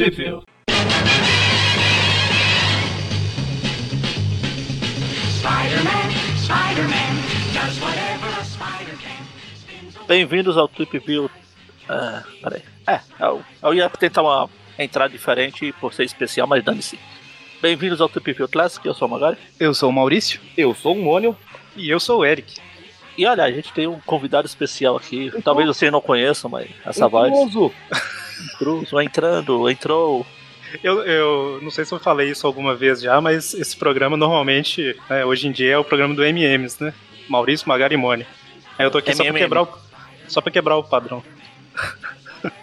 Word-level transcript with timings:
Can. 0.00 0.40
Bem-vindos 10.08 10.56
ao 10.56 10.66
Trip 10.68 10.98
View. 11.00 11.30
Ah, 11.86 12.22
peraí. 12.42 12.62
É, 12.86 13.00
eu, 13.20 13.42
eu 13.62 13.74
ia 13.74 13.90
tentar 13.90 14.22
uma 14.22 14.48
entrada 14.78 15.10
diferente 15.10 15.70
por 15.78 15.92
ser 15.92 16.04
especial, 16.04 16.46
mas 16.46 16.64
dane-se. 16.64 16.98
Bem-vindos 17.60 18.00
ao 18.00 18.08
Trip 18.08 18.32
View 18.32 18.48
Classic, 18.48 18.86
eu 18.86 18.94
sou 18.94 19.06
o 19.06 19.10
Magari. 19.10 19.36
Eu 19.58 19.74
sou 19.74 19.90
o 19.90 19.92
Maurício. 19.92 20.40
Eu 20.56 20.74
sou 20.74 20.96
o 20.96 21.02
Mônio. 21.02 21.36
E 21.76 21.90
eu 21.90 22.00
sou 22.00 22.20
o 22.20 22.24
Eric. 22.24 22.58
E 23.18 23.26
olha, 23.26 23.44
a 23.44 23.52
gente 23.52 23.70
tem 23.74 23.86
um 23.86 24.00
convidado 24.00 24.46
especial 24.46 24.96
aqui. 24.96 25.30
Talvez 25.44 25.68
vocês 25.68 25.92
não 25.92 26.00
conheçam, 26.00 26.50
mas 26.50 26.70
essa 26.86 27.06
voz. 27.06 27.30
Intruso, 28.54 29.00
entrando, 29.00 29.68
entrou. 29.68 30.26
Eu, 30.82 31.04
eu 31.04 31.58
não 31.62 31.70
sei 31.70 31.84
se 31.84 31.92
eu 31.92 31.98
falei 31.98 32.30
isso 32.30 32.46
alguma 32.46 32.74
vez 32.74 33.00
já, 33.00 33.20
mas 33.20 33.54
esse 33.54 33.76
programa 33.76 34.16
normalmente, 34.16 34.96
né, 35.08 35.24
hoje 35.24 35.48
em 35.48 35.52
dia, 35.52 35.72
é 35.72 35.78
o 35.78 35.84
programa 35.84 36.14
do 36.14 36.24
MMs, 36.24 36.82
né? 36.82 36.94
Maurício 37.28 37.68
Magarimone. 37.68 38.26
Aí 38.78 38.86
eu 38.86 38.90
tô 38.90 38.98
aqui 38.98 39.14
só 39.14 39.24
pra, 39.24 39.34
quebrar 39.34 39.62
o, 39.62 39.68
só 40.28 40.40
pra 40.40 40.52
quebrar 40.52 40.76
o 40.76 40.84
padrão. 40.84 41.22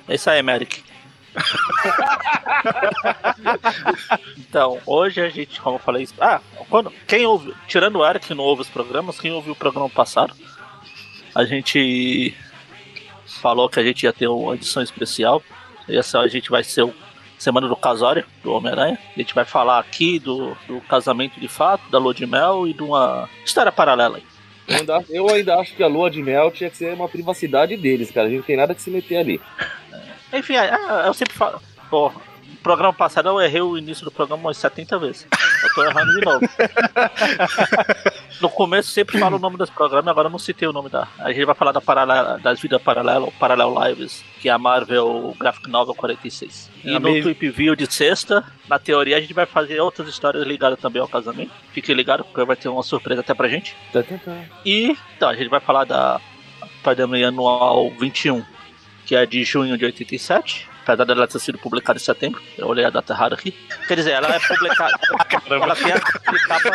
É 0.08 0.16
isso 0.16 0.30
aí, 0.30 0.42
Merrick. 0.42 0.82
então, 4.38 4.80
hoje 4.86 5.22
a 5.22 5.30
gente, 5.30 5.62
como 5.62 5.76
eu 5.76 5.80
falei. 5.80 6.08
Ah, 6.20 6.42
quando, 6.70 6.92
quem 7.06 7.26
ouve. 7.26 7.54
Tirando 7.68 8.00
o 8.00 8.08
Eric 8.08 8.28
que 8.28 8.34
não 8.34 8.44
ouve 8.44 8.64
os 8.64 8.70
programas, 8.70 9.20
quem 9.20 9.32
ouviu 9.32 9.54
o 9.54 9.56
programa 9.56 9.90
passado, 9.90 10.34
a 11.36 11.46
gente 11.46 12.36
falou 13.28 13.70
que 13.70 13.80
a 13.80 13.84
gente 13.84 14.04
ia 14.04 14.14
ter 14.14 14.28
uma 14.28 14.56
edição 14.56 14.82
especial. 14.82 15.44
Essa 15.90 16.20
a 16.20 16.28
gente 16.28 16.50
vai 16.50 16.64
ser 16.64 16.84
o 16.84 16.94
Semana 17.38 17.68
do 17.68 17.76
Casório, 17.76 18.26
do 18.44 18.52
Homem-Aranha. 18.52 18.98
A 19.16 19.20
gente 19.20 19.34
vai 19.36 19.46
falar 19.46 19.80
aqui 19.80 20.18
do, 20.18 20.58
do 20.68 20.82
casamento 20.82 21.40
de 21.40 21.48
fato, 21.48 21.90
da 21.92 22.00
lua 22.00 22.14
de 22.14 22.26
mel 22.26 22.68
e 22.68 22.74
de 22.74 22.82
uma 22.82 23.30
história 23.46 23.72
paralela 23.72 24.18
aí. 24.18 24.24
Eu 24.68 24.76
ainda, 24.76 25.06
eu 25.10 25.30
ainda 25.30 25.56
acho 25.56 25.76
que 25.76 25.84
a 25.84 25.88
lua 25.88 26.10
de 26.10 26.22
mel 26.22 26.52
tinha 26.52 26.70
que 26.70 26.78
ser 26.78 26.94
uma 26.94 27.08
privacidade 27.08 27.78
deles, 27.78 28.12
cara. 28.12 28.28
A 28.28 28.30
gente 28.30 28.40
não 28.40 28.46
tem 28.46 28.58
nada 28.58 28.76
que 28.76 28.82
se 28.82 28.90
meter 28.90 29.18
ali. 29.18 29.40
Enfim, 30.34 30.56
é, 30.56 30.66
é, 30.66 31.08
eu 31.08 31.14
sempre 31.14 31.36
falo. 31.36 31.62
Pô, 31.90 32.12
programa 32.68 32.92
passado 32.92 33.30
eu 33.30 33.40
errei 33.40 33.62
o 33.62 33.78
início 33.78 34.04
do 34.04 34.12
programa 34.12 34.44
umas 34.44 34.58
70 34.58 35.00
vezes. 35.00 35.28
Eu 35.64 35.74
tô 35.74 35.86
errando 35.86 36.12
de 36.12 36.26
novo. 36.26 36.42
No 38.40 38.52
começo 38.52 38.92
sempre 38.92 39.18
falo 39.18 39.38
o 39.38 39.40
nome 39.40 39.58
dos 39.58 39.72
programas, 39.72 40.08
agora 40.10 40.28
eu 40.28 40.32
não 40.32 40.38
citei 40.38 40.68
o 40.68 40.72
nome 40.72 40.90
da. 40.90 41.08
A 41.18 41.34
gente 41.34 41.44
vai 41.44 41.56
falar 41.56 41.72
da 41.72 41.82
paralela, 41.82 42.38
das 42.38 42.62
vidas 42.62 42.80
paralelas, 42.80 43.34
Parallel 43.40 43.74
Lives, 43.84 44.24
que 44.40 44.48
é 44.48 44.52
a 44.52 44.60
Marvel 44.60 45.36
Graphic 45.40 45.68
Novel 45.68 45.96
46. 45.96 46.70
E 46.84 46.92
no 46.92 46.98
Amazing. 46.98 47.22
Tweep 47.24 47.50
View 47.50 47.76
de 47.76 47.92
sexta, 47.92 48.46
na 48.70 48.78
teoria, 48.78 49.18
a 49.18 49.20
gente 49.20 49.34
vai 49.34 49.48
fazer 49.48 49.80
outras 49.80 50.08
histórias 50.08 50.46
ligadas 50.46 50.80
também 50.80 51.02
ao 51.02 51.08
casamento. 51.08 51.52
Fiquem 51.72 51.96
ligados, 51.96 52.28
porque 52.28 52.46
vai 52.46 52.56
ter 52.56 52.70
uma 52.70 52.84
surpresa 52.84 53.22
até 53.22 53.34
pra 53.34 53.48
gente. 53.48 53.76
Tá, 53.92 54.04
tá, 54.04 54.20
tá. 54.24 54.38
E 54.64 54.96
então, 55.16 55.30
a 55.30 55.36
gente 55.36 55.50
vai 55.50 55.60
falar 55.60 55.86
da 55.86 56.22
Spider-Man 56.82 57.30
Anual 57.30 57.90
21, 58.00 58.46
que 59.04 59.16
é 59.16 59.26
de 59.26 59.44
junho 59.44 59.76
de 59.80 59.86
87. 59.86 60.77
Apesar 60.88 61.04
dela 61.04 61.28
ter 61.28 61.40
sido 61.40 61.58
publicada 61.58 62.00
em 62.00 62.02
setembro, 62.02 62.42
eu 62.58 62.66
olhei 62.66 62.86
a 62.86 62.90
data 62.90 63.12
errada 63.12 63.36
aqui. 63.36 63.52
Quer 63.90 63.96
dizer, 63.96 64.12
ela 64.12 64.34
é 64.34 64.40
publicada. 64.40 64.98
ela 65.50 65.76
tem 65.76 65.92
a 65.92 65.98
de 65.98 66.48
capa. 66.48 66.72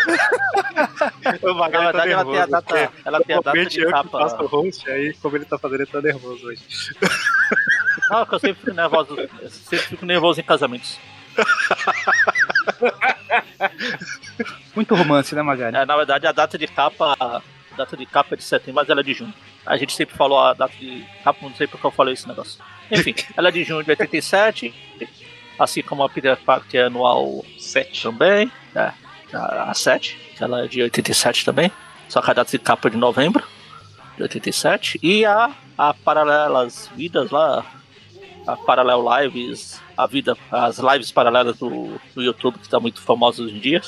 Na 1.42 1.54
Magari 1.54 1.72
tá 1.72 1.80
verdade, 2.04 2.12
ela 2.12 2.24
tem 2.26 2.38
a 2.38 2.46
data. 2.46 2.92
Ela 3.06 3.20
tem 3.22 3.36
a 3.36 3.40
data 3.40 3.66
de 3.66 3.80
eu 3.80 3.90
capa. 3.90 4.18
faço 4.28 4.42
o 4.42 4.46
host, 4.46 4.90
aí 4.90 5.14
como 5.14 5.34
ele 5.36 5.46
tá 5.46 5.56
fazendo, 5.56 5.80
ele 5.80 5.90
tá 5.90 6.02
nervoso 6.02 6.46
hoje. 6.46 6.60
Não, 8.10 8.26
que 8.26 8.34
eu 8.34 8.38
sempre 8.38 8.60
fico 8.60 8.76
nervoso. 8.76 9.18
Eu 9.18 9.50
sempre 9.50 9.86
fico 9.86 10.04
nervoso 10.04 10.40
em 10.40 10.44
casamentos. 10.44 10.98
Muito 14.76 14.94
romance, 14.94 15.34
né, 15.34 15.40
Magari? 15.40 15.74
É, 15.74 15.86
na 15.86 15.96
verdade, 15.96 16.26
a 16.26 16.32
data 16.32 16.58
de 16.58 16.66
capa. 16.66 17.16
A 17.18 17.40
data 17.78 17.96
de 17.96 18.04
capa 18.04 18.34
é 18.34 18.36
de 18.36 18.44
setembro, 18.44 18.74
mas 18.74 18.90
ela 18.90 19.00
é 19.00 19.04
de 19.04 19.14
junho. 19.14 19.32
A 19.64 19.78
gente 19.78 19.94
sempre 19.94 20.14
falou 20.14 20.38
a 20.38 20.52
data 20.52 20.76
de 20.76 21.02
capa, 21.24 21.38
não 21.40 21.54
sei 21.54 21.66
porque 21.66 21.86
eu 21.86 21.90
falei 21.90 22.12
esse 22.12 22.28
negócio. 22.28 22.62
Enfim, 22.92 23.14
ela 23.36 23.48
é 23.48 23.52
de 23.52 23.64
junho 23.64 23.82
de 23.82 23.90
87, 23.90 24.74
assim 25.58 25.82
como 25.82 26.02
a 26.02 26.08
Peter 26.08 26.36
Parker 26.36 26.86
anual 26.86 27.44
7 27.58 28.02
também. 28.02 28.52
É, 28.74 28.92
a, 29.32 29.70
a 29.70 29.74
7, 29.74 30.18
que 30.36 30.44
ela 30.44 30.64
é 30.64 30.68
de 30.68 30.82
87 30.82 31.44
também. 31.44 31.72
Só 32.08 32.20
que 32.20 32.30
a 32.30 32.34
data 32.34 32.50
de 32.50 32.58
capa 32.58 32.88
é 32.88 32.90
de 32.90 32.96
novembro 32.96 33.42
de 34.16 34.22
87. 34.22 35.00
E 35.02 35.24
a, 35.24 35.50
a 35.76 35.94
Paralelas 35.94 36.90
Vidas 36.94 37.30
lá, 37.30 37.64
a 38.46 38.56
Parallel 38.56 39.04
Lives, 39.18 39.80
a 39.96 40.06
vida, 40.06 40.36
as 40.50 40.78
lives 40.78 41.10
paralelas 41.10 41.58
do, 41.58 41.98
do 42.14 42.22
YouTube, 42.22 42.58
que 42.58 42.64
está 42.64 42.78
muito 42.78 43.00
famosa 43.00 43.42
hoje 43.42 43.56
em 43.56 43.60
dia. 43.60 43.80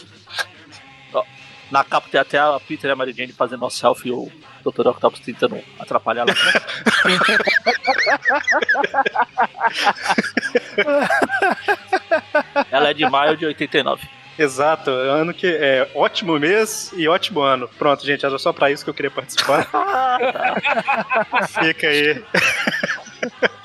Na 1.71 1.85
capa 1.85 2.09
tem 2.11 2.21
até 2.21 2.39
a 2.39 2.59
Peter 2.61 2.89
e 2.89 2.93
a 2.93 2.97
Mary 2.97 3.13
Jane 3.13 3.33
fazendo 3.33 3.63
uma 3.63 3.71
selfie 3.71 4.09
e 4.09 4.13
o 4.13 4.31
Dr. 4.65 4.89
Octopus 4.89 5.21
tentando 5.21 5.61
atrapalhar 5.79 6.27
ela. 6.27 6.35
ela 12.71 12.91
é 12.91 12.95
de 12.95 13.09
maio 13.09 13.37
de 13.37 13.47
89. 13.47 14.09
Exato, 14.37 14.91
ano 14.91 15.33
que 15.33 15.47
é 15.47 15.89
ótimo 15.95 16.39
mês 16.39 16.93
e 16.97 17.07
ótimo 17.07 17.41
ano. 17.41 17.69
Pronto, 17.79 18.05
gente, 18.05 18.27
era 18.27 18.37
só 18.39 18.53
pra 18.53 18.71
isso 18.71 18.83
que 18.83 18.91
eu 18.91 18.95
queria 18.95 19.11
participar. 19.11 19.69
Fica 21.63 21.87
aí. 21.87 22.23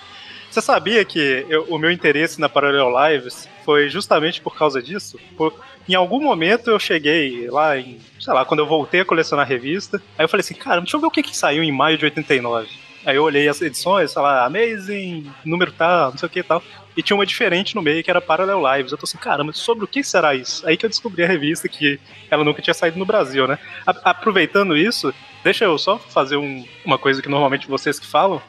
Você 0.49 0.61
sabia 0.61 1.05
que 1.05 1.45
eu- 1.47 1.65
o 1.69 1.77
meu 1.77 1.91
interesse 1.91 2.39
na 2.39 2.49
Parallel 2.49 2.89
Lives 2.89 3.47
foi 3.63 3.87
justamente 3.89 4.41
por 4.41 4.55
causa 4.57 4.81
disso? 4.81 5.19
Por- 5.37 5.53
em 5.87 5.93
algum 5.93 6.19
momento 6.21 6.69
eu 6.71 6.79
cheguei 6.79 7.47
lá 7.49 7.77
em, 7.77 7.99
sei 8.19 8.33
lá, 8.33 8.43
quando 8.45 8.59
eu 8.61 8.65
voltei 8.65 9.01
a 9.01 9.05
colecionar 9.05 9.47
revista, 9.47 10.01
aí 10.17 10.23
eu 10.25 10.29
falei 10.29 10.41
assim, 10.41 10.55
cara, 10.55 10.81
deixa 10.81 10.97
eu 10.97 11.01
ver 11.01 11.07
o 11.07 11.11
que 11.11 11.21
que 11.21 11.37
saiu 11.37 11.61
em 11.63 11.71
maio 11.71 11.97
de 11.97 12.05
89. 12.05 12.67
Aí 13.05 13.15
eu 13.15 13.23
olhei 13.23 13.47
as 13.47 13.61
edições, 13.61 14.11
sei 14.11 14.21
lá, 14.21 14.43
Amazing, 14.45 15.31
número 15.45 15.71
tal, 15.71 16.11
não 16.11 16.17
sei 16.17 16.27
o 16.27 16.29
que 16.29 16.39
e 16.39 16.43
tal. 16.43 16.61
E 16.97 17.01
tinha 17.03 17.15
uma 17.15 17.25
diferente 17.25 17.75
no 17.75 17.81
meio 17.81 18.03
que 18.03 18.09
era 18.09 18.19
Parallel 18.19 18.61
Lives. 18.75 18.91
Eu 18.91 18.97
tô 18.97 19.05
assim, 19.05 19.17
caramba, 19.17 19.53
sobre 19.53 19.85
o 19.85 19.87
que 19.87 20.03
será 20.03 20.35
isso? 20.35 20.67
Aí 20.67 20.75
que 20.75 20.85
eu 20.85 20.89
descobri 20.89 21.23
a 21.23 21.27
revista 21.27 21.69
que 21.69 21.97
ela 22.29 22.43
nunca 22.43 22.61
tinha 22.61 22.73
saído 22.73 22.99
no 22.99 23.05
Brasil, 23.05 23.47
né? 23.47 23.57
A- 23.87 24.09
aproveitando 24.09 24.75
isso, 24.75 25.13
deixa 25.43 25.63
eu 25.63 25.77
só 25.77 25.97
fazer 25.97 26.35
um- 26.37 26.65
uma 26.83 26.97
coisa 26.97 27.21
que 27.21 27.29
normalmente 27.29 27.67
vocês 27.67 27.97
que 27.99 28.05
falam, 28.05 28.41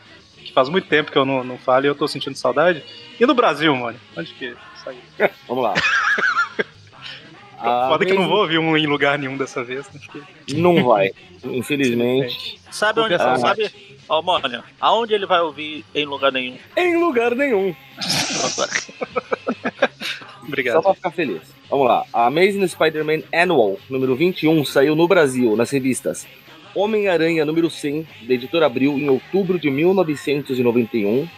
que 0.51 0.55
faz 0.55 0.69
muito 0.69 0.89
tempo 0.89 1.11
que 1.11 1.17
eu 1.17 1.25
não, 1.25 1.43
não 1.43 1.57
falo 1.57 1.87
e 1.87 1.89
eu 1.89 1.95
tô 1.95 2.07
sentindo 2.07 2.37
saudade. 2.37 2.85
E 3.19 3.25
no 3.25 3.35
Brasil, 3.35 3.75
mano? 3.75 3.99
Onde 4.17 4.33
que 4.35 4.55
saiu? 4.85 4.99
Vamos 5.49 5.65
lá. 5.65 5.75
A 7.59 7.89
Foda 7.91 8.05
que 8.05 8.13
eu 8.13 8.17
não 8.19 8.29
vou 8.29 8.39
ouvir 8.39 8.59
um 8.59 8.77
em 8.77 8.87
lugar 8.87 9.19
nenhum 9.19 9.37
dessa 9.37 9.63
vez, 9.65 9.89
né? 9.93 10.01
Porque- 10.05 10.55
Não 10.61 10.85
vai. 10.85 11.11
Infelizmente. 11.45 12.61
Sabe 12.71 13.01
onde? 13.01 13.15
Ah. 13.15 13.37
Sabe, 13.39 13.71
ó, 14.09 14.21
mano, 14.21 14.63
aonde 14.81 15.15
ele 15.15 15.27
vai 15.27 15.41
ouvir 15.41 15.85
em 15.95 16.05
lugar 16.05 16.33
nenhum? 16.33 16.57
Em 16.77 16.97
lugar 16.99 17.35
nenhum. 17.35 17.75
Obrigado. 20.47 20.75
Só 20.77 20.83
pra 20.83 20.95
ficar 20.95 21.11
feliz. 21.13 21.43
Vamos 21.69 21.87
lá. 21.87 22.05
A 22.13 22.27
Amazing 22.27 22.67
Spider-Man 22.67 23.23
Annual, 23.33 23.79
número 23.89 24.17
21, 24.17 24.65
saiu 24.65 24.97
no 24.97 25.07
Brasil, 25.07 25.57
nas 25.57 25.71
revistas 25.71 26.27
Homem-Aranha, 26.75 27.45
número 27.45 27.69
100, 27.69 28.07
da 28.27 28.35
editora 28.35 28.67
Abril, 28.67 28.99
em 28.99 29.09
outubro 29.09 29.59
de 29.59 29.71
1991. 29.71 31.29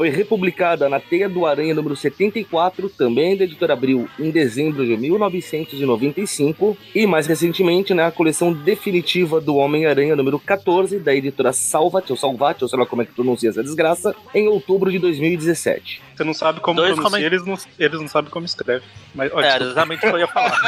Foi 0.00 0.08
republicada 0.08 0.88
na 0.88 0.98
Teia 0.98 1.28
do 1.28 1.44
Aranha, 1.44 1.74
número 1.74 1.94
74, 1.94 2.88
também 2.88 3.36
da 3.36 3.44
editora 3.44 3.74
Abril, 3.74 4.08
em 4.18 4.30
dezembro 4.30 4.82
de 4.82 4.96
1995. 4.96 6.74
E, 6.94 7.06
mais 7.06 7.26
recentemente, 7.26 7.92
na 7.92 8.10
coleção 8.10 8.50
definitiva 8.50 9.42
do 9.42 9.56
Homem-Aranha, 9.56 10.16
número 10.16 10.38
14, 10.38 10.98
da 10.98 11.14
editora 11.14 11.52
Salvat, 11.52 12.10
ou 12.10 12.16
Salvat, 12.16 12.62
ou 12.62 12.68
sei 12.70 12.78
lá 12.78 12.86
como 12.86 13.02
é 13.02 13.04
que 13.04 13.12
pronuncia 13.12 13.50
essa 13.50 13.62
desgraça, 13.62 14.16
em 14.34 14.48
outubro 14.48 14.90
de 14.90 14.98
2017. 14.98 16.00
Você 16.16 16.24
não 16.24 16.32
sabe 16.32 16.60
como 16.60 16.76
Dois 16.76 16.94
pronuncia, 16.94 17.26
eles 17.26 17.44
não, 17.44 17.58
eles 17.78 18.00
não 18.00 18.08
sabem 18.08 18.30
como 18.30 18.46
escreve. 18.46 18.86
Mas, 19.14 19.30
ó, 19.34 19.42
É, 19.42 19.54
exatamente 19.58 19.98
o 19.98 20.00
que 20.00 20.16
eu 20.16 20.18
ia 20.18 20.28
falar. 20.28 20.58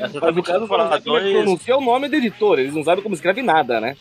Mas 0.00 0.34
no 0.34 0.42
caso, 0.42 0.66
falar. 0.66 1.02
como 1.02 1.18
é 1.18 1.20
que 1.20 1.30
Dois, 1.30 1.42
pronuncia 1.42 1.76
o 1.76 1.82
nome 1.82 2.08
do 2.08 2.16
editor, 2.16 2.58
eles 2.58 2.72
não 2.72 2.82
sabem 2.82 3.02
como 3.02 3.14
escreve 3.14 3.42
nada, 3.42 3.82
né? 3.82 3.98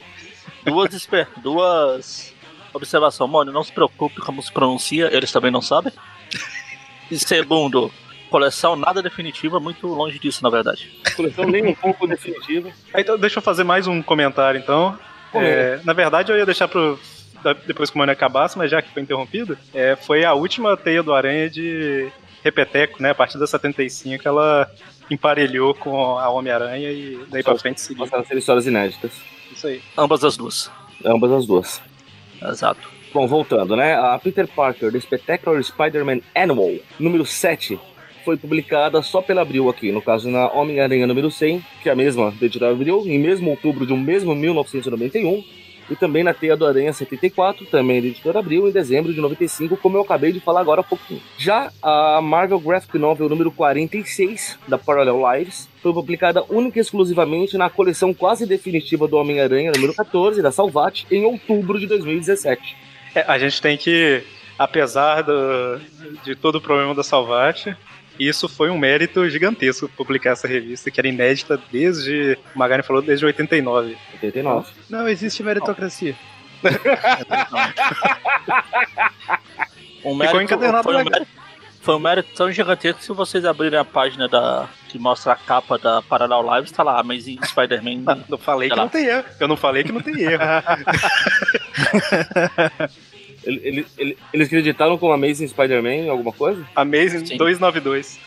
duas, 0.63 1.09
duas 1.41 2.33
observações. 2.77 3.29
Mano, 3.29 3.51
não 3.51 3.63
se 3.63 3.71
preocupe 3.71 4.19
como 4.21 4.41
se 4.41 4.51
pronuncia, 4.51 5.09
eles 5.11 5.31
também 5.31 5.51
não 5.51 5.61
sabem. 5.61 5.91
E 7.09 7.17
segundo, 7.17 7.89
coleção 8.29 8.75
nada 8.75 9.01
definitiva, 9.01 9.61
muito 9.61 9.87
longe 9.87 10.19
disso, 10.19 10.43
na 10.43 10.49
verdade. 10.49 10.91
Coleção 11.15 11.45
nem 11.45 11.65
um 11.65 11.73
pouco 11.73 12.05
definitiva. 12.05 12.69
Aí, 12.93 13.01
Então, 13.01 13.17
deixa 13.17 13.39
eu 13.39 13.41
fazer 13.41 13.63
mais 13.63 13.87
um 13.87 14.01
comentário, 14.01 14.59
então. 14.59 14.99
É, 15.33 15.79
na 15.85 15.93
verdade, 15.93 16.31
eu 16.31 16.37
ia 16.37 16.45
deixar 16.45 16.67
pro. 16.67 16.99
Depois 17.65 17.89
que 17.89 17.95
o 17.95 17.99
mano 17.99 18.11
acabasse, 18.11 18.57
mas 18.57 18.69
já 18.69 18.81
que 18.81 18.91
foi 18.91 19.01
interrompido, 19.01 19.57
é, 19.73 19.95
foi 19.95 20.25
a 20.25 20.33
última 20.33 20.75
teia 20.75 21.01
do 21.01 21.13
Aranha 21.13 21.49
de 21.49 22.11
Repeteco, 22.43 23.01
né? 23.01 23.11
A 23.11 23.15
partir 23.15 23.37
da 23.37 23.47
75, 23.47 24.27
ela 24.27 24.69
emparelhou 25.09 25.73
com 25.73 26.17
a 26.17 26.29
Homem-Aranha 26.29 26.91
e 26.91 27.19
daí 27.29 27.43
pra 27.43 27.57
frente 27.57 27.79
seguiu. 27.79 28.03
Passaram 28.03 28.23
a 28.23 28.27
ser 28.27 28.37
histórias 28.37 28.65
inéditas. 28.65 29.11
Isso 29.51 29.67
aí. 29.67 29.81
Ambas 29.97 30.23
as 30.23 30.35
duas. 30.35 30.69
Ambas 31.05 31.31
as 31.31 31.45
duas. 31.45 31.81
Exato. 32.41 32.89
Bom, 33.13 33.25
voltando, 33.27 33.75
né? 33.75 33.95
A 33.95 34.19
Peter 34.19 34.47
Parker, 34.47 34.91
The 34.91 34.99
Spectacular 34.99 35.63
Spider-Man 35.63 36.19
Annual, 36.35 36.75
número 36.99 37.25
7, 37.25 37.79
foi 38.25 38.35
publicada 38.35 39.01
só 39.01 39.21
pela 39.21 39.41
Abril 39.41 39.69
aqui, 39.69 39.91
no 39.91 40.01
caso 40.01 40.29
na 40.29 40.51
Homem-Aranha 40.51 41.07
número 41.07 41.31
100, 41.31 41.63
que 41.81 41.87
é 41.87 41.93
a 41.93 41.95
mesma 41.95 42.29
da 42.31 42.45
editora 42.45 42.73
Abril, 42.73 43.03
em 43.05 43.17
mesmo 43.17 43.49
outubro 43.49 43.87
de 43.87 43.93
um 43.93 43.97
mesmo 43.97 44.35
1991, 44.35 45.43
e 45.89 45.95
também 45.95 46.23
na 46.23 46.33
Teia 46.33 46.55
do 46.55 46.65
Aranha 46.65 46.91
74, 46.93 47.65
também 47.65 48.01
da 48.01 48.07
editora 48.07 48.39
Abril, 48.39 48.67
em 48.67 48.71
dezembro 48.71 49.13
de 49.13 49.21
95, 49.21 49.77
como 49.77 49.97
eu 49.97 50.01
acabei 50.01 50.31
de 50.31 50.39
falar 50.39 50.61
agora 50.61 50.81
há 50.81 50.83
pouquinho. 50.83 51.21
Já 51.37 51.71
a 51.81 52.21
Marvel 52.21 52.59
Graphic 52.59 52.97
Novel 52.97 53.29
número 53.29 53.51
46, 53.51 54.57
da 54.67 54.77
Parallel 54.77 55.21
Lives, 55.33 55.69
foi 55.81 55.93
publicada 55.93 56.43
única 56.49 56.79
e 56.79 56.81
exclusivamente 56.81 57.57
na 57.57 57.69
coleção 57.69 58.13
quase 58.13 58.45
definitiva 58.45 59.07
do 59.07 59.17
Homem-Aranha 59.17 59.71
número 59.71 59.93
14, 59.93 60.41
da 60.41 60.51
Salvat, 60.51 61.05
em 61.09 61.25
outubro 61.25 61.79
de 61.79 61.87
2017. 61.87 62.75
É, 63.15 63.21
a 63.27 63.37
gente 63.39 63.61
tem 63.61 63.77
que, 63.77 64.23
apesar 64.59 65.23
do, 65.23 65.79
de 66.23 66.35
todo 66.35 66.55
o 66.55 66.61
problema 66.61 66.93
da 66.93 67.03
Salvat, 67.03 67.75
isso 68.19 68.47
foi 68.49 68.69
um 68.69 68.77
mérito 68.77 69.27
gigantesco 69.29 69.87
publicar 69.89 70.31
essa 70.31 70.47
revista, 70.47 70.89
que 70.91 70.99
era 70.99 71.07
inédita 71.07 71.59
desde, 71.71 72.37
o 72.55 72.59
Magari 72.59 72.83
falou, 72.83 73.01
desde 73.01 73.25
89. 73.25 73.97
89. 74.13 74.69
Não 74.89 75.07
existe 75.07 75.41
meritocracia. 75.43 76.15
Um 80.05 80.13
Ficou 80.13 80.15
mérito- 80.15 80.41
encadernado 80.41 80.83
foi, 80.83 80.95
um 80.95 81.03
mérito, 81.03 81.27
foi 81.81 81.95
um 81.95 81.99
mérito 81.99 82.29
tão 82.35 82.51
gigantesco 82.51 82.99
que 82.99 83.05
se 83.05 83.11
vocês 83.11 83.43
abrirem 83.43 83.77
a 83.79 83.83
página 83.83 84.27
da, 84.29 84.67
que 84.87 84.97
mostra 84.97 85.33
a 85.33 85.35
capa 85.35 85.77
da 85.77 86.01
Parallel 86.01 86.55
Lives, 86.55 86.71
tá 86.71 86.83
lá, 86.83 86.99
Amazing 86.99 87.39
Spider-Man. 87.43 88.03
Ah, 88.07 88.17
Não 88.29 88.37
falei 88.37 88.69
que 88.69 88.75
lá. 88.75 88.83
não 88.83 88.89
tem 88.89 89.05
erro. 89.05 89.25
Eu 89.39 89.47
não 89.47 89.57
falei 89.57 89.83
que 89.83 89.91
não 89.91 90.01
tem 90.01 90.19
erro. 90.21 90.43
Ele- 93.47 93.61
ele- 93.63 93.85
ele- 93.97 94.17
eles 94.33 94.47
acreditaram 94.47 94.97
com 94.97 95.11
Amazing 95.11 95.47
Spider-Man 95.47 95.93
em 95.93 96.09
alguma 96.09 96.31
coisa? 96.33 96.63
Amazing 96.75 97.25
Sim. 97.25 97.37
292. 97.37 98.19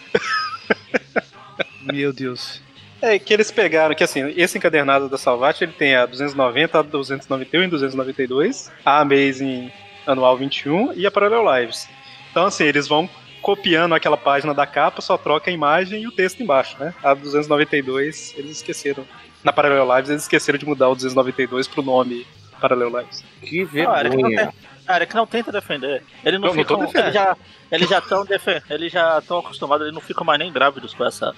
Meu 1.83 2.13
Deus. 2.13 2.61
É 3.03 3.19
que 3.19 3.33
eles 3.33 3.51
pegaram, 3.51 3.95
que 3.95 4.05
assim, 4.05 4.33
esse 4.37 4.59
encadernado 4.59 5.09
da 5.09 5.17
Salvat, 5.17 5.61
ele 5.63 5.73
tem 5.73 5.95
a 5.95 6.05
290, 6.05 6.79
a 6.79 6.83
291 6.83 7.63
e 7.65 7.67
292, 7.69 8.71
a 8.85 9.01
Amazing 9.01 9.71
Anual 10.07 10.37
21 10.37 10.93
e 10.95 11.07
a 11.07 11.11
Parallel 11.11 11.45
Lives. 11.61 11.89
Então, 12.31 12.45
assim, 12.45 12.65
eles 12.65 12.87
vão 12.87 13.09
copiando 13.41 13.95
aquela 13.95 14.19
página 14.19 14.53
da 14.53 14.67
capa, 14.67 15.01
só 15.01 15.17
troca 15.17 15.51
a 15.51 15.55
imagem 15.55 16.03
e 16.03 16.07
o 16.07 16.13
texto 16.13 16.43
embaixo, 16.43 16.77
né? 16.79 16.93
A 17.03 17.15
292, 17.15 18.35
eles 18.37 18.59
esqueceram. 18.59 19.05
Na 19.43 19.51
Parallel 19.53 19.87
Lives, 19.97 20.11
eles 20.11 20.23
esqueceram 20.23 20.59
de 20.59 20.67
mudar 20.67 20.91
o 20.91 20.95
292 20.95 21.67
pro 21.67 21.83
nome 21.83 22.27
Parallel 22.61 23.01
Lives. 23.01 23.25
Que 23.41 23.65
vergonha. 23.65 24.11
tem- 24.11 24.70
Cara, 24.87 25.07
que 25.07 25.15
não 25.15 25.27
tenta 25.27 25.53
defender. 25.53 26.03
Ele 26.25 26.39
não, 26.39 26.49
Não, 26.49 26.55
não 26.55 26.63
fica. 26.65 26.77
defendendo. 26.77 27.05
Ele 27.07 27.13
já, 27.13 27.37
ele 27.71 27.87
já 27.87 28.01
tão 28.01 28.25
defen- 28.25 28.63
ele 28.69 28.89
já 28.89 29.21
tão 29.23 29.39
acostumado, 29.39 29.85
ele 29.85 29.93
não 29.93 30.01
fica 30.01 30.25
mais 30.25 30.39
nem 30.39 30.53
grávidos 30.53 30.93
com 30.95 31.05
essa. 31.05 31.33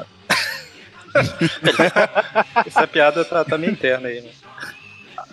Essa 2.66 2.86
piada 2.86 3.24
tá, 3.24 3.44
tá 3.44 3.58
meio 3.58 3.72
interna 3.72 4.08
aí, 4.08 4.20
né? 4.22 4.30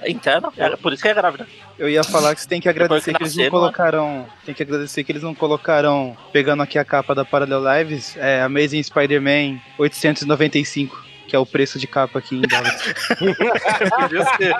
interna. 0.07 0.49
É, 0.57 0.75
por 0.77 0.93
isso 0.93 1.01
que 1.01 1.07
é 1.09 1.13
grávida. 1.13 1.45
Eu 1.77 1.89
ia 1.89 2.03
falar 2.03 2.33
que 2.35 2.41
você 2.41 2.47
tem 2.47 2.59
que 2.61 2.69
agradecer 2.69 3.11
que 3.11 3.17
que 3.17 3.23
eles 3.23 3.35
não 3.35 3.49
colocaram. 3.49 4.27
Tem 4.45 4.53
que 4.55 4.63
agradecer 4.63 5.03
que 5.03 5.11
eles 5.11 5.23
não 5.23 5.33
colocaram. 5.35 6.17
Pegando 6.31 6.63
aqui 6.63 6.77
a 6.79 6.85
capa 6.85 7.13
da 7.15 7.23
Parallel 7.25 7.61
Lives, 7.79 8.15
é 8.17 8.41
Amazing 8.41 8.83
Spider-Man 8.83 9.59
895, 9.77 11.01
que 11.27 11.35
é 11.35 11.39
o 11.39 11.45
preço 11.45 11.77
de 11.79 11.87
capa 11.87 12.19
aqui 12.19 12.35
em 12.35 12.41
dólares. 12.41 12.81
Podia 13.99 14.25
ser. 14.37 14.55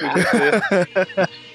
Podia 0.00 0.26
ser. 0.30 1.28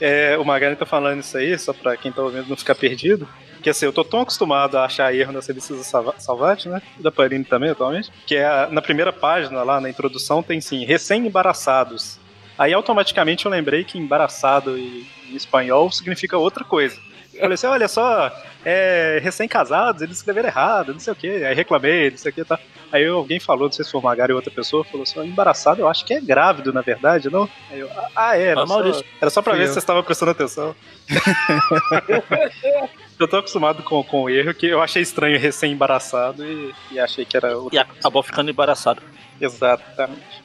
É, 0.00 0.36
o 0.38 0.44
Magari 0.44 0.76
tá 0.76 0.86
falando 0.86 1.20
isso 1.20 1.36
aí, 1.36 1.58
só 1.58 1.72
pra 1.72 1.96
quem 1.96 2.10
tá 2.10 2.22
ouvindo 2.22 2.48
não 2.48 2.56
ficar 2.56 2.74
perdido. 2.74 3.28
Que 3.62 3.68
assim, 3.68 3.84
eu 3.84 3.92
tô 3.92 4.02
tão 4.02 4.20
acostumado 4.22 4.78
a 4.78 4.84
achar 4.86 5.14
erro 5.14 5.32
nas 5.32 5.46
revistas 5.46 5.76
da 5.76 5.82
Salva- 5.84 6.14
Salvat, 6.18 6.64
né? 6.66 6.80
Da 6.98 7.12
Panini 7.12 7.44
também, 7.44 7.68
atualmente. 7.70 8.10
Que 8.26 8.36
é 8.36 8.66
na 8.70 8.80
primeira 8.80 9.12
página, 9.12 9.62
lá 9.62 9.78
na 9.80 9.90
introdução, 9.90 10.42
tem 10.42 10.60
sim, 10.60 10.84
recém-embaraçados. 10.86 12.18
Aí 12.58 12.72
automaticamente 12.72 13.44
eu 13.44 13.50
lembrei 13.50 13.84
que 13.84 13.98
embaraçado 13.98 14.78
em, 14.78 15.06
em 15.30 15.36
espanhol 15.36 15.90
significa 15.92 16.38
outra 16.38 16.64
coisa. 16.64 16.98
Eu 17.40 17.44
falei 17.44 17.54
assim, 17.54 17.66
olha 17.66 17.88
só, 17.88 18.30
é, 18.64 19.18
recém-casados, 19.22 20.02
eles 20.02 20.18
escreveram 20.18 20.48
errado, 20.48 20.92
não 20.92 21.00
sei 21.00 21.12
o 21.12 21.16
que. 21.16 21.44
Aí 21.44 21.54
reclamei, 21.54 22.10
não 22.10 22.18
sei 22.18 22.30
o 22.30 22.34
que, 22.34 22.44
tá. 22.44 22.58
Aí 22.92 23.06
alguém 23.06 23.40
falou, 23.40 23.64
não 23.66 23.72
sei 23.72 23.84
se 23.84 23.90
foi 23.90 24.00
o 24.00 24.04
Magari 24.04 24.32
ou 24.32 24.36
outra 24.36 24.50
pessoa, 24.52 24.84
falou 24.84 25.04
assim, 25.04 25.20
embaraçado 25.24 25.80
eu 25.80 25.88
acho 25.88 26.04
que 26.04 26.12
é 26.12 26.20
grávido, 26.20 26.72
na 26.72 26.82
verdade, 26.82 27.30
não? 27.30 27.48
Aí 27.70 27.80
eu, 27.80 27.88
ah, 28.14 28.36
é, 28.36 28.42
era 28.48 28.62
Ah, 28.62 28.66
só, 28.66 28.82
era 29.20 29.30
só 29.30 29.42
pra 29.42 29.54
ver 29.54 29.62
eu. 29.62 29.66
se 29.68 29.72
você 29.74 29.78
estava 29.78 30.02
prestando 30.02 30.32
atenção. 30.32 30.74
eu 33.18 33.28
tô 33.28 33.36
acostumado 33.36 33.82
com, 33.82 34.02
com 34.02 34.22
o 34.22 34.30
erro, 34.30 34.54
que 34.54 34.66
eu 34.66 34.80
achei 34.82 35.02
estranho 35.02 35.38
recém-embaraçado 35.38 36.44
e, 36.44 36.74
e 36.92 37.00
achei 37.00 37.24
que 37.24 37.36
era 37.36 37.56
outra 37.56 37.76
E 37.76 37.78
acabou 37.78 38.22
ficando 38.22 38.50
embaraçado. 38.50 39.02
Exatamente. 39.40 40.40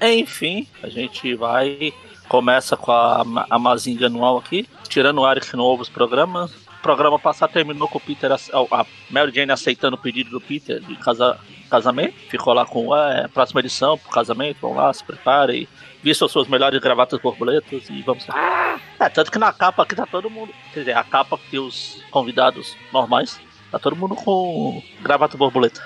Enfim, 0.00 0.66
a 0.82 0.88
gente 0.88 1.34
vai. 1.34 1.92
Começa 2.32 2.78
com 2.78 2.90
a, 2.90 3.22
a 3.50 3.58
Mazinga 3.58 4.06
anual 4.06 4.38
aqui, 4.38 4.66
tirando 4.88 5.20
o 5.20 5.30
Eric 5.30 5.54
novo 5.54 5.82
os 5.82 5.90
programas. 5.90 6.50
O 6.50 6.80
programa 6.80 7.18
passado 7.18 7.52
terminou 7.52 7.86
com 7.86 7.98
o 7.98 8.00
Peter, 8.00 8.32
a 8.32 8.86
Mary 9.10 9.30
Jane 9.34 9.52
aceitando 9.52 9.96
o 9.96 10.00
pedido 10.00 10.30
do 10.30 10.40
Peter 10.40 10.80
de 10.80 10.96
casa, 10.96 11.38
casamento. 11.68 12.14
Ficou 12.30 12.54
lá 12.54 12.64
com 12.64 12.96
é, 12.96 13.28
próxima 13.28 13.60
edição 13.60 13.98
pro 13.98 14.08
casamento, 14.08 14.62
vão 14.62 14.72
lá, 14.72 14.90
se 14.94 15.04
preparem. 15.04 15.68
Vistam 16.02 16.26
suas 16.26 16.48
melhores 16.48 16.80
gravatas 16.80 17.20
borboletas 17.20 17.90
e 17.90 18.00
vamos 18.00 18.26
lá. 18.26 18.80
É, 18.98 19.10
tanto 19.10 19.30
que 19.30 19.38
na 19.38 19.52
capa 19.52 19.82
aqui 19.82 19.94
tá 19.94 20.06
todo 20.06 20.30
mundo. 20.30 20.54
Quer 20.72 20.80
dizer, 20.80 20.96
a 20.96 21.04
capa 21.04 21.38
que 21.50 21.58
os 21.58 22.02
convidados 22.10 22.74
normais, 22.90 23.38
tá 23.70 23.78
todo 23.78 23.94
mundo 23.94 24.14
com 24.14 24.82
gravata 25.02 25.36
borboleta. 25.36 25.84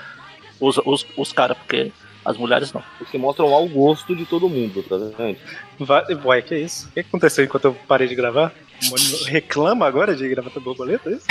Os, 0.60 0.78
os, 0.78 1.04
os 1.16 1.32
caras, 1.32 1.58
porque 1.58 1.90
as 2.26 2.37
mulheres 2.37 2.73
não. 2.73 2.82
Os 3.00 3.08
que 3.08 3.17
mostram 3.17 3.55
ao 3.55 3.69
gosto 3.69 4.14
de 4.17 4.26
todo 4.26 4.49
mundo, 4.49 4.82
tá 4.82 4.96
vendo? 4.96 5.38
Vai, 5.78 6.05
uai, 6.25 6.43
que 6.43 6.56
isso? 6.56 6.88
O 6.88 6.90
que 6.90 7.00
aconteceu 7.00 7.44
enquanto 7.44 7.67
eu 7.67 7.75
parei 7.87 8.08
de 8.08 8.17
gravar? 8.17 8.52
O 8.90 9.25
Reclama 9.25 9.87
agora 9.87 10.14
de 10.14 10.28
gravata 10.28 10.58
borboleta, 10.58 11.08
é 11.08 11.12
isso? 11.12 11.26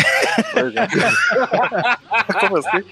Exemplo. 0.55 0.99
Como 2.39 2.57
assim? 2.57 2.83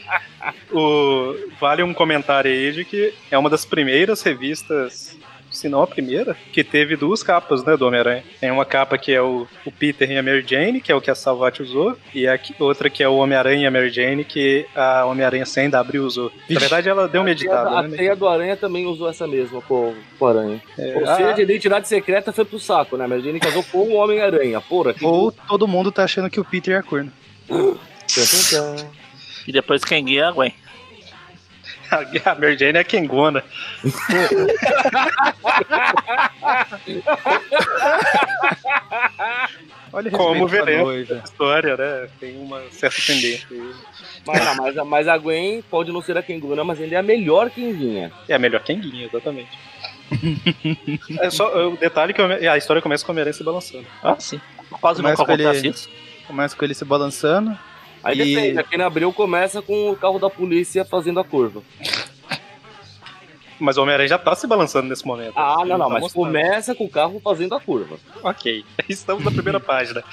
O, 0.71 1.33
vale 1.59 1.81
um 1.81 1.93
comentário 1.93 2.51
aí 2.51 2.73
de 2.73 2.83
que 2.83 3.13
é 3.31 3.37
uma 3.37 3.49
das 3.49 3.63
primeiras 3.63 4.21
revistas, 4.21 5.17
se 5.53 5.69
não 5.69 5.81
a 5.81 5.87
primeira, 5.87 6.35
que 6.51 6.63
teve 6.63 6.95
duas 6.95 7.21
capas, 7.23 7.63
né, 7.63 7.77
do 7.77 7.85
Homem-Aranha. 7.87 8.23
Tem 8.41 8.51
uma 8.51 8.65
capa 8.65 8.97
que 8.97 9.11
é 9.13 9.21
o, 9.21 9.47
o 9.65 9.71
Peter 9.71 10.09
e 10.11 10.17
a 10.17 10.23
Mary 10.23 10.43
Jane, 10.45 10.81
que 10.81 10.91
é 10.91 10.95
o 10.95 10.99
que 11.01 11.11
a 11.11 11.15
Salvat 11.15 11.61
usou, 11.61 11.95
e 12.13 12.27
a 12.27 12.37
que- 12.37 12.55
outra 12.59 12.89
que 12.89 13.01
é 13.03 13.07
o 13.07 13.15
Homem-Aranha 13.15 13.61
e 13.63 13.65
a 13.65 13.71
Mary 13.71 13.89
Jane, 13.89 14.23
que 14.25 14.65
a 14.75 15.05
Homem-Aranha 15.05 15.45
sem 15.45 15.69
da 15.69 15.79
Abril 15.79 16.03
usou. 16.05 16.31
Na 16.49 16.59
verdade, 16.59 16.89
ela 16.89 17.07
deu 17.07 17.21
uma 17.21 17.29
a, 17.29 17.31
editada, 17.31 17.69
a 17.69 17.83
né? 17.83 17.95
teia 17.97 18.15
do 18.15 18.27
Aranha 18.27 18.57
também 18.57 18.85
usou 18.85 19.09
essa 19.09 19.27
mesma 19.27 19.61
com, 19.61 19.93
com 20.19 20.25
o 20.25 20.27
Aranha. 20.27 20.61
É, 20.77 20.95
Ou 20.97 21.05
seja, 21.05 21.35
a 21.35 21.41
identidade 21.41 21.87
secreta 21.87 22.33
foi 22.33 22.45
pro 22.45 22.59
saco, 22.59 22.97
né? 22.97 23.05
A 23.05 23.07
Mary 23.07 23.21
Jane 23.23 23.39
casou 23.39 23.63
com 23.63 23.79
o 23.79 23.93
Homem-Aranha. 23.95 24.59
Porra, 24.61 24.93
que 24.93 25.05
Ou 25.05 25.31
todo 25.31 25.67
mundo 25.67 25.91
tá 25.91 26.03
achando 26.03 26.29
que 26.29 26.39
o 26.39 26.45
Peter 26.45 26.77
é 26.77 26.81
corno. 26.81 27.11
Tchan, 28.07 28.23
tchan. 28.25 28.75
E 29.47 29.51
depois 29.51 29.83
quem 29.83 30.03
guia 30.05 30.23
é 30.25 30.31
a 32.25 32.35
Mary 32.35 32.57
Jane 32.57 32.77
é 32.79 32.83
Kengona. 32.83 33.43
Olha 39.91 40.09
Como 40.11 40.47
veremos. 40.47 41.11
A 41.11 41.15
história, 41.17 41.77
né? 41.77 42.07
Tem 42.19 42.35
uma 42.37 42.61
certa 42.71 42.99
tendência. 43.05 43.47
aí. 43.51 43.73
Mas, 44.25 44.45
não, 44.45 44.55
mas, 44.55 44.77
a- 44.77 44.85
mas 44.85 45.07
a 45.07 45.17
Gwen 45.17 45.61
pode 45.69 45.91
não 45.91 46.01
ser 46.01 46.17
a 46.17 46.23
Kenguna, 46.23 46.63
mas 46.63 46.81
ainda 46.81 46.95
é 46.95 46.97
a 46.97 47.03
melhor 47.03 47.49
Kenguinha. 47.49 48.11
É 48.27 48.33
a 48.33 48.39
melhor 48.39 48.61
Kenguinha, 48.63 49.05
exatamente. 49.05 49.51
é 51.19 51.29
só 51.29 51.67
o 51.69 51.77
detalhe 51.77 52.13
que 52.13 52.21
a 52.21 52.57
história 52.57 52.81
começa 52.81 53.05
com 53.05 53.11
a 53.11 53.13
Homem-Aranha 53.13 53.33
se 53.33 53.43
balançando. 53.43 53.85
Ah, 54.01 54.15
sim. 54.17 54.39
Quase 54.81 55.01
Mas 55.01 55.11
nunca 55.19 55.25
com 55.25 55.31
ele- 55.41 55.67
isso. 55.69 55.89
Começa 56.25 56.55
com 56.55 56.65
ele 56.65 56.73
se 56.73 56.85
balançando. 56.85 57.57
Aí 58.03 58.19
E- 58.19 58.35
depende, 58.35 58.59
aqui 58.59 58.77
na 58.77 58.85
Abril 58.85 59.13
começa 59.13 59.61
com 59.61 59.91
o 59.91 59.95
carro 59.95 60.19
da 60.19 60.29
polícia 60.29 60.83
fazendo 60.83 61.19
a 61.19 61.23
curva. 61.23 61.61
Mas 63.59 63.77
o 63.77 63.81
Homem-Aranha 63.83 64.09
já 64.09 64.17
tá 64.17 64.35
se 64.35 64.45
balançando 64.45 64.89
nesse 64.89 65.05
momento. 65.05 65.33
Ah, 65.37 65.57
não, 65.59 65.77
não, 65.77 65.87
tá 65.87 65.93
mas 65.93 66.01
mostrando. 66.03 66.25
começa 66.25 66.75
com 66.75 66.83
o 66.85 66.89
carro 66.89 67.21
fazendo 67.23 67.55
a 67.55 67.61
curva. 67.61 67.97
Ok. 68.23 68.65
Estamos 68.89 69.23
na 69.23 69.31
primeira 69.31 69.59
página. 69.59 70.03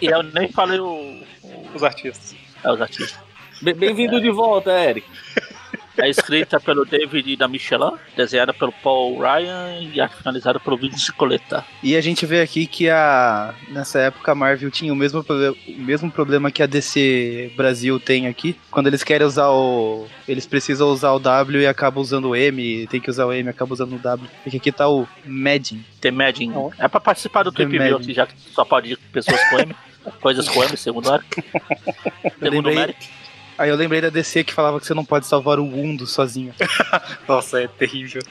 E 0.00 0.06
eu 0.12 0.22
nem 0.22 0.48
falei 0.52 0.78
o. 0.78 1.20
Os 1.74 1.82
artistas. 1.82 2.34
é, 2.62 2.70
os 2.72 2.80
artistas. 2.80 3.18
Be- 3.62 3.74
Bem-vindo 3.74 4.20
de 4.20 4.30
volta, 4.30 4.70
Eric. 4.70 5.06
É 5.98 6.08
escrita 6.08 6.58
pelo 6.60 6.84
David 6.84 7.36
da 7.36 7.46
Michelin, 7.48 7.92
desenhada 8.16 8.54
pelo 8.54 8.72
Paul 8.72 9.18
Ryan 9.20 9.80
e 9.92 10.00
arte 10.00 10.16
finalizada 10.16 10.58
pelo 10.60 10.76
Vince 10.76 11.12
Coletta. 11.12 11.64
E 11.82 11.96
a 11.96 12.00
gente 12.00 12.24
vê 12.24 12.40
aqui 12.40 12.66
que 12.66 12.88
a 12.88 13.54
nessa 13.68 13.98
época 13.98 14.32
a 14.32 14.34
Marvel 14.34 14.70
tinha 14.70 14.92
o 14.92 14.96
mesmo, 14.96 15.24
o 15.28 15.72
mesmo 15.72 16.10
problema 16.10 16.50
que 16.50 16.62
a 16.62 16.66
DC 16.66 17.52
Brasil 17.56 17.98
tem 18.00 18.26
aqui. 18.28 18.56
Quando 18.70 18.86
eles 18.86 19.02
querem 19.02 19.26
usar 19.26 19.50
o. 19.50 20.06
Eles 20.26 20.46
precisam 20.46 20.88
usar 20.88 21.12
o 21.12 21.18
W 21.18 21.60
e 21.60 21.66
acabam 21.66 22.00
usando 22.00 22.30
o 22.30 22.36
M, 22.36 22.86
tem 22.86 23.00
que 23.00 23.10
usar 23.10 23.26
o 23.26 23.32
M 23.32 23.46
e 23.46 23.50
acabam 23.50 23.72
usando 23.74 23.94
o 23.94 23.98
W. 23.98 24.30
Porque 24.42 24.56
aqui 24.58 24.72
tá 24.72 24.88
o 24.88 25.06
Madden. 25.24 25.84
The 26.00 26.10
Madden. 26.10 26.52
É 26.78 26.88
pra 26.88 27.00
participar 27.00 27.42
do 27.42 27.52
Trip 27.52 27.70
View 27.76 27.96
aqui, 27.96 28.14
já 28.14 28.26
que 28.26 28.34
só 28.52 28.64
pode 28.64 28.92
ir 28.92 28.96
com 28.96 29.08
pessoas 29.12 29.42
com 29.50 29.58
M. 29.58 29.74
Coisas 30.20 30.48
com 30.48 30.64
M, 30.64 30.76
segundo 30.78 31.10
Eric. 31.12 31.42
Segundo 32.38 32.66
lembrei- 32.68 32.74
Merrick. 32.74 33.08
Aí 33.60 33.68
eu 33.68 33.76
lembrei 33.76 34.00
da 34.00 34.08
DC 34.08 34.42
que 34.42 34.54
falava 34.54 34.80
que 34.80 34.86
você 34.86 34.94
não 34.94 35.04
pode 35.04 35.26
salvar 35.26 35.58
o 35.58 35.66
mundo 35.66 36.06
sozinho. 36.06 36.54
Nossa, 37.28 37.60
é 37.60 37.68
terrível. 37.68 38.22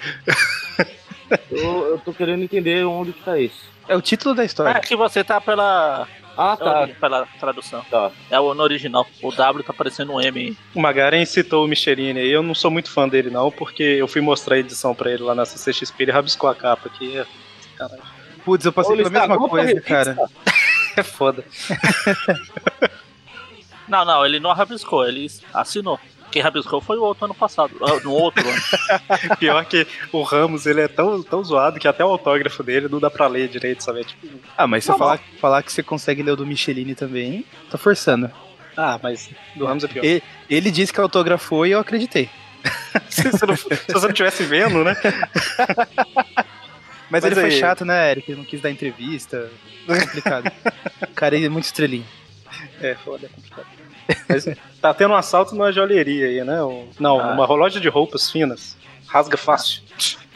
Eu, 1.51 1.85
eu 1.85 1.99
tô 1.99 2.11
querendo 2.11 2.41
entender 2.41 2.83
onde 2.83 3.13
que 3.13 3.23
tá 3.23 3.37
isso. 3.37 3.69
É 3.87 3.95
o 3.95 4.01
título 4.01 4.33
da 4.33 4.43
história. 4.43 4.75
aqui 4.75 4.95
você 4.95 5.23
tá 5.23 5.39
pela, 5.39 6.07
Ah, 6.35 6.57
tá. 6.57 6.89
pela 6.99 7.27
tradução. 7.39 7.85
Tá. 7.91 8.09
É 8.31 8.39
o 8.39 8.55
no 8.55 8.63
original. 8.63 9.05
O 9.21 9.31
W 9.31 9.63
tá 9.63 9.71
parecendo 9.71 10.13
um 10.13 10.19
M. 10.19 10.57
O 10.73 10.81
Magaren 10.81 11.23
citou 11.25 11.63
o 11.63 11.67
Michelini 11.67 12.21
aí, 12.21 12.31
eu 12.31 12.41
não 12.41 12.55
sou 12.55 12.71
muito 12.71 12.89
fã 12.89 13.07
dele 13.07 13.29
não, 13.29 13.51
porque 13.51 13.83
eu 13.83 14.07
fui 14.07 14.21
mostrar 14.21 14.55
a 14.55 14.59
edição 14.59 14.95
pra 14.95 15.11
ele 15.11 15.21
lá 15.21 15.35
na 15.35 15.45
CCXP, 15.45 16.01
ele 16.05 16.11
rabiscou 16.11 16.49
a 16.49 16.55
capa 16.55 16.87
aqui, 16.87 17.15
é, 17.19 17.25
caralho, 17.77 18.01
Putz, 18.43 18.65
eu 18.65 18.73
passei 18.73 18.93
Ô, 18.93 18.97
pela 18.97 19.11
mesma 19.11 19.37
coisa, 19.47 19.79
cara. 19.79 20.17
é 20.97 21.03
foda. 21.03 21.45
Não, 23.89 24.05
não, 24.05 24.25
ele 24.25 24.39
não 24.39 24.53
rabiscou, 24.53 25.07
ele 25.07 25.27
assinou. 25.53 25.99
Quem 26.31 26.43
rabiscou 26.43 26.79
foi 26.79 26.95
o 26.97 27.01
outro 27.03 27.25
ano 27.25 27.33
passado. 27.33 27.75
ah, 27.81 27.99
No 28.03 28.11
outro 28.11 28.47
ano. 28.47 28.61
Pior 29.39 29.65
que 29.65 29.87
o 30.11 30.21
Ramos, 30.21 30.67
ele 30.67 30.81
é 30.81 30.87
tão, 30.87 31.23
tão 31.23 31.43
zoado 31.43 31.79
que 31.79 31.87
até 31.87 32.05
o 32.05 32.09
autógrafo 32.09 32.61
dele 32.61 32.87
não 32.87 32.99
dá 32.99 33.09
pra 33.09 33.25
ler 33.25 33.47
direito, 33.47 33.83
sabe? 33.83 34.01
É 34.01 34.03
tipo, 34.03 34.27
Ah, 34.55 34.67
mas 34.67 34.83
se 34.83 34.89
Tá 34.89 34.93
eu 34.93 34.97
falar, 34.99 35.19
falar 35.41 35.63
que 35.63 35.73
você 35.73 35.81
consegue 35.81 36.21
ler 36.21 36.31
o 36.31 36.35
do 36.35 36.45
Michelini 36.45 36.93
também, 36.93 37.43
tá 37.71 37.79
forçando. 37.79 38.29
ah, 38.77 38.99
mas 39.01 39.29
do 39.55 39.65
Ramos 39.65 39.83
é 39.83 39.87
pior. 39.87 40.05
E- 40.05 40.21
ele 40.47 40.69
disse 40.69 40.93
que 40.93 40.99
autografou 41.01 41.65
e 41.65 41.71
eu 41.71 41.79
acreditei. 41.79 42.29
se, 43.09 43.23
você 43.31 43.45
não, 43.47 43.55
se 43.55 43.67
você 43.91 44.05
não 44.07 44.13
tivesse 44.13 44.43
vendo, 44.43 44.83
né? 44.83 44.95
Mas, 47.09 47.23
Mas 47.23 47.25
ele 47.25 47.35
foi 47.35 47.45
aí- 47.45 47.59
chato, 47.59 47.83
né, 47.83 48.11
Eric? 48.11 48.29
Ele 48.31 48.37
não 48.37 48.45
quis 48.45 48.61
dar 48.61 48.69
entrevista. 48.69 49.49
É 49.87 49.99
complicado. 49.99 50.51
o 51.01 51.13
cara 51.15 51.35
é 51.43 51.49
muito 51.49 51.65
estrelinho. 51.65 52.05
É 52.81 52.93
foda, 52.95 53.25
é 53.25 53.29
complicado. 53.29 53.65
Mas 54.27 54.45
tá 54.81 54.93
tendo 54.93 55.11
um 55.11 55.17
assalto 55.17 55.53
numa 55.53 55.71
joalheria 55.71 56.27
aí, 56.27 56.43
né? 56.43 56.63
Um- 56.63 56.87
não, 56.99 57.19
Ah. 57.19 57.33
uma 57.33 57.45
loja 57.45 57.79
de 57.79 57.87
roupas 57.89 58.29
finas. 58.31 58.77
Rasga 59.07 59.37
fácil. 59.37 59.81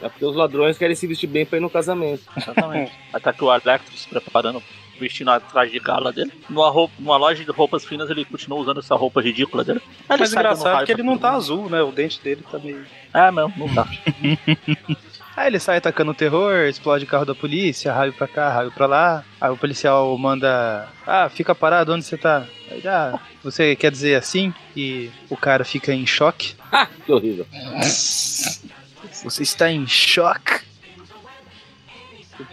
É 0.02 0.08
porque 0.08 0.24
os 0.24 0.34
ladrões 0.36 0.76
querem 0.76 0.96
se 0.96 1.06
vestir 1.06 1.26
bem 1.28 1.46
pra 1.46 1.58
ir 1.58 1.60
no 1.60 1.70
casamento. 1.70 2.22
Exatamente. 2.36 2.92
Aí 3.12 3.20
tá 3.20 3.30
aqui 3.30 3.42
o 3.44 3.54
Electro 3.54 3.96
se 3.96 4.08
preparando, 4.08 4.62
vestindo 4.98 5.30
a 5.30 5.38
traje 5.40 5.70
de 5.72 5.78
gala 5.78 6.12
dele. 6.12 6.32
Numa, 6.50 6.68
roupa, 6.70 6.92
numa 6.98 7.16
loja 7.16 7.44
de 7.44 7.50
roupas 7.52 7.84
finas, 7.84 8.10
ele 8.10 8.24
continua 8.24 8.58
usando 8.58 8.80
essa 8.80 8.94
roupa 8.96 9.22
ridícula 9.22 9.62
dele. 9.64 9.80
Ele 10.10 10.18
Mas 10.18 10.32
engraçado 10.32 10.74
raio 10.74 10.86
que 10.86 10.92
ele 10.92 11.02
não 11.04 11.16
tá 11.16 11.30
azul, 11.32 11.70
né? 11.70 11.80
O 11.82 11.92
dente 11.92 12.20
dele 12.20 12.44
tá 12.50 12.58
meio. 12.58 12.84
É 13.14 13.30
mesmo, 13.30 13.52
não 13.56 13.72
tá. 13.74 13.86
Aí 15.36 15.48
ele 15.48 15.58
sai 15.58 15.78
atacando 15.78 16.14
terror, 16.14 16.66
explode 16.68 17.04
o 17.04 17.08
carro 17.08 17.24
da 17.24 17.34
polícia, 17.34 17.92
raio 17.92 18.12
pra 18.12 18.28
cá, 18.28 18.50
raio 18.50 18.70
pra 18.70 18.86
lá. 18.86 19.24
Aí 19.40 19.50
o 19.50 19.56
policial 19.56 20.16
manda. 20.16 20.88
Ah, 21.04 21.28
fica 21.28 21.54
parado, 21.54 21.92
onde 21.92 22.04
você 22.04 22.16
tá? 22.16 22.46
Aí, 22.70 22.86
ah, 22.86 23.18
você 23.42 23.74
quer 23.74 23.90
dizer 23.90 24.14
assim? 24.14 24.54
E 24.76 25.10
o 25.28 25.36
cara 25.36 25.64
fica 25.64 25.92
em 25.92 26.06
choque. 26.06 26.54
Que 27.04 27.12
horrível. 27.12 27.46
Você 29.24 29.42
está 29.42 29.70
em 29.70 29.86
choque? 29.86 30.62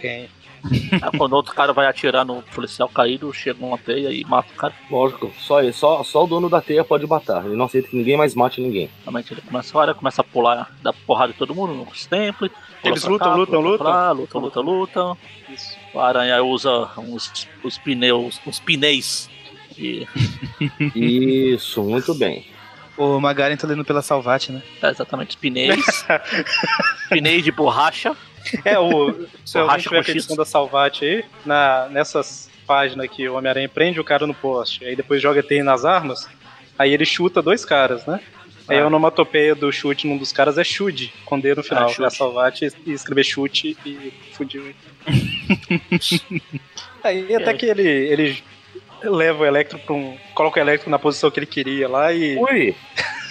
Quem? 0.00 0.28
Aí 0.64 1.18
quando 1.18 1.32
outro 1.32 1.54
cara 1.54 1.72
vai 1.72 1.86
atirar 1.86 2.24
no 2.24 2.42
policial 2.54 2.88
caído, 2.88 3.32
chega 3.32 3.64
uma 3.64 3.76
teia 3.78 4.10
e 4.12 4.24
mata 4.24 4.52
o 4.52 4.56
cara. 4.56 4.72
Lógico, 4.90 5.32
só, 5.38 5.60
ele- 5.60 5.72
só, 5.72 6.02
só 6.04 6.24
o 6.24 6.26
dono 6.26 6.48
da 6.48 6.60
teia 6.60 6.84
pode 6.84 7.06
matar. 7.06 7.44
Ele 7.44 7.56
não 7.56 7.64
aceita 7.64 7.88
que 7.88 7.96
ninguém 7.96 8.16
mais 8.16 8.34
mate 8.34 8.60
ninguém. 8.60 8.88
Realmente 9.02 9.32
ele 9.34 9.40
começa 9.40 9.76
a 9.76 9.80
hora, 9.80 9.94
começa 9.94 10.20
a 10.20 10.24
pular, 10.24 10.70
dá 10.82 10.92
porrada 10.92 11.32
em 11.32 11.36
todo 11.36 11.54
mundo 11.54 11.74
nos 11.74 12.06
templos. 12.06 12.50
Eles 12.84 13.04
lutam, 13.04 13.28
cá, 13.30 13.34
lutam, 13.34 13.62
pra 13.78 14.12
lutam? 14.12 14.40
lutam, 14.40 14.40
lutam, 14.40 14.62
lutam. 14.62 15.18
Isso. 15.48 15.76
O 15.92 16.00
aranha 16.00 16.42
usa 16.42 16.88
uns, 16.98 17.48
os 17.62 17.78
pneus, 17.78 18.40
uns 18.46 18.60
pneus. 18.60 19.28
E 19.76 20.06
Isso, 20.94 21.82
muito 21.82 22.14
bem. 22.14 22.46
O 22.96 23.18
Magaren 23.18 23.56
tá 23.56 23.66
lendo 23.66 23.84
pela 23.84 24.02
Salvati, 24.02 24.52
né? 24.52 24.62
é 24.82 24.90
exatamente 24.90 25.30
os 25.30 25.36
pneus. 25.36 26.04
pneus 27.08 27.42
de 27.42 27.50
borracha. 27.50 28.14
É, 28.64 28.78
o, 28.78 29.26
se 29.44 29.56
alguém 29.58 29.66
Borracha 29.68 29.82
tiver 29.88 30.04
com 30.04 30.10
a 30.10 30.14
edição 30.14 30.36
da 30.36 30.44
Salvati 30.44 31.04
aí, 31.04 31.24
na, 31.44 31.88
nessas 31.90 32.50
páginas 32.66 33.08
que 33.08 33.28
o 33.28 33.34
Homem-Aranha 33.34 33.68
prende 33.68 34.00
o 34.00 34.04
cara 34.04 34.26
no 34.26 34.34
poste, 34.34 34.84
aí 34.84 34.94
depois 34.96 35.20
joga 35.22 35.42
teia 35.42 35.64
nas 35.64 35.84
armas, 35.84 36.28
aí 36.78 36.92
ele 36.92 37.04
chuta 37.04 37.40
dois 37.42 37.64
caras, 37.64 38.04
né? 38.06 38.20
Aí 38.68 38.78
Ah. 38.78 38.84
a 38.84 38.86
onomatopeia 38.86 39.54
do 39.54 39.70
chute 39.72 40.06
num 40.06 40.16
dos 40.16 40.30
caras 40.32 40.56
é 40.56 40.62
chute, 40.64 41.12
com 41.24 41.38
D 41.38 41.54
no 41.54 41.62
final. 41.64 41.82
Ah, 41.84 41.86
Ah, 41.86 41.88
chute. 41.88 42.04
a 42.04 42.10
Salvati 42.10 42.68
e 42.86 42.92
escrever 42.92 43.24
chute 43.24 43.76
e 43.84 44.12
fudiu. 44.32 44.72
aí 47.02 47.34
até 47.34 47.50
aí? 47.50 47.56
que 47.56 47.66
ele, 47.66 47.82
ele 47.88 48.42
leva 49.02 49.42
o 49.42 49.46
Electro 49.46 49.78
pra 49.80 49.94
um. 49.94 50.16
coloca 50.34 50.60
o 50.60 50.62
Electro 50.62 50.90
na 50.90 50.98
posição 50.98 51.30
que 51.30 51.38
ele 51.40 51.46
queria 51.46 51.88
lá 51.88 52.12
e. 52.12 52.36
Ui! 52.36 52.74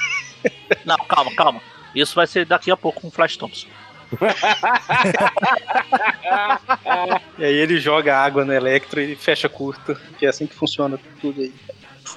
Não, 0.86 0.98
calma, 0.98 1.34
calma. 1.36 1.62
Isso 1.96 2.16
vai 2.16 2.26
ser 2.28 2.46
daqui 2.46 2.72
a 2.72 2.78
pouco 2.78 3.02
com 3.02 3.08
o 3.08 3.12
Flash 3.12 3.38
Thompson. 3.38 3.68
E 7.38 7.44
aí 7.44 7.56
ele 7.56 7.80
joga 7.80 8.18
água 8.18 8.46
no 8.46 8.54
Electro 8.54 9.02
e 9.02 9.16
fecha 9.16 9.50
curta, 9.50 10.00
que 10.18 10.26
é 10.26 10.30
assim 10.30 10.48
que 10.48 10.56
funciona 10.56 10.98
tudo 11.20 11.42
aí. 11.42 11.54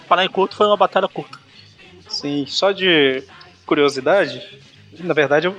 Falar 0.07 0.25
em 0.25 0.29
curto 0.29 0.55
foi 0.55 0.67
uma 0.67 0.77
batalha 0.77 1.09
curta. 1.09 1.39
Sim, 2.09 2.45
só 2.47 2.73
de 2.73 3.23
curiosidade, 3.65 4.43
na 5.01 5.15
verdade 5.15 5.47
eu, 5.47 5.57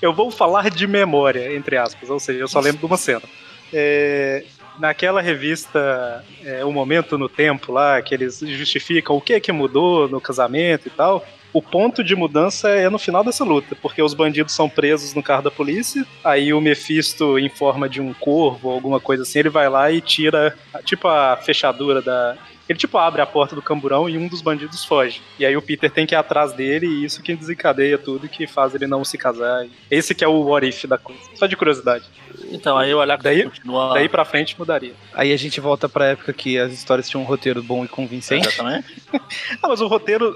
eu 0.00 0.12
vou 0.12 0.30
falar 0.30 0.70
de 0.70 0.86
memória, 0.86 1.54
entre 1.54 1.76
aspas, 1.76 2.10
ou 2.10 2.20
seja, 2.20 2.40
eu 2.40 2.48
só 2.48 2.60
lembro 2.60 2.80
de 2.80 2.86
uma 2.86 2.96
cena. 2.96 3.22
É, 3.72 4.44
naquela 4.78 5.20
revista 5.20 6.24
é, 6.44 6.64
O 6.64 6.72
Momento 6.72 7.18
no 7.18 7.28
Tempo 7.28 7.72
lá, 7.72 8.00
que 8.02 8.14
eles 8.14 8.40
justificam 8.40 9.16
o 9.16 9.20
que 9.20 9.34
é 9.34 9.40
que 9.40 9.52
mudou 9.52 10.08
no 10.08 10.20
casamento 10.20 10.88
e 10.88 10.90
tal, 10.90 11.24
o 11.52 11.62
ponto 11.62 12.02
de 12.02 12.14
mudança 12.14 12.68
é 12.68 12.88
no 12.88 12.98
final 12.98 13.24
dessa 13.24 13.44
luta, 13.44 13.76
porque 13.80 14.02
os 14.02 14.14
bandidos 14.14 14.54
são 14.54 14.68
presos 14.68 15.14
no 15.14 15.22
carro 15.22 15.42
da 15.42 15.50
polícia, 15.50 16.06
aí 16.24 16.52
o 16.52 16.60
Mephisto, 16.60 17.38
em 17.38 17.48
forma 17.48 17.88
de 17.88 18.00
um 18.00 18.12
corvo 18.14 18.68
ou 18.68 18.74
alguma 18.74 19.00
coisa 19.00 19.22
assim, 19.22 19.40
ele 19.40 19.48
vai 19.48 19.68
lá 19.68 19.90
e 19.90 20.00
tira, 20.00 20.56
tipo 20.84 21.08
a 21.08 21.36
fechadura 21.36 22.00
da, 22.00 22.36
ele, 22.70 22.78
tipo, 22.78 22.96
abre 22.98 23.20
a 23.20 23.26
porta 23.26 23.54
do 23.56 23.60
camburão 23.60 24.08
e 24.08 24.16
um 24.16 24.28
dos 24.28 24.40
bandidos 24.40 24.84
foge. 24.84 25.20
E 25.38 25.44
aí 25.44 25.56
o 25.56 25.62
Peter 25.62 25.90
tem 25.90 26.06
que 26.06 26.14
ir 26.14 26.16
atrás 26.16 26.52
dele 26.52 26.86
e 26.86 27.04
isso 27.04 27.20
que 27.20 27.34
desencadeia 27.34 27.98
tudo 27.98 28.28
que 28.28 28.46
faz 28.46 28.74
ele 28.76 28.86
não 28.86 29.04
se 29.04 29.18
casar. 29.18 29.66
Esse 29.90 30.14
que 30.14 30.22
é 30.22 30.28
o 30.28 30.40
what 30.42 30.66
if 30.68 30.84
da 30.84 30.96
coisa. 30.96 31.20
Só 31.34 31.46
de 31.46 31.56
curiosidade. 31.56 32.04
Então 32.52 32.78
aí 32.78 32.94
o 32.94 33.00
Alex 33.00 33.22
Daí- 33.24 33.42
continua. 33.42 33.94
Daí 33.94 34.08
pra 34.08 34.24
frente 34.24 34.56
mudaria. 34.56 34.92
Aí 35.12 35.32
a 35.32 35.36
gente 35.36 35.60
volta 35.60 35.88
pra 35.88 36.06
época 36.06 36.32
que 36.32 36.58
as 36.58 36.72
histórias 36.72 37.08
tinham 37.08 37.22
um 37.22 37.26
roteiro 37.26 37.60
bom 37.62 37.84
e 37.84 37.88
convincente. 37.88 38.46
Exatamente. 38.46 38.86
Ah, 39.62 39.68
mas 39.68 39.80
o 39.80 39.86
roteiro, 39.88 40.32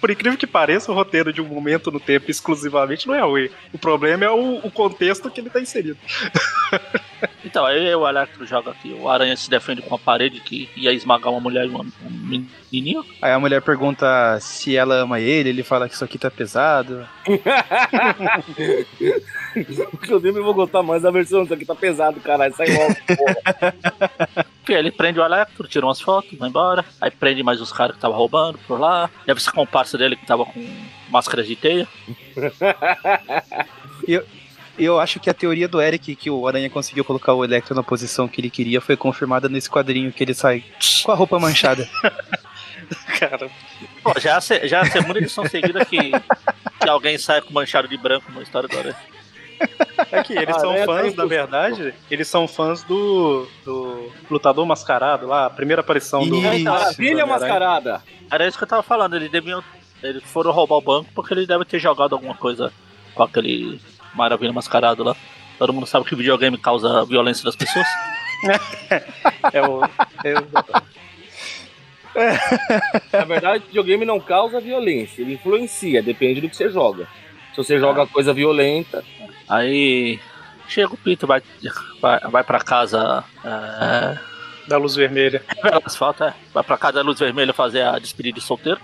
por 0.00 0.10
incrível 0.10 0.36
que 0.38 0.46
pareça, 0.46 0.90
o 0.90 0.94
roteiro 0.94 1.32
de 1.32 1.40
um 1.40 1.44
momento 1.46 1.90
no 1.90 1.98
tempo 2.00 2.30
exclusivamente 2.30 3.06
não 3.06 3.14
é 3.14 3.20
ruim. 3.22 3.48
O 3.72 3.78
problema 3.78 4.24
é 4.24 4.30
o, 4.30 4.56
o 4.58 4.70
contexto 4.70 5.30
que 5.30 5.40
ele 5.40 5.48
tá 5.50 5.60
inserido. 5.60 5.96
Então, 7.44 7.64
aí 7.64 7.94
o 7.94 8.06
Electro 8.08 8.44
joga 8.46 8.70
aqui. 8.72 8.92
O 8.92 9.08
Aranha 9.08 9.36
se 9.36 9.48
defende 9.48 9.80
com 9.82 9.94
a 9.94 9.98
parede 9.98 10.40
que 10.40 10.68
ia 10.76 10.92
esmagar 10.92 11.30
uma 11.32 11.40
mulher 11.40 11.66
e 11.66 11.68
uma- 11.68 11.84
um 11.84 12.10
menininho. 12.10 13.04
Aí 13.22 13.32
a 13.32 13.38
mulher 13.38 13.62
pergunta 13.62 14.38
se 14.40 14.76
ela 14.76 14.96
ama 14.96 15.20
ele, 15.20 15.48
ele 15.48 15.62
fala 15.62 15.88
que 15.88 15.94
isso 15.94 16.04
aqui 16.04 16.18
tá 16.18 16.30
pesado. 16.30 17.06
Inclusive, 19.56 20.38
eu 20.38 20.44
vou 20.44 20.54
gostar 20.54 20.82
mais 20.82 21.02
da 21.02 21.10
versão. 21.10 21.42
Isso 21.42 21.54
aqui 21.54 21.64
tá 21.64 21.74
pesado, 21.74 22.20
caralho. 22.20 22.54
Sai 22.54 22.66
logo, 22.68 22.94
porra. 23.16 23.74
Ele 24.68 24.90
prende 24.90 25.18
o 25.18 25.24
Electro, 25.24 25.66
tira 25.66 25.86
umas 25.86 26.00
fotos, 26.00 26.38
vai 26.38 26.48
embora. 26.48 26.84
Aí 27.00 27.10
prende 27.10 27.42
mais 27.42 27.60
os 27.60 27.72
caras 27.72 27.92
que 27.92 27.98
estavam 27.98 28.16
roubando 28.16 28.58
por 28.66 28.78
lá. 28.78 29.08
Deve 29.26 29.42
ser 29.42 29.52
comparsa 29.52 29.96
dele 29.96 30.16
que 30.16 30.26
tava 30.26 30.44
com 30.44 30.66
máscaras 31.10 31.46
de 31.46 31.56
teia. 31.56 31.88
E 34.06 34.12
eu 34.12 34.24
acho 35.00 35.18
que 35.18 35.28
a 35.28 35.34
teoria 35.34 35.66
do 35.66 35.80
Eric, 35.80 36.14
que 36.14 36.30
o 36.30 36.46
Aranha 36.46 36.70
conseguiu 36.70 37.04
colocar 37.04 37.32
o 37.34 37.44
Electro 37.44 37.74
na 37.74 37.82
posição 37.82 38.28
que 38.28 38.40
ele 38.40 38.50
queria, 38.50 38.80
foi 38.80 38.96
confirmada 38.96 39.48
nesse 39.48 39.68
quadrinho 39.68 40.12
que 40.12 40.22
ele 40.22 40.34
sai 40.34 40.64
com 41.04 41.12
a 41.12 41.14
roupa 41.14 41.38
manchada. 41.38 41.88
Cara, 43.18 43.50
Pô, 44.02 44.14
já 44.18 44.38
já 44.40 44.80
a 44.80 44.86
segunda 44.86 45.18
edição 45.18 45.46
seguida 45.46 45.84
que, 45.84 46.10
que 46.80 46.88
alguém 46.88 47.18
sai 47.18 47.40
com 47.42 47.52
manchado 47.52 47.88
de 47.88 47.96
branco 47.96 48.30
na 48.32 48.42
história 48.42 48.68
do 48.68 48.78
Aranha. 48.78 48.96
é 50.12 50.22
que 50.22 50.32
eles 50.32 50.56
Ah, 50.56 50.60
são 50.60 50.72
né, 50.72 50.78
tá 50.80 50.86
fãs, 50.86 51.14
na 51.14 51.24
verdade, 51.26 51.94
eles 52.10 52.28
são 52.28 52.46
fãs 52.48 52.82
do, 52.84 53.46
do 53.64 54.10
Lutador 54.30 54.64
Mascarado 54.64 55.26
lá, 55.26 55.46
a 55.46 55.50
primeira 55.50 55.80
aparição 55.80 56.26
do. 56.26 56.40
Maravilha 56.40 56.64
do 56.64 56.68
Homem-Aranha. 56.70 57.26
mascarada. 57.26 58.02
Era 58.30 58.46
isso 58.46 58.56
que 58.56 58.64
eu 58.64 58.68
tava 58.68 58.82
falando, 58.82 59.16
eles 59.16 59.30
deviam 59.30 59.62
eles 60.02 60.22
foram 60.22 60.52
roubar 60.52 60.76
o 60.76 60.80
banco 60.80 61.10
porque 61.14 61.34
ele 61.34 61.46
deve 61.46 61.64
ter 61.64 61.78
jogado 61.80 62.12
alguma 62.14 62.34
coisa 62.34 62.72
com 63.14 63.22
aquele 63.24 63.80
maravilha 64.18 64.52
mascarado 64.52 65.02
lá. 65.02 65.16
Todo 65.58 65.72
mundo 65.72 65.86
sabe 65.86 66.04
que 66.06 66.14
videogame 66.14 66.58
causa 66.58 67.04
violência 67.06 67.44
das 67.44 67.56
pessoas. 67.56 67.86
É 69.52 69.60
o. 69.66 69.82
é 70.22 70.34
o- 70.38 70.46
Na 73.12 73.24
verdade, 73.24 73.64
videogame 73.66 74.04
não 74.04 74.20
causa 74.20 74.60
violência, 74.60 75.22
ele 75.22 75.34
influencia, 75.34 76.02
depende 76.02 76.40
do 76.40 76.48
que 76.48 76.56
você 76.56 76.70
joga. 76.70 77.06
Se 77.50 77.56
você 77.56 77.78
joga 77.78 78.06
coisa 78.06 78.32
violenta, 78.32 79.02
Aí 79.48 80.20
chega 80.68 80.92
o 80.92 80.96
Peter, 80.98 81.26
vai, 81.26 81.42
vai, 82.02 82.20
vai 82.20 82.44
pra 82.44 82.60
casa. 82.60 83.24
É, 83.42 84.18
da 84.68 84.76
luz 84.76 84.94
vermelha. 84.94 85.42
pelo 85.62 85.80
asfalto, 85.84 86.22
é, 86.22 86.34
vai 86.52 86.62
pra 86.62 86.76
casa 86.76 86.94
da 86.96 87.02
luz 87.02 87.18
vermelha 87.18 87.54
fazer 87.54 87.82
a 87.82 87.98
despedida 87.98 88.38
de 88.38 88.44
solteiro. 88.44 88.78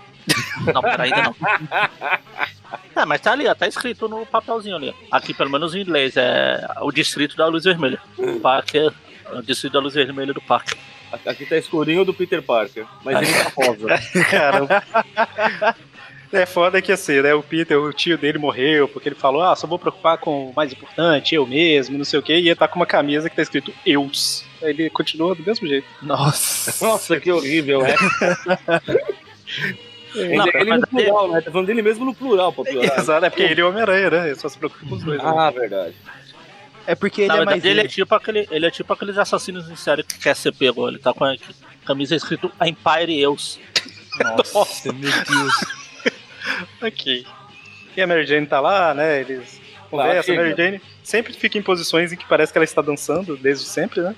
Não, 0.73 0.81
pera, 0.81 1.03
ainda 1.03 1.23
não. 1.23 1.35
É, 2.95 3.05
mas 3.05 3.21
tá 3.21 3.33
ali, 3.33 3.45
ó, 3.45 3.53
tá 3.53 3.67
escrito 3.67 4.07
no 4.07 4.25
papelzinho 4.25 4.75
ali. 4.75 4.95
Aqui, 5.11 5.33
pelo 5.33 5.49
menos 5.49 5.75
em 5.75 5.81
inglês, 5.81 6.15
é 6.15 6.65
o 6.81 6.91
distrito 6.91 7.35
da 7.35 7.45
luz 7.45 7.65
vermelha. 7.65 7.99
O 8.17 8.39
parque 8.39 8.77
é 8.77 8.89
o 9.33 9.41
distrito 9.41 9.73
da 9.73 9.79
luz 9.79 9.93
vermelha 9.93 10.33
do 10.33 10.41
parque. 10.41 10.75
aqui 11.25 11.45
tá 11.45 11.57
escurinho 11.57 12.05
do 12.05 12.13
Peter 12.13 12.41
Parker, 12.41 12.85
mas 13.03 13.21
ele 13.21 13.33
tá 13.33 13.51
rosa. 13.53 13.87
Caramba. 14.31 14.83
É 16.31 16.45
foda 16.45 16.81
que 16.81 16.91
assim, 16.91 17.21
né? 17.21 17.33
O 17.33 17.43
Peter, 17.43 17.77
o 17.77 17.93
tio 17.93 18.17
dele 18.17 18.37
morreu, 18.37 18.87
porque 18.87 19.09
ele 19.09 19.15
falou, 19.15 19.41
ah, 19.41 19.55
só 19.55 19.67
vou 19.67 19.79
preocupar 19.79 20.17
com 20.17 20.49
o 20.49 20.53
mais 20.55 20.71
importante, 20.71 21.35
eu 21.35 21.45
mesmo, 21.45 21.97
não 21.97 22.05
sei 22.05 22.19
o 22.19 22.23
quê, 22.23 22.33
e 22.33 22.47
ele 22.47 22.55
tá 22.55 22.67
com 22.67 22.79
uma 22.79 22.85
camisa 22.85 23.29
que 23.29 23.35
tá 23.35 23.41
escrito 23.41 23.73
Eus. 23.85 24.45
Aí 24.61 24.69
ele 24.69 24.89
continua 24.89 25.35
do 25.35 25.43
mesmo 25.43 25.67
jeito. 25.67 25.87
Nossa. 26.01 26.85
Nossa, 26.85 27.19
que 27.19 27.31
horrível, 27.31 27.83
né? 27.83 27.95
Ele, 30.15 30.35
Não, 30.37 30.47
ele 30.47 30.65
mas 30.69 30.81
no 30.81 30.87
plural, 30.87 31.31
né? 31.31 31.41
Tá 31.41 31.51
falando 31.51 31.67
dele 31.67 31.81
mesmo 31.81 32.05
no 32.05 32.13
plural, 32.15 32.53
pra 32.53 32.63
piorar. 32.63 32.99
Exato, 32.99 33.25
é 33.25 33.29
porque 33.29 33.43
ele 33.43 33.61
é 33.61 33.65
Homem-Aranha, 33.65 34.09
né? 34.09 34.25
Ele 34.27 34.35
só 34.35 34.47
se 34.49 34.57
preocupa 34.57 34.85
com 34.87 34.95
os 34.95 35.03
dois. 35.03 35.21
né? 35.21 35.31
Ah, 35.35 35.51
verdade. 35.51 35.95
É 36.87 36.93
porque 36.95 37.21
ele 37.21 37.27
Na 37.29 37.37
é 37.41 37.45
mais 37.45 37.65
ele, 37.65 37.79
é 37.79 37.83
ele. 37.83 37.89
tipo 37.89 38.13
aquele, 38.13 38.47
ele 38.51 38.65
é 38.65 38.71
tipo 38.71 38.91
aqueles 38.93 39.17
assassinos 39.17 39.69
em 39.69 39.75
série 39.75 40.03
que 40.03 40.19
quer 40.19 40.35
ser 40.35 40.53
pego. 40.53 40.87
Ele 40.87 40.99
tá 40.99 41.13
com 41.13 41.25
a 41.25 41.35
camisa 41.85 42.15
escrito 42.15 42.51
Empire 42.61 43.19
Eus. 43.19 43.59
Nossa, 44.53 44.93
meu 44.93 45.11
Deus. 45.11 45.53
Ok. 46.81 47.25
E 47.97 48.01
a 48.01 48.05
Mary 48.05 48.25
Jane 48.25 48.45
tá 48.45 48.59
lá, 48.59 48.93
né? 48.93 49.21
Eles 49.21 49.59
conversam. 49.89 50.35
a. 50.35 50.37
Mary 50.37 50.53
Jane 50.55 50.81
sempre 51.01 51.33
fica 51.33 51.57
em 51.57 51.61
posições 51.63 52.13
em 52.13 52.15
que 52.17 52.25
parece 52.27 52.51
que 52.51 52.57
ela 52.57 52.63
está 52.65 52.81
dançando, 52.83 53.35
desde 53.35 53.65
sempre, 53.65 54.01
né? 54.01 54.15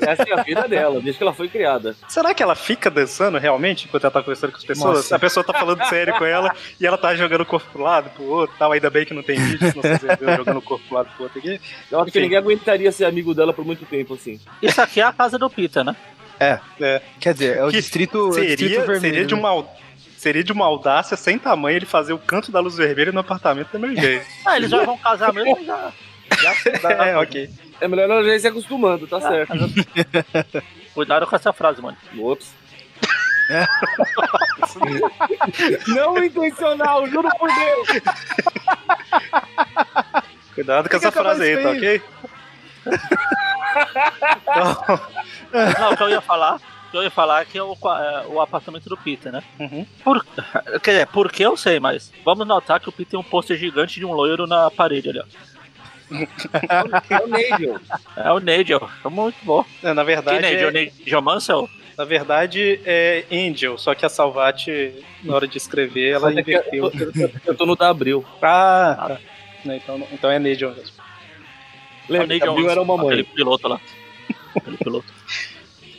Essa 0.00 0.22
é 0.22 0.32
a 0.38 0.42
vida 0.42 0.66
dela, 0.68 1.00
desde 1.00 1.18
que 1.18 1.22
ela 1.22 1.32
foi 1.32 1.48
criada. 1.48 1.94
Será 2.08 2.32
que 2.34 2.42
ela 2.42 2.54
fica 2.54 2.90
dançando 2.90 3.38
realmente 3.38 3.86
enquanto 3.86 4.04
ela 4.04 4.10
tá 4.10 4.20
conversando 4.20 4.50
com 4.52 4.58
as 4.58 4.64
pessoas? 4.64 4.96
Nossa. 4.96 5.16
A 5.16 5.18
pessoa 5.18 5.44
tá 5.44 5.52
falando 5.52 5.84
sério 5.86 6.16
com 6.16 6.24
ela 6.24 6.54
e 6.80 6.86
ela 6.86 6.96
tá 6.96 7.14
jogando 7.14 7.42
o 7.42 7.46
corpo 7.46 7.66
pro 7.72 7.82
lado, 7.82 8.10
pro 8.10 8.24
outro 8.24 8.56
tal. 8.58 8.72
Ainda 8.72 8.90
bem 8.90 9.04
que 9.04 9.14
não 9.14 9.22
tem 9.22 9.38
vídeo, 9.38 9.70
senão 9.72 9.98
eu 10.20 10.36
jogando 10.36 10.58
o 10.58 10.62
corpo 10.62 10.84
pro 10.86 10.96
lado 10.96 11.10
pro 11.14 11.24
outro 11.24 11.38
aqui. 11.38 11.60
Eu 11.90 12.00
acho 12.00 12.10
que 12.10 12.18
Enfim. 12.18 12.26
ninguém 12.26 12.38
aguentaria 12.38 12.90
ser 12.92 13.04
amigo 13.04 13.34
dela 13.34 13.52
por 13.52 13.64
muito 13.64 13.84
tempo, 13.84 14.14
assim. 14.14 14.40
Isso 14.62 14.80
aqui 14.80 15.00
é 15.00 15.04
a 15.04 15.12
casa 15.12 15.38
do 15.38 15.48
Peter, 15.50 15.84
né? 15.84 15.94
É. 16.40 17.00
Quer 17.20 17.32
dizer, 17.34 17.56
é 17.58 17.64
o 17.64 17.68
Que 17.68 17.76
distrito, 17.76 18.18
é 18.18 18.20
o 18.20 18.30
distrito 18.30 18.58
Seria, 18.58 18.80
vermelho. 18.80 19.00
seria, 19.00 19.24
de 19.26 19.34
né? 19.34 19.40
uma, 19.40 19.66
seria 20.16 20.44
de 20.44 20.52
uma 20.52 20.64
audácia 20.64 21.16
sem 21.16 21.38
tamanho 21.38 21.76
ele 21.76 21.86
fazer 21.86 22.12
o 22.12 22.18
canto 22.18 22.50
da 22.50 22.58
luz 22.58 22.76
vermelha 22.76 23.12
no 23.12 23.20
apartamento 23.20 23.68
da 23.72 23.78
Mary 23.78 23.94
Jane. 23.96 24.22
Ah, 24.44 24.56
eles 24.56 24.70
já 24.70 24.84
vão 24.84 24.98
casar 24.98 25.32
mesmo 25.32 25.58
e 25.60 25.64
já. 25.64 25.92
Já 26.40 26.54
é, 27.06 27.16
ok. 27.16 27.48
É 27.80 27.88
melhor 27.88 28.10
ela 28.10 28.24
já 28.24 28.34
ir 28.34 28.40
se 28.40 28.48
acostumando, 28.48 29.06
tá 29.06 29.20
certo. 29.20 29.52
Cuidado 30.94 31.26
com 31.26 31.36
essa 31.36 31.52
frase, 31.52 31.82
mano. 31.82 31.96
Ops. 32.18 32.54
Não 35.88 36.22
intencional, 36.22 37.06
juro 37.06 37.28
por 37.38 37.50
Deus. 37.52 37.88
Cuidado 40.54 40.88
com 40.88 40.96
essa 40.96 41.10
frase 41.10 41.42
aí, 41.42 41.62
tá 41.62 41.70
ok? 41.70 42.02
Não, 45.78 45.92
o 45.92 45.96
que 45.96 46.02
eu 46.02 46.10
ia 46.10 46.20
falar, 46.20 46.56
o 46.56 46.90
que 46.90 46.96
eu 46.96 47.02
ia 47.02 47.10
falar 47.10 47.42
é 47.42 47.44
que 47.44 47.58
é 47.58 47.62
o, 47.62 47.72
é 47.72 48.26
o 48.26 48.40
apartamento 48.40 48.88
do 48.88 48.96
Peter, 48.96 49.32
né? 49.32 49.42
Uhum. 49.58 49.86
Por, 50.02 50.24
quer 50.82 50.92
dizer, 50.92 51.06
por 51.08 51.30
que 51.30 51.42
eu 51.42 51.56
sei, 51.56 51.80
mas 51.80 52.12
vamos 52.24 52.46
notar 52.46 52.80
que 52.80 52.88
o 52.88 52.92
Peter 52.92 53.12
tem 53.12 53.20
um 53.20 53.24
pôster 53.24 53.56
gigante 53.56 53.98
de 53.98 54.06
um 54.06 54.12
loiro 54.12 54.46
na 54.46 54.70
parede 54.70 55.10
ali, 55.10 55.20
ó. 55.20 55.24
É 57.08 57.18
o 57.22 57.26
Nigel. 57.28 57.80
É 58.16 58.32
o 58.32 58.38
Nigel, 58.38 58.88
é 59.04 59.08
muito 59.08 59.36
bom. 59.42 59.64
É, 59.82 59.92
na 59.92 60.02
Que 60.02 60.06
verdade, 60.06 60.42
Nigel? 60.46 60.68
é, 60.68 60.72
Nigel 60.72 61.22
Mansell? 61.22 61.68
na 61.96 62.04
verdade 62.06 62.80
é 62.86 63.24
Angel, 63.30 63.76
só 63.76 63.94
que 63.94 64.04
a 64.04 64.08
Salvati, 64.08 64.94
na 65.22 65.34
hora 65.34 65.46
de 65.46 65.58
escrever, 65.58 66.12
ela 66.14 66.32
que 66.32 66.40
inverteu. 66.40 66.90
eu, 66.94 67.12
eu, 67.14 67.30
eu 67.46 67.54
tô 67.54 67.66
no 67.66 67.76
da 67.76 67.90
Abril. 67.90 68.24
Ah, 68.40 68.94
tá. 69.08 69.18
Não, 69.64 69.74
Então, 69.76 70.08
então 70.10 70.30
é 70.30 70.36
Angel 70.38 70.70
mesmo. 70.74 70.96
O 72.08 72.12
Lembra 72.12 72.26
que 72.28 72.32
Nigel 72.34 72.48
a 72.48 72.52
Abril 72.52 72.70
era 72.70 72.82
uma 72.82 72.94
Aquele 72.94 73.22
mãe. 73.22 73.24
piloto 73.34 73.68
lá. 73.68 73.80
Aquele 74.56 74.76
piloto. 74.78 75.06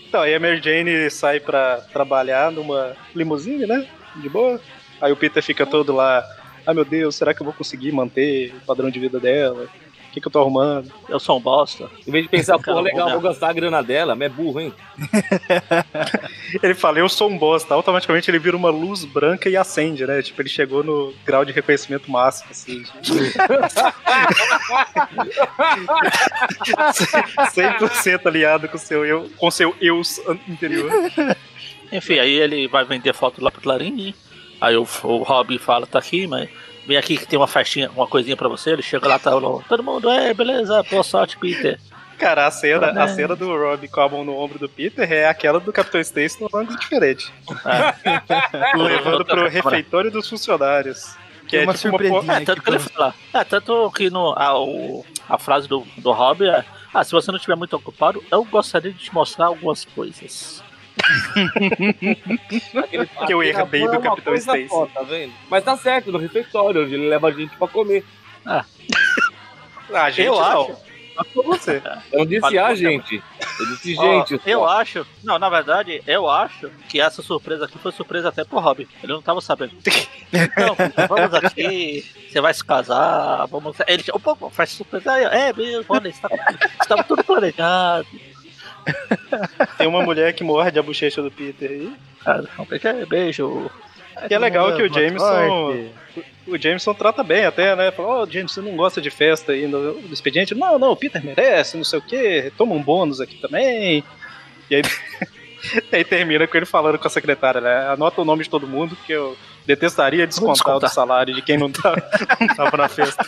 Então, 0.09 0.21
aí 0.21 0.33
a 0.35 0.39
Mary 0.39 0.61
Jane 0.61 1.09
sai 1.09 1.39
pra 1.39 1.77
trabalhar 1.91 2.51
numa 2.51 2.95
limusine, 3.15 3.65
né? 3.65 3.87
De 4.17 4.29
boa. 4.29 4.59
Aí 5.01 5.11
o 5.11 5.15
Peter 5.17 5.41
fica 5.41 5.65
todo 5.65 5.93
lá. 5.93 6.23
Ah, 6.65 6.73
meu 6.73 6.85
Deus, 6.85 7.15
será 7.15 7.33
que 7.33 7.41
eu 7.41 7.45
vou 7.45 7.53
conseguir 7.53 7.91
manter 7.91 8.53
o 8.55 8.65
padrão 8.65 8.89
de 8.89 8.99
vida 8.99 9.19
dela? 9.19 9.67
O 10.13 10.15
que, 10.15 10.21
que 10.21 10.27
eu 10.27 10.31
tô 10.31 10.41
arrumando? 10.41 10.93
Eu 11.09 11.19
sou 11.19 11.39
um 11.39 11.41
bosta. 11.41 11.89
Em 12.05 12.11
vez 12.11 12.25
de 12.25 12.29
pensar, 12.29 12.59
pô, 12.61 12.79
legal, 12.79 13.09
vou 13.09 13.19
vou 13.19 13.31
gastar 13.31 13.49
a 13.49 13.53
grana 13.53 13.81
dela, 13.81 14.13
mas 14.13 14.27
é 14.27 14.29
burro, 14.29 14.61
hein? 14.61 14.71
Ele 16.61 16.75
fala, 16.75 16.99
eu 16.99 17.09
sou 17.09 17.31
um 17.31 17.35
bosta. 17.35 17.73
Automaticamente 17.73 18.29
ele 18.29 18.37
vira 18.37 18.55
uma 18.55 18.69
luz 18.69 19.05
branca 19.05 19.49
e 19.49 19.57
acende, 19.57 20.05
né? 20.05 20.21
Tipo, 20.21 20.43
ele 20.43 20.49
chegou 20.49 20.83
no 20.83 21.11
grau 21.25 21.43
de 21.43 21.51
reconhecimento 21.51 22.11
máximo, 22.11 22.51
assim. 22.51 22.83
100% 27.55 28.21
alinhado 28.27 28.69
com 28.69 28.77
seu 28.77 29.03
eu, 29.03 29.31
com 29.35 29.49
seu 29.49 29.75
eu 29.81 29.99
interior. 30.47 30.91
Enfim, 31.91 32.19
aí 32.19 32.35
ele 32.35 32.67
vai 32.67 32.85
vender 32.85 33.15
foto 33.15 33.43
lá 33.43 33.49
pro 33.49 33.61
Clarim. 33.61 34.13
Aí 34.61 34.77
o, 34.77 34.87
o 35.03 35.23
Rob 35.23 35.57
fala, 35.57 35.87
tá 35.87 35.97
aqui, 35.97 36.27
mas 36.27 36.49
vem 36.87 36.97
aqui 36.97 37.17
que 37.17 37.25
tem 37.27 37.37
uma 37.39 37.47
festinha, 37.47 37.89
uma 37.95 38.07
coisinha 38.07 38.35
pra 38.37 38.47
você. 38.49 38.71
Ele 38.71 38.81
chega 38.81 39.07
lá, 39.07 39.17
tá 39.19 39.35
o- 39.35 39.63
todo 39.67 39.83
mundo, 39.83 40.09
é, 40.09 40.33
beleza, 40.33 40.83
boa 40.89 41.03
sorte, 41.03 41.37
Peter. 41.37 41.79
Cara, 42.17 42.45
a 42.47 42.51
cena, 42.51 42.87
a 43.03 43.07
cena 43.07 43.35
do 43.35 43.47
Rob 43.57 43.87
com 43.87 43.99
a 43.99 44.07
mão 44.07 44.23
no 44.23 44.37
ombro 44.37 44.57
do 44.59 44.69
Peter 44.69 45.11
é 45.11 45.27
aquela 45.27 45.59
do 45.59 45.73
Capitão 45.73 45.99
Stacy 45.99 46.41
num 46.41 46.47
ângulo 46.57 46.77
diferente. 46.79 47.33
Levando 48.75 49.25
pro 49.25 49.49
refeitório 49.49 50.11
dos 50.11 50.29
funcionários. 50.29 51.15
Que 51.47 51.57
é 51.57 51.63
uma 51.63 51.73
tipo 51.73 51.97
uma. 51.97 52.37
É, 52.37 52.39
tanto 52.45 52.61
que 52.61 52.69
ele 52.69 52.79
fala. 52.79 53.13
É, 53.33 53.43
tanto 53.43 53.91
que 53.91 54.09
no, 54.09 54.33
a, 54.37 54.57
o- 54.57 55.05
a 55.27 55.37
frase 55.37 55.67
do, 55.67 55.85
do 55.97 56.11
Rob 56.11 56.45
é: 56.47 56.63
Ah, 56.93 57.03
se 57.03 57.11
você 57.11 57.29
não 57.31 57.35
estiver 57.37 57.55
muito 57.57 57.75
ocupado, 57.75 58.23
eu 58.31 58.43
gostaria 58.45 58.91
de 58.91 58.99
te 58.99 59.13
mostrar 59.13 59.47
algumas 59.47 59.83
coisas. 59.83 60.62
Que 63.27 63.33
eu 63.33 63.43
herdei 63.43 63.87
do 63.87 63.99
Capitão 63.99 64.33
Stacy. 64.35 64.67
tá 64.93 65.01
vendo? 65.03 65.33
Mas 65.49 65.63
tá 65.63 65.75
certo, 65.77 66.11
no 66.11 66.17
refeitório, 66.17 66.83
onde 66.83 66.93
ele 66.93 67.09
leva 67.09 67.27
a 67.27 67.31
gente 67.31 67.55
pra 67.57 67.67
comer. 67.67 68.03
Ah, 68.45 68.65
gente, 70.09 70.27
Eu 70.27 70.35
não. 70.35 70.61
acho. 70.63 70.93
Por 71.31 71.45
você. 71.45 71.79
Eu 72.11 72.19
não 72.19 72.25
disse 72.25 72.57
a 72.57 72.73
gente. 72.73 73.23
Eu 73.59 73.65
disse 73.67 73.95
gente. 73.95 74.41
eu 74.47 74.59
só. 74.61 74.67
acho. 74.67 75.05
Não, 75.23 75.37
na 75.37 75.47
verdade, 75.47 76.01
eu 76.07 76.27
acho 76.27 76.71
que 76.89 76.99
essa 76.99 77.21
surpresa 77.21 77.65
aqui 77.65 77.77
foi 77.77 77.91
surpresa 77.91 78.29
até 78.29 78.43
pro 78.43 78.57
Rob. 78.59 78.87
Ele 79.03 79.13
não 79.13 79.21
tava 79.21 79.41
sabendo. 79.41 79.73
Então, 80.35 80.75
vamos 81.07 81.31
aqui, 81.35 82.03
você 82.27 82.41
vai 82.41 82.51
se 82.51 82.65
casar, 82.65 83.45
vamos. 83.45 83.77
Ele 83.85 84.03
opa, 84.11 84.35
faz 84.49 84.71
surpresa 84.71 85.11
aí, 85.11 85.25
é 85.25 85.53
mesmo, 85.53 85.85
olha, 85.89 86.07
está, 86.07 86.27
estava 86.81 87.03
tudo 87.03 87.23
planejado. 87.23 88.07
Tem 89.77 89.87
uma 89.87 90.03
mulher 90.03 90.33
que 90.33 90.43
morde 90.43 90.77
a 90.77 90.83
bochecha 90.83 91.21
do 91.21 91.31
Peter 91.31 91.69
aí. 91.69 91.93
Cara, 92.23 92.49
é 92.83 93.05
beijo. 93.05 93.69
E 94.29 94.33
é 94.33 94.37
legal 94.37 94.75
que 94.75 94.81
o 94.81 94.93
Jameson. 94.93 95.89
O 96.45 96.57
Jameson 96.57 96.93
trata 96.93 97.23
bem 97.23 97.45
até, 97.45 97.75
né? 97.75 97.91
Fala, 97.91 98.09
ó, 98.09 98.25
Jameson, 98.25 98.61
você 98.61 98.61
não 98.61 98.75
gosta 98.75 99.01
de 99.01 99.09
festa 99.09 99.53
aí 99.53 99.67
no, 99.67 99.93
no 99.93 100.13
expediente? 100.13 100.53
Não, 100.53 100.77
não, 100.77 100.91
o 100.91 100.95
Peter 100.95 101.23
merece, 101.23 101.77
não 101.77 101.83
sei 101.83 101.99
o 101.99 102.01
quê, 102.01 102.51
toma 102.57 102.75
um 102.75 102.81
bônus 102.81 103.19
aqui 103.19 103.37
também. 103.37 104.03
E 104.69 104.75
aí, 104.75 104.81
aí 105.91 106.03
termina 106.03 106.45
com 106.45 106.57
ele 106.57 106.65
falando 106.65 106.99
com 106.99 107.07
a 107.07 107.11
secretária, 107.11 107.61
né? 107.61 107.87
Anota 107.87 108.21
o 108.21 108.25
nome 108.25 108.43
de 108.43 108.49
todo 108.49 108.67
mundo, 108.67 108.97
que 109.05 109.13
eu 109.13 109.37
detestaria 109.65 110.27
descontar, 110.27 110.53
descontar. 110.53 110.89
do 110.89 110.93
salário 110.93 111.33
de 111.33 111.41
quem 111.41 111.57
não, 111.57 111.71
tá, 111.71 111.95
não 112.39 112.47
tava 112.47 112.77
na 112.77 112.89
festa. 112.89 113.25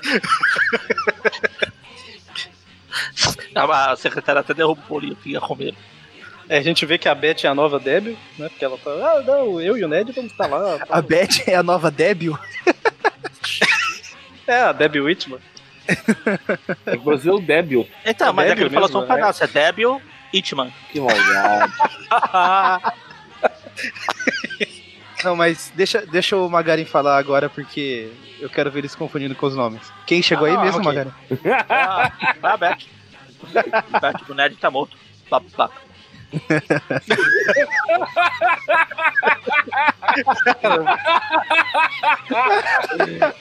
A 3.56 3.96
secretária 3.96 4.42
até 4.42 4.54
derruba 4.54 4.82
o 4.86 4.90
bolinho 4.90 5.16
que 5.16 5.32
ia 5.32 5.40
comer. 5.42 5.74
É, 6.48 6.58
a 6.58 6.62
gente 6.62 6.86
vê 6.86 6.98
que 6.98 7.10
a 7.10 7.16
Beth 7.16 7.44
é 7.44 7.48
a 7.48 7.56
nova 7.56 7.80
Debbie, 7.80 8.18
né? 8.38 8.50
Porque 8.50 8.64
ela 8.64 8.78
tá, 8.78 8.92
ah, 8.92 9.22
não, 9.26 9.60
eu 9.60 9.76
e 9.78 9.84
o 9.84 9.88
Ned 9.88 10.12
vamos 10.12 10.32
estar 10.32 10.48
lá. 10.48 10.78
A 10.90 11.02
Beth 11.02 11.48
é 11.48 11.56
a 11.56 11.64
nova 11.64 11.90
Débil? 11.90 12.38
É, 14.48 14.62
a 14.62 14.72
Debbie 14.72 15.02
Whitman. 15.02 15.40
É 16.86 16.96
você 16.98 17.30
é 17.30 17.34
o 17.34 17.40
débil. 17.40 17.88
Então, 18.06 18.30
É 18.30 18.32
mas 18.32 18.46
é 18.46 18.50
que 18.50 18.56
débil 18.62 18.68
ele 18.68 18.74
falou 18.76 18.88
mesmo, 18.90 19.00
só 19.00 19.04
um 19.04 19.08
pedaço, 19.08 19.44
é 19.44 19.48
débil 19.48 20.00
Itman. 20.32 20.72
Que 20.92 21.00
maldade. 21.00 21.74
Não, 25.24 25.36
mas 25.36 25.72
deixa, 25.76 26.06
deixa 26.06 26.36
o 26.38 26.48
Magarin 26.50 26.86
falar 26.86 27.18
agora, 27.18 27.50
porque 27.50 28.12
eu 28.40 28.50
quero 28.50 28.70
ver 28.70 28.80
eles 28.80 28.94
confundindo 28.96 29.34
com 29.36 29.46
os 29.48 29.56
nomes. 29.56 29.82
Quem 30.06 30.22
chegou 30.22 30.46
aí 30.46 30.56
Ah, 30.56 30.62
mesmo, 30.62 30.80
ok. 30.82 30.92
Magarin? 30.92 31.12
É 31.44 31.52
a, 31.74 32.12
é 32.44 32.48
a 32.48 32.58
Beth. 32.58 32.78
A 33.94 34.00
Beth 34.00 34.26
do 34.28 34.36
Ned 34.36 34.56
tá 34.58 34.70
morto. 34.70 34.96
Pá, 35.30 35.42
pá. 35.56 35.70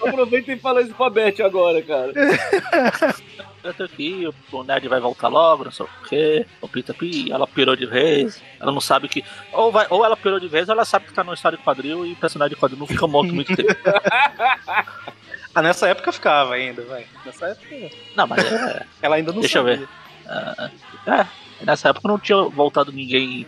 Aproveita 0.06 0.52
e 0.52 0.58
fala 0.58 0.82
isso 0.82 0.94
pra 0.94 1.10
Beth 1.10 1.40
agora, 1.44 1.82
cara. 1.82 2.12
Eu 3.64 3.72
tô 3.72 3.84
aqui, 3.84 4.28
o 4.52 4.62
Ned 4.62 4.86
vai 4.88 5.00
voltar 5.00 5.28
logo, 5.28 5.64
não 5.64 5.70
sei 5.72 5.86
o 5.86 5.88
quê. 6.06 6.46
O 6.60 6.68
Peter 6.68 6.94
P, 6.94 7.30
ela 7.32 7.46
pirou 7.46 7.74
de 7.74 7.86
vez. 7.86 8.42
Ela 8.60 8.70
não 8.70 8.80
sabe 8.80 9.08
que. 9.08 9.24
Ou, 9.52 9.72
vai, 9.72 9.86
ou 9.88 10.04
ela 10.04 10.14
pirou 10.18 10.38
de 10.38 10.46
vez, 10.46 10.68
ou 10.68 10.74
ela 10.74 10.84
sabe 10.84 11.06
que 11.06 11.14
tá 11.14 11.24
numa 11.24 11.32
história 11.32 11.56
de 11.56 11.64
quadril 11.64 12.04
e 12.04 12.14
personagem 12.14 12.54
de 12.54 12.60
quadril 12.60 12.78
não 12.78 12.86
fica 12.86 13.06
morto 13.06 13.34
muito 13.34 13.56
tempo. 13.56 13.74
Ah, 15.56 15.62
nessa 15.62 15.86
época 15.86 16.10
ficava 16.10 16.54
ainda, 16.54 16.82
vai. 16.82 17.06
Nessa 17.24 17.46
época 17.46 17.68
Não, 18.16 18.26
mas 18.26 18.44
é. 18.44 18.84
ela 19.00 19.14
ainda 19.14 19.32
não 19.32 19.38
Deixa 19.38 19.60
eu 19.60 19.62
sabia. 19.62 19.88
ver. 20.26 20.70
É, 21.06 21.26
nessa 21.64 21.90
época 21.90 22.08
não 22.08 22.18
tinha 22.18 22.42
voltado 22.42 22.90
ninguém 22.90 23.46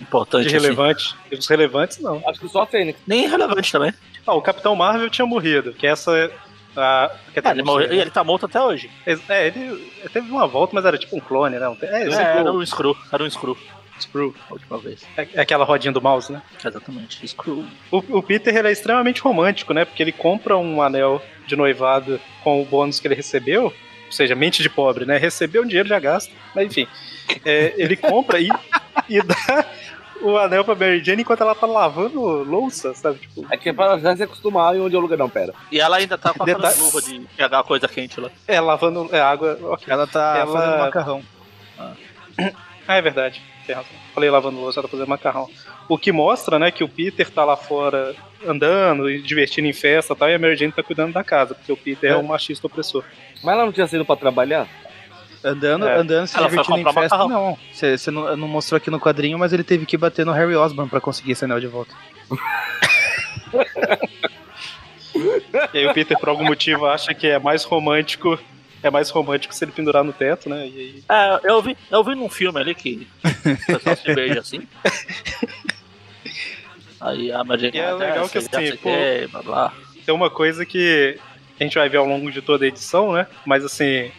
importante. 0.00 0.48
De 0.48 0.54
assim. 0.54 0.64
relevante. 0.64 1.16
E 1.32 1.34
os 1.34 1.48
relevantes, 1.48 1.98
não. 1.98 2.22
Acho 2.28 2.38
que 2.38 2.48
só 2.48 2.62
a 2.62 2.66
Fênix. 2.68 3.00
Nem 3.04 3.26
relevante 3.28 3.72
também. 3.72 3.92
Ah, 4.24 4.34
o 4.34 4.40
Capitão 4.40 4.76
Marvel 4.76 5.10
tinha 5.10 5.26
morrido, 5.26 5.72
que 5.72 5.88
essa. 5.88 6.30
A, 6.76 7.10
quer 7.32 7.40
dizer, 7.40 7.48
É, 7.48 7.52
ele, 7.54 7.62
morreu, 7.62 7.88
né? 7.88 7.96
ele 7.96 8.10
tá 8.10 8.24
morto 8.24 8.46
até 8.46 8.60
hoje. 8.60 8.90
É, 9.06 9.46
ele 9.46 9.92
teve 10.12 10.30
uma 10.30 10.46
volta, 10.46 10.74
mas 10.74 10.84
era 10.84 10.98
tipo 10.98 11.16
um 11.16 11.20
clone, 11.20 11.56
né? 11.58 11.76
É, 11.82 12.02
É, 12.02 12.08
esse 12.08 12.20
era 12.20 12.52
um 12.52 12.64
Screw. 12.64 12.96
Era 13.12 13.22
um 13.22 13.30
Screw. 13.30 13.56
Screw. 14.00 14.34
A 14.50 14.54
última 14.54 14.78
vez. 14.78 15.02
É, 15.16 15.26
é 15.34 15.40
aquela 15.40 15.64
rodinha 15.64 15.92
do 15.92 16.02
mouse, 16.02 16.32
né? 16.32 16.42
Exatamente. 16.64 17.26
Screw. 17.28 17.64
O, 17.92 17.98
o 18.18 18.22
Peter 18.22 18.54
ele 18.56 18.68
é 18.68 18.72
extremamente 18.72 19.20
romântico, 19.20 19.72
né? 19.72 19.84
Porque 19.84 20.02
ele 20.02 20.12
compra 20.12 20.56
um 20.56 20.82
anel 20.82 21.22
de 21.46 21.54
noivado 21.54 22.20
com 22.42 22.60
o 22.60 22.64
bônus 22.64 22.98
que 22.98 23.06
ele 23.06 23.14
recebeu. 23.14 23.64
Ou 24.06 24.12
seja, 24.12 24.34
mente 24.34 24.62
de 24.62 24.68
pobre, 24.68 25.04
né? 25.06 25.16
Recebeu 25.16 25.62
um 25.62 25.66
dinheiro, 25.66 25.88
já 25.88 25.98
gasta. 26.00 26.32
Mas 26.54 26.66
enfim. 26.66 26.86
É, 27.44 27.72
ele 27.76 27.96
compra 27.96 28.38
e, 28.40 28.48
e 29.08 29.22
dá 29.22 29.64
o 30.24 30.38
anel 30.38 30.64
pra 30.64 30.74
Mary 30.74 31.02
Jane 31.04 31.22
enquanto 31.22 31.42
ela 31.42 31.54
tá 31.54 31.66
lavando 31.66 32.20
louça, 32.42 32.94
sabe? 32.94 33.18
Tipo, 33.18 33.46
É 33.50 33.56
que 33.56 33.68
é 33.68 33.72
pra 33.72 33.98
já 33.98 34.16
se 34.16 34.22
acostumar 34.22 34.74
e 34.76 34.80
onde 34.80 34.94
é 34.94 34.98
o 34.98 35.00
lugar. 35.02 35.16
Não, 35.18 35.28
pera. 35.28 35.52
E 35.70 35.78
ela 35.80 35.96
ainda 35.98 36.16
tá 36.18 36.32
com 36.32 36.42
a 36.42 36.46
Detalhe- 36.46 36.78
luva 36.80 37.02
de 37.02 37.20
pegar 37.36 37.62
coisa 37.62 37.86
quente 37.88 38.20
lá. 38.20 38.30
é, 38.48 38.60
lavando 38.60 39.08
é, 39.14 39.20
água. 39.20 39.58
ok. 39.62 39.84
Ela 39.86 40.06
tá 40.06 40.36
Ela- 40.38 40.52
fazendo 40.52 40.78
macarrão. 40.78 41.22
Ah, 42.86 42.96
é 42.96 43.02
verdade. 43.02 43.40
Tem 43.66 43.74
razão. 43.74 43.90
Falei 44.14 44.28
lavando 44.30 44.60
louça, 44.60 44.78
ela 44.80 44.86
tá 44.88 44.90
fazendo 44.90 45.08
macarrão. 45.08 45.48
O 45.88 45.96
que 45.96 46.12
mostra, 46.12 46.58
né, 46.58 46.70
que 46.70 46.84
o 46.84 46.88
Peter 46.88 47.28
tá 47.30 47.44
lá 47.44 47.56
fora 47.56 48.14
andando 48.46 49.08
e 49.10 49.22
divertindo 49.22 49.66
em 49.68 49.72
festa 49.72 50.12
e 50.12 50.16
tal, 50.16 50.28
e 50.28 50.34
a 50.34 50.38
Mary 50.38 50.56
Jane 50.56 50.72
tá 50.72 50.82
cuidando 50.82 51.12
da 51.14 51.24
casa, 51.24 51.54
porque 51.54 51.72
o 51.72 51.76
Peter 51.76 52.10
é, 52.10 52.14
É. 52.14 52.16
um 52.16 52.22
machista 52.22 52.66
opressor. 52.66 53.04
Mas 53.42 53.54
ela 53.54 53.64
não 53.64 53.72
tinha 53.72 53.86
saído 53.86 54.04
pra 54.04 54.16
trabalhar? 54.16 54.68
Andando, 55.44 55.86
É. 55.86 55.98
andando, 55.98 56.26
se 56.26 56.36
Ela 56.38 56.48
divertindo 56.48 56.78
em 56.78 56.84
festa, 56.84 57.00
macarrão. 57.00 57.28
não. 57.28 57.58
Você 57.70 57.98
você 57.98 58.10
não, 58.10 58.34
não 58.36 58.48
mostrou 58.48 58.78
aqui 58.78 58.90
no 58.90 58.98
quadrinho, 58.98 59.38
mas 59.38 59.52
ele 59.52 59.62
teve 59.62 59.84
que 59.84 59.96
bater 59.96 60.24
no 60.24 60.32
Harry 60.32 60.54
Osborn 60.56 60.88
pra 60.90 61.00
conseguir 61.00 61.32
esse 61.32 61.44
anel 61.44 61.60
de 61.60 61.66
volta. 61.66 61.94
E 65.72 65.78
aí 65.78 65.86
o 65.86 65.94
Peter, 65.94 66.18
por 66.18 66.28
algum 66.28 66.44
motivo, 66.44 66.86
acha 66.86 67.14
que 67.14 67.28
é 67.28 67.38
mais 67.38 67.62
romântico. 67.62 68.38
É 68.82 68.90
mais 68.90 69.08
romântico 69.10 69.54
se 69.54 69.64
ele 69.64 69.72
pendurar 69.72 70.02
no 70.04 70.12
teto, 70.12 70.48
né? 70.48 70.66
E 70.66 70.78
aí. 70.78 71.04
É, 71.08 71.40
eu 71.50 71.62
vi, 71.62 71.76
eu 71.90 72.02
vi 72.04 72.14
num 72.14 72.28
filme 72.28 72.60
ali 72.60 72.74
que 72.74 73.06
o 73.24 73.66
pessoal 73.66 73.96
se 73.96 74.12
beija 74.12 74.40
assim. 74.40 74.66
Aí 77.00 77.30
a 77.32 77.42
Jane 77.44 77.70
E 77.72 77.78
é 77.78 77.90
ah, 77.90 77.94
legal 77.94 78.28
que, 78.28 78.38
assim, 78.38 78.76
pô, 78.76 78.90
que, 78.90 79.26
blá 79.30 79.42
blá. 79.42 79.72
Tem 80.04 80.14
uma 80.14 80.28
coisa 80.28 80.66
que 80.66 81.18
a 81.58 81.62
gente 81.62 81.78
vai 81.78 81.88
ver 81.88 81.98
ao 81.98 82.06
longo 82.06 82.30
de 82.30 82.42
toda 82.42 82.64
a 82.64 82.68
edição, 82.68 83.12
né? 83.12 83.26
Mas 83.46 83.64
assim, 83.64 84.10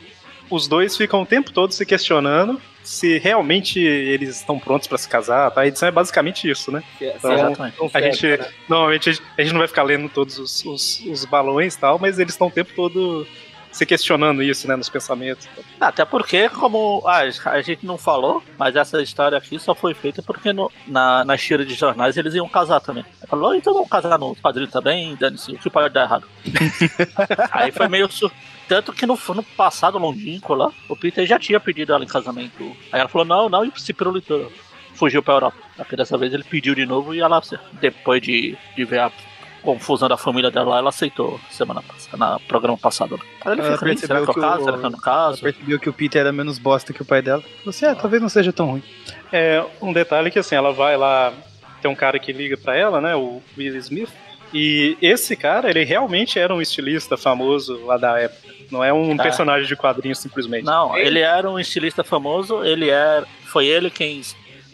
os 0.50 0.68
dois 0.68 0.96
ficam 0.96 1.22
o 1.22 1.26
tempo 1.26 1.52
todo 1.52 1.72
se 1.74 1.86
questionando 1.86 2.62
se 2.84 3.18
realmente 3.18 3.80
eles 3.80 4.38
estão 4.38 4.60
prontos 4.60 4.88
pra 4.88 4.98
se 4.98 5.10
casar, 5.10 5.50
tá? 5.50 5.62
A 5.62 5.68
edição 5.68 5.88
é 5.90 5.92
basicamente 5.92 6.48
isso, 6.50 6.72
né? 6.72 6.84
Se- 7.00 7.10
se 7.10 7.18
Então, 7.18 7.32
ela 7.32 7.48
Exatamente. 7.50 7.80
não 7.80 7.88
A 7.88 7.90
serve, 7.90 8.12
gente, 8.12 8.28
né? 8.38 8.48
normalmente, 8.70 9.10
a 9.10 9.12
gente, 9.14 9.24
a 9.40 9.44
não 9.54 9.58
vai 9.60 9.68
ficar 9.68 9.84
lendo 9.84 10.08
todos 10.08 10.38
os, 10.38 10.64
os, 10.64 11.02
os 11.08 11.26
balões 11.26 11.74
e 11.74 11.80
tal, 11.80 11.98
mas 11.98 12.20
eles 12.20 12.34
estão 12.36 12.46
o 12.48 12.52
tempo 12.52 12.72
todo 12.76 13.26
se 13.72 13.86
questionando 13.86 14.42
isso, 14.42 14.68
né, 14.70 14.76
nos 14.78 14.88
pensamentos. 14.88 15.50
Até 15.82 16.06
porque, 16.06 16.48
como 16.48 17.04
ah, 17.06 17.24
a 17.50 17.62
gente 17.62 17.86
não 17.86 17.98
falou, 17.98 18.42
mas 18.58 18.74
essa 18.76 19.02
história 19.02 19.38
aqui 19.38 19.60
só 19.60 19.76
foi 19.76 19.94
feita 19.94 20.22
porque 20.24 20.54
no, 20.54 20.72
na, 20.88 21.26
nas 21.26 21.42
tiras 21.42 21.68
de 21.68 21.74
jornais 21.74 22.16
eles 22.16 22.34
iam 22.36 22.48
casar 22.48 22.80
também. 22.80 23.04
Falou, 23.28 23.54
então 23.54 23.74
vamos 23.74 23.90
casar 23.90 24.18
no 24.18 24.34
quadrinho 24.36 24.70
também, 24.70 25.14
dane-se, 25.16 25.52
o 25.52 25.58
que 25.58 25.70
pode 25.70 25.94
dar 25.94 26.04
errado. 26.04 26.26
Aí 27.52 27.72
foi 27.72 27.88
meio 27.90 28.10
sur... 28.10 28.32
Tanto 28.68 28.92
que 28.94 29.06
no, 29.06 29.18
no 29.36 29.44
passado 29.44 29.98
longínquo 29.98 30.54
lá, 30.56 30.72
o 30.90 30.96
Peter 30.96 31.26
já 31.26 31.38
tinha 31.38 31.60
pedido 31.60 31.94
ela 31.94 32.04
em 32.04 32.08
casamento. 32.08 32.64
Aí 32.92 33.00
ela 33.00 33.10
falou, 33.10 33.26
não, 33.26 33.48
não, 33.50 33.64
e 33.66 33.72
se 33.80 33.94
pirulitou. 33.94 34.52
Fugiu 34.96 35.22
pra 35.22 35.34
Europa. 35.36 35.58
Aqui 35.78 35.96
dessa 35.96 36.18
vez 36.18 36.34
ele 36.34 36.44
pediu 36.44 36.74
de 36.74 36.86
novo 36.86 37.14
e 37.14 37.20
ela, 37.20 37.42
depois 37.74 38.22
de, 38.22 38.58
de 38.76 38.86
ver 38.86 39.00
a 39.02 39.12
confusão 39.62 40.08
da 40.08 40.16
família 40.16 40.50
dela 40.50 40.70
lá, 40.72 40.78
ela 40.78 40.90
aceitou 40.90 41.40
semana 41.50 41.82
passada, 41.82 42.18
na 42.18 42.40
programa 42.40 42.78
passado. 42.78 43.20
Aí 43.44 43.52
ele 43.54 43.62
Ela 43.62 43.74
fica, 43.78 43.92
"Ih, 43.92 43.98
será 43.98 44.16
percebeu 44.20 44.24
que 44.26 44.30
eu 44.30 44.34
que 44.34 44.40
o- 44.40 44.44
caso? 44.44 44.64
Será 44.64 44.78
que 44.78 44.86
eu 44.86 44.90
não 44.90 44.98
Ela 44.98 45.04
caso? 45.04 45.42
percebeu 45.42 45.80
que 45.80 45.90
o 45.90 45.94
Peter 45.94 46.22
era 46.22 46.32
menos 46.32 46.58
bosta 46.60 46.94
que 46.94 47.02
o 47.02 47.06
pai 47.06 47.22
dela. 47.22 47.44
Você, 47.66 47.88
é, 47.88 47.96
talvez 47.96 48.22
não 48.22 48.30
seja 48.30 48.54
tão 48.54 48.68
ruim. 48.72 48.84
É, 49.34 49.66
um 49.82 49.92
detalhe 49.92 50.30
que 50.32 50.40
assim, 50.40 50.56
ela 50.56 50.72
vai 50.72 50.96
lá, 50.96 51.34
tem 51.82 51.90
um 51.92 51.96
cara 51.96 52.18
que 52.20 52.32
liga 52.32 52.56
pra 52.58 52.76
ela, 52.76 53.02
né, 53.02 53.16
o 53.16 53.42
Will 53.58 53.76
Smith, 53.78 54.10
e 54.56 54.98
esse 55.02 55.36
cara, 55.36 55.70
ele 55.70 55.84
realmente 55.84 56.40
era 56.40 56.54
um 56.54 56.62
estilista 56.62 57.18
famoso 57.18 57.86
lá 57.86 57.98
da 57.98 58.18
época. 58.20 58.46
Não 58.72 58.84
é 58.84 58.92
um 58.94 59.14
Ah. 59.20 59.24
personagem 59.24 59.68
de 59.68 59.76
quadrinhos 59.76 60.20
simplesmente. 60.20 60.64
Não, 60.66 60.98
ele 60.98 61.20
era 61.20 61.50
um 61.50 61.60
estilista 61.60 62.04
famoso, 62.04 62.64
ele 62.64 62.90
era. 62.90 63.26
Foi 63.46 63.68
ele 63.68 63.90
quem 63.90 64.22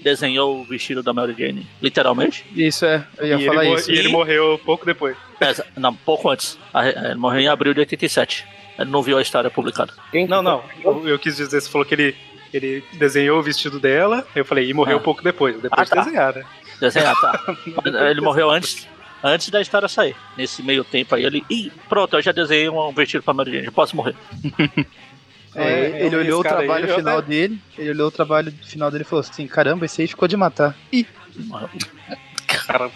desenhou 0.01 0.61
o 0.61 0.63
vestido 0.63 1.03
da 1.03 1.13
Mary 1.13 1.35
Jane, 1.37 1.67
literalmente. 1.81 2.45
Isso 2.55 2.85
é, 2.85 3.05
eu 3.17 3.27
ia 3.27 3.35
e, 3.37 3.45
falar 3.45 3.65
isso. 3.65 3.91
e 3.91 3.97
ele 3.97 4.07
morreu 4.09 4.59
pouco 4.65 4.85
depois. 4.85 5.15
É, 5.39 5.53
não, 5.79 5.93
pouco 5.93 6.29
antes. 6.29 6.57
Ele 7.05 7.15
morreu 7.15 7.41
em 7.41 7.47
abril 7.47 7.73
de 7.73 7.79
87. 7.81 8.45
Ele 8.79 8.89
não 8.89 9.01
viu 9.03 9.17
a 9.17 9.21
história 9.21 9.49
publicada. 9.49 9.93
Não, 10.27 10.41
não. 10.41 10.63
Eu, 10.83 11.07
eu 11.07 11.19
quis 11.19 11.35
dizer, 11.35 11.59
você 11.61 11.69
falou 11.69 11.85
que 11.85 11.93
ele, 11.93 12.15
ele 12.53 12.83
desenhou 12.93 13.39
o 13.39 13.43
vestido 13.43 13.79
dela, 13.79 14.25
eu 14.35 14.45
falei, 14.45 14.67
e 14.69 14.73
morreu 14.73 14.97
Ah. 14.97 15.01
pouco 15.01 15.21
depois. 15.23 15.59
Depois 15.61 15.91
Ah, 15.91 15.95
tá. 15.95 16.01
de 16.01 16.05
desenhar, 16.07 16.33
né? 16.35 16.45
Desenhar, 16.79 17.15
tá. 17.21 17.39
ele 18.09 18.21
morreu 18.21 18.49
antes. 18.49 18.87
Antes 19.23 19.49
da 19.49 19.61
história 19.61 19.87
sair. 19.87 20.15
Nesse 20.37 20.61
meio 20.63 20.83
tempo 20.83 21.13
aí, 21.15 21.23
ele. 21.25 21.43
Ih, 21.49 21.71
pronto, 21.87 22.15
eu 22.15 22.21
já 22.21 22.31
desenhei 22.31 22.69
um 22.69 22.91
vestido 22.93 23.23
pra 23.23 23.33
Mary 23.33 23.51
Jane, 23.51 23.65
eu 23.67 23.71
posso 23.71 23.95
morrer. 23.95 24.15
É, 25.53 25.63
É, 25.63 26.05
ele 26.05 26.15
eu- 26.15 26.19
olhou 26.21 26.39
o 26.39 26.43
cara 26.43 26.61
aí, 26.61 26.65
trabalho 26.65 26.87
eu 26.87 26.95
final 26.95 27.21
dele, 27.21 27.59
ele 27.77 27.89
olhou 27.89 28.07
o 28.07 28.11
trabalho 28.11 28.53
final 28.63 28.89
dele 28.89 29.03
e 29.03 29.05
falou 29.05 29.19
assim, 29.19 29.45
caramba, 29.47 29.83
esse 29.85 30.01
aí 30.01 30.07
ficou 30.07 30.25
de 30.25 30.37
matar. 30.37 30.73
Ih, 30.93 31.05
Morreu. 31.35 31.69
Cara, 32.47 32.89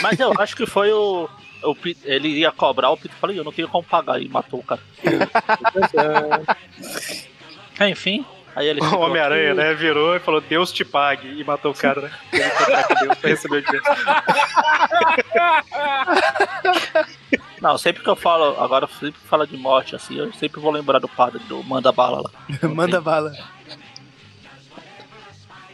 Mas 0.00 0.18
eu 0.18 0.32
acho 0.38 0.56
que 0.56 0.64
foi 0.64 0.90
o. 0.92 1.28
o 1.62 1.76
ele 2.04 2.28
ia 2.38 2.50
cobrar, 2.50 2.88
o 2.90 2.96
Peter 2.96 3.14
falou, 3.18 3.36
eu 3.36 3.44
não 3.44 3.52
tenho 3.52 3.68
como 3.68 3.84
pagar, 3.84 4.18
e 4.18 4.26
matou 4.30 4.60
o 4.60 4.62
cara. 4.62 4.80
Enfim, 7.90 8.24
aí 8.54 8.68
ele 8.68 8.80
o 8.80 8.84
ficou 8.84 9.00
Homem-Aranha, 9.00 9.54
né, 9.54 9.74
virou 9.74 10.14
e 10.16 10.20
falou, 10.20 10.40
Deus 10.40 10.72
te 10.72 10.84
pague, 10.84 11.40
e 11.40 11.44
matou 11.44 11.72
o 11.72 11.74
cara, 11.74 12.02
né? 12.02 12.10
Ele 12.32 12.94
de 12.94 13.00
Deus 13.06 13.18
pra 13.18 13.30
receber 13.30 13.58
o 13.58 13.62
dinheiro. 13.62 13.84
Não, 17.60 17.76
sempre 17.76 18.02
que 18.02 18.08
eu 18.08 18.16
falo, 18.16 18.58
agora 18.58 18.88
sempre 18.88 19.20
que 19.20 19.28
fala 19.28 19.46
de 19.46 19.56
morte, 19.56 19.94
assim, 19.94 20.18
eu 20.18 20.32
sempre 20.32 20.60
vou 20.60 20.72
lembrar 20.72 20.98
do 20.98 21.08
padre 21.08 21.38
do 21.40 21.62
Manda 21.62 21.92
Bala 21.92 22.22
lá. 22.22 22.30
manda 22.68 23.00
bala. 23.00 23.32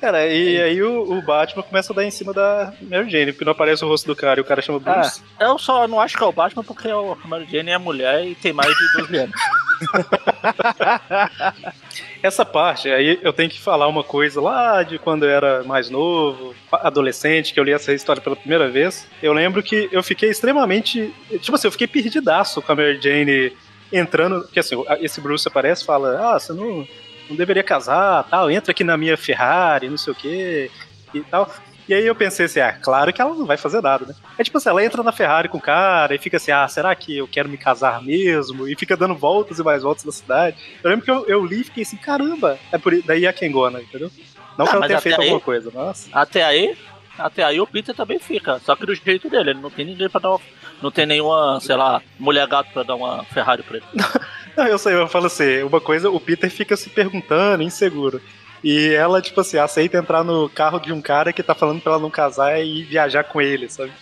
Cara, 0.06 0.24
e 0.28 0.62
aí 0.62 0.80
o, 0.84 1.18
o 1.18 1.20
Batman 1.20 1.64
começa 1.64 1.92
a 1.92 1.96
dar 1.96 2.04
em 2.04 2.12
cima 2.12 2.32
da 2.32 2.72
Mary 2.80 3.10
Jane, 3.10 3.32
porque 3.32 3.44
não 3.44 3.50
aparece 3.50 3.84
o 3.84 3.88
rosto 3.88 4.06
do 4.06 4.14
cara 4.14 4.38
e 4.38 4.40
o 4.40 4.44
cara 4.44 4.62
chama 4.62 4.78
Bruce. 4.78 5.20
Eu 5.40 5.58
só 5.58 5.88
não 5.88 6.00
acho 6.00 6.16
que 6.16 6.22
é 6.22 6.26
o 6.26 6.30
Batman 6.30 6.62
porque 6.62 6.86
o 6.92 7.18
Mary 7.24 7.44
Jane 7.50 7.72
é 7.72 7.78
mulher 7.78 8.24
e 8.24 8.36
tem 8.36 8.52
mais 8.52 8.72
de 8.72 8.92
12 8.98 9.16
anos. 9.16 9.34
Essa 12.22 12.44
parte, 12.44 12.88
aí 12.88 13.18
eu 13.20 13.32
tenho 13.32 13.50
que 13.50 13.60
falar 13.60 13.88
uma 13.88 14.04
coisa 14.04 14.40
lá 14.40 14.84
de 14.84 14.96
quando 14.96 15.24
eu 15.24 15.30
era 15.30 15.64
mais 15.64 15.90
novo, 15.90 16.54
adolescente, 16.70 17.52
que 17.52 17.58
eu 17.58 17.64
li 17.64 17.72
essa 17.72 17.92
história 17.92 18.22
pela 18.22 18.36
primeira 18.36 18.70
vez. 18.70 19.08
Eu 19.20 19.32
lembro 19.32 19.60
que 19.60 19.88
eu 19.90 20.04
fiquei 20.04 20.30
extremamente. 20.30 21.12
Tipo 21.40 21.56
assim, 21.56 21.66
eu 21.66 21.72
fiquei 21.72 21.88
perdidaço 21.88 22.62
com 22.62 22.70
a 22.70 22.76
Mary 22.76 23.00
Jane 23.00 23.52
entrando. 23.92 24.42
Porque 24.42 24.60
assim, 24.60 24.76
esse 25.00 25.20
Bruce 25.20 25.48
aparece 25.48 25.82
e 25.82 25.86
fala: 25.86 26.32
Ah, 26.32 26.38
você 26.38 26.52
não, 26.52 26.86
não 27.28 27.36
deveria 27.36 27.62
casar, 27.62 28.24
tal, 28.24 28.50
entra 28.50 28.70
aqui 28.72 28.84
na 28.84 28.96
minha 28.96 29.16
Ferrari, 29.16 29.88
não 29.88 29.96
sei 29.98 30.12
o 30.12 30.16
quê, 30.16 30.70
e 31.14 31.20
tal. 31.22 31.50
E 31.88 31.94
aí 31.94 32.04
eu 32.04 32.16
pensei 32.16 32.46
assim, 32.46 32.58
ah, 32.58 32.72
claro 32.72 33.12
que 33.12 33.20
ela 33.22 33.32
não 33.34 33.46
vai 33.46 33.56
fazer 33.56 33.80
nada, 33.80 34.06
né? 34.06 34.14
É 34.36 34.42
tipo 34.42 34.58
assim, 34.58 34.68
ela 34.68 34.84
entra 34.84 35.04
na 35.04 35.12
Ferrari 35.12 35.48
com 35.48 35.58
o 35.58 35.60
cara 35.60 36.14
e 36.14 36.18
fica 36.18 36.36
assim, 36.36 36.50
ah, 36.50 36.66
será 36.66 36.92
que 36.96 37.16
eu 37.18 37.28
quero 37.28 37.48
me 37.48 37.56
casar 37.56 38.02
mesmo? 38.02 38.66
E 38.66 38.74
fica 38.74 38.96
dando 38.96 39.14
voltas 39.14 39.60
e 39.60 39.62
mais 39.62 39.84
voltas 39.84 40.04
na 40.04 40.10
cidade. 40.10 40.56
Eu 40.82 40.90
lembro 40.90 41.04
que 41.04 41.10
eu, 41.10 41.24
eu 41.28 41.46
li 41.46 41.60
e 41.60 41.64
fiquei 41.64 41.84
assim, 41.84 41.96
caramba. 41.96 42.58
É 42.72 42.78
por, 42.78 42.92
daí 43.02 43.24
a 43.24 43.32
Kengona, 43.32 43.80
entendeu? 43.80 44.10
Não 44.58 44.66
Ah, 44.66 44.68
que 44.68 44.74
ela 44.76 44.86
tenha 44.88 45.00
feito 45.00 45.20
aí- 45.20 45.28
alguma 45.28 45.40
coisa, 45.40 45.70
mas. 45.72 46.08
Até 46.12 46.42
aí, 46.44 46.76
Até 47.18 47.42
aí 47.44 47.58
o 47.60 47.66
Peter 47.66 47.94
também 47.94 48.18
fica, 48.18 48.58
só 48.58 48.74
que 48.76 48.84
do 48.84 48.94
jeito 48.94 49.30
dele, 49.30 49.50
ele 49.50 49.60
não 49.60 49.70
tem 49.70 49.86
ninguém 49.86 50.06
pra 50.08 50.20
dar 50.20 50.30
uma. 50.32 50.40
Não 50.82 50.90
tem 50.90 51.06
nenhuma, 51.06 51.58
sei 51.60 51.76
lá, 51.76 52.02
mulher 52.18 52.46
gato 52.46 52.70
pra 52.72 52.82
dar 52.82 52.94
uma 52.94 53.24
Ferrari 53.24 53.62
pra 53.62 53.76
ele. 53.78 53.86
Não, 54.56 54.66
eu 54.66 54.78
sei, 54.78 54.94
eu 54.94 55.06
falo 55.08 55.26
assim, 55.26 55.62
uma 55.62 55.80
coisa, 55.80 56.08
o 56.10 56.18
Peter 56.18 56.50
fica 56.50 56.76
se 56.76 56.88
perguntando, 56.88 57.62
inseguro. 57.62 58.20
E 58.64 58.88
ela, 58.94 59.20
tipo 59.20 59.40
assim, 59.40 59.58
aceita 59.58 59.98
entrar 59.98 60.24
no 60.24 60.48
carro 60.48 60.78
de 60.78 60.92
um 60.92 61.00
cara 61.02 61.32
que 61.32 61.42
tá 61.42 61.54
falando 61.54 61.80
pra 61.80 61.92
ela 61.92 62.00
não 62.02 62.10
casar 62.10 62.58
e 62.64 62.82
viajar 62.82 63.22
com 63.24 63.40
ele, 63.40 63.68
sabe? 63.68 63.92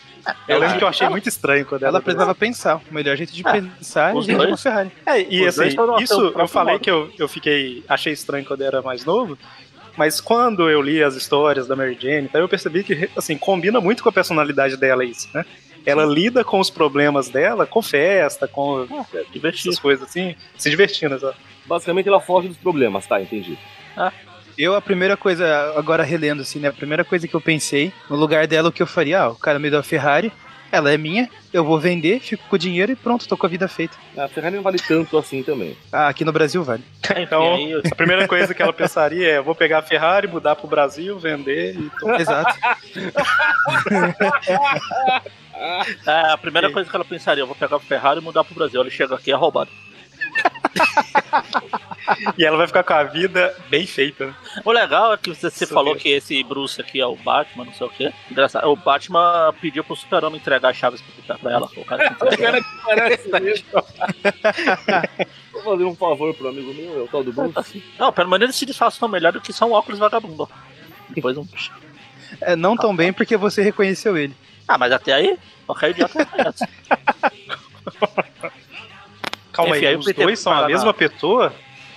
Eu 0.48 0.58
lembro 0.58 0.78
que 0.78 0.84
eu 0.84 0.88
achei 0.88 1.08
muito 1.08 1.28
estranho 1.28 1.66
quando 1.66 1.82
ela. 1.82 1.90
Ela 1.98 2.00
precisava 2.00 2.34
pensar. 2.34 2.80
O 2.90 2.94
melhor 2.94 3.14
jeito 3.16 3.32
de 3.32 3.46
É, 3.46 3.52
pensar 3.60 4.10
é 4.10 4.12
dois. 4.12 4.28
uma 4.28 4.56
Ferrari. 4.56 4.90
É, 5.04 5.20
e 5.22 5.46
Os 5.46 5.58
assim, 5.58 5.76
isso 6.00 6.32
eu 6.38 6.48
falei 6.48 6.74
modo. 6.74 6.82
que 6.82 6.90
eu, 6.90 7.10
eu 7.18 7.28
fiquei. 7.28 7.84
achei 7.88 8.12
estranho 8.12 8.44
quando 8.44 8.62
eu 8.62 8.66
era 8.68 8.80
mais 8.80 9.04
novo. 9.04 9.37
Mas 9.98 10.20
quando 10.20 10.68
eu 10.70 10.80
li 10.80 11.02
as 11.02 11.14
histórias 11.14 11.66
da 11.66 11.76
Mary 11.76 11.96
Jane, 12.00 12.28
eu 12.32 12.48
percebi 12.48 12.82
que, 12.82 13.08
assim, 13.16 13.37
combina 13.37 13.80
muito 13.80 14.02
com 14.02 14.08
a 14.08 14.12
personalidade 14.12 14.76
dela 14.76 15.04
isso, 15.04 15.28
né? 15.34 15.44
Ela 15.87 16.05
lida 16.05 16.42
com 16.42 16.59
os 16.59 16.70
problemas 16.70 17.29
dela, 17.29 17.66
com 17.66 17.83
festa, 17.83 18.49
com 18.49 18.87
Divertido. 19.33 19.70
essas 19.70 19.79
coisas 19.79 20.09
assim, 20.09 20.35
se 20.57 20.70
divertindo, 20.70 21.18
sabe? 21.18 21.37
Basicamente 21.66 22.09
ela 22.09 22.20
foge 22.20 22.49
dos 22.49 22.57
problemas, 22.57 23.07
tá? 23.07 23.20
Entendi. 23.20 23.59
Eu, 24.57 24.75
a 24.75 24.81
primeira 24.81 25.16
coisa, 25.16 25.75
agora 25.77 26.03
relendo 26.03 26.42
assim, 26.42 26.59
né? 26.61 26.68
A 26.68 26.73
primeira 26.73 27.05
coisa 27.05 27.27
que 27.27 27.35
eu 27.35 27.40
pensei, 27.40 27.92
no 28.09 28.16
lugar 28.16 28.47
dela, 28.47 28.68
o 28.68 28.73
que 28.73 28.83
eu 28.83 28.87
faria? 28.87 29.23
Ah, 29.23 29.29
o 29.31 29.35
cara 29.35 29.59
me 29.59 29.68
deu 29.68 29.81
a 29.81 29.83
Ferrari, 29.83 30.33
ela 30.74 30.92
é 30.92 30.98
minha, 30.98 31.30
eu 31.52 31.64
vou 31.64 31.78
vender, 31.78 32.20
fico 32.20 32.42
com 32.48 32.56
o 32.56 32.58
dinheiro 32.58 32.92
e 32.92 32.96
pronto, 32.96 33.28
tô 33.28 33.37
com 33.37 33.46
a 33.46 33.48
vida 33.48 33.68
feita. 33.68 33.96
A 34.16 34.28
Ferrari 34.28 34.56
não 34.56 34.62
vale 34.62 34.78
tanto 34.78 35.16
assim 35.16 35.42
também. 35.42 35.76
Ah, 35.92 36.08
aqui 36.08 36.24
no 36.24 36.32
Brasil 36.32 36.62
vale. 36.62 36.82
Então, 37.16 37.56
a 37.90 37.94
primeira 37.94 38.26
coisa 38.26 38.52
que 38.52 38.60
ela 38.60 38.72
pensaria 38.72 39.28
é: 39.28 39.38
eu 39.38 39.44
vou 39.44 39.54
pegar 39.54 39.78
a 39.78 39.82
Ferrari, 39.82 40.26
mudar 40.26 40.56
pro 40.56 40.66
Brasil, 40.66 41.18
vender 41.18 41.76
e 41.76 41.90
tô... 41.98 42.12
Exato. 42.16 42.58
é, 46.06 46.32
a 46.32 46.38
primeira 46.38 46.70
coisa 46.70 46.90
que 46.90 46.96
ela 46.96 47.04
pensaria, 47.04 47.42
eu 47.42 47.46
vou 47.46 47.56
pegar 47.56 47.76
o 47.76 47.80
Ferrari 47.80 48.20
e 48.20 48.22
mudar 48.22 48.42
pro 48.42 48.54
Brasil. 48.54 48.80
Ele 48.80 48.90
chega 48.90 49.14
aqui 49.14 49.30
é 49.30 49.34
roubado. 49.34 49.70
E 52.37 52.44
ela 52.44 52.58
vai 52.58 52.66
ficar 52.66 52.82
com 52.84 52.92
a 52.92 53.02
vida 53.02 53.56
bem 53.70 53.87
feita, 53.87 54.26
né? 54.26 54.34
O 54.62 54.70
legal 54.70 55.14
é 55.14 55.16
que 55.16 55.30
você, 55.34 55.48
você 55.50 55.66
falou 55.66 55.96
que 55.96 56.10
esse 56.10 56.42
Bruce 56.44 56.78
aqui 56.78 57.00
é 57.00 57.06
o 57.06 57.16
Batman, 57.16 57.64
não 57.64 57.72
sei 57.72 57.87
o 57.87 57.90
quê. 57.90 58.12
Engraçado. 58.30 58.68
O 58.68 58.76
Batman 58.76 59.54
pediu 59.58 59.82
pro 59.82 59.96
Super-Homem 59.96 60.38
entregar 60.38 60.68
as 60.68 60.76
chaves 60.76 61.02
pra, 61.26 61.38
pra 61.38 61.52
ela. 61.52 61.66
O 61.74 61.84
cara 61.84 62.10
que 62.14 62.14
O 62.22 62.26
entregou. 62.26 62.44
cara 62.46 62.60
que 62.62 62.68
parece 62.84 63.28
mesmo. 63.40 63.66
Vou 65.52 65.62
fazer 65.62 65.84
um 65.84 65.96
favor 65.96 66.34
pro 66.34 66.48
amigo 66.48 66.74
meu, 66.74 67.00
é 67.00 67.02
o 67.04 67.08
tal 67.08 67.24
do 67.24 67.32
Bruce. 67.32 67.82
Não, 67.98 68.12
pelo 68.12 68.28
menos 68.28 68.44
eles 68.44 68.56
se 68.56 68.66
disfarçam 68.66 69.08
melhor 69.08 69.32
do 69.32 69.40
que 69.40 69.52
são 69.52 69.72
óculos 69.72 69.98
vagabundo. 69.98 70.46
Depois 71.08 71.38
um. 71.38 71.46
É, 72.42 72.54
não 72.54 72.76
tão 72.76 72.94
bem 72.94 73.14
porque 73.14 73.37
você 73.37 73.62
reconheceu 73.62 74.16
ele. 74.16 74.37
Ah, 74.68 74.76
mas 74.76 74.92
até 74.92 75.14
aí, 75.14 75.38
qualquer 75.66 75.90
idiota 75.90 76.18
reconhece. 76.18 76.64
Calma 79.54 79.76
Enfim, 79.76 79.86
aí, 79.86 79.94
aí 79.94 79.98
os 79.98 80.12
dois 80.12 80.38
são 80.40 80.52
a 80.52 80.66
mesma 80.66 80.92
pessoa? 80.92 81.54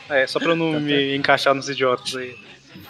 É, 0.10 0.26
só 0.26 0.40
pra 0.40 0.50
eu 0.50 0.56
não 0.56 0.80
me 0.80 1.16
encaixar 1.16 1.54
nos 1.54 1.68
idiotas 1.68 2.16
aí. 2.16 2.36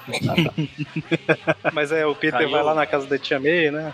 Mas 1.73 1.91
é, 1.91 2.05
o 2.05 2.13
Peter 2.13 2.39
Caiu. 2.39 2.51
vai 2.51 2.61
lá 2.61 2.75
na 2.75 2.85
casa 2.85 3.07
da 3.07 3.17
tia 3.17 3.39
May, 3.39 3.71
né? 3.71 3.93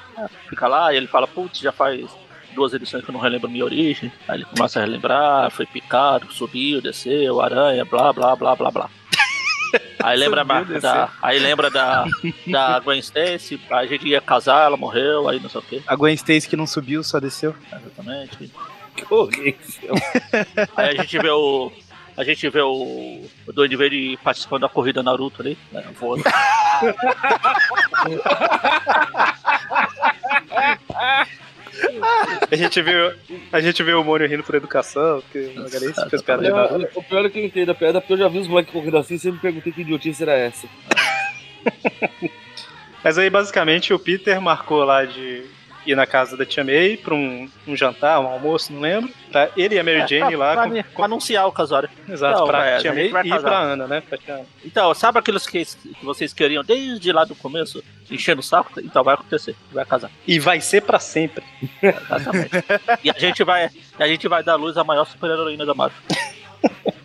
Fica 0.50 0.68
lá 0.68 0.94
e 0.94 0.98
ele 0.98 1.08
fala, 1.08 1.28
putz, 1.28 1.60
já 1.60 1.72
faz 1.72 2.10
duas 2.56 2.74
edições 2.74 3.04
que 3.04 3.10
eu 3.10 3.14
não 3.14 3.20
relembro 3.20 3.50
minha 3.50 3.64
origem. 3.64 4.12
Aí 4.28 4.38
ele 4.38 4.46
começa 4.46 4.80
a 4.80 4.84
relembrar, 4.84 5.52
foi 5.52 5.66
picado, 5.66 6.32
subiu, 6.34 6.82
desceu, 6.82 7.40
aranha, 7.40 7.86
blá, 7.86 8.12
blá, 8.12 8.36
blá, 8.36 8.56
blá, 8.56 8.72
blá. 8.72 8.90
Aí 10.04 10.18
lembra, 10.18 10.44
Subiu, 10.44 10.82
da, 10.82 11.10
aí 11.22 11.40
lembra 11.40 11.70
da, 11.72 12.06
da 12.46 12.78
Gwen 12.84 13.00
Stacy, 13.00 13.60
a 13.72 13.86
gente 13.86 14.08
ia 14.08 14.20
casar, 14.22 14.66
ela 14.66 14.78
morreu, 14.78 15.28
aí 15.30 15.40
não 15.40 15.50
sei 15.50 15.62
o 15.62 15.64
que, 15.64 15.84
A 15.88 15.96
Gwen 15.96 16.14
Stacy 16.14 16.48
que 16.48 16.56
não 16.58 16.68
subiu, 16.68 17.04
só 17.04 17.20
desceu. 17.20 17.56
exatamente. 17.72 18.52
Que 18.96 19.14
horrível. 19.14 19.96
Aí 20.76 20.90
a 20.90 21.02
gente 21.02 21.20
vê 21.20 21.30
o. 21.30 21.72
A 22.16 22.24
gente 22.24 22.48
vê 22.48 22.62
o, 22.62 23.26
o 23.48 23.54
Duende 23.54 23.76
Verde 23.76 24.20
participando 24.24 24.62
da 24.62 24.70
corrida 24.70 25.02
Naruto 25.02 25.42
ali, 25.42 25.58
né, 25.72 25.84
voando. 26.00 26.24
A 32.52 32.56
gente 32.56 32.82
vê, 32.84 33.16
a 33.52 33.60
gente 33.60 33.82
vê 33.82 33.94
o 33.94 34.04
Mônio 34.04 34.28
rindo 34.28 34.44
por 34.44 34.54
educação, 34.54 35.22
porque 35.22 35.54
o 35.58 35.64
Magalhães 35.64 35.96
fez 36.08 36.22
piada 36.22 36.44
de 36.44 36.52
Naruto. 36.52 37.00
o 37.00 37.04
pior 37.04 37.26
é 37.26 37.30
que 37.30 37.40
eu 37.40 37.46
entendo 37.46 37.72
a 37.72 37.76
piada, 37.76 38.00
porque 38.00 38.14
eu 38.14 38.18
já 38.18 38.28
vi 38.28 38.38
os 38.38 38.48
moleques 38.48 38.72
correndo 38.72 38.98
assim 38.98 39.16
e 39.16 39.20
sempre 39.20 39.42
perguntei 39.42 39.74
que 39.74 39.82
idiotice 39.82 40.22
era 40.22 40.34
essa. 40.34 40.68
Mas 43.04 43.18
aí, 43.18 43.30
basicamente, 43.30 43.92
o 43.94 44.00
Peter 44.00 44.40
marcou 44.40 44.84
lá 44.84 45.04
de 45.04 45.44
ir 45.86 45.96
na 45.96 46.06
casa 46.06 46.36
da 46.38 46.46
tia 46.46 46.64
May 46.64 46.98
pra 46.98 47.14
um, 47.14 47.50
um 47.68 47.76
jantar, 47.76 48.20
um 48.20 48.28
almoço, 48.28 48.72
não 48.74 48.80
lembro. 48.82 49.12
Tá? 49.32 49.50
Ele 49.58 49.76
e 49.76 49.80
a 49.80 49.84
Mary 49.84 50.06
Jane 50.08 50.36
pra, 50.36 50.38
lá. 50.38 50.54
pra, 50.54 50.70
com- 50.84 50.84
com- 50.94 51.04
anunciar 51.04 51.48
o 51.48 51.52
casório. 51.52 51.90
exato, 52.08 52.40
Não, 52.40 52.48
pra 52.48 52.66
é, 52.66 52.78
tia 52.80 52.94
May 52.94 53.08
e 53.08 53.40
pra 53.40 53.58
Ana, 53.60 53.88
né? 53.88 54.02
Pra 54.02 54.18
tia 54.18 54.36
Ana. 54.36 54.46
Então, 54.64 54.94
sabe 54.94 55.20
aqueles 55.20 55.46
que, 55.48 55.64
que 55.66 56.04
vocês 56.06 56.34
queriam 56.34 56.64
desde 56.64 57.12
lá 57.12 57.24
do 57.26 57.36
começo, 57.36 57.84
enchendo 58.10 58.42
o 58.42 58.44
saco? 58.44 58.80
Então 58.80 59.04
vai 59.04 59.16
acontecer, 59.16 59.56
vai 59.72 59.86
casar. 59.86 60.12
E 60.28 60.40
vai 60.40 60.62
ser 60.62 60.82
pra 60.82 61.00
sempre. 61.00 61.44
Exatamente. 61.82 62.52
e 63.04 63.10
a 63.10 63.18
gente 63.20 63.44
vai, 63.44 63.70
a 64.00 64.08
gente 64.08 64.28
vai 64.28 64.44
dar 64.44 64.56
luz 64.56 64.78
à 64.78 64.84
maior 64.84 65.06
super-heroína 65.06 65.66
da 65.66 65.74
Marvel. 65.74 65.98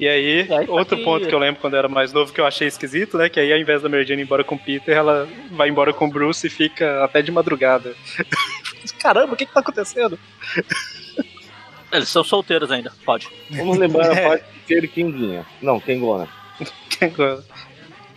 E 0.00 0.08
aí, 0.08 0.46
E 0.48 0.52
aí, 0.52 0.66
outro 0.68 0.96
que- 0.96 1.04
ponto 1.04 1.28
que 1.28 1.34
eu 1.34 1.38
lembro 1.38 1.60
quando 1.60 1.74
eu 1.74 1.78
era 1.80 1.88
mais 1.88 2.12
novo 2.12 2.32
que 2.32 2.40
eu 2.40 2.46
achei 2.46 2.66
esquisito, 2.66 3.18
né? 3.18 3.28
Que 3.28 3.38
aí 3.38 3.52
ao 3.52 3.58
invés 3.58 3.82
da 3.82 3.88
Mary 3.88 4.04
Jane 4.06 4.22
ir 4.22 4.24
embora 4.24 4.42
com 4.42 4.54
o 4.54 4.58
Peter, 4.58 4.96
ela 4.96 5.28
vai 5.50 5.68
embora 5.68 5.92
com 5.92 6.06
o 6.06 6.10
Bruce 6.10 6.46
e 6.46 6.50
fica 6.50 7.04
até 7.04 7.20
de 7.20 7.30
madrugada. 7.30 7.94
Caramba, 8.98 9.34
o 9.34 9.36
que 9.36 9.44
que 9.46 9.52
tá 9.52 9.60
acontecendo? 9.60 10.18
Eles 11.92 12.08
são 12.08 12.22
solteiros 12.24 12.70
ainda, 12.70 12.92
pode. 13.04 13.28
Vamos 13.50 13.76
lembrar 13.76 14.10
a 14.10 14.14
É. 14.16 14.28
parte 14.28 14.44
de 14.66 14.74
ser 14.74 14.88
Kenguinha. 14.88 15.44
Não, 15.60 15.78
Kengona. 15.80 16.28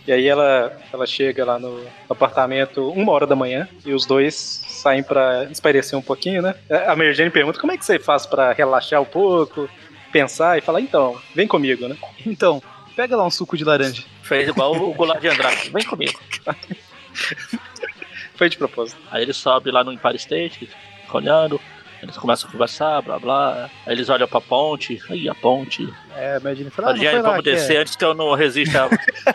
E 0.06 0.12
aí 0.12 0.26
ela, 0.28 0.76
ela 0.92 1.06
chega 1.06 1.44
lá 1.44 1.58
no 1.58 1.82
apartamento 2.10 2.90
uma 2.90 3.10
hora 3.12 3.26
da 3.26 3.34
manhã 3.34 3.66
e 3.86 3.92
os 3.92 4.04
dois 4.06 4.34
saem 4.34 5.02
pra 5.02 5.44
espairecer 5.50 5.98
um 5.98 6.02
pouquinho, 6.02 6.42
né? 6.42 6.54
A 6.86 6.94
Mary 6.94 7.14
Jane 7.14 7.30
pergunta 7.30 7.58
como 7.58 7.72
é 7.72 7.78
que 7.78 7.84
você 7.84 7.98
faz 7.98 8.26
pra 8.26 8.52
relaxar 8.52 9.00
um 9.00 9.06
pouco, 9.06 9.68
pensar 10.14 10.56
e 10.56 10.60
fala, 10.60 10.80
então, 10.80 11.20
vem 11.34 11.48
comigo, 11.48 11.88
né? 11.88 11.96
Então, 12.24 12.62
pega 12.94 13.16
lá 13.16 13.26
um 13.26 13.30
suco 13.30 13.56
de 13.56 13.64
laranja. 13.64 14.04
Fez 14.22 14.48
igual 14.48 14.72
o 14.76 14.94
Goulart 14.94 15.20
de 15.20 15.26
Andrade. 15.26 15.70
Vem 15.70 15.84
comigo. 15.84 16.18
Foi 18.36 18.48
de 18.48 18.56
propósito. 18.56 19.00
Aí 19.10 19.22
ele 19.22 19.32
sobe 19.32 19.72
lá 19.72 19.82
no 19.82 19.92
Empire 19.92 20.16
State, 20.16 20.70
fica 21.02 21.16
olhando. 21.16 21.60
Eles 22.00 22.16
começam 22.16 22.48
a 22.48 22.52
conversar, 22.52 23.02
blá 23.02 23.18
blá. 23.18 23.70
Aí 23.86 23.94
eles 23.94 24.08
olham 24.08 24.28
pra 24.28 24.40
ponte. 24.40 25.00
Aí 25.08 25.28
a 25.28 25.34
ponte. 25.34 25.88
É, 26.14 26.38
Mary 26.38 26.56
Jane 26.56 26.70
fala, 26.70 26.88
ah, 26.88 26.92
não 26.92 26.96
Adiante, 27.00 27.12
foi 27.12 27.22
lá 27.22 27.28
vamos 27.30 27.44
que 27.44 27.50
descer 27.50 27.76
antes 27.78 27.96
que 27.96 28.04
eu 28.04 28.14
não 28.14 28.34
resista 28.34 28.88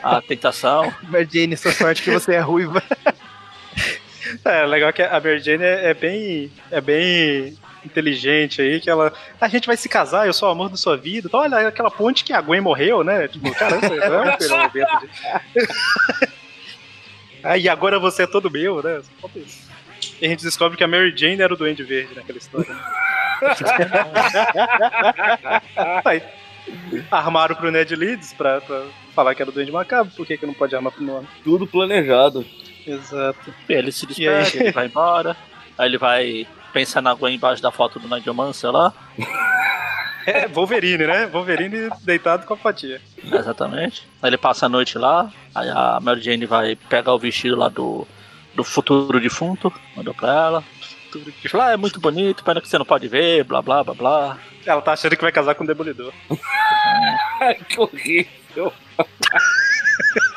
à 0.03 0.21
tentação. 0.21 0.93
é. 1.13 1.25
Jane, 1.25 1.57
sua 1.57 1.71
sorte 1.71 2.01
que 2.03 2.11
você 2.11 2.35
é 2.35 2.39
ruiva. 2.39 2.81
É, 4.45 4.65
legal 4.65 4.93
que 4.93 5.01
a 5.01 5.19
Mary 5.19 5.39
Jane 5.39 5.63
é, 5.63 5.89
é 5.89 5.93
bem. 5.93 6.51
é 6.71 6.79
bem 6.81 7.57
inteligente 7.85 8.61
aí, 8.61 8.79
que 8.79 8.89
ela. 8.89 9.13
A 9.39 9.47
gente 9.47 9.67
vai 9.67 9.77
se 9.77 9.89
casar, 9.89 10.27
eu 10.27 10.33
sou 10.33 10.49
o 10.49 10.51
amor 10.51 10.69
da 10.69 10.77
sua 10.77 10.97
vida. 10.97 11.27
Então, 11.27 11.39
olha, 11.39 11.67
aquela 11.67 11.91
ponte 11.91 12.23
que 12.23 12.33
a 12.33 12.41
Gwen 12.41 12.61
morreu, 12.61 13.03
né? 13.03 13.27
Tipo, 13.27 13.53
caramba, 13.53 13.87
é 13.87 14.21
um 14.21 14.35
fenômeno 14.37 14.71
de... 14.73 14.79
Ah, 17.41 17.57
e 17.57 17.69
agora 17.69 17.97
você 17.99 18.23
é 18.23 18.27
todo 18.27 18.51
meu, 18.51 18.83
né? 18.83 19.01
E 20.21 20.25
a 20.25 20.29
gente 20.29 20.43
descobre 20.43 20.77
que 20.77 20.83
a 20.83 20.87
Mary 20.87 21.13
Jane 21.15 21.41
era 21.41 21.53
o 21.53 21.57
Duende 21.57 21.83
Verde 21.83 22.13
naquela 22.13 22.37
história. 22.37 22.75
Aí, 26.03 26.21
armaram 27.09 27.55
pro 27.55 27.71
Ned 27.71 27.95
Leeds 27.95 28.33
pra, 28.33 28.59
pra 28.59 28.83
falar 29.15 29.35
que 29.35 29.41
era 29.41 29.49
o 29.49 29.53
Duende 29.53 29.71
Macabro, 29.71 30.13
por 30.13 30.25
que, 30.25 30.37
que 30.37 30.45
não 30.45 30.53
pode 30.53 30.75
armar 30.75 30.91
pro 30.91 31.03
nome? 31.03 31.27
Tudo 31.43 31.65
planejado. 31.65 32.45
Exato. 32.85 33.53
Ele 33.67 33.91
se 33.91 34.05
aí? 34.05 34.09
despede, 34.09 34.63
ele 34.63 34.71
vai 34.71 34.85
embora. 34.87 35.35
Aí 35.77 35.87
ele 35.87 35.97
vai 35.97 36.47
pensar 36.69 37.01
na 37.01 37.13
Gwen 37.13 37.35
embaixo 37.35 37.61
da 37.61 37.71
foto 37.71 37.99
do 37.99 38.07
Nigel 38.07 38.33
Mansell 38.33 38.71
lá. 38.71 38.93
É, 40.25 40.47
Wolverine, 40.47 41.07
né? 41.07 41.25
Wolverine 41.25 41.89
deitado 42.03 42.45
com 42.45 42.53
a 42.53 42.57
fatia. 42.57 43.01
Exatamente. 43.23 44.07
Aí 44.21 44.29
ele 44.29 44.37
passa 44.37 44.67
a 44.67 44.69
noite 44.69 44.95
lá. 44.95 45.31
Aí 45.55 45.67
a 45.69 45.99
Mary 45.99 46.21
Jane 46.21 46.45
vai 46.45 46.75
pegar 46.75 47.15
o 47.15 47.17
vestido 47.17 47.55
lá 47.55 47.67
do, 47.67 48.07
do 48.53 48.63
futuro 48.63 49.19
defunto. 49.19 49.73
Mandou 49.95 50.13
pra 50.13 50.31
ela. 50.31 50.63
Fala, 51.49 51.67
ah, 51.67 51.71
é 51.71 51.77
muito 51.77 51.99
bonito, 51.99 52.43
pena 52.43 52.61
que 52.61 52.67
você 52.67 52.77
não 52.77 52.85
pode 52.85 53.07
ver, 53.07 53.43
blá 53.43 53.61
blá 53.63 53.83
blá 53.83 53.95
blá. 53.95 54.37
Ela 54.63 54.81
tá 54.83 54.93
achando 54.93 55.15
que 55.15 55.23
vai 55.23 55.31
casar 55.31 55.55
com 55.55 55.63
o 55.63 55.67
Demolidor. 55.67 56.13
Ai, 57.41 57.55
que 57.67 57.79
horrível. 57.79 58.71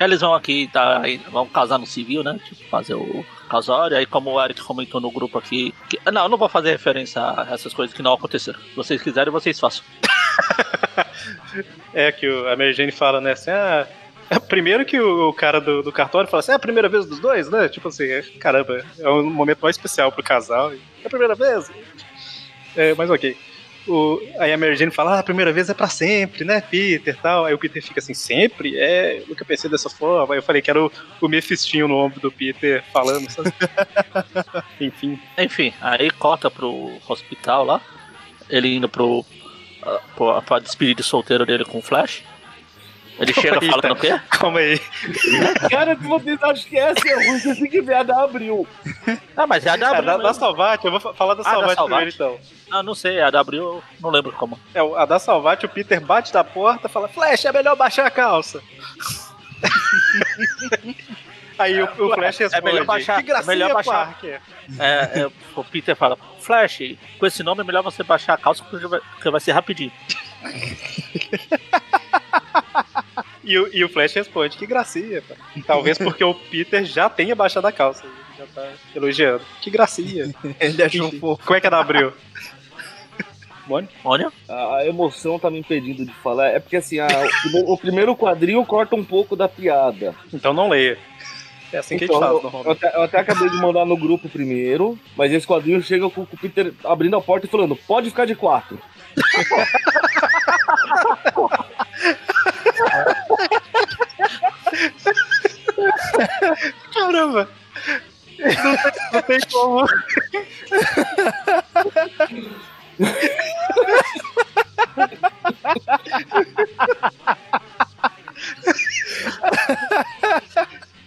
Eles 0.00 0.20
vão 0.20 0.34
aqui, 0.34 0.68
tá, 0.72 1.02
vão 1.30 1.46
casar 1.46 1.78
no 1.78 1.86
civil, 1.86 2.22
né? 2.24 2.38
Tipo, 2.44 2.68
fazer 2.68 2.94
o 2.94 3.24
casório. 3.48 3.96
Aí, 3.96 4.04
como 4.06 4.30
o 4.32 4.44
Eric 4.44 4.60
comentou 4.62 5.00
no 5.00 5.10
grupo 5.10 5.38
aqui. 5.38 5.72
que- 5.88 5.98
não, 6.10 6.24
eu 6.24 6.28
não 6.28 6.36
vou 6.38 6.48
fazer 6.48 6.70
referência 6.72 7.22
a 7.22 7.46
essas 7.52 7.72
coisas 7.72 7.94
que 7.94 8.02
não 8.02 8.12
aconteceram. 8.14 8.58
Se 8.60 8.74
vocês 8.76 9.00
quiserem, 9.02 9.32
vocês 9.32 9.58
façam. 9.58 9.84
É 11.94 12.10
que 12.10 12.28
o- 12.28 12.48
a 12.48 12.56
Mary 12.56 12.72
Jane 12.72 12.90
fala, 12.90 13.20
né, 13.20 13.32
assim, 13.32 13.50
ah, 13.50 13.86
Primeiro 14.48 14.84
que 14.84 14.98
o, 14.98 15.28
o 15.28 15.32
cara 15.34 15.60
do, 15.60 15.82
do 15.82 15.92
cartório 15.92 16.28
fala 16.28 16.40
assim, 16.40 16.50
é 16.52 16.54
a 16.54 16.58
primeira 16.58 16.88
vez 16.88 17.06
dos 17.06 17.20
dois, 17.20 17.48
né? 17.48 17.68
Tipo 17.68 17.88
assim, 17.88 18.04
é- 18.04 18.22
caramba, 18.40 18.82
é 18.98 19.08
um 19.08 19.22
momento 19.30 19.60
mais 19.60 19.76
especial 19.76 20.10
pro 20.10 20.22
casal. 20.24 20.72
É 20.72 21.06
a 21.06 21.10
primeira 21.10 21.34
vez? 21.34 21.70
É, 22.74 22.94
mas 22.94 23.08
ok. 23.10 23.36
O, 23.86 24.18
aí 24.38 24.52
a 24.52 24.56
Mary 24.56 24.76
Jane 24.76 24.90
fala, 24.90 25.16
ah, 25.16 25.18
a 25.18 25.22
primeira 25.22 25.52
vez 25.52 25.68
é 25.68 25.74
pra 25.74 25.88
sempre, 25.88 26.44
né, 26.44 26.60
Peter 26.60 27.16
tal. 27.20 27.44
Aí 27.44 27.52
o 27.52 27.58
Peter 27.58 27.82
fica 27.82 28.00
assim, 28.00 28.14
sempre? 28.14 28.78
É, 28.78 29.18
eu 29.18 29.26
nunca 29.28 29.44
pensei 29.44 29.68
dessa 29.70 29.90
forma. 29.90 30.34
Aí 30.34 30.38
eu 30.38 30.42
falei 30.42 30.62
que 30.62 30.70
era 30.70 30.82
o, 30.82 30.90
o 31.20 31.28
Mephistinho 31.28 31.86
no 31.86 31.96
ombro 31.96 32.20
do 32.20 32.32
Peter 32.32 32.82
falando? 32.92 33.26
Enfim. 34.80 35.18
Enfim, 35.36 35.72
aí 35.80 36.10
corta 36.10 36.50
pro 36.50 36.92
hospital 37.06 37.64
lá. 37.64 37.80
Ele 38.48 38.74
indo 38.74 38.88
pro. 38.88 39.24
ah, 39.82 40.00
pro 40.16 40.42
pra 40.42 40.58
despedir 40.58 40.94
de 40.94 41.02
solteiro 41.02 41.44
dele 41.44 41.64
com 41.64 41.78
o 41.78 41.82
Flash. 41.82 42.22
Ele 43.18 43.32
chega 43.32 43.54
Eita. 43.62 43.66
falando 43.80 43.92
o 43.92 44.00
quê? 44.00 44.20
Calma 44.30 44.58
aí. 44.58 44.80
Cara, 45.70 45.96
se 45.96 46.02
vocês 46.02 46.42
acham 46.42 46.68
que 46.68 46.76
essa 46.78 47.08
é 47.08 47.14
ruim, 47.14 47.38
têm 47.40 47.70
que 47.70 47.80
ver 47.80 47.94
a 47.94 48.02
da 48.02 48.24
Abril. 48.24 48.66
Ah, 49.36 49.46
mas 49.46 49.64
é 49.64 49.70
a 49.70 49.74
Ah, 49.74 49.76
W. 49.76 50.02
da, 50.04 50.16
da 50.16 50.34
Salvati, 50.34 50.84
eu 50.84 50.90
vou 50.90 50.98
fa- 51.00 51.14
falar 51.14 51.34
da 51.34 51.42
Ah, 51.48 51.60
da 51.60 51.76
primeiro 51.84 52.10
então. 52.10 52.38
Ah, 52.70 52.82
não 52.82 52.94
sei, 52.94 53.20
a 53.20 53.30
W 53.30 53.62
eu 53.62 53.82
não 54.00 54.10
lembro 54.10 54.32
como. 54.32 54.58
É, 54.74 54.80
a 54.80 55.04
da 55.04 55.18
Salvati, 55.20 55.64
o 55.64 55.68
Peter 55.68 56.00
bate 56.00 56.32
da 56.32 56.42
porta 56.42 56.88
e 56.88 56.90
fala, 56.90 57.06
Flash, 57.08 57.44
é 57.44 57.52
melhor 57.52 57.76
baixar 57.76 58.04
a 58.06 58.10
calça. 58.10 58.60
Aí 61.56 61.80
o, 61.80 61.84
o 61.84 62.14
Flash 62.14 62.38
responde, 62.38 62.56
É 62.68 62.72
melhor 62.72 62.84
baixar- 62.84 63.16
que 63.18 63.22
gracinha, 63.28 63.52
é 63.52 63.56
melhor 63.56 63.74
baixar. 63.74 64.18
É, 64.24 64.40
é, 65.20 65.30
o 65.54 65.62
Peter 65.62 65.94
fala, 65.94 66.18
Flash, 66.40 66.80
com 67.16 67.26
esse 67.26 67.44
nome 67.44 67.60
é 67.60 67.64
melhor 67.64 67.82
você 67.82 68.02
baixar 68.02 68.34
a 68.34 68.38
calça 68.38 68.64
porque 68.68 68.88
vai, 68.88 68.98
porque 68.98 69.30
vai 69.30 69.40
ser 69.40 69.52
rapidinho. 69.52 69.92
E, 73.44 73.58
o- 73.58 73.68
e 73.72 73.84
o 73.84 73.88
Flash 73.88 74.14
responde, 74.14 74.56
que 74.56 74.66
gracinha. 74.66 75.22
pá. 75.22 75.34
Talvez 75.66 75.98
porque 75.98 76.24
o 76.24 76.34
Peter 76.34 76.84
já 76.84 77.08
tenha 77.10 77.34
baixado 77.34 77.66
a 77.66 77.72
calça. 77.72 78.04
Ele 78.04 78.12
já 78.38 78.46
tá 78.54 78.68
elogiando. 78.94 79.42
Que 79.60 79.70
gracinha. 79.70 80.34
Ele 80.58 80.82
achou 80.82 81.08
Enfim, 81.08 81.18
fofo. 81.20 81.44
Como 81.44 81.56
é 81.56 81.60
que 81.60 81.66
Abril? 81.66 82.12
Mônio? 83.66 83.88
Olha, 84.04 84.30
A 84.48 84.84
emoção 84.86 85.38
tá 85.38 85.50
me 85.50 85.58
impedindo 85.58 86.04
de 86.04 86.12
falar. 86.14 86.48
É 86.48 86.60
porque 86.60 86.76
assim, 86.76 86.98
a- 86.98 87.06
o 87.06 87.50
prime- 87.50 87.64
o 87.66 87.78
primeiro 87.78 88.16
quadrinho 88.16 88.64
corta 88.66 88.94
um 88.96 89.04
pouco 89.04 89.34
da 89.36 89.48
piada. 89.48 90.14
Então 90.32 90.52
não 90.52 90.68
leia. 90.68 90.98
É 91.72 91.78
assim 91.78 91.96
que 91.98 92.04
Então, 92.04 92.22
a 92.22 92.32
gente 92.34 92.44
eu, 92.44 92.50
faz, 92.50 92.64
eu 92.66 92.70
até, 92.72 92.96
eu 92.96 93.02
até 93.02 93.18
acabei 93.18 93.48
de 93.48 93.56
mandar 93.56 93.84
no 93.84 93.96
grupo 93.96 94.28
primeiro, 94.28 94.96
mas 95.16 95.32
esse 95.32 95.46
quadrinho 95.46 95.82
chega 95.82 96.08
com, 96.10 96.24
com 96.24 96.36
o 96.36 96.38
Peter 96.38 96.72
abrindo 96.84 97.16
a 97.16 97.20
porta 97.20 97.46
e 97.46 97.50
falando: 97.50 97.74
pode 97.74 98.10
ficar 98.10 98.26
de 98.26 98.34
quatro. 98.36 98.78
Caramba! 106.92 107.48
Não 108.38 108.76
tem, 108.76 108.92
não 109.12 109.22
tem 109.22 109.40
como. 109.52 109.86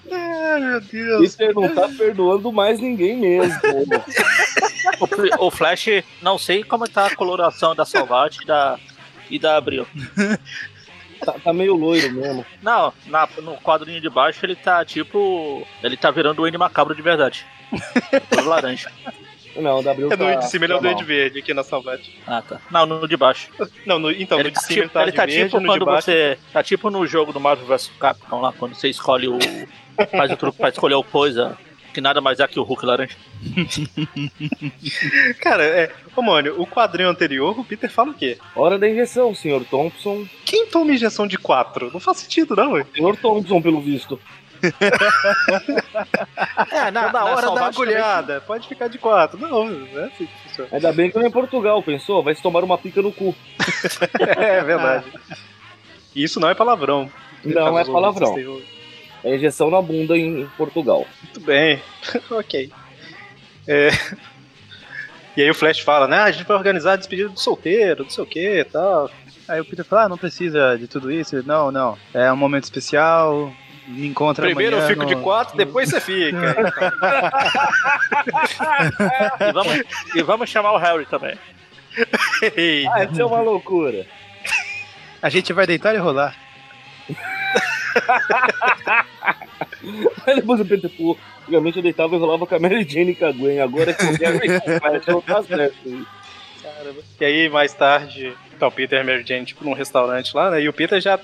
Ai, 0.09 0.59
meu 0.61 0.81
Deus. 0.81 1.35
Peter 1.35 1.53
não 1.53 1.73
tá 1.73 1.89
perdoando 1.89 2.51
mais 2.51 2.79
ninguém 2.79 3.17
mesmo. 3.17 3.59
o, 5.39 5.47
o 5.47 5.51
Flash, 5.51 6.03
não 6.21 6.37
sei 6.37 6.63
como 6.63 6.87
tá 6.87 7.07
a 7.07 7.15
coloração 7.15 7.75
da 7.75 7.85
Salvat 7.85 8.37
e 8.41 8.45
da, 8.45 8.79
e 9.29 9.37
da 9.37 9.57
Abril. 9.57 9.85
tá, 11.17 11.33
tá 11.33 11.53
meio 11.53 11.75
loiro 11.75 12.11
mesmo. 12.11 12.45
Não, 12.61 12.93
na- 13.07 13.27
no 13.41 13.55
quadrinho 13.57 14.01
de 14.01 14.09
baixo 14.09 14.45
ele 14.45 14.55
tá 14.55 14.83
tipo. 14.85 15.65
Ele 15.83 15.97
tá 15.97 16.11
virando 16.11 16.41
o 16.41 16.47
N 16.47 16.57
macabro 16.57 16.95
de 16.95 17.01
verdade. 17.01 17.45
Todo 18.29 18.47
laranja. 18.47 18.91
Não, 19.55 19.79
o 19.79 19.83
W 19.83 20.13
É 20.13 20.15
no 20.15 20.25
tá, 20.25 20.35
de 20.35 20.49
cima 20.49 20.65
ele 20.65 20.73
é 20.73 20.75
o 20.75 20.79
tá. 20.79 20.83
Duende 20.83 21.03
Verde 21.03 21.39
aqui 21.39 21.53
na 21.53 21.63
Salvete. 21.63 22.21
Ah, 22.27 22.43
tá. 22.47 22.61
Não, 22.69 22.85
no 22.85 23.07
de 23.07 23.17
baixo. 23.17 23.49
Não, 23.85 23.97
no, 23.97 24.11
então, 24.11 24.39
ele 24.39 24.49
no 24.49 24.53
tá 24.55 24.61
de 24.61 24.65
cima 24.67 24.79
ele 24.79 24.87
tipo, 24.87 24.93
tá 24.93 25.01
ele 25.01 25.11
de 25.11 25.17
tá 25.17 25.25
verde, 25.25 25.43
tipo 25.45 25.55
no 25.57 25.61
de 25.61 25.67
quando 25.67 25.85
baixo... 25.85 26.05
você. 26.05 26.39
Tá 26.53 26.63
tipo 26.63 26.89
no 26.91 27.07
jogo 27.07 27.33
do 27.33 27.39
Marvel 27.39 27.65
vs 27.65 27.91
Capcom 27.99 28.39
lá, 28.39 28.53
quando 28.53 28.75
você 28.75 28.87
escolhe 28.87 29.27
o. 29.27 29.39
Faz 30.11 30.31
o 30.31 30.37
truque 30.37 30.59
pra 30.59 30.69
escolher 30.69 30.93
o 30.95 31.03
coisa. 31.03 31.57
Que 31.97 32.01
nada 32.01 32.21
mais 32.21 32.39
é 32.39 32.47
que 32.47 32.59
o 32.59 32.63
Hulk 32.63 32.85
laranja. 32.85 33.15
Cara, 35.41 35.63
é... 35.63 35.91
Ô, 36.15 36.21
mano, 36.21 36.53
o 36.61 36.67
quadrinho 36.67 37.09
anterior, 37.09 37.59
o 37.59 37.63
Peter 37.63 37.89
fala 37.89 38.11
o 38.11 38.13
quê? 38.13 38.37
Hora 38.55 38.77
da 38.77 38.87
injeção, 38.87 39.33
senhor 39.33 39.65
Thompson. 39.65 40.27
Quem 40.45 40.67
toma 40.67 40.93
injeção 40.93 41.25
de 41.25 41.39
4? 41.39 41.89
Não 41.91 41.99
faz 41.99 42.19
sentido, 42.19 42.55
não, 42.55 42.73
ué. 42.73 42.85
Senhor 42.95 43.17
Thompson, 43.17 43.59
pelo 43.59 43.81
visto. 43.81 44.19
É, 46.71 46.91
na, 46.91 47.11
Na 47.11 47.25
hora 47.25 47.49
da 47.51 47.65
agulhada, 47.65 48.41
pode 48.41 48.67
ficar 48.67 48.89
de 48.89 48.99
4. 48.99 49.39
Não, 49.39 49.65
não 49.65 49.99
é 49.99 50.05
assim 50.05 50.27
que 50.27 50.43
funciona. 50.43 50.69
Ainda 50.71 50.93
bem 50.93 51.09
que 51.09 51.15
não 51.17 51.23
é 51.23 51.27
em 51.29 51.31
Portugal, 51.31 51.81
pensou? 51.81 52.21
Vai 52.21 52.35
se 52.35 52.43
tomar 52.43 52.63
uma 52.63 52.77
pica 52.77 53.01
no 53.01 53.11
cu. 53.11 53.33
É 54.37 54.63
verdade. 54.63 55.05
E 56.15 56.23
isso 56.23 56.39
não 56.39 56.47
é 56.49 56.53
palavrão. 56.53 57.09
Não 57.43 57.79
é 57.79 57.83
palavrão. 57.83 58.35
tenham- 58.35 58.76
É 59.23 59.35
injeção 59.35 59.69
na 59.69 59.81
bunda 59.81 60.17
em 60.17 60.47
Portugal. 60.57 61.05
Muito 61.23 61.39
bem. 61.41 61.81
ok. 62.31 62.71
É, 63.67 63.89
E 65.35 65.41
aí 65.43 65.49
o 65.49 65.53
Flash 65.55 65.79
fala, 65.79 66.07
né? 66.07 66.17
Ah, 66.17 66.23
a 66.25 66.31
gente 66.31 66.45
vai 66.47 66.57
organizar 66.57 66.93
a 66.93 66.95
despedida 66.95 67.29
do 67.29 67.39
solteiro, 67.39 68.03
não 68.03 68.09
sei 68.09 68.23
o 68.23 68.27
que 68.27 68.59
e 68.59 68.63
tal. 68.63 69.09
Aí 69.47 69.59
o 69.61 69.65
Peter 69.65 69.85
fala, 69.85 70.03
ah, 70.03 70.09
não 70.09 70.17
precisa 70.17 70.77
de 70.77 70.87
tudo 70.87 71.11
isso. 71.11 71.35
Ele, 71.35 71.47
Não, 71.47 71.71
não. 71.71 71.97
É 72.13 72.31
um 72.31 72.37
momento 72.37 72.63
especial. 72.65 73.53
Me 73.87 74.05
encontra 74.07 74.45
Primeiro 74.45 74.75
eu 74.75 74.79
amanhã 74.79 74.89
fico 74.93 75.03
no- 75.03 75.07
de 75.07 75.15
4, 75.15 75.55
depois 75.55 75.89
você 75.89 76.01
fica. 76.01 76.37
E 79.39 79.51
vamos, 79.53 79.83
e 80.15 80.21
vamos 80.23 80.49
chamar 80.49 80.73
o 80.73 80.77
Harry 80.77 81.05
também. 81.05 81.37
Ah, 82.91 83.03
essa 83.03 83.21
é 83.21 83.25
uma 83.25 83.41
loucura. 83.41 84.05
A 85.21 85.29
gente 85.29 85.51
vai 85.53 85.65
deitar 85.65 85.95
e 85.95 85.97
rolar. 85.97 86.35
Aí 90.25 90.35
depois 90.35 90.59
o 90.59 90.65
Peter, 90.65 90.89
pô, 90.89 91.17
antigamente 91.43 91.77
eu 91.77 91.83
deitava 91.83 92.15
e 92.15 92.19
rolava 92.19 92.45
com 92.45 92.55
a 92.55 92.59
Mary 92.59 92.83
Jane 92.87 93.11
e 93.11 93.15
com 93.15 93.25
a 93.25 93.31
Gwen, 93.31 93.61
agora 93.61 93.91
é 93.91 93.93
com 93.93 94.05
o 94.05 94.17
Gary 94.17 94.47
não 95.07 95.21
tá 95.21 95.43
certo. 95.43 96.07
Caramba. 96.61 97.01
E 97.19 97.25
aí, 97.25 97.49
mais 97.49 97.73
tarde, 97.73 98.33
tá 98.59 98.67
o 98.67 98.71
Peter 98.71 98.99
e 98.99 99.01
a 99.01 99.05
Mary 99.05 99.23
Jane, 99.25 99.45
tipo, 99.45 99.63
num 99.63 99.73
restaurante 99.73 100.35
lá, 100.35 100.51
né? 100.51 100.61
E 100.61 100.69
o 100.69 100.73
Peter 100.73 100.99
já. 100.99 101.19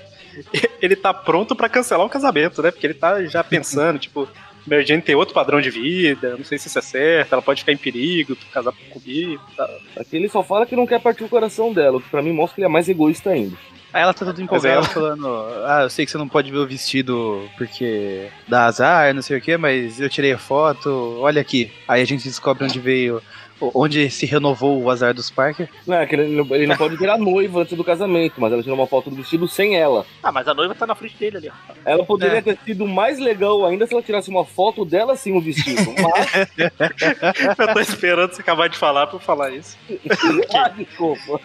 Ele 0.82 0.96
tá 0.96 1.14
pronto 1.14 1.56
pra 1.56 1.70
cancelar 1.70 2.06
o 2.06 2.10
casamento, 2.10 2.62
né? 2.62 2.72
Porque 2.72 2.88
ele 2.88 2.96
tá 2.96 3.24
já 3.26 3.44
pensando, 3.44 4.00
tipo, 4.00 4.28
Mary 4.66 4.86
Jane 4.86 5.02
tem 5.02 5.16
outro 5.16 5.34
padrão 5.34 5.62
de 5.62 5.70
vida, 5.70 6.38
não 6.38 6.44
sei 6.44 6.58
se 6.58 6.68
isso 6.68 6.80
é 6.80 6.82
certo, 6.82 7.34
ela 7.34 7.42
pode 7.42 7.60
ficar 7.62 7.74
em 7.74 7.78
perigo 7.78 8.36
casar 8.52 8.74
comigo 8.90 9.42
e 9.52 9.56
tal. 9.56 9.70
Aqui 9.98 10.16
ele 10.16 10.30
só 10.30 10.42
fala 10.42 10.66
que 10.66 10.76
não 10.76 10.88
quer 10.88 11.02
partir 11.02 11.24
o 11.24 11.30
coração 11.30 11.74
dela, 11.74 11.98
o 11.98 12.02
que 12.02 12.10
pra 12.10 12.22
mim 12.22 12.32
mostra 12.32 12.56
que 12.56 12.62
ele 12.62 12.68
é 12.68 12.70
mais 12.70 12.88
egoísta 12.88 13.32
ainda. 13.32 13.56
Aí 13.94 14.02
ela 14.02 14.14
tá 14.14 14.26
toda 14.26 14.42
empolgada 14.42 14.76
ela- 14.78 14.84
falando, 14.84 15.28
ah, 15.66 15.82
eu 15.84 15.90
sei 15.90 16.04
que 16.06 16.12
você 16.12 16.18
não 16.18 16.28
pode 16.28 16.50
ver 16.52 16.58
o 16.58 16.66
vestido 16.68 17.48
porque 17.58 18.28
dá 18.48 18.66
azar, 18.66 19.14
não 19.14 19.22
sei 19.22 19.38
o 19.38 19.42
que, 19.42 19.56
mas 19.56 20.00
eu 20.02 20.10
tirei 20.10 20.34
a 20.34 20.38
foto, 20.38 21.18
olha 21.22 21.40
aqui. 21.40 21.72
Aí 21.88 22.02
a 22.02 22.06
gente 22.06 22.24
descobre 22.24 22.64
onde 22.66 22.80
veio, 22.80 23.22
onde 23.62 24.10
se 24.10 24.26
renovou 24.26 24.82
o 24.82 24.90
azar 24.90 25.14
dos 25.14 25.30
Parker. 25.30 25.70
Não, 25.86 25.96
é 25.98 26.06
que 26.08 26.16
ele, 26.16 26.36
não- 26.36 26.56
ele 26.56 26.66
não 26.66 26.76
pode 26.76 26.98
ter 26.98 27.08
a 27.08 27.18
noiva 27.20 27.62
antes 27.62 27.78
do 27.78 27.84
casamento, 27.84 28.34
mas 28.42 28.52
ela 28.52 28.64
tirou 28.64 28.78
uma 28.78 28.88
foto 28.88 29.12
do 29.12 29.16
vestido 29.16 29.48
sem 29.48 29.76
ela. 29.78 30.06
Ah, 30.24 30.32
mas 30.32 30.48
a 30.48 30.54
noiva 30.56 30.74
tá 30.74 30.88
na 30.88 30.96
frente 30.96 31.16
dele 31.16 31.38
ali, 31.38 31.50
ó. 31.50 31.74
Ela 31.86 32.04
poderia 32.04 32.40
É. 32.40 32.42
ter 32.42 32.58
sido 32.66 32.88
mais 32.88 33.20
legal 33.20 33.64
ainda 33.66 33.86
se 33.86 33.94
ela 33.94 34.02
tirasse 34.02 34.30
uma 34.30 34.44
foto 34.44 34.84
dela 34.84 35.16
sem 35.16 35.38
o 35.38 35.40
vestido. 35.40 35.94
Mas, 36.02 36.50
Eu 37.60 37.74
tô 37.74 37.80
esperando 37.80 38.34
você 38.34 38.42
acabar 38.42 38.68
de 38.70 38.78
falar 38.78 39.06
pra 39.08 39.18
eu 39.18 39.22
falar 39.22 39.52
isso. 39.52 39.78
ah, 40.56 40.70
desculpa. 40.70 41.40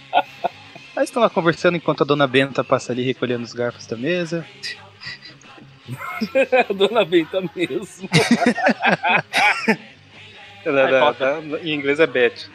Aí 0.98 1.04
estão 1.04 1.22
lá 1.22 1.30
conversando 1.30 1.76
enquanto 1.76 2.02
a 2.02 2.04
dona 2.04 2.26
Benta 2.26 2.64
passa 2.64 2.90
ali 2.90 3.04
recolhendo 3.04 3.44
os 3.44 3.52
garfos 3.52 3.86
da 3.86 3.96
mesa. 3.96 4.44
A 6.68 6.72
dona 6.72 7.04
Benta 7.04 7.40
mesmo. 7.54 8.08
Da- 10.64 10.86
da- 10.90 11.12
da- 11.12 11.40
em 11.62 11.72
inglês 11.72 12.00
é 12.00 12.06
Beth. 12.06 12.48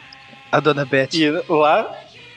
A 0.52 0.60
dona 0.60 0.84
Beth. 0.84 1.14
E 1.14 1.30
lá 1.48 1.90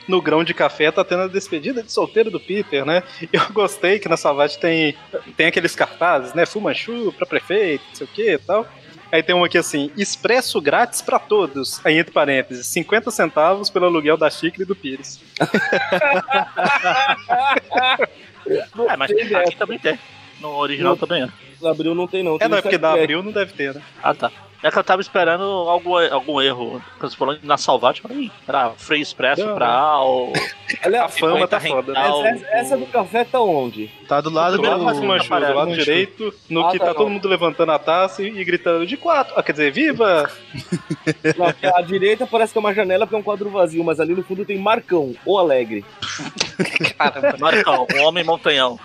no 0.08 0.22
grão 0.22 0.42
de 0.42 0.54
café 0.54 0.90
tá 0.90 1.04
tendo 1.04 1.24
a 1.24 1.28
despedida 1.28 1.82
de 1.82 1.92
solteiro 1.92 2.30
do 2.30 2.40
Peter, 2.40 2.86
né? 2.86 3.02
Eu 3.30 3.46
gostei 3.52 3.98
que 3.98 4.08
na 4.08 4.16
Salvate 4.16 4.58
tem, 4.58 4.96
tem 5.36 5.48
aqueles 5.48 5.74
cartazes, 5.76 6.32
né? 6.32 6.46
Fumanchu 6.46 7.12
pra 7.18 7.26
prefeito, 7.26 7.84
não 7.90 7.94
sei 7.94 8.06
o 8.06 8.10
que 8.10 8.32
e 8.32 8.38
tal. 8.38 8.66
Aí 9.10 9.22
tem 9.22 9.34
um 9.34 9.42
aqui 9.42 9.56
assim, 9.56 9.90
expresso 9.96 10.60
grátis 10.60 11.00
pra 11.00 11.18
todos. 11.18 11.80
Aí 11.84 11.98
entre 11.98 12.12
parênteses, 12.12 12.66
50 12.66 13.10
centavos 13.10 13.70
pelo 13.70 13.86
aluguel 13.86 14.16
da 14.16 14.28
xícara 14.28 14.62
e 14.62 14.66
do 14.66 14.76
Pires. 14.76 15.20
É, 18.46 18.96
mas 18.96 19.10
aqui 19.10 19.56
também 19.56 19.78
tem. 19.78 19.98
No 20.40 20.50
original 20.56 20.96
também 20.96 21.22
é. 21.22 21.28
No 21.60 21.68
Abril 21.68 21.94
não 21.94 22.06
tem, 22.06 22.22
não. 22.22 22.36
É, 22.36 22.38
Tem 22.38 22.48
não, 22.48 22.58
é 22.58 22.62
porque 22.62 22.78
da. 22.78 22.92
Abril 22.92 23.22
não 23.22 23.32
deve 23.32 23.52
ter, 23.52 23.74
né? 23.74 23.82
Ah, 24.02 24.14
tá. 24.14 24.30
É 24.62 24.70
que 24.72 24.78
eu 24.78 24.82
tava 24.82 25.00
esperando 25.00 25.44
algum, 25.44 25.96
algum 26.12 26.40
erro. 26.40 26.82
Quando 26.98 27.12
você 27.12 27.16
falou 27.16 27.38
na 27.44 27.56
salvagem, 27.56 28.02
eu 28.02 28.08
falei, 28.08 28.30
era 28.46 28.70
freio 28.70 29.02
expresso 29.02 29.46
Não, 29.46 29.54
pra 29.54 29.68
Al. 29.68 30.32
Olha, 30.84 31.04
A 31.04 31.08
fama 31.08 31.46
tá 31.46 31.60
foda, 31.60 31.92
né? 31.92 32.00
rental, 32.00 32.26
essa, 32.26 32.46
essa 32.46 32.76
do 32.76 32.86
café 32.86 33.24
tá 33.24 33.40
onde? 33.40 33.88
Tá 34.08 34.20
do 34.20 34.30
lado 34.30 34.56
Do 34.56 34.62
lado 34.62 34.78
do 34.80 34.84
Primeiro 34.84 35.00
do. 35.00 35.06
Manchu, 35.06 35.28
do 35.28 35.54
lado 35.54 35.74
direito, 35.74 36.34
no 36.50 36.66
Ah, 36.66 36.72
que 36.72 36.78
tá, 36.78 36.86
tá 36.86 36.94
todo 36.94 37.08
mundo 37.08 37.28
levantando 37.28 37.70
a 37.70 37.78
taça 37.78 38.22
e, 38.22 38.26
e 38.36 38.44
gritando 38.44 38.84
de 38.84 38.96
quatro. 38.96 39.32
Ah, 39.36 39.42
quer 39.42 39.52
dizer, 39.52 39.70
viva! 39.70 40.28
Na, 41.36 41.78
à 41.78 41.82
direita 41.86 42.26
parece 42.26 42.52
que 42.52 42.58
é 42.58 42.60
uma 42.60 42.74
janela 42.74 43.06
porque 43.06 43.14
é 43.14 43.18
um 43.18 43.22
quadro 43.22 43.48
vazio, 43.50 43.84
mas 43.84 44.00
ali 44.00 44.12
no 44.12 44.24
fundo 44.24 44.44
tem 44.44 44.58
Marcão, 44.58 45.14
o 45.24 45.38
Alegre. 45.38 45.84
Marcão, 47.38 47.86
um 47.94 48.02
homem 48.02 48.24
montanhão. 48.24 48.78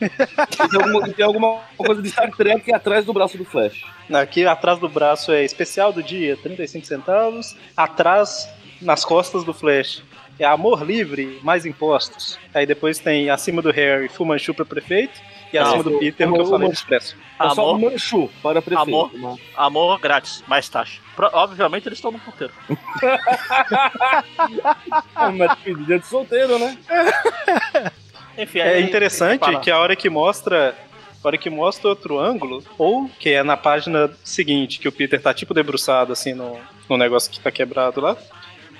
E 0.00 0.68
tem 0.68 0.82
alguma, 0.82 1.08
tem 1.08 1.24
alguma 1.24 1.60
coisa 1.76 2.00
de 2.02 2.10
Star 2.10 2.30
Trek 2.32 2.72
atrás 2.72 3.04
do 3.04 3.12
braço 3.12 3.36
do 3.36 3.44
Flash. 3.44 3.84
Aqui 4.12 4.46
atrás 4.46 4.78
do 4.78 4.88
braço 4.88 5.32
é 5.32 5.44
especial 5.44 5.92
do 5.92 6.02
dia, 6.02 6.36
35 6.36 6.86
centavos. 6.86 7.56
Atrás, 7.76 8.48
nas 8.80 9.04
costas 9.04 9.44
do 9.44 9.52
Flash, 9.52 10.02
é 10.38 10.44
amor 10.46 10.82
livre, 10.82 11.38
mais 11.42 11.66
impostos. 11.66 12.38
Aí 12.54 12.64
depois 12.66 12.98
tem 12.98 13.28
acima 13.28 13.60
do 13.60 13.70
Harry, 13.70 14.08
Fumanchu 14.08 14.54
pra 14.54 14.64
prefeito. 14.64 15.20
E 15.52 15.58
Não, 15.58 15.66
acima 15.66 15.82
do 15.82 15.98
Peter, 15.98 16.30
o 16.30 16.34
que 16.34 16.40
eu 16.40 16.46
falei 16.46 16.68
Expresso. 16.70 17.16
É 17.38 17.48
só 17.50 17.70
Amor, 17.70 17.90
Manchu 17.90 18.30
para 18.42 18.62
prefeito. 18.62 18.88
Amor. 18.88 19.12
né? 19.12 19.36
amor 19.56 19.98
grátis, 19.98 20.44
mais 20.46 20.68
taxa. 20.68 21.00
Pro- 21.16 21.30
obviamente 21.32 21.88
eles 21.88 21.98
estão 21.98 22.12
no 22.12 22.20
puteiro. 22.20 22.52
É 25.16 25.26
uma 25.28 25.48
despedida 25.48 25.98
de 25.98 26.06
solteiro, 26.06 26.58
né? 26.58 26.78
Enfim, 28.42 28.60
É 28.60 28.80
interessante 28.80 29.44
que 29.60 29.70
a 29.70 29.78
hora 29.78 29.94
que 29.96 30.08
mostra. 30.10 30.74
A 31.22 31.28
hora 31.28 31.36
que 31.36 31.50
mostra 31.50 31.88
outro 31.90 32.18
ângulo, 32.18 32.64
ou 32.78 33.06
que 33.18 33.28
é 33.30 33.42
na 33.42 33.54
página 33.56 34.10
seguinte, 34.24 34.78
que 34.78 34.88
o 34.88 34.92
Peter 34.92 35.20
tá 35.20 35.34
tipo 35.34 35.52
debruçado 35.52 36.14
assim 36.14 36.32
no, 36.32 36.56
no 36.88 36.96
negócio 36.96 37.30
que 37.30 37.38
tá 37.38 37.50
quebrado 37.50 38.00
lá. 38.00 38.16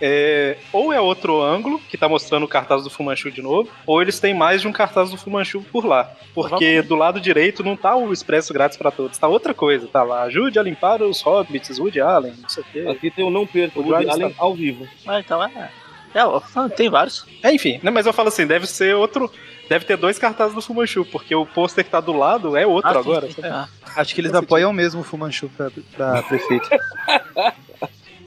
É, 0.02 0.56
ou 0.72 0.90
é 0.90 0.98
outro 0.98 1.42
ângulo, 1.42 1.78
que 1.90 1.98
tá 1.98 2.08
mostrando 2.08 2.44
o 2.44 2.48
cartaz 2.48 2.82
do 2.82 2.88
Fumanchu 2.88 3.30
de 3.30 3.42
novo, 3.42 3.68
ou 3.86 4.00
eles 4.00 4.18
têm 4.18 4.32
mais 4.32 4.62
de 4.62 4.66
um 4.68 4.72
cartaz 4.72 5.10
do 5.10 5.18
Fumanchu 5.18 5.60
por 5.70 5.84
lá. 5.84 6.10
Porque 6.34 6.80
do 6.80 6.94
lado 6.96 7.20
direito 7.20 7.62
não 7.62 7.76
tá 7.76 7.94
o 7.94 8.10
expresso 8.10 8.54
grátis 8.54 8.78
pra 8.78 8.90
todos, 8.90 9.18
tá 9.18 9.28
outra 9.28 9.52
coisa, 9.52 9.86
tá 9.86 10.02
lá. 10.02 10.22
Ajude 10.22 10.58
a 10.58 10.62
limpar 10.62 11.02
os 11.02 11.20
hobbits, 11.20 11.78
Woody 11.78 12.00
Allen, 12.00 12.32
não 12.40 12.48
sei 12.48 12.62
o 12.62 12.66
quê. 12.72 12.86
Aqui 12.88 13.10
tem 13.10 13.22
o 13.26 13.30
Não 13.30 13.46
Perca, 13.46 13.78
o 13.78 13.82
Woody 13.82 14.08
Allen 14.08 14.28
está- 14.28 14.42
ao 14.42 14.54
vivo. 14.54 14.88
Ah, 15.06 15.20
então 15.20 15.44
é. 15.44 15.70
É 16.14 16.24
ó, 16.24 16.40
tem 16.76 16.88
vários. 16.88 17.24
É, 17.42 17.52
enfim, 17.52 17.80
né, 17.82 17.90
mas 17.90 18.06
eu 18.06 18.12
falo 18.12 18.28
assim, 18.28 18.46
deve 18.46 18.66
ser 18.66 18.94
outro. 18.94 19.30
Deve 19.68 19.84
ter 19.84 19.96
dois 19.96 20.18
cartazes 20.18 20.52
do 20.52 20.60
Fumanchu, 20.60 21.04
porque 21.04 21.32
o 21.32 21.46
pôster 21.46 21.84
que 21.84 21.90
tá 21.90 22.00
do 22.00 22.12
lado 22.12 22.56
é 22.56 22.66
outro 22.66 22.90
Ah, 22.90 22.98
agora. 22.98 23.30
sim, 23.30 23.40
é. 23.44 23.64
Acho 23.96 24.14
que 24.16 24.20
eles 24.20 24.34
apoiam 24.34 24.72
mesmo 24.72 25.02
o 25.02 25.04
Fumanchu 25.04 25.48
pra, 25.56 25.70
pra 25.96 26.22
prefeito. 26.26 26.68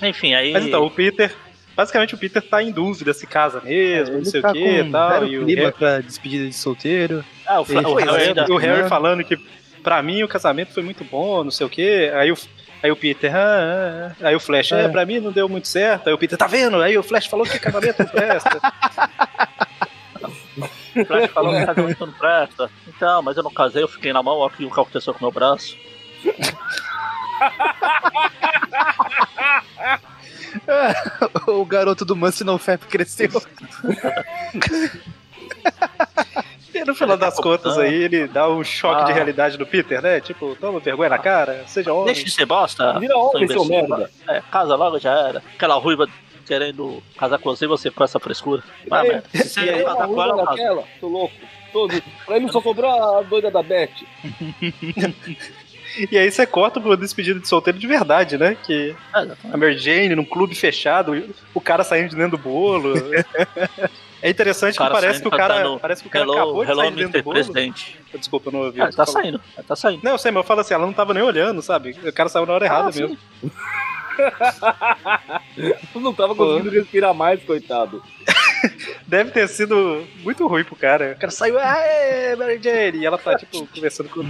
Enfim, 0.01 0.34
aí. 0.34 0.53
Mas 0.53 0.65
então, 0.65 0.86
o 0.86 0.91
Peter. 0.91 1.34
Basicamente 1.75 2.13
o 2.13 2.17
Peter 2.19 2.41
tá 2.41 2.61
em 2.61 2.71
dúvida 2.71 3.13
se 3.13 3.25
casa 3.25 3.59
mesmo, 3.59 4.13
não 4.13 4.21
Ele 4.21 4.29
sei 4.29 4.41
tá 4.41 4.51
o 4.51 4.53
que 4.53 4.59
e 4.59 4.84
com 4.84 4.91
tal. 4.91 5.25
E 5.25 5.39
o 5.39 5.43
clima 5.45 5.61
Harry, 5.63 5.73
pra 5.73 5.99
despedida 6.01 6.45
de 6.47 6.53
solteiro. 6.53 7.25
Ah, 7.47 7.61
o, 7.61 7.65
Ele 7.67 7.79
o 7.86 7.95
Harry 7.95 8.34
né? 8.36 8.45
o 8.47 8.57
Harry 8.57 8.81
Não. 8.84 8.89
falando 8.89 9.23
que 9.23 9.36
pra 9.81 10.01
mim 10.03 10.21
o 10.21 10.27
casamento 10.27 10.71
foi 10.71 10.84
muito 10.84 11.03
bom, 11.03 11.43
não 11.43 11.49
sei 11.51 11.65
o 11.65 11.69
que. 11.69 12.11
Aí 12.13 12.31
o, 12.31 12.38
aí 12.84 12.91
o 12.91 12.95
Peter, 12.95 13.36
ah, 13.36 14.11
ah, 14.21 14.27
aí 14.27 14.36
o 14.36 14.39
Flash, 14.39 14.73
é. 14.73 14.84
É. 14.84 14.88
pra 14.89 15.05
mim 15.05 15.19
não 15.19 15.31
deu 15.31 15.47
muito 15.47 15.67
certo. 15.67 16.07
Aí 16.07 16.13
o 16.13 16.17
Peter, 16.17 16.38
tá 16.38 16.47
vendo? 16.47 16.81
Aí 16.81 16.97
o 16.97 17.03
Flash 17.03 17.27
falou 17.27 17.45
que 17.45 17.57
casamento 17.57 17.99
não 17.99 18.07
presta. 18.07 18.59
o 20.95 21.05
Flash 21.05 21.31
falou 21.31 21.53
que 21.53 21.65
casamento 21.65 22.05
não 22.05 22.13
presta. 22.13 22.69
Então, 22.88 23.21
mas 23.21 23.38
eu 23.38 23.43
não 23.43 23.53
casei, 23.53 23.81
eu 23.81 23.88
fiquei 23.88 24.11
na 24.11 24.21
mão, 24.21 24.39
ó, 24.39 24.47
aqui 24.47 24.65
o 24.65 24.69
que 24.69 24.79
aconteceu 24.79 25.13
com 25.13 25.19
o 25.19 25.23
meu 25.23 25.31
braço. 25.31 25.77
o 31.47 31.65
garoto 31.65 32.05
do 32.05 32.15
Manso 32.15 32.45
no 32.45 32.57
Fap 32.57 32.86
cresceu. 32.86 33.29
E 36.74 36.84
no 36.84 36.95
final 36.95 37.15
das 37.17 37.36
contas 37.36 37.78
aí, 37.78 38.03
ele 38.03 38.28
dá 38.28 38.49
um 38.49 38.63
choque 38.63 39.05
de 39.05 39.11
Ah. 39.11 39.15
realidade 39.15 39.57
no 39.57 39.65
Peter, 39.65 40.01
né? 40.01 40.19
Tipo, 40.19 40.55
toma 40.59 40.80
vergonha 40.80 41.09
na 41.09 41.17
cara, 41.19 41.63
seja 41.67 41.93
homem. 41.93 42.05
Deixa 42.07 42.24
de 42.24 42.32
ser 42.32 42.45
bosta. 42.45 42.99
Vira 42.99 43.15
homem, 43.17 43.47
seu 43.47 43.63
merda. 43.65 44.09
É, 44.28 44.41
casa 44.51 44.76
logo 44.76 44.97
já 44.99 45.11
era. 45.28 45.43
Aquela 45.55 45.76
ruiva 45.76 46.07
querendo 46.45 47.01
casar 47.17 47.38
com 47.39 47.49
você 47.55 47.65
e 47.65 47.67
você 47.67 47.89
com 47.91 48.03
essa 48.03 48.19
frescura. 48.19 48.63
Vai, 48.88 49.07
merda. 49.07 49.24
Se 49.34 49.49
você 49.49 49.59
aí, 49.61 49.84
casar 49.84 50.07
com 50.07 50.21
ela, 50.21 50.45
daquela, 50.45 50.84
tô 50.99 51.07
louco. 51.07 51.34
Todo. 51.71 52.03
Pra 52.26 52.39
mim 52.39 52.47
só 52.51 52.61
sobrou 52.61 52.89
a 53.17 53.21
doida 53.24 53.49
da 53.51 53.61
Beth. 53.63 53.89
E 56.11 56.17
aí 56.17 56.32
você 56.32 56.47
corta 56.47 56.82
pro 56.82 56.97
despedido 56.97 57.39
de 57.39 57.47
solteiro 57.47 57.78
de 57.78 57.86
verdade, 57.86 58.36
né? 58.36 58.57
Que 58.65 58.95
É, 59.15 59.19
a 59.53 59.55
Mary 59.57 59.78
Jane 59.78 60.15
num 60.15 60.26
clube 60.26 60.55
fechado, 60.55 61.13
o 61.53 61.61
cara 61.61 61.84
saindo 61.84 62.09
de 62.09 62.15
dentro 62.15 62.36
do 62.36 62.43
bolo. 62.43 62.95
É 64.24 64.30
interessante 64.30 64.78
que 64.78 64.89
parece 64.89 65.21
que 65.21 65.30
cara, 65.30 65.55
cantando 65.55 65.80
parece 65.82 66.01
que 66.01 66.07
o 66.07 66.11
cara 66.11 66.24
Hello, 66.24 66.34
acabou 66.34 66.63
de 66.63 66.71
hello 66.71 66.82
sair 66.82 66.91
de 66.91 66.95
dentro 66.95 67.19
do 67.19 67.24
bolo. 67.26 67.34
Presidente. 67.36 67.99
Desculpa, 68.13 68.47
eu 68.47 68.53
não 68.53 68.59
ouvi. 68.61 68.82
O 68.82 68.88
que 68.89 68.95
tá 68.95 69.05
falou. 69.05 69.21
saindo, 69.21 69.41
tá 69.67 69.76
saindo. 69.76 70.01
Não, 70.01 70.11
eu 70.13 70.17
sei, 70.17 70.32
mas 70.32 70.43
eu 70.43 70.47
falo 70.47 70.61
assim, 70.61 70.74
ela 70.74 70.86
não 70.86 70.93
tava 70.93 71.13
nem 71.13 71.21
olhando, 71.21 71.61
sabe? 71.61 71.91
O 71.91 72.13
cara 72.13 72.30
saiu 72.30 72.45
na 72.45 72.53
hora 72.53 72.65
errada 72.65 72.88
Ah, 72.88 72.91
mesmo. 72.97 73.17
Tu 75.91 75.99
não 75.99 76.13
tava 76.13 76.34
conseguindo 76.34 76.69
respirar 76.69 77.13
mais, 77.13 77.43
coitado. 77.43 78.01
Deve 79.05 79.32
ter 79.32 79.45
sido 79.49 80.07
muito 80.19 80.47
ruim 80.47 80.63
pro 80.63 80.78
cara. 80.78 81.15
O 81.17 81.19
cara 81.19 81.32
saiu, 81.32 81.59
aê, 81.59 82.34
Mary 82.38 82.61
Jane! 82.63 82.99
E 82.99 83.05
ela 83.05 83.17
tá, 83.17 83.36
tipo, 83.36 83.67
conversando 83.76 84.07
com. 84.07 84.21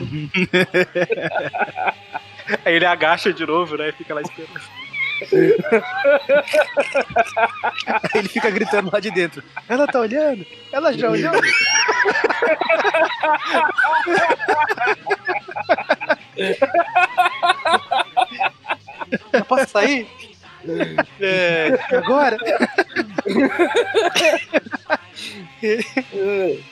Aí 2.66 2.74
ele 2.74 2.86
agacha 2.88 3.32
de 3.32 3.46
novo, 3.46 3.78
né? 3.78 3.90
E 3.90 3.92
fica 3.92 4.16
lá 4.16 4.22
esperando. 4.22 4.60
Ele 8.16 8.28
fica 8.28 8.50
gritando 8.50 8.90
lá 8.92 9.00
de 9.00 9.12
dentro. 9.12 9.44
Ela 9.68 9.88
tá 9.88 10.00
olhando? 10.00 10.46
Ela 10.72 10.94
já 10.94 11.10
olhou? 11.10 11.34
Eu 19.32 19.46
posso 19.46 19.68
sair? 19.72 20.08
É, 21.20 21.78
Agora? 21.96 22.38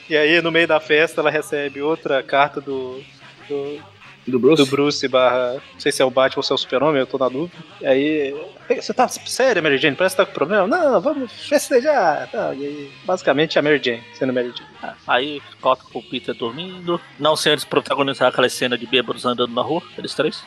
e 0.08 0.16
aí, 0.16 0.40
no 0.40 0.50
meio 0.50 0.66
da 0.66 0.80
festa, 0.80 1.20
ela 1.20 1.30
recebe 1.30 1.82
outra 1.82 2.22
carta 2.22 2.60
do, 2.60 3.02
do, 3.48 3.80
Do 4.26 4.38
Bruce? 4.38 4.62
do 4.64 4.70
Bruce 4.70 5.08
barra. 5.08 5.54
Não 5.72 5.80
sei 5.80 5.90
se 5.90 6.00
é 6.00 6.04
o 6.04 6.10
Batman 6.10 6.38
ou 6.38 6.42
se 6.42 6.52
é 6.52 6.54
o 6.54 6.58
Super-Homem, 6.58 7.00
eu 7.00 7.06
tô 7.06 7.18
na 7.18 7.28
dúvida. 7.28 7.56
E 7.80 7.86
aí. 7.86 8.36
Você 8.68 8.94
tá 8.94 9.08
sério, 9.08 9.62
Mary 9.62 9.76
Jane? 9.78 9.96
Parece 9.96 10.14
que 10.16 10.22
tá 10.22 10.26
com 10.26 10.32
problema? 10.32 10.66
Não, 10.66 11.00
vamos 11.00 11.32
festejar. 11.32 12.28
Tá, 12.30 12.54
e 12.54 12.64
aí, 12.64 12.92
basicamente 13.04 13.58
a 13.58 13.62
Mary 13.62 13.80
Jane, 13.82 14.02
sendo 14.14 14.32
Mary 14.32 14.52
Jane. 14.56 14.70
É, 14.82 14.92
Aí 15.06 15.42
corta 15.60 15.84
com 15.92 15.98
o 15.98 16.02
Peter 16.02 16.34
dormindo. 16.34 17.00
Não 17.18 17.36
sem 17.36 17.52
eles 17.52 17.64
protagonizar 17.64 18.28
aquela 18.28 18.48
cena 18.48 18.78
de 18.78 18.86
bêbados 18.86 19.26
andando 19.26 19.52
na 19.52 19.62
rua, 19.62 19.82
eles 19.98 20.14
três. 20.14 20.42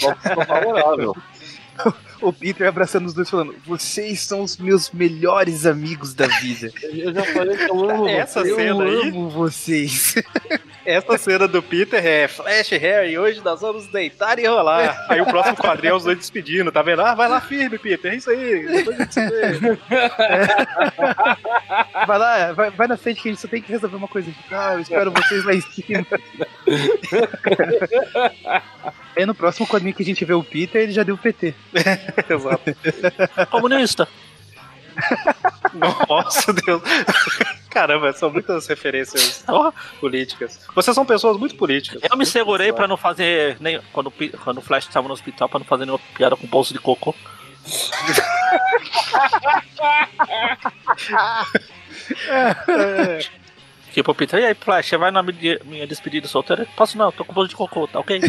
Tô 0.00 0.14
favorável. 0.44 1.16
O 2.24 2.32
Peter 2.32 2.66
abraçando 2.66 3.04
os 3.04 3.12
dois 3.12 3.28
falando: 3.28 3.54
Vocês 3.66 4.20
são 4.20 4.40
os 4.40 4.56
meus 4.56 4.90
melhores 4.90 5.66
amigos 5.66 6.14
da 6.14 6.26
vida. 6.26 6.72
Eu 6.94 7.12
já 7.12 7.22
falei 7.22 7.56
que 7.56 7.70
eu 7.70 7.90
amo 7.90 8.08
Essa 8.08 8.40
você. 8.40 8.50
Eu 8.50 8.56
cena 8.56 8.84
aí, 8.84 9.08
amo 9.08 9.28
vocês. 9.28 10.14
essa 10.86 11.18
cena 11.18 11.46
do 11.46 11.62
Peter 11.62 12.04
é 12.04 12.26
Flash 12.28 12.72
e 12.72 12.78
Harry, 12.78 13.18
hoje 13.18 13.42
nós 13.44 13.60
vamos 13.60 13.86
deitar 13.88 14.38
e 14.38 14.46
rolar. 14.46 15.06
Aí 15.08 15.20
o 15.20 15.26
próximo 15.26 15.56
quadrinho 15.56 15.92
é 15.92 15.96
os 15.96 16.04
dois 16.04 16.16
despedindo, 16.16 16.72
tá 16.72 16.82
vendo? 16.82 17.02
Ah, 17.02 17.14
vai 17.14 17.28
lá 17.28 17.40
firme, 17.40 17.78
Peter, 17.78 18.12
é 18.12 18.16
isso 18.16 18.30
aí. 18.30 18.66
Depois 18.66 18.98
a 18.98 19.02
gente 19.02 19.14
se 19.14 19.28
vê. 19.28 19.78
Vai 22.06 22.18
lá, 22.18 22.52
vai, 22.52 22.70
vai 22.70 22.86
na 22.86 22.96
frente 22.96 23.20
que 23.20 23.28
a 23.28 23.32
gente 23.32 23.40
só 23.40 23.48
tem 23.48 23.60
que 23.60 23.72
resolver 23.72 23.96
uma 23.96 24.08
coisa. 24.08 24.30
Ah, 24.50 24.74
eu 24.74 24.80
espero 24.80 25.10
vocês 25.10 25.44
lá 25.44 25.54
em 25.54 25.60
cima. 25.60 26.06
Aí 29.16 29.24
no 29.24 29.34
próximo 29.34 29.66
quadrinho 29.66 29.94
que 29.94 30.02
a 30.02 30.06
gente 30.06 30.24
vê 30.24 30.34
o 30.34 30.42
Peter, 30.42 30.82
ele 30.82 30.92
já 30.92 31.02
deu 31.02 31.16
PT. 31.16 31.54
Exato. 32.28 32.76
Comunista. 33.50 34.08
Nossa, 36.08 36.52
Deus. 36.52 36.82
Caramba, 37.68 38.12
são 38.12 38.30
muitas 38.30 38.66
referências 38.68 39.44
políticas. 39.98 40.60
Vocês 40.74 40.94
são 40.94 41.04
pessoas 41.04 41.36
muito 41.36 41.56
políticas. 41.56 42.00
Eu 42.08 42.16
me 42.16 42.24
segurei 42.24 42.72
pra 42.72 42.86
não 42.86 42.96
fazer 42.96 43.56
nem 43.60 43.80
quando, 43.92 44.12
quando 44.42 44.58
o 44.58 44.62
Flash 44.62 44.86
tava 44.86 45.08
no 45.08 45.14
hospital 45.14 45.48
pra 45.48 45.58
não 45.58 45.66
fazer 45.66 45.84
nenhuma 45.84 46.02
piada 46.16 46.36
com 46.36 46.46
bolso 46.46 46.72
de 46.72 46.78
cocô. 46.78 47.14
É, 52.68 53.18
Tipo, 53.94 54.12
Peter, 54.12 54.40
e 54.40 54.46
aí, 54.46 54.54
Flash, 54.54 54.86
você 54.88 54.96
vai 54.96 55.12
na 55.12 55.22
minha 55.22 55.60
minha 55.64 55.86
despedida 55.86 56.26
solteira? 56.26 56.66
Posso 56.76 56.98
não, 56.98 57.12
tô 57.12 57.24
com 57.24 57.32
bolso 57.32 57.50
de 57.50 57.56
cocô, 57.56 57.86
tá 57.86 58.00
ok? 58.00 58.20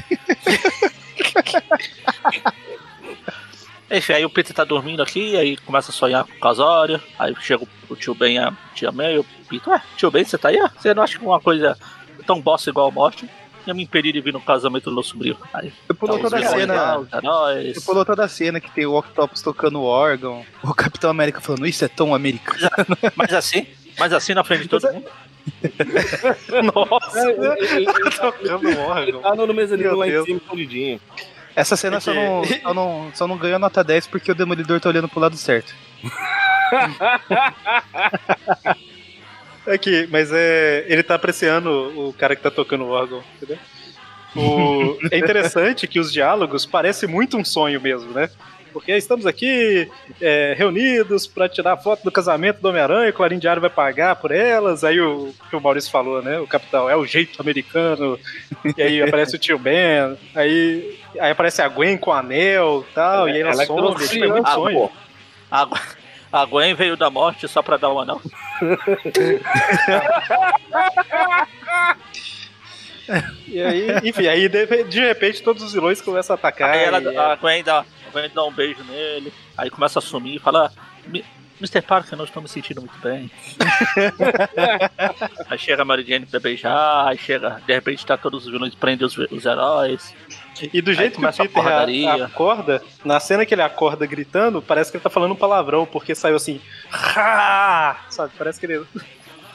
Enfim, 3.91 4.13
aí 4.13 4.25
o 4.25 4.29
Peter 4.29 4.53
tá 4.55 4.63
dormindo 4.63 5.03
aqui, 5.03 5.36
aí 5.38 5.57
começa 5.57 5.91
a 5.91 5.93
sonhar 5.93 6.23
com 6.25 6.33
o 6.33 6.39
casório, 6.39 6.99
aí 7.19 7.36
chega 7.41 7.63
o- 7.63 7.67
o 7.89 7.95
tio 7.95 8.15
Ben 8.15 8.36
e 8.36 8.39
a 8.39 8.51
tia 8.73 8.91
May, 8.91 9.15
e 9.15 9.19
o 9.19 9.25
Peter, 9.49 9.71
ué, 9.73 9.81
tio 9.95 10.09
Ben, 10.09 10.23
você 10.25 10.38
tá 10.38 10.49
aí? 10.49 10.57
Ah, 10.59 10.71
Você 10.77 10.93
não 10.93 11.03
acha 11.03 11.19
que 11.19 11.23
uma 11.25 11.39
coisa 11.39 11.77
tão 12.25 12.41
bosta 12.41 12.69
igual 12.69 12.88
a 12.88 12.91
morte? 12.91 13.29
ia 13.67 13.73
me 13.73 13.81
impedir 13.81 14.11
de 14.13 14.21
vir 14.21 14.31
no 14.31 14.39
casamento 14.39 14.91
do 14.91 14.93
meu 14.93 15.01
sobrinho. 15.01 15.36
Aí, 15.51 15.73
Eu 15.89 15.95
pulou 15.95 16.17
tá, 16.17 16.23
toda 16.29 16.38
a 16.38 16.49
cena. 16.49 16.73
Eu 17.73 17.81
pulou 17.81 18.05
toda 18.05 18.23
a 18.23 18.27
cena 18.27 18.59
que 18.61 18.69
tem 18.69 18.86
o 18.86 18.93
Octopus 18.95 19.41
tocando 19.41 19.79
o 19.79 19.83
órgão, 19.83 20.45
o 20.63 20.71
Capitão 20.71 21.09
América 21.09 21.41
falando, 21.41 21.65
isso 21.65 21.83
é 21.83 21.88
tão 21.88 22.13
americano. 22.13 22.69
Mas 23.15 23.33
assim, 23.33 23.65
mas 23.97 24.13
assim 24.13 24.36
na 24.36 24.43
frente 24.43 24.63
de 24.63 24.67
todo 24.69 24.91
mundo. 24.93 25.05
Nossa, 26.75 27.19
Ele, 27.31 27.47
ele- 27.47 27.75
ele 27.75 27.86
tá, 28.11 28.31
tocando 28.31 28.69
ele 28.69 28.77
órgão. 28.79 29.21
tá 29.21 29.36
no 29.36 29.53
mezanino 29.53 29.95
lá 29.95 30.07
em 30.07 30.11
Deus. 30.11 30.25
cima, 30.25 30.38
escondidinho. 30.38 30.99
Essa 31.56 31.76
cena 31.78 31.99
só, 32.01 32.14
não, 32.14 32.43
só, 32.43 32.74
não, 32.74 33.12
só 33.14 33.28
não 33.28 33.38
ganhou 33.38 33.58
nota 33.60 33.84
10 33.84 34.08
porque 34.08 34.32
o 34.32 34.36
Demolidor 34.36 34.80
tá 34.82 34.89
olhando 34.89 35.08
pro 35.08 35.20
lado 35.22 35.38
certo. 35.38 35.74
Aqui, 39.68 40.08
mas 40.12 40.32
é. 40.32 40.86
Ele 40.88 41.01
tá 41.01 41.16
apreciando 41.16 41.70
o 42.08 42.14
cara 42.14 42.36
que 42.36 42.41
tá 42.43 42.51
tocando 42.51 42.84
o 42.86 42.89
órgão, 42.89 43.24
entendeu? 43.36 43.58
O- 44.36 44.97
é 45.12 45.18
interessante 45.18 45.88
que 45.88 45.99
os 45.99 46.12
diálogos 46.12 46.66
parecem 46.66 47.08
muito 47.10 47.38
um 47.38 47.43
sonho 47.45 47.80
mesmo, 47.82 48.12
né? 48.12 48.30
Porque 48.76 48.91
estamos 48.91 49.26
aqui 49.26 49.89
é, 50.21 50.53
reunidos 50.57 51.26
pra 51.26 51.47
tirar 51.47 51.71
a 51.71 51.78
foto 51.78 52.03
do 52.03 52.11
casamento 52.11 52.59
do 52.59 52.67
Homem-Aranha, 52.67 53.09
o 53.09 53.13
Clarim 53.13 53.39
Diário 53.39 53.61
vai 53.61 53.69
pagar 53.69 54.17
por 54.17 54.32
elas. 54.32 54.84
Aí 54.84 54.99
o 54.99 55.34
que 55.49 55.55
o 55.55 55.61
Maurício 55.61 55.89
falou, 55.89 56.21
né? 56.21 56.41
O 56.41 56.45
capitão 56.45 56.89
é 56.89 56.95
o 56.97 57.05
jeito 57.05 57.41
americano. 57.41 58.19
E 58.78 58.82
aí 58.82 59.01
aparece 59.01 59.38
o 59.38 59.39
tio 59.39 59.57
Ben. 59.57 60.17
Aí, 60.36 60.99
aí 61.17 61.32
aparece 61.32 61.61
a 61.61 61.69
Gwen 61.69 61.97
com 61.97 62.09
o 62.09 62.13
anel 62.13 62.86
e 62.86 62.93
tal. 62.93 63.30
e 63.30 63.32
aí 63.32 63.39
ela, 63.39 63.51
Ela 63.51 63.63
é 63.63 63.65
some. 63.65 63.82
trouxe 63.82 64.09
Tipo, 64.09 64.26
é 64.26 64.28
muito 64.28 64.49
sonho. 64.49 64.91
A, 65.49 65.67
a 66.34 66.45
Gwen 66.45 66.76
veio 66.76 66.97
da 66.97 67.09
morte 67.09 67.47
só 67.47 67.61
pra 67.61 67.78
dar 67.78 67.93
um 67.93 67.99
anel. 68.01 68.21
E 73.47 73.62
aí, 73.62 73.88
enfim, 74.03 74.28
aí 74.28 74.47
de, 74.49 74.84
de 74.84 74.99
repente 74.99 75.41
todos 75.43 75.62
os 75.64 75.74
vilões 75.74 76.01
começam 76.01 76.34
a 76.36 76.38
atacar. 76.39 76.72
Aí 76.72 76.84
ela, 76.84 77.01
e- 77.01 77.18
a, 77.18 77.36
Gwen 77.36 77.64
dá, 77.64 77.86
Gwen 78.12 78.30
dá 78.34 78.43
um 78.43 78.51
beijo 78.51 78.84
nele, 78.84 79.32
aí 79.58 79.70
começa 79.70 79.99
a 79.99 80.01
sumir 80.01 80.36
e 80.36 80.39
fala: 80.39 80.72
"Mi- 81.08 81.24
Mr. 81.62 81.82
Parker, 81.82 82.18
não 82.18 82.26
estou 82.26 82.41
me 82.43 82.49
sentindo 82.49 82.82
muito 82.82 82.97
bem. 82.99 83.32
aí 85.49 85.58
chega 85.58 85.82
a 85.82 85.86
Mary 85.86 86.03
Jane 86.03 86.26
pra 86.26 86.39
beijar, 86.39 87.08
aí 87.08 87.18
chega, 87.18 87.62
de 87.66 87.74
repente 87.74 88.06
tá 88.06 88.18
todos 88.18 88.45
os 88.45 88.51
vilões 88.51 88.76
prendem 88.76 89.06
os, 89.08 89.18
os 89.18 89.45
heróis. 89.45 90.14
E 90.74 90.82
do 90.82 90.93
jeito 90.93 91.20
que 91.20 91.26
o 91.26 91.32
Peter 91.49 91.64
a- 92.08 92.26
acorda, 92.26 92.82
na 93.03 93.20
cena 93.20 93.45
que 93.45 93.53
ele 93.53 93.62
acorda 93.62 94.06
gritando, 94.06 94.62
parece 94.62 94.89
que 94.91 94.97
ele 94.97 95.03
tá 95.03 95.10
falando 95.10 95.32
um 95.34 95.36
palavrão, 95.38 95.86
porque 95.86 96.16
saiu 96.16 96.36
assim. 96.36 96.62
"Ha!" 96.91 98.06
Sabe? 98.10 98.32
Parece 98.38 98.60
que 98.60 98.66
ele. 98.66 98.86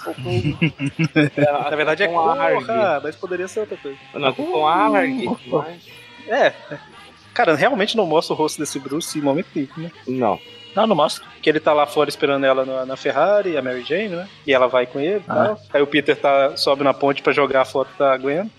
Na 1.71 1.77
verdade 1.77 2.03
é 2.03 2.09
com 2.09 2.19
arg. 2.31 2.67
mas 3.03 3.17
poderia 3.17 3.49
ser 3.49 3.61
outra 3.61 3.77
coisa. 3.77 3.99
Não, 4.15 4.33
com 4.33 4.67
arg. 4.67 5.25
mas- 5.51 5.87
É. 6.29 6.53
Cara, 7.35 7.55
realmente 7.55 7.97
não 7.97 8.07
mostra 8.07 8.35
o 8.35 8.37
rosto 8.37 8.59
desse 8.59 8.79
Bruce 8.79 9.19
em 9.19 9.23
momento 9.23 9.49
nenhum, 9.55 9.69
né? 9.77 9.91
Não. 10.07 10.39
Não, 10.75 10.87
não 10.87 10.95
mostra. 10.97 11.25
Que 11.43 11.49
ele 11.49 11.59
tá 11.61 11.73
lá 11.73 11.87
fora 11.87 12.09
esperando 12.09 12.45
ela 12.45 12.65
na, 12.65 12.87
na 12.87 12.97
Ferrari, 12.97 13.57
a 13.57 13.63
Mary 13.63 13.83
Jane, 13.83 14.09
né? 14.11 14.29
E 14.47 14.53
ela 14.53 14.69
vai 14.69 14.87
com 14.87 15.01
ele 15.01 15.19
e 15.19 15.25
Ah. 15.29 15.35
tal. 15.35 15.61
Aí 15.75 15.83
o 15.83 15.87
Peter 15.87 16.17
tá, 16.17 16.57
sobe 16.57 16.85
na 16.85 16.93
ponte 16.95 17.23
pra 17.23 17.33
jogar 17.33 17.63
a 17.63 17.65
foto 17.65 17.91
da 17.99 18.17
Gwen. 18.17 18.51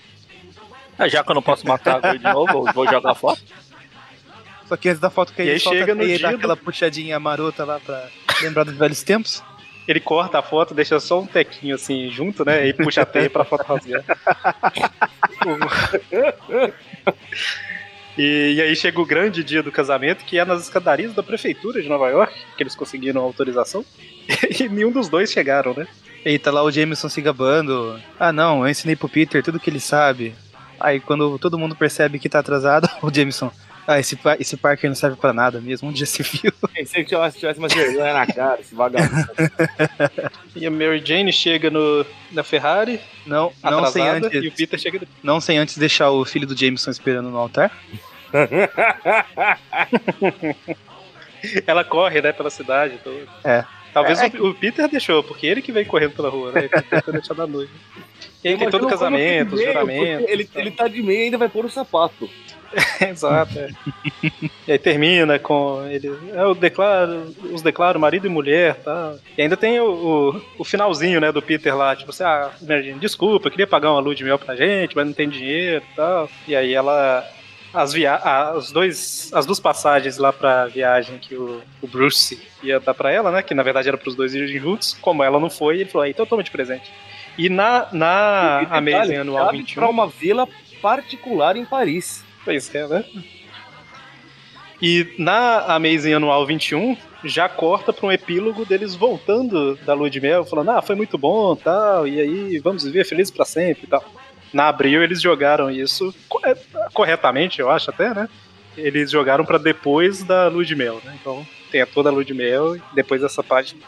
É, 0.99 1.09
já 1.09 1.23
que 1.23 1.31
eu 1.31 1.35
não 1.35 1.41
posso 1.41 1.65
matar 1.67 1.95
a 1.95 1.99
Gwen 1.99 2.17
de 2.19 2.23
novo, 2.23 2.67
eu 2.67 2.73
vou 2.73 2.85
jogar 2.87 3.15
fora. 3.15 3.39
Só 4.67 4.77
que 4.77 4.87
antes 4.89 5.01
da 5.01 5.09
foto 5.09 5.33
que 5.33 5.41
E 5.41 5.45
ele 5.45 5.51
aí 5.53 5.59
solta 5.59 5.79
chega 5.79 5.91
a 5.91 5.95
no 5.95 6.03
e 6.03 6.07
dá 6.13 6.17
dia 6.17 6.29
do- 6.29 6.35
aquela 6.37 6.55
puxadinha 6.57 7.19
marota 7.19 7.65
lá 7.65 7.79
pra 7.79 8.07
lembrar 8.41 8.63
dos 8.63 8.75
velhos 8.75 9.03
tempos. 9.03 9.43
Ele 9.87 9.99
corta 9.99 10.39
a 10.39 10.43
foto, 10.43 10.73
deixa 10.73 10.99
só 10.99 11.21
um 11.21 11.25
tequinho 11.25 11.75
assim 11.75 12.09
junto, 12.09 12.45
né? 12.45 12.67
E 12.67 12.73
puxa 12.73 13.01
a 13.01 13.05
teia 13.05 13.29
pra 13.29 13.43
foto 13.43 13.63
rasgar. 13.63 14.03
e, 18.17 18.53
e 18.55 18.61
aí 18.61 18.75
chega 18.75 19.01
o 19.01 19.05
grande 19.05 19.43
dia 19.43 19.63
do 19.63 19.71
casamento, 19.71 20.23
que 20.23 20.37
é 20.37 20.45
nas 20.45 20.61
escadarias 20.63 21.13
da 21.13 21.23
prefeitura 21.23 21.81
de 21.81 21.89
Nova 21.89 22.09
York, 22.09 22.33
que 22.55 22.63
eles 22.63 22.75
conseguiram 22.75 23.21
autorização. 23.21 23.83
E 24.59 24.69
nenhum 24.69 24.91
dos 24.91 25.09
dois 25.09 25.31
chegaram, 25.31 25.73
né? 25.73 25.87
E 26.23 26.37
tá 26.37 26.51
lá 26.51 26.63
o 26.63 26.71
Jameson 26.71 27.09
se 27.09 27.21
gabando. 27.21 27.99
Ah 28.19 28.31
não, 28.31 28.63
eu 28.63 28.69
ensinei 28.69 28.95
pro 28.95 29.09
Peter 29.09 29.43
tudo 29.43 29.59
que 29.59 29.69
ele 29.69 29.79
sabe. 29.79 30.35
Aí 30.79 30.99
quando 30.99 31.37
todo 31.39 31.57
mundo 31.57 31.75
percebe 31.75 32.19
que 32.19 32.29
tá 32.29 32.39
atrasado, 32.39 32.87
o 33.01 33.13
Jameson. 33.13 33.51
Ah, 33.87 33.99
esse, 33.99 34.17
esse 34.39 34.57
Parker 34.57 34.89
não 34.89 34.95
serve 34.95 35.17
pra 35.17 35.33
nada 35.33 35.59
mesmo, 35.59 35.89
um 35.89 35.91
dia 35.91 36.05
se 36.05 36.21
viu. 36.23 36.51
Pensei 36.73 37.03
que 37.03 37.09
tivesse, 37.09 37.39
tivesse 37.39 37.59
mais 37.59 37.73
vergonha 37.73 38.13
na 38.13 38.27
cara, 38.27 38.61
esse 38.61 38.75
vagabundo. 38.75 39.11
E 40.55 40.65
a 40.65 40.71
Mary 40.71 41.01
Jane 41.03 41.31
chega 41.31 41.69
no, 41.69 42.05
na 42.31 42.43
Ferrari, 42.43 42.99
Não, 43.25 43.53
não 43.63 43.85
sem, 43.87 44.07
antes, 44.07 44.29
e 44.33 44.47
o 44.49 44.51
Peter 44.51 44.77
chega 44.77 45.01
não 45.23 45.39
sem 45.39 45.57
antes 45.57 45.77
deixar 45.77 46.11
o 46.11 46.25
filho 46.25 46.45
do 46.45 46.57
Jameson 46.57 46.91
esperando 46.91 47.29
no 47.29 47.37
altar. 47.37 47.71
Ela 51.65 51.83
corre, 51.83 52.21
né, 52.21 52.31
pela 52.31 52.49
cidade 52.49 52.99
toda. 53.03 53.25
É. 53.43 53.63
Talvez 53.93 54.21
É, 54.21 54.27
o, 54.39 54.49
o 54.49 54.53
Peter 54.53 54.87
deixou, 54.87 55.23
porque 55.23 55.45
ele 55.45 55.61
que 55.61 55.71
vem 55.71 55.85
correndo 55.85 56.11
pela 56.11 56.29
rua, 56.29 56.51
né? 56.51 56.61
Ele 56.61 56.69
tentou 56.69 57.13
deixar 57.13 57.33
da 57.33 57.47
noite. 57.47 57.71
E 58.43 58.49
aí 58.49 58.57
tem 58.57 58.69
todo 58.69 58.83
o 58.83 58.85
como 58.85 58.91
casamento, 58.91 59.55
os 59.55 59.61
juramentos. 59.61 60.29
Ele, 60.29 60.49
ele 60.55 60.71
tá 60.71 60.87
de 60.87 61.01
meia 61.01 61.19
e 61.19 61.23
ainda 61.25 61.37
vai 61.37 61.49
pôr 61.49 61.65
o 61.65 61.69
sapato. 61.69 62.29
Exato. 63.09 63.57
é. 63.59 63.69
e 64.67 64.71
aí 64.71 64.77
termina 64.79 65.37
com 65.39 65.85
ele. 65.89 66.07
Eu 66.33 66.55
declaro, 66.55 67.33
os 67.51 67.61
declaro 67.61 67.99
marido 67.99 68.27
e 68.27 68.29
mulher, 68.29 68.75
tá? 68.75 69.15
E 69.37 69.41
ainda 69.41 69.57
tem 69.57 69.79
o, 69.79 69.91
o, 69.91 70.41
o 70.59 70.63
finalzinho, 70.63 71.19
né, 71.19 71.31
do 71.31 71.41
Peter 71.41 71.75
lá, 71.75 71.95
tipo 71.95 72.11
assim, 72.11 72.23
ah, 72.23 72.51
Mary 72.61 72.93
desculpa, 72.93 73.47
eu 73.47 73.51
queria 73.51 73.67
pagar 73.67 73.91
uma 73.91 73.99
lua 73.99 74.15
de 74.15 74.23
mel 74.23 74.39
pra 74.39 74.55
gente, 74.55 74.95
mas 74.95 75.05
não 75.05 75.13
tem 75.13 75.29
dinheiro 75.29 75.83
e 75.91 75.95
tal. 75.95 76.29
E 76.47 76.55
aí 76.55 76.73
ela. 76.73 77.27
As, 77.73 77.93
via 77.93 78.15
as, 78.15 78.69
dois, 78.69 79.31
as 79.33 79.45
duas 79.45 79.57
passagens 79.57 80.17
lá 80.17 80.33
pra 80.33 80.65
viagem 80.67 81.17
que 81.17 81.35
o, 81.35 81.61
o 81.81 81.87
Bruce 81.87 82.37
ia 82.61 82.81
dar 82.81 82.93
pra 82.93 83.09
ela, 83.11 83.31
né? 83.31 83.41
Que 83.41 83.53
na 83.53 83.63
verdade 83.63 83.87
era 83.87 83.97
pros 83.97 84.13
dois 84.13 84.35
irem 84.35 84.59
juntos. 84.59 84.97
Como 84.99 85.23
ela 85.23 85.39
não 85.39 85.49
foi, 85.49 85.79
ele 85.79 85.89
falou: 85.89 86.03
ah, 86.03 86.09
então 86.09 86.25
toma 86.25 86.43
de 86.43 86.51
presente. 86.51 86.91
E 87.37 87.47
na, 87.47 87.87
na 87.93 88.59
E 88.61 88.65
detalhe, 88.65 88.93
Amazing 88.93 89.15
Anual 89.15 89.45
cabe 89.45 89.57
21. 89.59 89.75
pra 89.75 89.89
uma 89.89 90.05
vila 90.05 90.47
particular 90.81 91.55
em 91.55 91.63
Paris. 91.63 92.25
Pois 92.43 92.73
é, 92.73 92.87
né? 92.87 93.05
E 94.81 95.13
na 95.19 95.75
Amazing 95.75 96.13
Anual 96.13 96.45
21, 96.45 96.97
já 97.23 97.47
corta 97.47 97.93
pra 97.93 98.07
um 98.07 98.11
epílogo 98.11 98.65
deles 98.65 98.95
voltando 98.95 99.75
da 99.85 99.93
lua 99.93 100.09
de 100.09 100.19
mel, 100.19 100.43
falando, 100.43 100.71
ah, 100.71 100.81
foi 100.81 100.95
muito 100.95 101.17
bom 101.19 101.55
tal, 101.55 102.07
e 102.07 102.19
aí 102.19 102.57
vamos 102.59 102.83
viver 102.83 103.05
felizes 103.05 103.29
pra 103.31 103.45
sempre 103.45 103.83
e 103.83 103.87
tal. 103.87 104.03
Na 104.51 104.67
Abril 104.69 105.03
eles 105.03 105.21
jogaram 105.21 105.69
isso 105.69 106.13
corre- 106.27 106.55
corretamente, 106.93 107.59
eu 107.59 107.69
acho 107.69 107.91
até, 107.91 108.13
né? 108.13 108.27
Eles 108.75 109.11
jogaram 109.11 109.45
pra 109.45 109.57
depois 109.59 110.23
da 110.23 110.47
lua 110.47 110.65
de 110.65 110.75
mel, 110.75 110.99
né? 111.05 111.15
Então 111.21 111.45
tem 111.71 111.85
toda 111.85 112.09
a 112.09 112.11
lua 112.11 112.25
de 112.25 112.33
mel 112.33 112.75
e 112.75 112.81
depois 112.95 113.21
essa 113.21 113.43
página. 113.43 113.81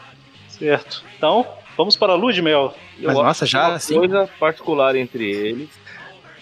Certo. 0.48 1.02
Então, 1.16 1.44
vamos 1.76 1.96
para 1.96 2.12
a 2.12 2.16
lua 2.16 2.32
de 2.32 2.40
mel. 2.40 2.72
Eu 3.00 3.06
Mas 3.08 3.14
nossa, 3.16 3.46
já 3.46 3.66
uma 3.68 3.74
assim? 3.74 3.96
coisa 3.96 4.28
particular 4.38 4.94
entre 4.94 5.28
eles. 5.28 5.68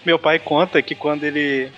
meu 0.05 0.19
pai 0.19 0.37
conta 0.37 0.79
que 0.81 0.93
quando 0.93 1.23
ele. 1.23 1.71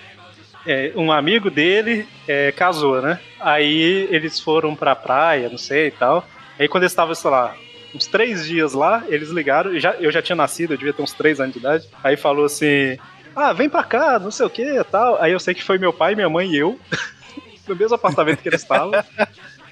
É, 0.66 0.92
um 0.96 1.12
amigo 1.12 1.50
dele 1.50 2.06
é, 2.26 2.52
casou, 2.52 3.00
né? 3.00 3.20
Aí 3.40 4.08
eles 4.10 4.40
foram 4.40 4.74
pra 4.74 4.94
praia, 4.94 5.48
não 5.48 5.58
sei 5.58 5.88
e 5.88 5.90
tal. 5.90 6.26
Aí 6.58 6.68
quando 6.68 6.84
eles 6.84 6.92
estavam, 6.92 7.14
sei 7.14 7.30
lá, 7.30 7.54
uns 7.94 8.06
três 8.06 8.46
dias 8.46 8.72
lá, 8.72 9.04
eles 9.08 9.30
ligaram. 9.30 9.74
e 9.74 9.80
Já, 9.80 9.92
eu 9.94 10.10
já 10.10 10.20
tinha 10.20 10.36
nascido, 10.36 10.74
eu 10.74 10.78
devia 10.78 10.92
ter 10.92 11.02
uns 11.02 11.12
três 11.12 11.40
anos 11.40 11.52
de 11.52 11.58
idade. 11.60 11.88
Aí 12.02 12.16
falou 12.16 12.44
assim: 12.44 12.98
Ah, 13.34 13.52
vem 13.52 13.68
pra 13.68 13.84
cá, 13.84 14.18
não 14.18 14.30
sei 14.30 14.46
o 14.46 14.50
que 14.50 14.62
e 14.62 14.84
tal. 14.84 15.20
Aí 15.22 15.32
eu 15.32 15.40
sei 15.40 15.54
que 15.54 15.62
foi 15.62 15.78
meu 15.78 15.92
pai, 15.92 16.14
minha 16.14 16.28
mãe 16.28 16.50
e 16.50 16.56
eu, 16.56 16.78
no 17.66 17.76
mesmo 17.76 17.94
apartamento 17.94 18.42
que 18.42 18.48
eles 18.48 18.62
estavam, 18.62 18.92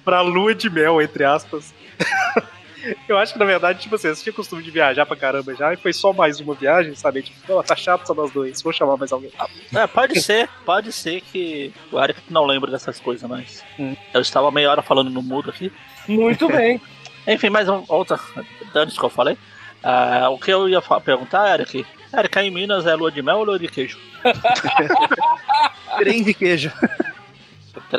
pra 0.04 0.20
lua 0.20 0.54
de 0.54 0.70
mel, 0.70 1.00
entre 1.00 1.24
aspas. 1.24 1.74
Eu 3.08 3.16
acho 3.18 3.32
que 3.32 3.38
na 3.38 3.44
verdade, 3.44 3.80
tipo 3.80 3.94
assim, 3.94 4.08
eles 4.08 4.22
tinham 4.22 4.34
costume 4.34 4.62
de 4.62 4.70
viajar 4.70 5.06
pra 5.06 5.16
caramba 5.16 5.54
já, 5.54 5.72
e 5.72 5.76
foi 5.76 5.92
só 5.92 6.12
mais 6.12 6.40
uma 6.40 6.54
viagem, 6.54 6.94
sabe? 6.94 7.22
Tipo, 7.22 7.38
"Pô, 7.46 7.62
tá 7.62 7.74
chato 7.76 8.06
só 8.06 8.14
nós 8.14 8.30
dois, 8.30 8.60
vou 8.62 8.72
chamar 8.72 8.96
mais 8.96 9.12
alguém. 9.12 9.30
É, 9.74 9.86
pode 9.86 10.20
ser, 10.20 10.48
pode 10.64 10.92
ser 10.92 11.20
que 11.20 11.72
o 11.90 11.98
Eric 12.02 12.20
não 12.30 12.44
lembra 12.46 12.70
dessas 12.70 12.98
coisas, 13.00 13.28
mas 13.28 13.64
Hum. 13.78 13.96
eu 14.12 14.20
estava 14.20 14.50
meia 14.50 14.70
hora 14.70 14.82
falando 14.82 15.10
no 15.10 15.22
mudo 15.22 15.50
aqui. 15.50 15.72
Muito 16.08 16.46
bem. 16.48 16.80
Enfim, 17.26 17.48
mais 17.50 17.68
um, 17.68 17.82
outra, 17.88 18.18
antes 18.74 18.98
que 18.98 19.04
eu 19.04 19.08
falei. 19.10 19.38
Ah, 19.82 20.28
o 20.30 20.38
que 20.38 20.50
eu 20.52 20.68
ia 20.68 20.80
perguntar, 20.80 21.54
Eric? 21.58 21.86
Eric, 22.16 22.38
aí 22.38 22.46
em 22.48 22.50
Minas 22.50 22.86
é 22.86 22.94
lua 22.94 23.10
de 23.10 23.22
mel 23.22 23.38
ou 23.38 23.44
lua 23.44 23.58
de 23.58 23.68
queijo? 23.68 23.98
Trem 25.98 26.22
de 26.22 26.34
queijo. 26.34 26.72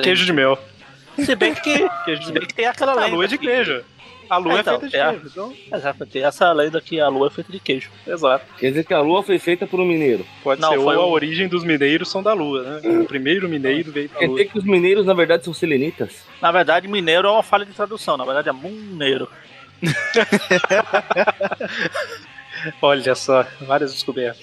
Queijo 0.01 0.25
de 0.25 0.33
mel. 0.33 0.57
Se 1.17 1.35
bem 1.35 1.53
que, 1.53 1.87
Queijo 2.05 2.19
de 2.21 2.25
se 2.27 2.31
mel. 2.31 2.41
bem 2.41 2.47
que 2.47 2.53
tem 2.53 2.65
aquela 2.65 2.91
A 2.91 2.95
lenda. 2.95 3.07
lua 3.15 3.23
é 3.25 3.27
de 3.27 3.37
que- 3.37 3.45
queijo. 3.45 3.83
A 4.29 4.37
lua 4.37 4.53
É, 4.53 4.57
é, 4.57 4.59
então, 4.61 4.79
feita 4.79 4.89
de 4.89 4.97
é 5.03 5.09
queijo. 5.11 5.27
Então, 5.31 5.53
Exato, 5.73 6.05
tem 6.05 6.23
essa 6.23 6.51
lenda 6.51 6.81
que 6.81 6.99
a 6.99 7.07
lua 7.07 7.27
é 7.27 7.29
feita 7.29 7.51
de 7.51 7.59
queijo. 7.59 7.89
exato. 8.07 8.45
Quer 8.57 8.69
dizer 8.69 8.85
que 8.85 8.93
a 8.93 9.01
lua 9.01 9.21
foi 9.23 9.37
feita 9.39 9.65
por 9.67 9.79
um 9.79 9.85
mineiro. 9.85 10.25
Pode 10.43 10.61
Não, 10.61 10.69
ser. 10.69 10.77
Ou 10.77 10.83
foi 10.85 10.95
a 10.95 10.99
um- 10.99 11.09
origem 11.11 11.47
dos 11.47 11.63
mineiros 11.63 12.09
são 12.09 12.21
da 12.23 12.33
lua, 12.33 12.81
né? 12.81 12.99
O 13.01 13.05
primeiro 13.05 13.47
mineiro 13.49 13.91
veio 13.91 14.09
da 14.09 14.15
Quer 14.19 14.27
lua. 14.27 14.37
dizer 14.37 14.49
que 14.51 14.57
os 14.57 14.63
mineiros, 14.63 15.05
na 15.05 15.13
verdade, 15.13 15.43
são 15.45 15.53
selenitas? 15.53 16.23
Na 16.41 16.51
verdade, 16.51 16.87
mineiro 16.87 17.27
é 17.27 17.31
uma 17.31 17.43
falha 17.43 17.65
de 17.65 17.73
tradução, 17.73 18.17
na 18.17 18.25
verdade 18.25 18.49
é 18.49 18.51
muneiro. 18.51 19.27
Olha 22.81 23.15
só, 23.15 23.45
várias 23.61 23.93
descobertas. 23.93 24.41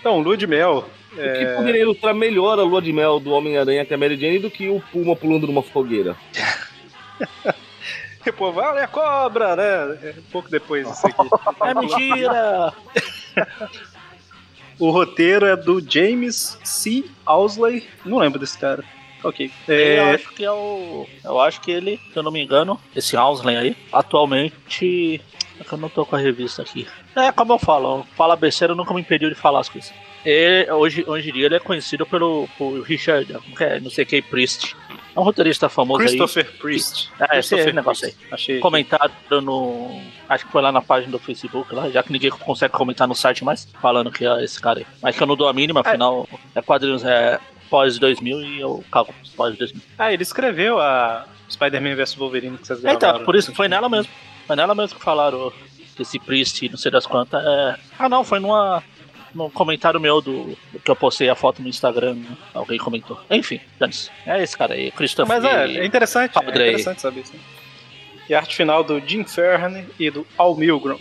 Então, 0.00 0.18
Lua 0.20 0.36
de 0.36 0.46
Mel. 0.46 0.88
O 1.12 1.16
que 1.16 1.46
poderia 1.56 1.82
ilustrar 1.82 2.14
melhor 2.14 2.58
a 2.58 2.62
lua 2.62 2.80
de 2.82 2.92
mel 2.92 3.18
do 3.18 3.30
Homem-Aranha 3.32 3.84
que 3.84 3.94
a 3.94 3.98
Mary 3.98 4.16
Jane 4.16 4.38
do 4.38 4.50
que 4.50 4.68
o 4.68 4.80
Puma 4.92 5.16
pulando 5.16 5.46
numa 5.46 5.62
fogueira? 5.62 6.14
Pô, 8.32 8.52
vale 8.52 8.80
a 8.80 8.88
cobra, 8.88 9.56
né? 9.56 9.98
É 10.02 10.14
um 10.18 10.22
pouco 10.30 10.50
depois 10.50 10.86
disso 10.88 11.06
aqui. 11.06 11.28
É 11.62 11.74
mentira! 11.74 12.72
O 14.78 14.90
roteiro 14.90 15.44
é 15.44 15.56
do 15.56 15.80
James 15.80 16.56
C. 16.62 17.04
Owsley. 17.26 17.84
Não 18.04 18.18
lembro 18.18 18.38
desse 18.38 18.56
cara. 18.56 18.84
Ok. 19.24 19.50
Eu 19.66 19.74
É, 19.74 20.14
acho 20.14 20.28
que 20.32 20.44
é 20.44 20.52
o. 20.52 21.04
Eu 21.24 21.40
acho 21.40 21.60
que 21.60 21.72
ele, 21.72 22.00
se 22.12 22.16
eu 22.16 22.22
não 22.22 22.30
me 22.30 22.40
engano, 22.40 22.80
esse 22.94 23.16
Ausley 23.16 23.56
aí, 23.56 23.76
atualmente. 23.92 25.20
É 25.58 25.64
que 25.64 25.72
eu 25.72 25.78
não 25.78 25.88
tô 25.88 26.06
com 26.06 26.14
a 26.14 26.18
revista 26.20 26.62
aqui. 26.62 26.86
É, 27.16 27.32
como 27.32 27.52
eu 27.54 27.58
falo, 27.58 28.06
fala 28.16 28.36
besteira 28.36 28.76
nunca 28.76 28.94
me 28.94 29.00
impediu 29.00 29.28
de 29.28 29.34
falar 29.34 29.58
as 29.58 29.68
coisas. 29.68 29.92
Ele, 30.24 30.70
hoje, 30.72 31.04
hoje 31.06 31.30
em 31.30 31.32
dia 31.32 31.46
ele 31.46 31.54
é 31.56 31.60
conhecido 31.60 32.04
pelo 32.04 32.48
por 32.58 32.80
Richard, 32.82 33.32
como 33.32 33.56
que 33.56 33.64
é? 33.64 33.80
não 33.80 33.90
sei 33.90 34.04
quem, 34.04 34.22
Priest. 34.22 34.76
É 35.16 35.20
um 35.20 35.22
roteirista 35.22 35.68
famoso 35.68 36.00
Christopher 36.00 36.50
Priest. 36.58 37.10
aí. 37.18 37.26
É, 37.36 37.38
esse 37.40 37.48
Christopher 37.48 37.74
negócio 37.74 38.06
aí. 38.06 38.14
Achei. 38.30 38.58
Comentado 38.60 39.12
no. 39.40 40.00
Acho 40.28 40.46
que 40.46 40.52
foi 40.52 40.62
lá 40.62 40.70
na 40.70 40.82
página 40.82 41.10
do 41.12 41.18
Facebook, 41.18 41.74
lá, 41.74 41.88
já 41.90 42.02
que 42.02 42.12
ninguém 42.12 42.30
consegue 42.30 42.72
comentar 42.72 43.08
no 43.08 43.14
site 43.14 43.44
mais, 43.44 43.66
falando 43.80 44.10
que 44.12 44.24
é 44.26 44.44
esse 44.44 44.60
cara 44.60 44.80
aí. 44.80 44.86
Mas 45.02 45.16
que 45.16 45.22
eu 45.22 45.26
não 45.26 45.36
dou 45.36 45.48
a 45.48 45.52
mínima, 45.52 45.80
afinal, 45.80 46.28
é 46.54 46.60
quadrinhos 46.62 47.04
é 47.04 47.38
pós 47.70 47.98
2000 47.98 48.40
e 48.42 48.60
eu 48.60 48.84
cago 48.92 49.12
pós 49.36 49.56
2000. 49.56 49.82
Ah, 49.98 50.12
ele 50.12 50.22
escreveu 50.22 50.78
a 50.80 51.26
Spider-Man 51.50 51.96
vs 51.96 52.14
Wolverine 52.14 52.58
que 52.58 52.66
vocês 52.66 52.78
É, 52.80 52.82
gravaram. 52.82 53.14
então, 53.14 53.24
por 53.24 53.34
isso 53.34 53.54
foi 53.54 53.66
nela 53.68 53.88
mesmo. 53.88 54.12
Foi 54.46 54.56
nela 54.56 54.74
mesmo 54.74 54.98
que 54.98 55.04
falaram 55.04 55.52
desse 55.96 56.18
Priest, 56.18 56.68
não 56.68 56.76
sei 56.78 56.90
das 56.92 57.06
quantas. 57.06 57.42
É... 57.44 57.76
Ah, 57.98 58.08
não, 58.08 58.22
foi 58.22 58.38
numa. 58.38 58.82
Num 59.34 59.50
comentário 59.50 60.00
meu 60.00 60.20
do, 60.20 60.56
do 60.72 60.80
que 60.80 60.90
eu 60.90 60.96
postei 60.96 61.28
a 61.28 61.34
foto 61.34 61.60
no 61.62 61.68
Instagram. 61.68 62.14
né? 62.14 62.36
Alguém 62.54 62.78
comentou. 62.78 63.20
Enfim, 63.30 63.60
dane-se. 63.78 64.10
É 64.26 64.42
esse 64.42 64.56
cara 64.56 64.74
aí, 64.74 64.90
Christopher. 64.90 65.28
Mas 65.40 65.44
é, 65.44 65.76
é 65.78 65.84
interessante, 65.86 66.36
é 66.38 66.48
interessante 66.48 67.00
saber 67.02 67.20
isso. 67.20 67.34
E 68.28 68.34
a 68.34 68.38
arte 68.40 68.56
final 68.56 68.84
do 68.84 69.00
Jim 69.00 69.24
Fern 69.24 69.86
e 69.98 70.10
do 70.10 70.26
Al 70.36 70.54
Milgrom. 70.54 70.98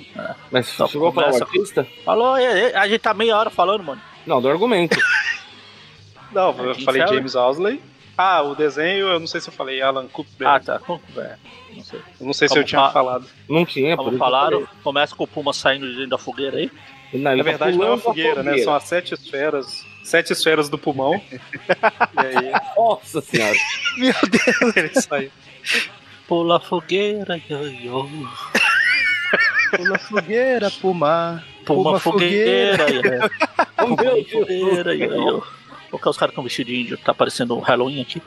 Mas 0.51 0.73
Então, 0.73 0.87
chegou 0.87 1.09
a 1.09 1.11
falar 1.13 1.31
o 1.33 1.35
artista? 1.43 1.85
Falou, 2.05 2.37
é, 2.37 2.71
é, 2.71 2.77
a 2.77 2.87
gente 2.87 2.99
tá 3.01 3.13
meia 3.13 3.37
hora 3.37 3.49
falando, 3.49 3.83
mano. 3.83 4.01
Não, 4.25 4.41
do 4.41 4.49
argumento. 4.49 4.97
Não, 6.31 6.49
É, 6.57 6.59
eu 6.67 6.73
Jim 6.73 6.85
falei 6.85 7.01
Fern. 7.01 7.15
James 7.15 7.35
Owsley. 7.35 7.81
Ah, 8.17 8.41
o 8.41 8.55
desenho, 8.55 9.07
eu 9.07 9.19
não 9.19 9.27
sei 9.27 9.39
se 9.39 9.47
eu 9.47 9.53
falei 9.53 9.79
Alan 9.81 10.07
Cooper. 10.07 10.47
Ah, 10.47 10.59
tá. 10.59 10.81
É, 11.17 11.35
Não 11.75 11.83
sei. 11.83 11.99
Eu 12.19 12.25
não 12.25 12.33
sei 12.33 12.47
se 12.49 12.57
eu 12.57 12.63
tinha 12.63 12.81
fa- 12.81 12.91
falado. 12.91 13.27
Não 13.47 13.63
tinha, 13.63 13.95
por 13.95 14.05
Como 14.05 14.17
falaram, 14.17 14.67
começa 14.83 15.15
com 15.15 15.23
o 15.23 15.27
Puma 15.27 15.53
saindo 15.53 15.87
de 15.87 15.93
dentro 15.95 16.09
da 16.09 16.17
fogueira 16.17 16.57
aí. 16.57 16.71
Não, 17.13 17.31
Na 17.31 17.37
tá 17.37 17.43
verdade, 17.43 17.77
não 17.77 17.85
é 17.85 17.89
uma 17.89 17.97
pulando 17.97 17.99
a 17.99 18.03
fogueira, 18.03 18.43
né? 18.43 18.57
São 18.59 18.75
as 18.75 18.83
sete 18.83 19.13
esferas. 19.13 19.85
Sete 20.03 20.33
esferas 20.33 20.69
do 20.69 20.77
pulmão. 20.77 21.21
e 21.31 22.19
aí 22.19 22.51
Nossa 22.75 23.21
senhora. 23.21 23.57
Meu 23.97 24.13
Deus. 24.29 24.75
ele 24.75 25.01
sai. 25.01 25.31
Pula 26.27 26.57
a 26.57 26.59
fogueira, 26.59 27.37
yo. 27.37 28.09
Pula 29.75 29.97
fogueira, 29.99 30.71
puma. 30.71 31.43
Puma 31.65 31.83
Puma 31.83 31.99
fogueira, 31.99 32.89
yo. 32.91 33.01
Oh, 33.79 33.95
Puma 33.95 34.03
meu 34.03 34.25
fogueira, 34.25 34.95
yo, 34.95 35.13
yo. 35.13 35.43
Porque 35.91 36.09
os 36.09 36.17
cares 36.17 36.31
estão 36.31 36.43
vestidos 36.43 36.73
de 36.73 36.81
índio, 36.81 36.97
tá 36.97 37.13
parecendo 37.13 37.55
um 37.55 37.59
Halloween 37.59 38.01
aqui. 38.01 38.21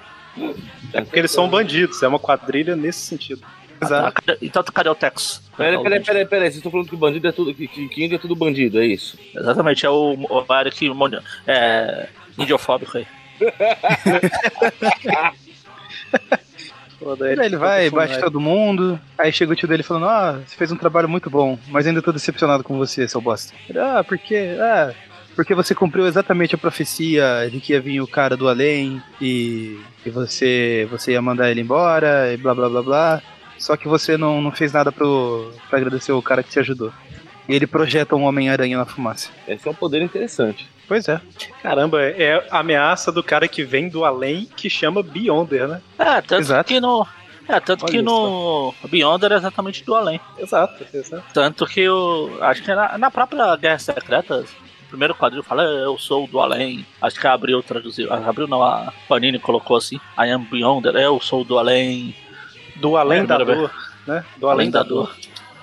É 0.93 1.03
porque 1.03 1.19
eles 1.19 1.31
são 1.31 1.49
bandidos, 1.49 2.03
é 2.03 2.09
uma 2.09 2.19
quadrilha 2.19 2.77
nesse 2.77 3.01
sentido. 3.01 3.43
Ah, 3.83 4.13
cadê- 4.13 4.39
então 4.43 4.63
cadê 4.63 4.89
o 4.89 4.95
Tex? 4.95 5.43
Peraí, 5.57 5.83
peraí, 5.83 6.01
peraí, 6.05 6.27
peraí. 6.27 6.45
Vocês 6.47 6.57
estão 6.57 6.71
falando 6.73 6.89
que 6.89 6.97
bandido 6.97 7.29
é 7.29 7.33
tudo. 7.33 7.55
Que, 7.55 7.67
que, 7.69 7.89
que 7.89 8.05
índio 8.05 8.17
é 8.17 8.19
tudo 8.19 8.35
bandido, 8.37 8.81
é 8.81 8.87
isso? 8.87 9.19
Exatamente, 9.35 9.85
é 9.87 9.91
o, 9.91 10.15
o 10.15 10.47
Eric 10.61 10.89
Mon- 10.91 11.21
é, 11.47 12.09
indiofóbico 12.39 12.99
aí. 12.99 13.07
Ele 17.45 17.57
vai, 17.57 17.89
bate 17.89 18.19
todo 18.21 18.41
mundo. 18.41 19.01
Aí 19.17 19.33
chega 19.33 19.53
o 19.53 19.57
tio 19.57 19.69
dele 19.69 19.83
falando: 19.83 20.07
Ah, 20.07 20.41
você 20.47 20.57
fez 20.57 20.71
um 20.71 20.77
trabalho 20.77 21.09
muito 21.09 21.31
bom, 21.31 21.59
mas 21.69 21.87
ainda 21.87 22.03
tô 22.03 22.13
decepcionado 22.13 22.63
com 22.63 22.77
você, 22.77 23.09
seu 23.09 23.21
bosta. 23.21 23.55
Ele, 23.69 23.79
ah, 23.79 24.05
por 24.05 24.19
quê? 24.19 24.57
Ah, 24.61 24.93
porque 25.35 25.55
você 25.55 25.75
cumpriu 25.75 26.07
exatamente 26.07 26.55
a 26.55 26.59
profecia 26.59 27.49
de 27.51 27.61
que 27.61 27.73
ia 27.73 27.81
vir 27.81 28.01
o 28.03 28.07
cara 28.07 28.37
do 28.37 28.49
além 28.49 29.03
e, 29.21 29.81
e 30.05 30.11
você, 30.11 30.87
você 30.91 31.13
ia 31.13 31.23
mandar 31.23 31.51
ele 31.51 31.63
embora 31.63 32.33
e 32.33 32.37
blá 32.37 32.55
blá 32.55 32.69
blá 32.69 32.83
blá. 32.83 33.23
Só 33.61 33.77
que 33.77 33.87
você 33.87 34.17
não, 34.17 34.41
não 34.41 34.51
fez 34.51 34.73
nada 34.73 34.91
pro, 34.91 35.53
pra 35.69 35.79
agradecer 35.79 36.13
o 36.13 36.23
cara 36.23 36.43
que 36.43 36.51
te 36.51 36.59
ajudou. 36.59 36.91
E 37.47 37.55
ele 37.55 37.67
projeta 37.67 38.17
um 38.17 38.25
Homem-Aranha 38.25 38.79
na 38.79 38.87
fumaça. 38.87 39.31
Esse 39.47 39.69
é 39.69 39.71
um 39.71 39.75
poder 39.75 40.01
interessante. 40.03 40.67
Pois 40.89 41.07
é. 41.09 41.21
Caramba, 41.63 42.03
é 42.03 42.45
a 42.51 42.61
ameaça 42.61 43.13
do 43.13 43.23
cara 43.23 43.47
que 43.47 43.63
vem 43.63 43.89
do 43.89 44.05
além 44.05 44.49
que 44.57 44.71
chama 44.71 45.03
Beyonder, 45.03 45.69
né? 45.69 45.83
É, 45.99 46.21
tanto 46.23 46.41
Exato. 46.41 46.69
que 46.69 46.81
no. 46.81 47.07
É, 47.47 47.61
tanto 47.61 47.85
Olha 47.85 47.93
que 47.93 48.03
no 48.03 48.73
Beyond 48.89 49.25
era 49.25 49.37
exatamente 49.37 49.85
do 49.85 49.95
além. 49.95 50.21
Exato, 50.39 50.87
exato. 50.95 51.25
Tanto 51.35 51.67
que 51.67 51.81
eu. 51.81 52.39
Acho 52.41 52.63
que 52.63 52.75
na, 52.75 52.97
na 52.97 53.11
própria 53.11 53.55
Guerra 53.57 53.79
Secreta, 53.79 54.45
o 54.85 54.89
primeiro 54.89 55.15
quadrinho 55.15 55.43
fala, 55.43 55.65
"É, 55.65 55.85
eu 55.85 55.99
sou 55.99 56.27
do 56.27 56.41
além. 56.41 56.87
Acho 57.01 57.21
que 57.21 57.27
a 57.27 57.33
Abril 57.33 57.63
traduziu. 57.63 58.13
A 58.13 58.17
Abril 58.29 58.49
não, 58.49 58.63
a 58.63 58.93
Panini 59.09 59.39
colocou 59.39 59.77
assim, 59.77 59.97
I 60.19 60.31
am 60.31 60.45
Beyonder, 60.45 60.95
eu 60.97 61.21
sou 61.21 61.45
do 61.45 61.59
além. 61.59 62.15
Do 62.81 62.97
além 62.97 63.21
É, 63.21 63.27
da 63.27 63.39
dor, 63.39 63.71
né? 64.07 64.25
Do 64.39 64.49
Além 64.49 64.71
da 64.71 64.83
dor. 64.83 65.15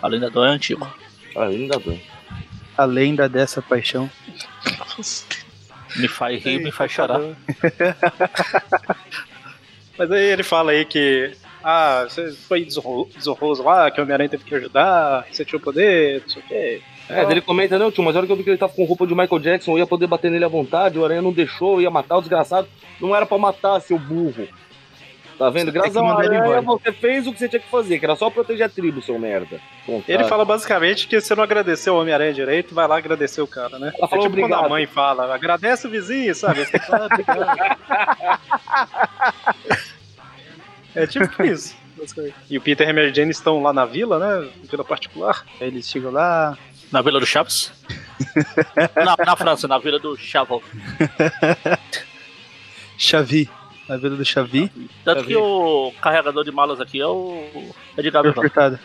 Além 0.02 0.20
da 0.20 0.30
dor 0.30 0.46
é 0.46 0.50
antigo. 0.50 0.88
Ah, 1.36 1.46
ainda 1.46 1.80
bem. 1.80 2.02
A 2.78 2.86
lenda 2.86 3.28
dessa 3.28 3.62
paixão. 3.62 4.10
Me 5.96 6.08
faz 6.08 6.44
rir, 6.44 6.60
me 6.64 6.72
faz 6.72 6.92
chorar. 6.92 7.20
Mas 9.98 10.12
aí 10.12 10.24
ele 10.26 10.44
fala 10.44 10.72
aí 10.72 10.86
que. 10.86 11.32
Ah, 11.64 12.06
você 12.08 12.32
foi 12.32 12.64
desonro- 12.64 13.10
desonroso 13.16 13.64
lá, 13.64 13.90
que 13.92 14.00
o 14.00 14.04
Homem-Aranha 14.04 14.30
teve 14.30 14.44
que 14.44 14.56
ajudar, 14.56 15.26
você 15.30 15.44
tinha 15.44 15.58
o 15.58 15.62
poder, 15.62 16.22
não 16.22 16.30
sei 16.30 16.42
o 16.42 16.46
quê. 16.46 16.82
É, 17.10 17.24
daí 17.24 17.32
ele 17.34 17.42
comenta, 17.42 17.78
não, 17.80 17.92
tio, 17.92 18.04
mas 18.04 18.16
a 18.16 18.20
hora 18.20 18.28
que 18.28 18.32
eu 18.32 18.38
vi 18.38 18.44
que 18.44 18.50
ele 18.52 18.58
tava 18.58 18.72
com 18.74 18.86
roupa 18.86 19.06
de 19.08 19.16
Michael 19.16 19.40
Jackson, 19.40 19.72
eu 19.72 19.80
ia 19.80 19.88
poder 19.88 20.08
bater 20.08 20.30
nele 20.32 20.46
à 20.46 20.48
vontade, 20.48 20.98
o 21.00 21.04
Aranha 21.04 21.22
não 21.22 21.32
deixou, 21.34 21.76
eu 21.76 21.82
ia 21.82 21.90
matar 21.90 22.18
o 22.18 22.22
desgraçado. 22.22 22.68
Não 23.02 23.16
era 23.16 23.26
pra 23.26 23.38
matar, 23.38 23.80
seu 23.82 23.98
burro. 23.98 24.48
Tá 25.38 25.50
vendo? 25.52 25.72
Graças 25.72 25.96
ele 25.96 26.08
Aranha, 26.08 26.62
você 26.62 26.92
fez 26.92 27.28
o 27.28 27.34
que 27.34 27.38
você 27.38 27.48
tinha 27.48 27.60
que 27.60 27.70
fazer, 27.70 28.00
que 28.00 28.06
era 28.06 28.16
só 28.16 28.30
proteger 28.30 28.66
a 28.66 28.70
tribo, 28.70 29.02
seu 29.02 29.20
merda. 29.20 29.62
Ele 30.08 30.24
fala 30.24 30.44
basicamente 30.44 31.08
que 31.08 31.22
você 31.22 31.36
não 31.36 31.44
agradeceu 31.44 31.94
o 31.94 32.02
Homem-Aranha 32.02 32.34
direito, 32.34 32.74
vai 32.74 32.88
lá 32.88 32.98
agradecer 32.98 33.42
o 33.42 33.48
cara, 33.48 33.78
né? 33.78 33.94
Ela 33.96 34.08
falou 34.08 34.26
é 34.26 34.28
tipo 34.30 34.42
quando 34.42 34.54
obrigado. 34.54 34.66
a 34.66 34.70
mãe 34.70 34.86
fala, 34.88 35.34
agradece 35.34 35.86
o 35.86 35.90
vizinho, 35.92 36.34
sabe? 36.34 36.66
Você 36.66 36.80
falar, 36.80 37.06
obrigado. 37.06 37.78
é 40.96 41.06
tipo 41.06 41.44
isso. 41.44 41.76
E 42.50 42.58
o 42.58 42.62
Peter 42.62 42.88
e 42.88 42.92
a 42.92 42.94
Mary 42.94 43.14
Jane 43.14 43.32
estão 43.32 43.62
lá 43.62 43.72
na 43.74 43.86
vila, 43.86 44.20
né? 44.20 44.50
Vila 44.70 44.84
particular. 44.84 45.46
Aí 45.60 45.68
eles 45.68 45.88
chegam 45.88 46.12
lá. 46.12 46.58
Na 46.92 47.02
Vila 47.02 47.20
do 47.20 47.26
Chaves? 47.26 47.74
na, 48.96 49.26
na 49.26 49.36
França, 49.36 49.68
na 49.68 49.78
Vila 49.78 50.00
do 50.00 50.16
Chavon. 50.16 50.62
Xavi. 52.98 53.50
Na 53.88 53.98
vila 53.98 54.16
do 54.16 54.26
Xavi. 54.26 54.72
Tanto 55.04 55.22
Já 55.22 55.26
que 55.28 55.36
o 55.36 55.94
carregador 56.02 56.44
de 56.44 56.52
malas 56.52 56.80
aqui 56.82 57.00
é 57.00 57.08
o 57.08 57.44
Edgar 57.98 58.22
Foi 58.24 58.32
Vivar. 58.32 58.42
furtado. 58.44 58.80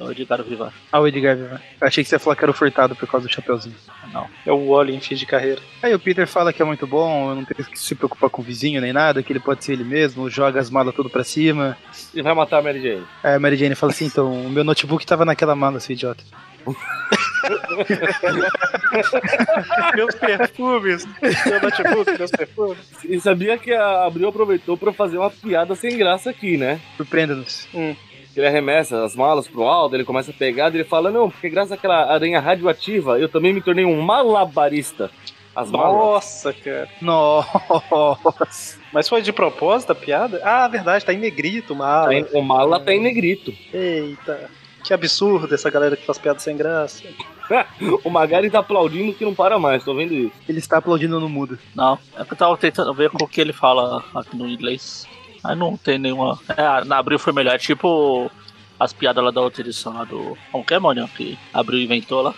É 0.00 0.04
o 0.04 0.10
Edgar 0.12 0.42
Vivar. 0.44 0.72
Ah, 0.92 1.00
o 1.00 1.08
Edgar 1.08 1.36
Vivar. 1.36 1.60
Achei 1.80 2.04
que 2.04 2.08
você 2.08 2.14
ia 2.14 2.20
falar 2.20 2.36
que 2.36 2.44
era 2.44 2.50
o 2.50 2.54
furtado 2.54 2.94
por 2.94 3.08
causa 3.08 3.26
do 3.26 3.32
chapeuzinho. 3.32 3.74
Não. 4.12 4.26
É 4.46 4.52
o 4.52 4.68
Wally 4.70 4.94
em 4.94 5.00
fim 5.00 5.16
de 5.16 5.26
carreira. 5.26 5.60
Aí 5.82 5.92
o 5.92 5.98
Peter 5.98 6.26
fala 6.26 6.52
que 6.52 6.62
é 6.62 6.64
muito 6.64 6.86
bom, 6.86 7.34
não 7.34 7.44
tem 7.44 7.56
que 7.64 7.78
se 7.78 7.94
preocupar 7.96 8.30
com 8.30 8.40
o 8.40 8.44
vizinho 8.44 8.80
nem 8.80 8.92
nada, 8.92 9.22
que 9.22 9.32
ele 9.32 9.40
pode 9.40 9.64
ser 9.64 9.72
ele 9.72 9.84
mesmo, 9.84 10.30
joga 10.30 10.60
as 10.60 10.70
malas 10.70 10.94
tudo 10.94 11.10
pra 11.10 11.24
cima. 11.24 11.76
Ele 12.14 12.22
vai 12.22 12.32
matar 12.34 12.58
a 12.58 12.62
Mary 12.62 12.80
Jane. 12.80 13.04
Aí 13.24 13.34
a 13.34 13.40
Mary 13.40 13.56
Jane 13.56 13.74
fala 13.74 13.92
assim, 13.92 14.06
então, 14.06 14.32
o 14.32 14.48
meu 14.48 14.62
notebook 14.62 15.04
tava 15.04 15.24
naquela 15.24 15.56
mala, 15.56 15.80
seu 15.80 15.94
idiota. 15.94 16.22
meus 19.94 20.14
perfumes, 20.14 21.06
meu 21.46 21.60
notebook, 21.62 22.18
meus 22.18 22.30
perfumes. 22.30 22.78
E 23.04 23.20
sabia 23.20 23.58
que 23.58 23.72
a 23.72 24.04
Abril 24.04 24.28
aproveitou 24.28 24.76
pra 24.76 24.92
fazer 24.92 25.18
uma 25.18 25.30
piada 25.30 25.74
sem 25.74 25.96
graça 25.96 26.30
aqui, 26.30 26.56
né? 26.56 26.80
Surpreenda-nos. 26.96 27.66
Que 27.72 28.40
ele 28.40 28.46
arremessa 28.46 29.04
as 29.04 29.16
malas 29.16 29.48
pro 29.48 29.62
alto, 29.64 29.94
ele 29.96 30.04
começa 30.04 30.30
a 30.30 30.34
pegar, 30.34 30.72
ele 30.74 30.84
fala, 30.84 31.10
não, 31.10 31.30
porque 31.30 31.48
graças 31.48 31.72
àquela 31.72 32.12
aranha 32.12 32.40
radioativa, 32.40 33.18
eu 33.18 33.28
também 33.28 33.52
me 33.52 33.60
tornei 33.60 33.84
um 33.84 34.00
malabarista. 34.00 35.10
As 35.56 35.72
malas. 35.72 35.92
Nossa, 35.96 36.52
cara. 36.52 36.88
Nossa. 37.02 38.78
Mas 38.92 39.08
foi 39.08 39.20
de 39.22 39.32
propósito 39.32 39.90
a 39.90 39.94
piada? 39.94 40.40
Ah, 40.44 40.68
verdade, 40.68 41.04
tá 41.04 41.12
em 41.12 41.18
negrito, 41.18 41.74
mala. 41.74 42.06
Tá 42.06 42.14
em- 42.14 42.26
O 42.32 42.40
mala 42.42 42.78
tá 42.78 42.92
em 42.92 43.00
negrito. 43.00 43.52
Eita. 43.74 44.48
Que 44.88 44.94
absurdo 44.94 45.54
essa 45.54 45.68
galera 45.70 45.94
que 45.96 46.06
faz 46.06 46.16
piada 46.18 46.38
sem 46.38 46.56
graça. 46.56 47.04
O 48.04 48.10
Magari 48.10 48.50
tá 48.50 48.58
aplaudindo 48.58 49.14
que 49.14 49.24
não 49.24 49.34
para 49.34 49.58
mais, 49.58 49.82
tô 49.84 49.94
vendo 49.94 50.12
isso. 50.12 50.32
Ele 50.48 50.58
está 50.58 50.78
aplaudindo 50.78 51.18
no 51.20 51.28
mudo. 51.30 51.58
Não, 51.74 51.98
é 52.16 52.22
que 52.24 52.32
eu 52.34 52.36
tava 52.36 52.56
tentando 52.58 52.92
ver 52.92 53.08
com 53.08 53.24
o 53.24 53.28
que 53.28 53.40
ele 53.40 53.54
fala 53.54 54.04
aqui 54.14 54.36
no 54.36 54.46
inglês. 54.48 55.06
Aí 55.42 55.56
não 55.56 55.74
tem 55.76 55.98
nenhuma. 55.98 56.38
É, 56.56 56.84
na 56.84 56.98
Abril 56.98 57.18
foi 57.18 57.32
melhor. 57.32 57.54
É 57.54 57.58
tipo 57.58 58.30
as 58.78 58.92
piadas 58.92 59.24
lá 59.24 59.30
da 59.30 59.40
outra 59.40 59.62
edição 59.62 59.94
lá 59.94 60.04
do. 60.04 60.36
Como 60.52 60.62
que 60.64 60.74
é, 60.74 60.78
Mônio? 60.78 61.08
Que 61.08 61.38
Abril 61.54 61.80
inventou 61.80 62.20
lá. 62.20 62.34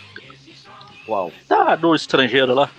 Uau. 1.08 1.32
Tá, 1.48 1.74
do 1.74 1.92
estrangeiro 1.94 2.54
lá. 2.54 2.70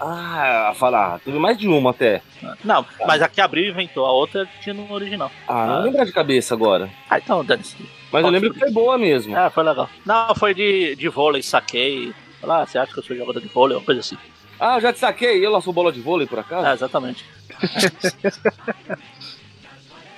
Ah, 0.00 0.72
falar, 0.76 1.18
teve 1.20 1.38
mais 1.40 1.58
de 1.58 1.66
uma 1.66 1.90
até. 1.90 2.22
Não, 2.62 2.86
mas 3.04 3.20
a 3.20 3.28
que 3.28 3.40
abriu 3.40 3.64
e 3.64 3.70
inventou, 3.70 4.06
a 4.06 4.12
outra 4.12 4.48
tinha 4.60 4.72
no 4.74 4.92
original. 4.92 5.28
Ah, 5.48 5.66
não 5.66 5.74
Ah. 5.74 5.78
lembro 5.80 6.04
de 6.06 6.12
cabeça 6.12 6.54
agora. 6.54 6.88
Ah, 7.10 7.18
então 7.18 7.44
dane-se. 7.44 7.76
Mas 8.12 8.24
eu 8.24 8.30
lembro 8.30 8.52
que 8.52 8.58
foi 8.58 8.70
boa 8.70 8.98
mesmo. 8.98 9.36
É, 9.36 9.48
foi 9.50 9.64
legal. 9.64 9.88
Não, 10.04 10.34
foi 10.34 10.54
de, 10.54 10.96
de 10.96 11.08
vôlei, 11.08 11.42
saquei. 11.42 12.12
Lá, 12.42 12.66
você 12.66 12.78
acha 12.78 12.92
que 12.92 12.98
eu 12.98 13.02
sou 13.02 13.16
jogador 13.16 13.40
de 13.40 13.48
vôlei, 13.48 13.76
uma 13.76 13.84
coisa 13.84 14.00
assim. 14.00 14.16
Ah, 14.60 14.78
já 14.80 14.92
te 14.92 14.98
saquei. 14.98 15.44
Eu 15.44 15.50
lançou 15.52 15.72
bola 15.72 15.92
de 15.92 16.00
vôlei, 16.00 16.26
por 16.26 16.38
acaso? 16.38 16.66
É, 16.66 16.72
exatamente. 16.72 17.24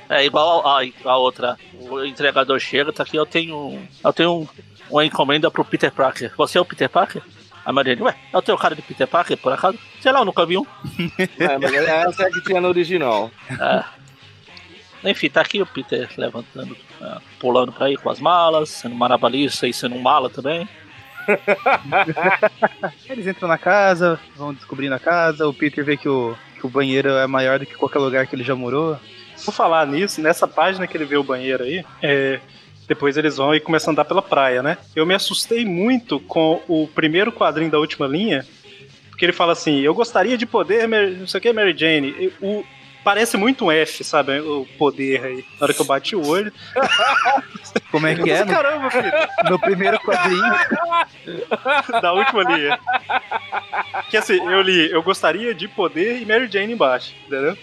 é 0.09 0.25
igual 0.25 0.67
a, 0.67 0.81
a 1.05 1.17
outra. 1.17 1.57
O 1.81 2.05
entregador 2.05 2.59
chega, 2.59 2.93
tá 2.93 3.03
aqui, 3.03 3.17
eu 3.17 3.27
tenho. 3.27 3.81
Eu 4.03 4.13
tenho 4.13 4.33
um- 4.41 4.49
uma 4.91 5.05
encomenda 5.05 5.51
pro 5.51 5.65
Peter 5.65 5.93
Parker. 5.93 6.33
Você 6.37 6.59
é 6.59 6.61
o 6.61 6.65
Peter 6.65 6.89
Parker? 6.89 7.23
A 7.65 7.73
Mariane, 7.73 8.03
ué, 8.03 8.17
é 8.33 8.37
o 8.37 8.43
teu 8.43 8.57
cara 8.57 8.75
de 8.75 8.83
Peter 8.83 9.07
Parker, 9.07 9.37
por 9.37 9.53
acaso? 9.53 9.79
Sei 10.01 10.11
lá, 10.11 10.21
eu 10.21 10.25
nunca 10.25 10.45
vi 10.47 10.57
um. 10.59 10.67
É, 11.39 11.59
mas 11.59 11.73
essa 11.75 12.23
é 12.25 12.27
a 12.27 12.31
que 12.31 12.41
tinha 12.43 12.61
no 12.61 12.69
original. 12.69 13.31
Enfim, 15.05 15.29
tá 15.31 15.41
aqui 15.41 15.63
o 15.63 15.67
Peter 15.67 16.09
levantando, 16.17 16.77
é, 17.01 17.17
pulando 17.39 17.73
pra 17.73 17.91
ir 17.91 17.97
com 17.99 18.11
as 18.11 18.21
malas, 18.21 18.69
sendo 18.69 18.95
marabalista 18.95 19.67
e 19.67 19.73
sendo 19.73 19.95
um 19.95 20.01
mala 20.01 20.29
também. 20.29 20.69
Eles 23.09 23.27
entram 23.27 23.49
na 23.49 23.59
casa, 23.59 24.19
vão 24.37 24.53
descobrindo 24.53 24.95
a 24.95 24.99
casa, 24.99 25.47
o 25.47 25.55
Peter 25.55 25.85
vê 25.85 25.97
que 25.97 26.09
o, 26.09 26.37
que 26.59 26.67
o 26.67 26.71
banheiro 26.71 27.11
é 27.11 27.27
maior 27.27 27.59
do 27.59 27.67
que 27.67 27.75
qualquer 27.75 27.99
lugar 27.99 28.27
que 28.27 28.35
ele 28.35 28.45
já 28.45 28.55
morou. 28.55 28.99
Por 29.45 29.53
falar 29.55 29.87
nisso, 29.87 30.21
nessa 30.21 30.47
página 30.47 30.87
que 30.87 30.97
ele 30.97 31.05
vê 31.05 31.17
o 31.17 31.25
banheiro 31.25 31.65
aí, 31.65 31.85
é, 32.03 32.41
depois 32.87 33.17
eles 33.17 33.37
vão 33.37 33.55
e 33.55 33.61
começam 33.61 33.91
a 33.91 33.93
andar 33.93 34.05
pela 34.05 34.21
praia, 34.23 34.63
né? 34.63 34.77
Eu 34.95 35.07
me 35.07 35.15
assustei 35.15 35.65
muito 35.65 36.21
com 36.21 36.61
o 36.69 36.87
primeiro 36.89 37.33
quadrinho 37.33 37.71
da 37.71 37.79
última 37.79 38.07
linha, 38.07 38.45
porque 39.09 39.25
ele 39.25 39.33
fala 39.33 39.53
assim: 39.53 39.81
Eu 39.81 39.95
gostaria 39.95 40.37
de 40.37 40.45
poder, 40.45 40.87
Mary- 40.87 41.17
não 41.17 41.27
sei 41.27 41.39
o 41.39 41.43
que, 41.43 41.53
Mary 41.53 41.75
Jane. 41.77 42.33
O, 42.43 42.65
parece 43.05 43.37
muito 43.37 43.67
um 43.67 43.73
F, 43.73 44.05
sabe? 44.05 44.41
O 44.41 44.67
poder 44.79 45.25
aí. 45.25 45.45
Na 45.59 45.65
hora 45.65 45.75
que 45.75 45.81
eu 45.81 45.87
bati 45.87 46.17
o 46.17 46.27
olho. 46.27 46.53
Como 47.91 48.07
é 48.07 48.15
que 48.15 48.31
é? 48.31 48.45
No, 48.45 48.53
Caramba, 48.53 48.91
filho. 48.91 49.13
no 49.45 49.59
primeiro 49.59 49.99
quadrinho. 50.01 50.43
da 52.01 52.13
última 52.13 52.43
linha. 52.45 52.79
Que 54.09 54.17
assim, 54.17 54.37
eu 54.37 54.63
li, 54.63 54.91
eu 54.91 55.03
gostaria 55.03 55.55
de 55.55 55.69
poder 55.69 56.21
e 56.21 56.27
Mary 56.27 56.49
Jane 56.51 56.73
embaixo, 56.73 57.15
entendeu? 57.27 57.57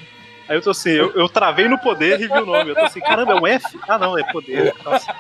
Aí 0.48 0.56
eu 0.56 0.62
tô 0.62 0.70
assim, 0.70 0.92
eu, 0.92 1.12
eu 1.14 1.28
travei 1.28 1.68
no 1.68 1.78
poder 1.78 2.22
e 2.22 2.28
vi 2.28 2.34
o 2.34 2.46
nome. 2.46 2.70
Eu 2.70 2.76
tô 2.76 2.82
assim, 2.82 3.02
caramba, 3.02 3.34
é 3.34 3.36
um 3.36 3.48
F? 3.48 3.80
Ah, 3.88 3.98
não, 3.98 4.18
é 4.18 4.24
poder. 4.32 4.74
Nossa. 4.84 5.14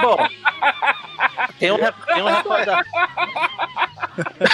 Bom, 0.00 0.16
tem 1.58 1.70
um, 1.70 1.78
tem 1.78 2.22
um 2.22 2.26
recordar. 2.34 2.84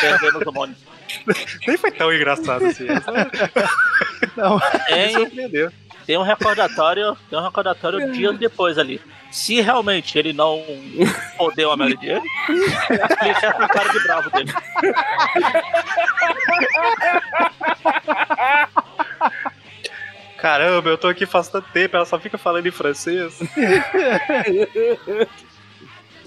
Perdemos 0.01 0.47
o 0.47 0.53
Mônio. 0.53 0.77
Nem 1.67 1.77
foi 1.77 1.91
tão 1.91 2.13
engraçado 2.13 2.65
assim. 2.67 2.87
Não, 4.37 4.57
Me 4.57 4.63
Tem, 4.89 5.13
surpreendeu. 5.13 5.73
tem 6.07 6.17
um 6.19 6.23
recordatório, 6.23 7.17
tem 7.29 7.39
um 7.39 7.43
recordatório 7.43 8.13
dias 8.13 8.39
depois 8.39 8.79
ali. 8.79 9.01
Se 9.31 9.61
realmente 9.61 10.19
ele 10.19 10.33
não 10.33 10.65
fodeu 11.37 11.71
a 11.71 11.77
Mary 11.77 11.99
Jane, 12.01 12.27
deixa 12.49 13.47
essa 13.47 13.69
cara 13.69 13.89
de 13.93 14.01
bravo 14.01 14.31
dele. 14.31 14.53
Caramba, 20.37 20.89
eu 20.91 20.97
tô 20.99 21.09
aqui 21.09 21.27
faz 21.27 21.49
tanto 21.49 21.69
tempo, 21.73 21.97
ela 21.97 22.07
só 22.07 22.19
fica 22.19 22.39
falando 22.39 22.67
em 22.67 22.71
francês. 22.71 23.41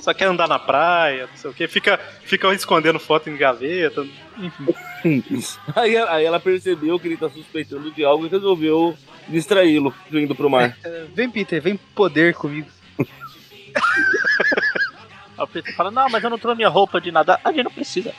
Só 0.01 0.13
quer 0.13 0.25
andar 0.25 0.47
na 0.47 0.57
praia, 0.57 1.27
não 1.27 1.37
sei 1.37 1.51
o 1.51 1.53
que. 1.53 1.67
Fica, 1.67 1.99
fica 2.23 2.51
escondendo 2.53 2.99
foto 2.99 3.29
em 3.29 3.37
gaveta. 3.37 4.05
Aí, 5.75 5.97
aí 5.97 6.25
ela 6.25 6.39
percebeu 6.39 6.99
que 6.99 7.07
ele 7.07 7.17
tá 7.17 7.27
suspeitando 7.27 7.91
de 7.91 8.03
algo 8.03 8.27
e 8.27 8.29
resolveu 8.29 8.95
distraí-lo 9.27 9.91
indo 10.11 10.35
pro 10.35 10.47
mar. 10.47 10.77
vem 11.11 11.27
Peter, 11.27 11.59
vem 11.59 11.75
poder 11.95 12.35
comigo. 12.35 12.67
Aí 15.35 15.43
o 15.43 15.47
Peter 15.47 15.75
fala, 15.75 15.89
não, 15.89 16.07
mas 16.07 16.23
eu 16.23 16.29
não 16.29 16.37
trouxe 16.37 16.57
minha 16.57 16.69
roupa 16.69 17.01
de 17.01 17.11
nadar. 17.11 17.41
A 17.43 17.51
gente 17.51 17.63
não 17.63 17.71
precisa. 17.71 18.13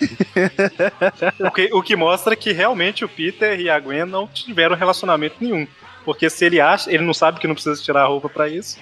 O 1.38 1.50
que, 1.50 1.72
o 1.72 1.82
que 1.82 1.94
mostra 1.94 2.34
que 2.34 2.52
realmente 2.52 3.04
o 3.04 3.08
Peter 3.08 3.60
e 3.60 3.70
a 3.70 3.78
Gwen 3.78 4.04
não 4.04 4.26
tiveram 4.26 4.74
relacionamento 4.74 5.36
nenhum. 5.40 5.66
Porque 6.04 6.28
se 6.28 6.44
ele 6.44 6.60
acha, 6.60 6.90
ele 6.90 7.04
não 7.04 7.14
sabe 7.14 7.38
que 7.38 7.46
não 7.46 7.54
precisa 7.54 7.80
tirar 7.80 8.02
a 8.02 8.06
roupa 8.06 8.28
pra 8.28 8.48
isso. 8.48 8.78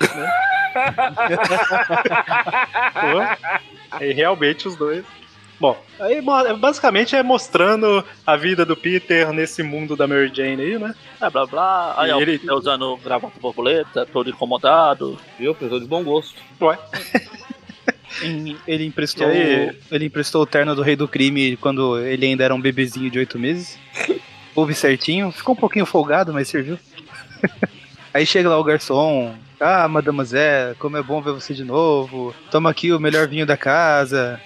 Né? 0.00 0.32
Pô, 2.94 3.18
aí 3.96 4.12
realmente 4.12 4.68
os 4.68 4.76
dois. 4.76 5.04
Bom, 5.60 5.76
aí 5.98 6.22
basicamente 6.56 7.16
é 7.16 7.22
mostrando 7.22 8.04
a 8.24 8.36
vida 8.36 8.64
do 8.64 8.76
Peter 8.76 9.32
nesse 9.32 9.60
mundo 9.62 9.96
da 9.96 10.06
Mary 10.06 10.30
Jane 10.32 10.62
aí, 10.62 10.78
né? 10.78 10.94
É, 11.20 11.28
blá 11.28 11.46
blá. 11.46 11.94
Aí 11.96 12.10
E 12.10 12.12
ó, 12.12 12.20
ele- 12.20 12.38
Peter 12.38 12.54
usando 12.54 12.96
gravata 12.98 13.40
borboleta, 13.40 14.06
todo 14.06 14.30
incomodado. 14.30 15.18
Viu? 15.36 15.54
Pessoa 15.56 15.80
de 15.80 15.86
bom 15.86 16.04
gosto. 16.04 16.40
Ué, 16.60 16.78
Ele 18.66 18.84
emprestou, 18.84 19.28
E 19.32 19.36
aí? 19.70 19.78
ele 19.90 20.04
emprestou 20.06 20.42
o 20.42 20.46
terno 20.46 20.74
do 20.76 20.82
rei 20.82 20.94
do 20.94 21.08
crime 21.08 21.56
quando 21.56 21.98
ele 21.98 22.26
ainda 22.26 22.44
era 22.44 22.54
um 22.54 22.60
bebezinho 22.60 23.10
de 23.10 23.18
oito 23.18 23.36
meses. 23.38 23.76
Houve 24.54 24.74
certinho, 24.74 25.30
ficou 25.32 25.54
um 25.54 25.58
pouquinho 25.58 25.86
folgado, 25.86 26.32
mas 26.32 26.48
serviu. 26.48 26.78
Aí 28.14 28.24
chega 28.24 28.48
lá 28.48 28.58
o 28.58 28.64
garçom. 28.64 29.34
Ah, 29.60 29.88
mademoiselle, 29.88 30.76
como 30.76 30.96
é 30.96 31.02
bom 31.02 31.20
ver 31.20 31.32
você 31.32 31.52
de 31.52 31.64
novo. 31.64 32.34
Toma 32.50 32.70
aqui 32.70 32.92
o 32.92 33.00
melhor 33.00 33.26
vinho 33.26 33.46
da 33.46 33.56
casa. 33.56 34.40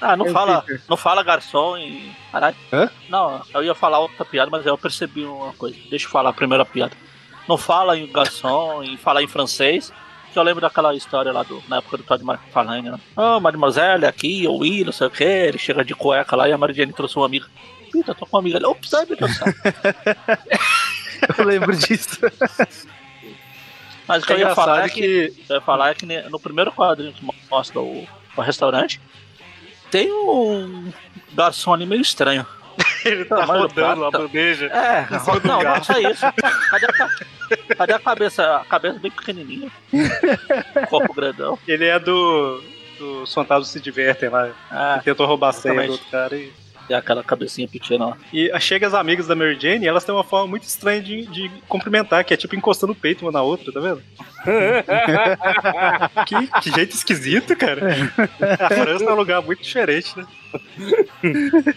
Ah, 0.00 0.16
não 0.16 0.26
É 0.26 0.30
fala, 0.30 0.62
Peter. 0.62 0.80
não 0.88 0.96
fala 0.96 1.22
garçom 1.22 1.76
e. 1.78 2.12
Caralho. 2.30 2.56
Hã? 2.72 2.90
Não, 3.08 3.42
eu 3.54 3.62
ia 3.64 3.74
falar 3.74 3.98
outra 4.00 4.24
piada, 4.24 4.50
mas 4.50 4.64
eu 4.66 4.76
percebi 4.78 5.24
uma 5.24 5.52
coisa. 5.54 5.76
Deixa 5.90 6.06
eu 6.06 6.10
falar 6.10 6.30
a 6.30 6.32
primeira 6.32 6.64
piada. 6.64 6.92
Não 7.48 7.56
fala 7.58 7.98
em 7.98 8.10
garçom 8.10 8.82
e 8.82 8.96
fala 8.96 9.22
em 9.22 9.28
francês. 9.28 9.92
Que 10.32 10.38
eu 10.38 10.42
lembro 10.42 10.62
daquela 10.62 10.94
história 10.94 11.30
lá 11.30 11.42
do, 11.42 11.62
na 11.68 11.76
época 11.76 11.98
do 11.98 12.02
Todd 12.04 12.24
McFarlane, 12.24 12.88
né? 12.90 12.98
Ah, 13.16 13.38
mademoiselle, 13.38 14.06
aqui, 14.06 14.44
eu 14.44 14.64
ia, 14.64 14.84
não 14.86 14.92
sei 14.92 15.06
o 15.08 15.10
que. 15.10 15.22
Ele 15.24 15.58
chega 15.58 15.84
de 15.84 15.94
cueca 15.94 16.34
lá 16.34 16.48
e 16.48 16.52
a 16.52 16.58
Mary 16.58 16.72
Jane 16.72 16.92
trouxe 16.92 17.16
uma 17.16 17.26
amiga. 17.26 17.46
Peter, 17.92 18.14
tô 18.14 18.24
com 18.24 18.36
uma 18.36 18.40
amiga 18.40 18.56
ali. 18.56 18.64
Ops, 18.66 18.94
ai 18.94 19.04
meu 19.06 19.16
Deus. 19.18 19.38
Eu 21.38 21.44
lembro 21.44 21.76
disso. 21.76 22.18
Mas 24.06 24.22
o 24.22 24.26
que 24.26 24.32
é 24.32 24.36
eu 24.36 24.40
ia 24.40 24.54
falar 24.54 24.84
é 24.84 24.88
que 24.88 25.32
Eu 25.48 25.56
ia 25.56 25.60
falar 25.60 25.90
é 25.90 25.94
que 25.94 26.06
no 26.28 26.38
primeiro 26.40 26.72
quadrinho 26.72 27.12
que 27.12 27.24
mostra 27.50 27.80
o, 27.80 28.06
o 28.36 28.40
restaurante, 28.40 29.00
tem 29.90 30.10
um 30.12 30.92
garçom 31.32 31.72
ali 31.74 31.86
meio 31.86 32.00
estranho. 32.02 32.46
ele 33.04 33.24
tá 33.26 33.36
Tamanho 33.36 33.62
do 33.62 33.68
rodando 33.68 34.04
a 34.06 34.10
prato. 34.10 34.26
bandeja. 34.26 34.66
É, 34.66 35.02
do 35.04 35.46
não, 35.48 35.62
não 35.62 35.84
só 35.84 35.98
isso. 35.98 36.24
Cadê 36.70 36.86
a, 36.86 36.92
ca- 36.92 37.10
cadê 37.76 37.92
a 37.92 37.98
cabeça? 37.98 38.56
A 38.56 38.64
cabeça 38.64 38.98
bem 38.98 39.10
pequenininha. 39.10 39.70
Corpo 40.88 41.12
grandão. 41.12 41.58
Ele 41.68 41.86
é 41.86 41.98
do. 41.98 42.62
Os 43.22 43.32
fantasmas 43.34 43.68
se 43.68 43.80
divertem 43.80 44.28
lá. 44.30 44.48
É, 44.70 45.00
Tentou 45.00 45.26
roubar 45.26 45.48
a 45.48 45.52
senha 45.52 45.86
do 45.86 45.92
outro 45.92 46.06
cara 46.10 46.34
e. 46.36 46.52
tem 46.88 46.96
aquela 46.96 47.22
cabecinha 47.22 47.68
pequena 47.68 48.06
lá. 48.06 48.16
E 48.32 48.50
chega 48.60 48.86
as 48.86 48.94
amigas 48.94 49.26
da 49.26 49.34
Mary 49.34 49.58
Jane 49.58 49.84
e 49.84 49.88
elas 49.88 50.04
têm 50.04 50.14
uma 50.14 50.24
forma 50.24 50.46
muito 50.48 50.64
estranha 50.64 51.00
de, 51.00 51.26
de 51.26 51.50
cumprimentar, 51.68 52.24
que 52.24 52.34
é 52.34 52.36
tipo 52.36 52.54
encostando 52.56 52.92
o 52.92 52.96
peito 52.96 53.24
uma 53.24 53.32
na 53.32 53.42
outra, 53.42 53.72
tá 53.72 53.80
vendo? 53.80 54.02
que, 56.26 56.60
que 56.60 56.74
jeito 56.74 56.94
esquisito, 56.94 57.56
cara. 57.56 57.96
A 58.60 58.68
França 58.68 59.04
é 59.04 59.12
um 59.12 59.16
lugar 59.16 59.42
muito 59.42 59.62
diferente, 59.62 60.16
né? 60.18 60.26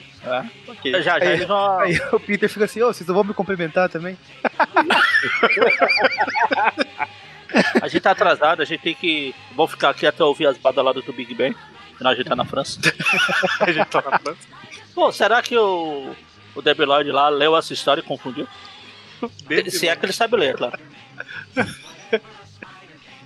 Ok. 0.67 0.91
Já, 0.91 1.01
já 1.01 1.13
Aí- 1.17 1.33
eles. 1.33 1.47
Aí 1.49 2.01
o 2.11 2.19
Peter 2.19 2.49
fica 2.49 2.65
assim, 2.65 2.81
ô, 2.81 2.87
vocês 2.87 3.07
não 3.07 3.13
vão 3.13 3.23
me 3.23 3.33
cumprimentar 3.33 3.87
também? 3.89 4.17
A 7.81 7.87
gente 7.87 8.01
tá 8.01 8.11
atrasado, 8.11 8.61
a 8.61 8.65
gente 8.65 8.81
tem 8.81 8.93
que. 8.95 9.33
Vou 9.55 9.67
ficar 9.67 9.89
aqui 9.91 10.05
até 10.05 10.23
ouvir 10.23 10.47
as 10.47 10.57
badaladas 10.57 11.05
do 11.05 11.13
Big 11.13 11.33
Bang. 11.33 11.55
Afinal, 11.93 12.11
a 12.11 12.15
gente 12.15 12.27
tá 12.27 12.35
na 12.35 12.43
França. 12.43 12.79
A 13.61 13.71
gente 13.71 13.87
tá 13.87 14.03
na 14.09 14.19
França. 14.19 14.39
Pô, 14.95 15.11
será 15.11 15.41
que 15.43 15.55
o. 15.57 16.15
O 16.55 16.61
Debbie 16.61 16.85
Lloyd 16.85 17.11
lá 17.11 17.27
leu 17.29 17.55
essa 17.57 17.73
história 17.73 17.99
e 17.99 18.03
confundiu? 18.03 18.47
Se 19.69 19.87
é 19.89 19.95
que 19.95 20.05
ele 20.05 20.13
sabe 20.13 20.37
ler, 20.37 20.55
claro. 20.55 20.79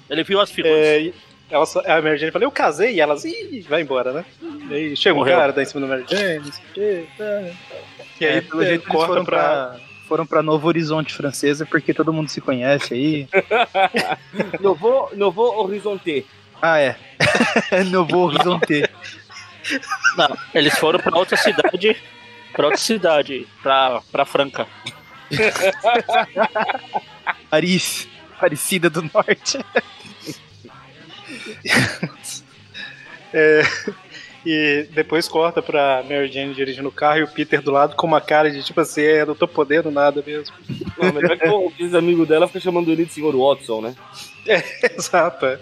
Ele 0.09 0.23
viu 0.23 0.39
as 0.41 0.49
figuras. 0.49 0.75
É, 0.77 1.13
ela 1.51 1.65
só- 1.67 1.81
a 1.81 2.01
Mary 2.01 2.17
Jane 2.17 2.31
fala, 2.31 2.43
eu 2.45 2.51
casei, 2.51 2.95
e 2.95 2.99
elas, 3.01 3.25
ih, 3.25 3.61
vai 3.69 3.81
embora, 3.81 4.11
né? 4.11 4.25
E 4.69 4.73
aí 4.73 4.97
chega 4.97 5.13
um 5.13 5.19
Morreu. 5.19 5.37
cara, 5.37 5.53
dá 5.53 5.61
em 5.61 5.65
cima 5.65 5.81
da 5.81 5.87
Mary 5.87 6.05
Jane, 6.09 6.39
não 6.39 6.51
sei 6.51 6.63
o 6.63 6.73
quê, 6.73 7.05
tá. 7.17 7.23
E 8.19 8.25
aí, 8.25 8.37
É, 8.37 8.41
pelo 8.41 8.61
é, 8.63 8.65
jeito, 8.65 8.81
eles 8.83 8.87
corta 8.91 9.07
foram 9.07 9.25
pra... 9.25 9.37
pra... 9.37 9.79
Foram 10.07 10.25
pra 10.25 10.41
Novo 10.41 10.67
Horizonte 10.67 11.13
Francesa, 11.13 11.67
porque 11.67 11.93
todo 11.93 12.11
mundo 12.11 12.29
se 12.29 12.41
conhece 12.41 12.95
aí. 12.95 13.27
Novo, 14.59 15.11
Novo 15.13 15.43
Horizonte. 15.61 16.25
Ah, 16.59 16.79
é. 16.79 16.95
Novo 17.91 18.17
Horizonte. 18.25 18.89
Não, 20.17 20.37
eles 20.53 20.77
foram 20.77 20.99
pra 20.99 21.17
outra 21.17 21.37
cidade. 21.37 21.95
Pra 22.53 22.65
outra 22.65 22.79
cidade, 22.79 23.47
pra, 23.61 24.01
pra 24.11 24.25
Franca. 24.25 24.67
Paris. 27.49 28.07
Aparecida 28.35 28.89
do 28.89 29.01
Norte. 29.01 29.59
E 34.45 34.87
depois 34.91 35.27
corta 35.27 35.61
pra 35.61 36.03
Mary 36.09 36.31
Jane 36.31 36.53
dirigindo 36.53 36.87
o 36.87 36.91
carro 36.91 37.19
e 37.19 37.23
o 37.23 37.27
Peter 37.27 37.61
do 37.61 37.71
lado 37.71 37.95
com 37.95 38.07
uma 38.07 38.21
cara 38.21 38.49
de 38.49 38.63
tipo 38.63 38.79
assim, 38.79 39.01
é, 39.01 39.25
não 39.25 39.35
tô 39.35 39.47
podendo 39.47 39.91
nada 39.91 40.23
mesmo. 40.25 40.55
Não, 40.97 41.11
melhor 41.11 41.37
que 41.37 41.47
o 41.47 41.97
amigos 41.97 42.27
dela 42.27 42.47
fica 42.47 42.59
chamando 42.59 42.91
ele 42.91 43.05
de 43.05 43.13
senhor 43.13 43.35
Watson, 43.35 43.81
né? 43.81 43.95
Exato. 44.97 45.45
é. 45.45 45.59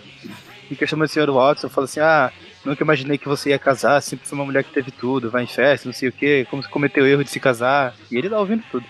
Fica 0.70 0.86
chamando 0.86 1.08
o 1.08 1.12
senhor 1.12 1.32
Watson, 1.32 1.70
fala 1.70 1.86
assim, 1.86 1.99
ah, 1.99 2.32
nunca 2.68 2.84
imaginei 2.84 3.18
que 3.18 3.28
você 3.28 3.49
ia 3.51 3.59
casar, 3.59 3.99
sempre 4.01 4.28
foi 4.28 4.38
uma 4.38 4.45
mulher 4.45 4.63
que 4.63 4.72
teve 4.72 4.91
tudo, 4.91 5.30
vai 5.32 5.43
em 5.43 5.47
festa, 5.47 5.88
não 5.88 5.93
sei 5.93 6.09
o 6.09 6.11
que, 6.11 6.45
como 6.49 6.61
você 6.61 6.70
cometeu 6.70 7.03
o 7.03 7.07
erro 7.07 7.24
de 7.24 7.30
se 7.32 7.39
casar. 7.39 7.93
E 8.11 8.18
ele 8.18 8.30
tá 8.30 8.38
ouvindo 8.39 8.63
tudo. 8.72 8.86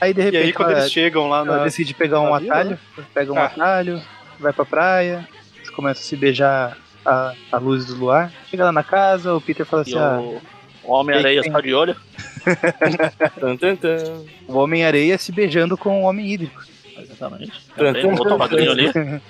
Aí 0.00 0.12
de 0.14 0.20
E 0.20 0.24
repente 0.24 0.42
aí 0.44 0.52
quando 0.52 0.70
ela, 0.72 0.80
eles 0.80 0.92
chegam 0.92 1.28
lá 1.28 1.38
ela 1.38 1.56
na. 1.58 1.64
decide 1.64 1.94
pegar 1.94 2.20
um 2.20 2.30
na 2.30 2.38
vila, 2.38 2.54
atalho, 2.54 2.78
pega 3.14 3.32
um 3.32 3.38
Ah. 3.38 3.44
atalho, 3.46 4.02
vai 4.38 4.52
pra 4.52 4.64
praia, 4.64 5.26
eles 5.56 5.70
começam 5.70 6.02
a 6.02 6.04
se 6.04 6.16
beijar 6.16 6.76
à, 7.04 7.32
à 7.50 7.58
luz 7.58 7.86
do 7.86 7.94
luar. 7.96 8.30
Chega 8.50 8.64
lá 8.64 8.72
na 8.72 8.84
casa, 8.84 9.34
o 9.34 9.40
Peter 9.40 9.64
fala 9.64 9.82
E 9.86 9.90
assim, 9.90 9.98
ah, 9.98 10.20
o, 10.20 10.40
o 10.84 10.92
Homem-Areia 10.92 11.42
Tem- 11.42 11.50
só 11.52 11.60
de 11.60 11.72
olho. 11.74 11.96
O 14.48 14.56
Homem-Areia 14.58 15.18
se 15.18 15.32
beijando 15.32 15.76
com 15.76 16.02
o 16.02 16.04
Homem 16.04 16.26
Hídrico. 16.32 16.62
Exatamente. 16.98 17.52
Tan, 17.76 18.38
quadrinho 18.38 18.70
ali. 18.70 18.90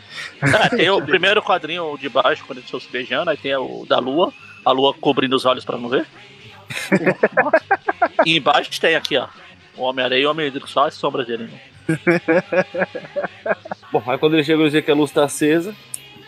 Tem 0.76 0.90
o 0.90 1.02
primeiro 1.02 1.42
quadrinho 1.42 1.96
de 1.98 2.08
baixo, 2.08 2.44
quando 2.46 2.58
eles 2.58 2.66
estão 2.66 2.80
se 2.80 2.88
beijando, 2.90 3.30
aí 3.30 3.36
tem 3.36 3.54
o 3.56 3.84
da 3.88 3.98
lua, 3.98 4.32
a 4.64 4.70
lua 4.70 4.94
cobrindo 4.94 5.34
os 5.34 5.44
olhos 5.44 5.64
pra 5.64 5.76
não 5.76 5.88
ver. 5.88 6.06
e 8.24 8.36
embaixo 8.36 8.80
tem 8.80 8.94
aqui, 8.94 9.16
ó. 9.16 9.26
O 9.76 9.82
Homem-Areia 9.82 10.22
e 10.22 10.26
o 10.26 10.30
Homem-Hídrico, 10.30 10.68
só 10.68 10.86
as 10.86 10.94
sombras 10.94 11.26
dele. 11.26 11.44
Né? 11.44 11.60
Bom, 13.92 14.02
aí 14.06 14.18
quando 14.18 14.34
ele 14.34 14.44
chega 14.44 14.62
e 14.62 14.66
dizer 14.66 14.82
que 14.82 14.90
a 14.90 14.94
luz 14.94 15.10
tá 15.10 15.24
acesa. 15.24 15.74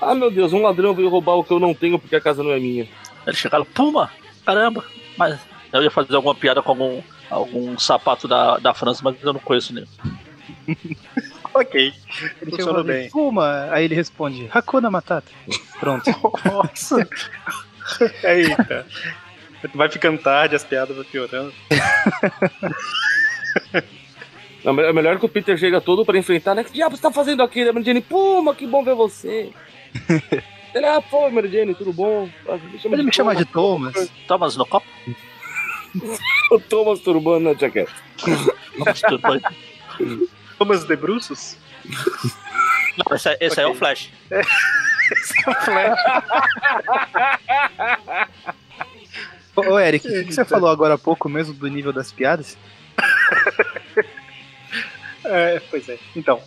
Ah, 0.00 0.14
meu 0.14 0.30
Deus, 0.30 0.52
um 0.52 0.62
ladrão 0.62 0.94
veio 0.94 1.08
roubar 1.08 1.34
o 1.34 1.44
que 1.44 1.52
eu 1.52 1.58
não 1.58 1.74
tenho 1.74 1.98
porque 1.98 2.16
a 2.16 2.20
casa 2.20 2.42
não 2.42 2.52
é 2.52 2.58
minha. 2.58 2.88
Eles 3.26 3.38
chegaram, 3.38 3.64
puma, 3.64 4.10
caramba. 4.44 4.84
Mas 5.16 5.38
eu 5.72 5.82
ia 5.82 5.90
fazer 5.90 6.14
alguma 6.14 6.34
piada 6.34 6.62
com 6.62 6.70
algum, 6.70 7.02
algum 7.28 7.78
sapato 7.78 8.28
da, 8.28 8.58
da 8.58 8.72
França, 8.72 9.00
mas 9.02 9.16
eu 9.22 9.32
não 9.32 9.40
conheço 9.40 9.74
nem. 9.74 9.84
Ok. 11.54 11.94
Ele 12.42 12.50
Funcionou 12.50 12.84
bem. 12.84 13.08
Fuma! 13.10 13.68
Aí 13.70 13.84
ele 13.84 13.94
responde, 13.94 14.48
Hakuna 14.52 14.90
Matata. 14.90 15.30
Pronto. 15.80 16.10
Nossa. 16.44 17.08
Eita. 18.22 18.86
Vai 19.74 19.88
ficando 19.88 20.20
tarde, 20.20 20.54
as 20.54 20.62
piadas 20.62 20.94
vão 20.94 21.04
piorando. 21.04 21.52
Não, 24.64 24.78
é 24.80 24.92
melhor 24.92 25.18
que 25.18 25.26
o 25.26 25.28
Peter 25.28 25.56
chega 25.56 25.80
todo 25.80 26.04
pra 26.04 26.18
enfrentar, 26.18 26.54
né? 26.54 26.62
Que 26.62 26.72
diabo 26.72 26.96
você 26.96 27.02
tá 27.02 27.10
fazendo 27.10 27.42
aqui? 27.42 27.62
A 27.62 27.72
Mary 27.72 27.86
Jane, 27.86 28.00
Puma, 28.00 28.54
que 28.54 28.66
bom 28.66 28.84
ver 28.84 28.94
você. 28.94 29.50
Ele, 30.74 30.86
ah, 30.86 31.00
pô, 31.00 31.30
Mary 31.30 31.50
Jane, 31.50 31.74
tudo 31.74 31.92
bom? 31.92 32.28
Me 32.72 32.78
chama 32.78 32.94
Ele 32.94 33.02
me 33.04 33.12
chama 33.12 33.34
de 33.34 33.44
Thomas. 33.46 34.10
Thomas 34.26 34.56
no 34.56 34.66
copo? 34.66 34.86
O 36.50 36.60
Thomas 36.60 37.00
Turbano 37.00 37.52
na 37.52 37.58
jaqueta. 37.58 37.92
Thomas 38.76 39.00
Turbante. 39.00 39.46
Thomas 40.58 40.84
de 40.84 40.96
Bruços? 40.96 41.56
Não, 42.96 43.16
esse, 43.16 43.28
é- 43.28 43.36
esse 43.40 43.60
aí 43.60 43.66
é 43.66 43.68
o 43.68 43.74
Flash. 43.78 44.10
Ô, 49.56 49.60
ô, 49.72 49.80
Eric, 49.80 50.06
o 50.06 50.24
que 50.26 50.32
você 50.32 50.44
falou 50.44 50.70
agora 50.70 50.94
há 50.94 50.98
pouco 50.98 51.28
mesmo 51.28 51.54
do 51.54 51.66
nível 51.68 51.92
das 51.92 52.12
piadas? 52.12 52.56
É, 55.24 55.60
pois 55.68 55.86
é. 55.88 55.98
Então. 56.16 56.40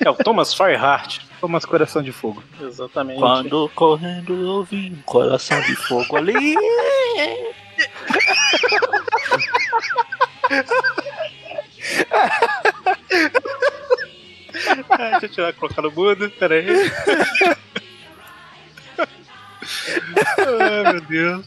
É 0.00 0.10
o 0.10 0.14
Thomas 0.14 0.52
Fireheart. 0.52 1.20
Thomas 1.40 1.64
Coração 1.64 2.02
de 2.02 2.10
Fogo. 2.10 2.42
Exatamente. 2.60 3.20
Quando 3.20 3.70
correndo 3.74 4.34
eu 4.34 4.64
vi 4.64 4.90
um 4.90 5.02
coração 5.02 5.60
de 5.60 5.76
fogo 5.76 6.16
ali. 6.16 6.56
Ah, 14.88 15.18
deixa 15.18 15.26
eu 15.26 15.30
tirar, 15.30 15.52
colocar 15.54 15.82
no 15.82 15.90
mudo. 15.90 16.30
Pera 16.30 16.54
aí. 16.54 16.66
Ai, 20.60 20.92
meu 20.92 21.00
Deus. 21.00 21.46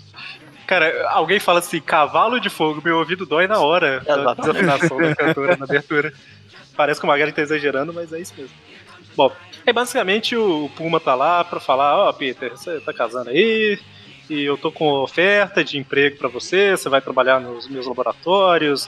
Cara, 0.66 1.10
alguém 1.12 1.40
fala 1.40 1.60
assim, 1.60 1.80
cavalo 1.80 2.40
de 2.40 2.50
fogo, 2.50 2.82
meu 2.84 2.98
ouvido 2.98 3.26
dói 3.26 3.48
na 3.48 3.60
hora. 3.60 4.02
da 4.02 4.14
Exatamente. 4.14 4.42
desafinação 4.42 4.98
da 4.98 5.16
cantora 5.16 5.56
na 5.56 5.64
abertura. 5.64 6.14
Parece 6.76 7.00
que 7.00 7.06
o 7.06 7.08
Magari 7.08 7.32
tá 7.32 7.42
exagerando, 7.42 7.94
mas 7.94 8.12
é 8.12 8.20
isso 8.20 8.34
mesmo. 8.38 8.54
Bom, 9.16 9.32
é 9.66 9.72
basicamente 9.72 10.36
o 10.36 10.70
Puma 10.76 11.00
tá 11.00 11.16
lá 11.16 11.44
pra 11.44 11.60
falar, 11.60 11.98
ó, 11.98 12.14
Peter, 12.14 12.52
você 12.52 12.80
tá 12.82 12.94
casando 12.94 13.30
aí, 13.30 13.80
e 14.30 14.44
eu 14.44 14.58
tô 14.58 14.72
com 14.72 14.92
oferta 15.02 15.64
de 15.64 15.78
emprego 15.78 16.18
pra 16.18 16.28
você, 16.28 16.72
você 16.72 16.90
vai 16.90 17.02
trabalhar 17.02 17.40
nos 17.40 17.68
meus 17.68 17.88
laboratórios, 17.88 18.88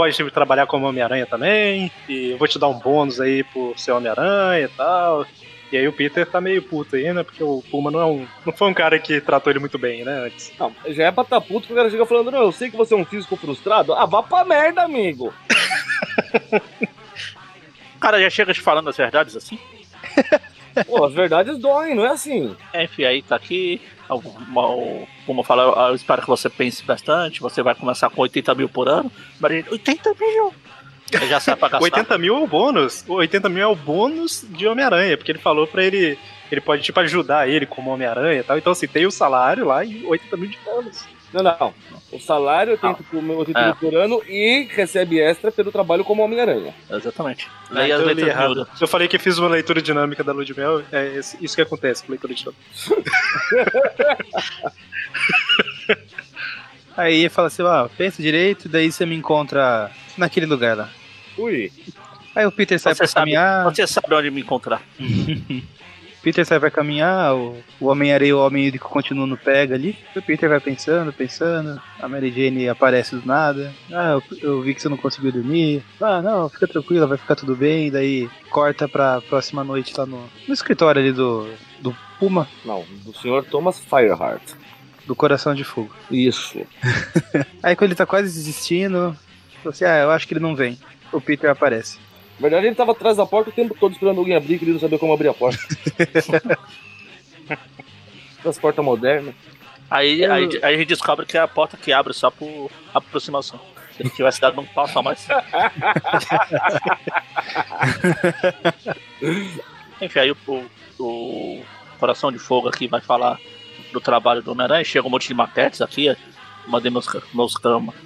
pode 0.00 0.30
trabalhar 0.30 0.66
como 0.66 0.86
Homem-Aranha 0.86 1.26
também, 1.26 1.92
e 2.08 2.30
eu 2.30 2.38
vou 2.38 2.48
te 2.48 2.58
dar 2.58 2.68
um 2.68 2.78
bônus 2.78 3.20
aí 3.20 3.44
por 3.44 3.78
ser 3.78 3.92
Homem-Aranha 3.92 4.64
e 4.64 4.68
tal. 4.68 5.26
E 5.70 5.76
aí 5.76 5.86
o 5.86 5.92
Peter 5.92 6.24
tá 6.24 6.40
meio 6.40 6.62
puto 6.62 6.96
aí, 6.96 7.12
né? 7.12 7.22
Porque 7.22 7.44
o 7.44 7.62
Puma 7.70 7.90
não, 7.90 8.00
é 8.00 8.06
um, 8.06 8.26
não 8.46 8.52
foi 8.52 8.68
um 8.68 8.74
cara 8.74 8.98
que 8.98 9.20
tratou 9.20 9.52
ele 9.52 9.60
muito 9.60 9.78
bem, 9.78 10.02
né? 10.02 10.24
Antes. 10.24 10.52
Não, 10.58 10.74
já 10.88 11.04
é 11.04 11.12
pra 11.12 11.22
tá 11.22 11.38
puto 11.38 11.66
que 11.66 11.74
o 11.74 11.76
cara 11.76 11.90
chega 11.90 12.06
falando, 12.06 12.30
não, 12.30 12.40
eu 12.40 12.50
sei 12.50 12.70
que 12.70 12.78
você 12.78 12.94
é 12.94 12.96
um 12.96 13.04
físico 13.04 13.36
frustrado. 13.36 13.92
Ah, 13.92 14.06
vá 14.06 14.22
pra 14.22 14.42
merda, 14.42 14.82
amigo. 14.82 15.34
O 17.94 18.00
cara 18.00 18.18
já 18.18 18.30
chega 18.30 18.54
te 18.54 18.62
falando 18.62 18.88
as 18.88 18.96
verdades 18.96 19.36
assim. 19.36 19.58
Pô, 20.88 21.04
as 21.04 21.12
verdades 21.12 21.58
doem, 21.58 21.94
não 21.94 22.06
é 22.06 22.08
assim. 22.08 22.56
É, 22.72 22.84
enfim, 22.84 23.04
aí 23.04 23.20
tá 23.20 23.36
aqui. 23.36 23.78
Como 25.26 25.40
eu 25.40 25.44
falo, 25.44 25.88
eu 25.88 25.94
espero 25.94 26.22
que 26.22 26.28
você 26.28 26.48
pense 26.48 26.84
bastante. 26.84 27.40
Você 27.40 27.62
vai 27.62 27.74
começar 27.74 28.10
com 28.10 28.20
80 28.22 28.54
mil 28.54 28.68
por 28.68 28.88
ano. 28.88 29.10
Mas 29.38 29.52
ele, 29.52 29.66
80 29.70 30.14
mil! 30.18 30.54
Já 31.28 31.40
sai 31.40 31.56
pra 31.56 31.68
gastar. 31.68 31.84
80 31.84 32.18
mil 32.18 32.36
é 32.36 32.40
o 32.40 32.46
bônus. 32.46 33.04
O 33.08 33.14
80 33.14 33.48
mil 33.48 33.62
é 33.62 33.66
o 33.66 33.74
bônus 33.74 34.44
de 34.48 34.66
Homem-Aranha, 34.66 35.16
porque 35.16 35.32
ele 35.32 35.38
falou 35.38 35.66
pra 35.66 35.84
ele. 35.84 36.18
Ele 36.50 36.60
pode, 36.60 36.82
tipo, 36.82 36.98
ajudar 37.00 37.48
ele 37.48 37.66
como 37.66 37.90
Homem-Aranha 37.90 38.40
e 38.40 38.42
tal. 38.42 38.58
Então, 38.58 38.72
assim, 38.72 38.86
tem 38.86 39.06
o 39.06 39.10
salário 39.10 39.64
lá 39.64 39.84
e 39.84 40.04
80 40.04 40.36
mil 40.36 40.48
de 40.48 40.58
bônus. 40.64 41.04
Não, 41.32 41.42
não. 41.42 41.72
O 42.12 42.18
salário 42.18 42.72
80 42.72 43.02
por, 43.04 43.22
80 43.24 43.58
É. 43.60 43.72
por 43.74 43.94
ano 43.94 44.20
e 44.26 44.66
recebe 44.70 45.20
extra 45.20 45.52
pelo 45.52 45.70
trabalho 45.70 46.04
como 46.04 46.22
Homem-Aranha. 46.22 46.74
Exatamente. 46.90 47.48
Ah, 47.70 47.74
Leia 47.74 47.94
as 47.94 48.00
então 48.00 48.10
eu 48.10 48.16
li 48.16 48.22
letras 48.22 48.36
errado. 48.36 48.68
Eu 48.80 48.88
falei 48.88 49.06
que 49.06 49.18
fiz 49.18 49.38
uma 49.38 49.48
leitura 49.48 49.80
dinâmica 49.80 50.24
da 50.24 50.32
Lua 50.32 50.44
de 50.44 50.56
Mel. 50.56 50.82
É 50.90 51.20
isso 51.40 51.54
que 51.54 51.62
acontece 51.62 52.02
com 52.02 52.10
leitura 52.10 52.34
dinâmica. 52.34 52.60
Aí 56.96 57.20
ele 57.20 57.28
fala 57.28 57.46
assim, 57.48 57.62
ó, 57.62 57.88
pensa 57.88 58.20
direito, 58.22 58.68
daí 58.68 58.90
você 58.90 59.06
me 59.06 59.14
encontra 59.14 59.90
naquele 60.18 60.46
lugar 60.46 60.76
lá. 60.76 60.88
Ui. 61.38 61.72
Aí 62.34 62.44
o 62.44 62.52
Peter 62.52 62.78
sai 62.78 62.94
Você 62.94 62.98
pra 62.98 63.06
sabe, 63.06 63.20
caminhar, 63.32 63.64
você 63.64 63.86
sabe 63.86 64.14
onde 64.14 64.30
me 64.30 64.40
encontrar. 64.40 64.82
Peter 66.22 66.44
sai 66.44 66.60
pra 66.60 66.70
caminhar, 66.70 67.34
o, 67.34 67.56
o 67.80 67.86
Homem-Areia 67.86 68.30
e 68.30 68.32
o 68.34 68.44
Homem 68.44 68.66
Hídrico 68.66 68.88
continuam 68.88 69.26
no 69.26 69.36
pega 69.36 69.74
ali. 69.74 69.96
O 70.14 70.20
Peter 70.20 70.48
vai 70.48 70.60
pensando, 70.60 71.12
pensando, 71.12 71.80
a 71.98 72.08
Mary 72.08 72.30
Jane 72.30 72.68
aparece 72.68 73.16
do 73.16 73.26
nada. 73.26 73.72
Ah, 73.90 74.10
eu, 74.12 74.22
eu 74.42 74.62
vi 74.62 74.74
que 74.74 74.82
você 74.82 74.88
não 74.88 74.96
conseguiu 74.98 75.32
dormir. 75.32 75.82
Ah, 76.00 76.20
não, 76.20 76.48
fica 76.48 76.66
tranquila, 76.68 77.06
vai 77.06 77.16
ficar 77.18 77.36
tudo 77.36 77.56
bem. 77.56 77.90
Daí 77.90 78.28
corta 78.50 78.86
pra 78.88 79.20
próxima 79.22 79.64
noite 79.64 79.94
lá 79.96 80.04
no, 80.04 80.28
no 80.46 80.52
escritório 80.54 81.00
ali 81.00 81.12
do, 81.12 81.48
do 81.80 81.96
Puma, 82.18 82.46
Não, 82.64 82.84
do 83.04 83.14
senhor 83.14 83.44
Thomas 83.44 83.78
Fireheart. 83.78 84.42
do 85.06 85.16
Coração 85.16 85.54
de 85.54 85.64
Fogo. 85.64 85.90
Isso. 86.10 86.60
Aí 87.62 87.74
quando 87.74 87.88
ele 87.88 87.94
tá 87.96 88.04
quase 88.04 88.26
desistindo, 88.28 89.16
fala 89.62 89.70
assim, 89.72 89.84
ah, 89.86 89.98
eu 90.02 90.10
acho 90.10 90.28
que 90.28 90.34
ele 90.34 90.40
não 90.40 90.54
vem. 90.54 90.78
O 91.12 91.20
Peter 91.20 91.48
aparece. 91.50 91.98
Na 92.40 92.48
verdade, 92.48 92.68
ele 92.68 92.74
tava 92.74 92.92
atrás 92.92 93.18
da 93.18 93.26
porta 93.26 93.50
o 93.50 93.52
tempo 93.52 93.76
todo 93.78 93.92
esperando 93.92 94.16
alguém 94.16 94.34
abrir, 94.34 94.58
que 94.58 94.64
ele 94.64 94.72
não 94.72 94.80
sabia 94.80 94.98
como 94.98 95.12
abrir 95.12 95.28
a 95.28 95.34
porta. 95.34 95.60
As 98.42 98.58
portas 98.58 98.82
modernas. 98.82 99.34
Aí, 99.90 100.24
aí, 100.24 100.48
aí 100.62 100.74
a 100.74 100.78
gente 100.78 100.88
descobre 100.88 101.26
que 101.26 101.36
é 101.36 101.40
a 101.40 101.48
porta 101.48 101.76
que 101.76 101.92
abre 101.92 102.14
só 102.14 102.30
por 102.30 102.70
aproximação. 102.94 103.60
Se 103.94 104.02
ele 104.02 104.08
tivesse 104.08 104.40
dado 104.40 104.58
um 104.58 104.64
passo 104.64 104.98
a 104.98 105.02
mais. 105.02 105.28
Enfim, 110.00 110.18
aí 110.20 110.30
o, 110.30 110.36
o, 110.98 111.62
Coração 111.98 112.32
de 112.32 112.38
Fogo 112.38 112.68
aqui 112.68 112.86
vai 112.86 113.02
falar 113.02 113.38
do 113.92 114.00
trabalho 114.00 114.40
do 114.42 114.52
Homem-Aranha. 114.52 114.82
Chega 114.82 115.06
um 115.06 115.10
monte 115.10 115.28
de 115.28 115.34
maquetes 115.34 115.82
aqui. 115.82 116.16
Mandei 116.66 116.90
meus, 116.90 117.06
meus, 117.34 117.54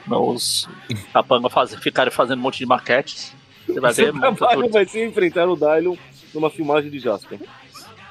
meus 0.09 0.69
capanga 1.13 1.49
fazer, 1.49 1.79
ficarem 1.79 2.13
fazendo 2.13 2.41
um 2.41 2.43
monte 2.43 2.59
de 2.59 2.67
maquetes. 2.67 3.33
Você 3.67 3.81
vai 3.81 3.93
ver 3.93 4.05
Seu 4.05 4.15
muito 4.15 4.37
trabalho 4.37 4.69
vai 4.71 4.85
ser 4.87 5.07
enfrentar 5.07 5.49
o 5.49 5.57
Dylion 5.57 5.97
numa 6.33 6.51
filmagem 6.51 6.91
de 6.91 6.99
Jasper. 6.99 7.39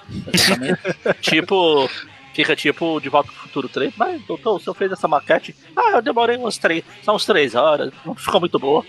Tipo, 1.22 1.90
fica 2.34 2.56
tipo 2.56 3.00
de 3.00 3.10
volta 3.10 3.32
pro 3.32 3.42
futuro 3.42 3.70
3. 3.70 3.94
Mas, 3.96 4.22
doutor, 4.24 4.56
o 4.56 4.60
senhor 4.60 4.74
fez 4.74 4.92
essa 4.92 5.08
maquete? 5.08 5.56
Ah, 5.76 5.92
eu 5.94 6.02
demorei 6.02 6.36
umas 6.38 6.58
três, 6.58 6.84
são 7.02 7.16
uns 7.16 7.26
três 7.26 7.56
horas, 7.56 7.92
não 8.06 8.16
ficou 8.16 8.40
muito 8.40 8.60
boa. 8.60 8.86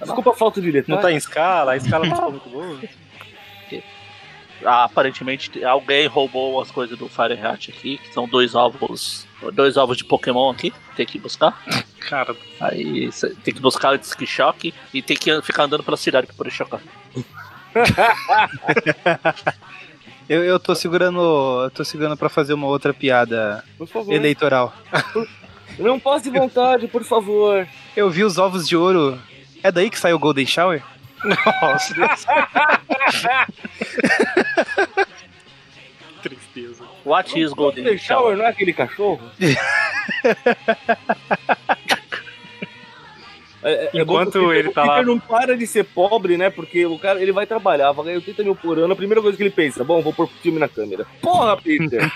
Desculpa 0.00 0.30
a 0.30 0.34
falta 0.34 0.60
de 0.60 0.66
Não 0.68 0.72
detalhe. 0.72 1.02
tá 1.02 1.12
em 1.12 1.16
escala, 1.16 1.72
a 1.72 1.76
escala 1.76 2.06
não 2.06 2.16
tá 2.16 2.30
muito 2.30 2.48
boa. 2.48 2.78
Ah, 4.64 4.84
aparentemente 4.84 5.62
alguém 5.64 6.06
roubou 6.06 6.60
as 6.60 6.70
coisas 6.70 6.96
do 6.96 7.08
Fireheart 7.08 7.68
aqui, 7.70 7.98
que 7.98 8.14
são 8.14 8.26
dois 8.28 8.54
ovos 8.54 9.26
dois 9.52 9.76
ovos 9.76 9.96
de 9.96 10.04
Pokémon 10.04 10.50
aqui, 10.50 10.72
tem 10.96 11.06
que 11.06 11.18
buscar. 11.18 11.60
Cara, 12.00 12.34
Aí 12.60 13.10
tem 13.42 13.54
que 13.54 13.60
buscar 13.60 13.94
antes 13.94 14.14
que 14.14 14.26
choque 14.26 14.72
e 14.92 15.00
tem 15.02 15.16
que 15.16 15.40
ficar 15.42 15.64
andando 15.64 15.82
pela 15.82 15.96
cidade 15.96 16.26
pra 16.26 16.36
poder 16.36 16.50
chocar. 16.50 16.80
Eu, 20.26 20.42
eu 20.42 20.58
tô 20.58 20.74
segurando. 20.74 21.20
Eu 21.64 21.70
tô 21.70 21.84
segurando 21.84 22.16
pra 22.16 22.30
fazer 22.30 22.54
uma 22.54 22.66
outra 22.66 22.94
piada 22.94 23.62
Por 23.76 23.86
favor. 23.86 24.10
eleitoral. 24.10 24.72
Não 25.78 26.00
posso 26.00 26.24
de 26.24 26.30
vontade, 26.38 26.88
por 26.88 27.04
favor. 27.04 27.68
Eu 27.94 28.08
vi 28.08 28.24
os 28.24 28.38
ovos 28.38 28.66
de 28.66 28.74
ouro. 28.74 29.20
É 29.62 29.70
daí 29.70 29.90
que 29.90 29.98
sai 29.98 30.14
o 30.14 30.18
Golden 30.18 30.46
Shower? 30.46 30.82
nossa, 31.62 31.92
Deus. 31.94 32.24
Tristeza. 36.28 36.84
What 37.04 37.38
is 37.40 37.52
Golden 37.52 37.84
Golden 37.84 37.98
Shower? 37.98 38.22
Shower 38.22 38.36
não 38.36 38.44
é 38.44 38.48
aquele 38.48 38.72
cachorro? 38.72 39.20
É, 43.66 43.72
é- 43.72 43.90
é 43.94 44.02
Enquanto 44.02 44.32
que 44.32 44.38
o 44.38 44.48
Peter- 44.48 44.58
ele 44.58 44.70
tá 44.74 44.82
o 44.82 44.84
Peter 44.84 44.98
lá- 44.98 45.02
não 45.04 45.18
para 45.18 45.56
de 45.56 45.66
ser 45.66 45.84
pobre, 45.84 46.36
né? 46.36 46.50
Porque 46.50 46.84
o 46.84 46.98
cara 46.98 47.18
ele 47.22 47.32
vai 47.32 47.46
trabalhar, 47.46 47.92
vai 47.92 48.04
ganhar 48.04 48.16
80 48.18 48.42
mil 48.42 48.54
por 48.54 48.78
ano. 48.78 48.92
A 48.92 48.96
primeira 48.96 49.22
coisa 49.22 49.36
que 49.38 49.42
ele 49.42 49.48
pensa, 49.50 49.82
bom, 49.82 50.02
vou 50.02 50.12
pôr 50.12 50.28
filme 50.42 50.58
na 50.58 50.68
câmera. 50.68 51.06
Porra, 51.22 51.56
Peter! 51.56 52.02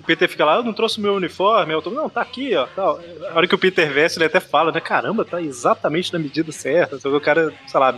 O 0.00 0.04
Peter 0.08 0.26
fica 0.26 0.42
lá, 0.42 0.54
eu 0.56 0.62
não 0.62 0.72
trouxe 0.72 0.98
meu 1.02 1.12
uniforme. 1.16 1.74
Eu 1.74 1.82
tô, 1.82 1.90
não, 1.90 2.08
tá 2.08 2.22
aqui, 2.22 2.56
ó. 2.56 2.66
Tal. 2.74 2.98
A 3.30 3.36
hora 3.36 3.46
que 3.46 3.54
o 3.54 3.58
Peter 3.58 3.92
veste, 3.92 4.16
ele 4.18 4.24
até 4.24 4.40
fala, 4.40 4.72
né? 4.72 4.80
Caramba, 4.80 5.22
tá 5.22 5.42
exatamente 5.42 6.10
na 6.14 6.18
medida 6.18 6.50
certa. 6.50 6.98
Só 6.98 7.10
que 7.10 7.16
o 7.16 7.20
cara, 7.20 7.52
sei 7.66 7.78
lá, 7.78 7.94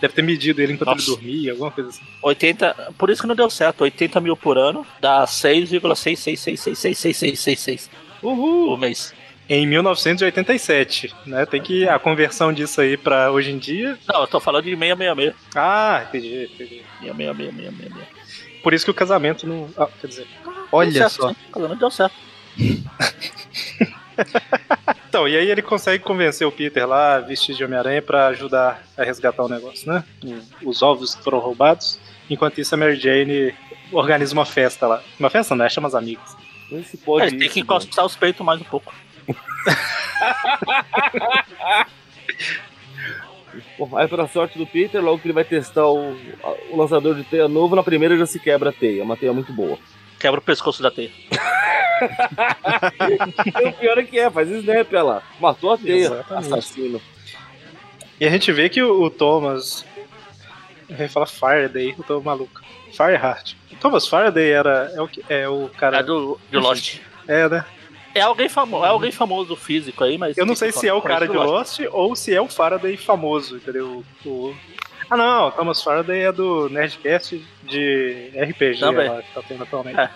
deve 0.00 0.14
ter 0.14 0.22
medido 0.22 0.60
ele 0.62 0.72
enquanto 0.74 0.88
Nossa. 0.88 1.10
ele 1.10 1.16
dormia, 1.16 1.52
alguma 1.52 1.70
coisa 1.70 1.90
assim. 1.90 2.00
80, 2.22 2.92
por 2.98 3.08
isso 3.10 3.20
que 3.22 3.28
não 3.28 3.34
deu 3.34 3.48
certo. 3.50 3.80
80 3.82 4.20
mil 4.20 4.36
por 4.36 4.56
ano 4.58 4.86
dá 5.00 5.24
6,6666666 5.24 7.88
Uhul! 8.22 8.66
por 8.68 8.78
mês. 8.78 9.12
Em 9.50 9.66
1987, 9.66 11.14
né? 11.24 11.46
Tem 11.46 11.62
que 11.62 11.88
a 11.88 11.98
conversão 11.98 12.52
disso 12.52 12.82
aí 12.82 12.98
pra 12.98 13.30
hoje 13.30 13.50
em 13.50 13.56
dia. 13.58 13.98
Não, 14.06 14.20
eu 14.20 14.26
tô 14.26 14.38
falando 14.40 14.64
de 14.64 14.76
666. 14.76 15.34
Ah, 15.54 16.04
entendi, 16.08 16.50
entendi. 16.54 16.82
66666. 17.00 18.08
Por 18.62 18.74
isso 18.74 18.84
que 18.84 18.90
o 18.90 18.94
casamento 18.94 19.46
não. 19.46 19.70
Ah, 19.78 19.88
quer 20.00 20.06
dizer. 20.08 20.26
Olha 20.70 20.92
certo, 20.92 21.12
só. 21.14 21.28
sim. 21.30 21.36
O 21.48 21.52
casamento 21.52 21.78
deu 21.78 21.90
certo. 21.90 22.14
Então, 25.08 25.26
e 25.26 25.36
aí 25.36 25.50
ele 25.50 25.62
consegue 25.62 26.04
convencer 26.04 26.46
o 26.46 26.52
Peter 26.52 26.86
lá, 26.86 27.18
vestido 27.18 27.56
de 27.56 27.64
Homem-Aranha, 27.64 28.02
pra 28.02 28.26
ajudar 28.28 28.82
a 28.96 29.02
resgatar 29.04 29.42
o 29.44 29.48
negócio, 29.48 29.90
né? 29.90 30.04
Os 30.62 30.82
ovos 30.82 31.14
que 31.14 31.24
foram 31.24 31.38
roubados. 31.38 31.98
Enquanto 32.28 32.60
isso, 32.60 32.74
a 32.74 32.78
Mary 32.78 32.96
Jane 32.96 33.54
organiza 33.90 34.34
uma 34.34 34.44
festa 34.44 34.86
lá. 34.86 35.02
Uma 35.18 35.30
festa 35.30 35.54
não, 35.54 35.64
é, 35.64 35.68
chama 35.70 35.88
as 35.88 35.94
amigas. 35.94 36.36
Não 36.70 36.84
se 36.84 36.98
pode 36.98 37.26
É, 37.26 37.30
tem 37.30 37.38
isso, 37.40 37.54
que 37.54 37.60
encostar 37.60 38.04
os 38.04 38.14
peitos 38.16 38.44
mais 38.44 38.60
um 38.60 38.64
pouco. 38.64 38.92
Bom, 43.78 43.96
aí 43.96 44.06
pra 44.08 44.28
sorte 44.28 44.58
do 44.58 44.66
Peter, 44.66 45.02
logo 45.02 45.18
que 45.20 45.26
ele 45.26 45.32
vai 45.32 45.44
testar 45.44 45.86
o, 45.86 46.16
a- 46.42 46.54
o 46.70 46.76
lançador 46.76 47.14
de 47.14 47.24
teia 47.24 47.48
novo, 47.48 47.74
na 47.74 47.82
primeira 47.82 48.16
já 48.16 48.26
se 48.26 48.38
quebra 48.38 48.70
a 48.70 48.72
teia, 48.72 49.02
uma 49.02 49.16
teia 49.16 49.32
muito 49.32 49.52
boa. 49.52 49.78
Quebra 50.18 50.38
o 50.38 50.42
pescoço 50.42 50.82
da 50.82 50.90
teia. 50.90 51.10
E 53.62 53.68
o 53.68 53.72
pior 53.72 53.98
é 53.98 54.02
que 54.04 54.18
é, 54.18 54.30
faz 54.30 54.48
snap, 54.48 54.88
olha 54.92 55.02
lá. 55.02 55.22
Matou 55.40 55.72
a 55.72 55.78
teia, 55.78 56.06
Exatamente. 56.06 56.46
assassino. 56.54 57.00
E 58.20 58.26
a 58.26 58.30
gente 58.30 58.50
vê 58.52 58.68
que 58.68 58.82
o, 58.82 59.02
o 59.02 59.10
Thomas. 59.10 59.84
Eu 60.88 60.96
ia 60.96 61.08
falar 61.08 61.26
Faraday, 61.26 61.94
eu 61.96 62.04
tô 62.04 62.20
maluco. 62.20 62.60
Fireheart. 62.92 63.54
O 63.72 63.76
Thomas 63.76 64.08
Faraday 64.08 64.50
era. 64.50 64.90
É 64.94 65.00
o, 65.00 65.08
que- 65.08 65.24
é 65.28 65.48
o 65.48 65.68
cara. 65.76 65.98
É 65.98 66.02
do, 66.02 66.38
de 66.50 66.56
Lost. 66.56 66.98
É, 67.26 67.48
né? 67.48 67.64
É 68.14 68.22
alguém, 68.22 68.48
famo, 68.48 68.84
é 68.84 68.88
alguém 68.88 69.12
famoso 69.12 69.54
físico 69.54 70.02
aí, 70.02 70.16
mas. 70.18 70.36
Eu 70.36 70.46
não 70.46 70.56
sei 70.56 70.72
se 70.72 70.88
é 70.88 70.92
o 70.94 71.02
cara 71.02 71.26
de 71.28 71.36
Lost. 71.36 71.78
Lost 71.80 71.80
ou 71.92 72.16
se 72.16 72.34
é 72.34 72.40
o 72.40 72.48
Faraday 72.48 72.96
famoso, 72.96 73.56
entendeu? 73.56 74.02
O- 74.24 74.54
Ah, 75.10 75.16
não, 75.16 75.50
Thomas 75.52 75.82
Faraday 75.82 76.22
é 76.24 76.32
do 76.32 76.68
Nerdcast 76.70 77.42
de 77.64 78.30
RPG 78.34 78.80
Também. 78.80 79.08
lá, 79.08 79.22
que 79.22 79.32
tá 79.32 79.42
tendo 79.46 79.62
atualmente. 79.62 79.98
É. 80.00 80.10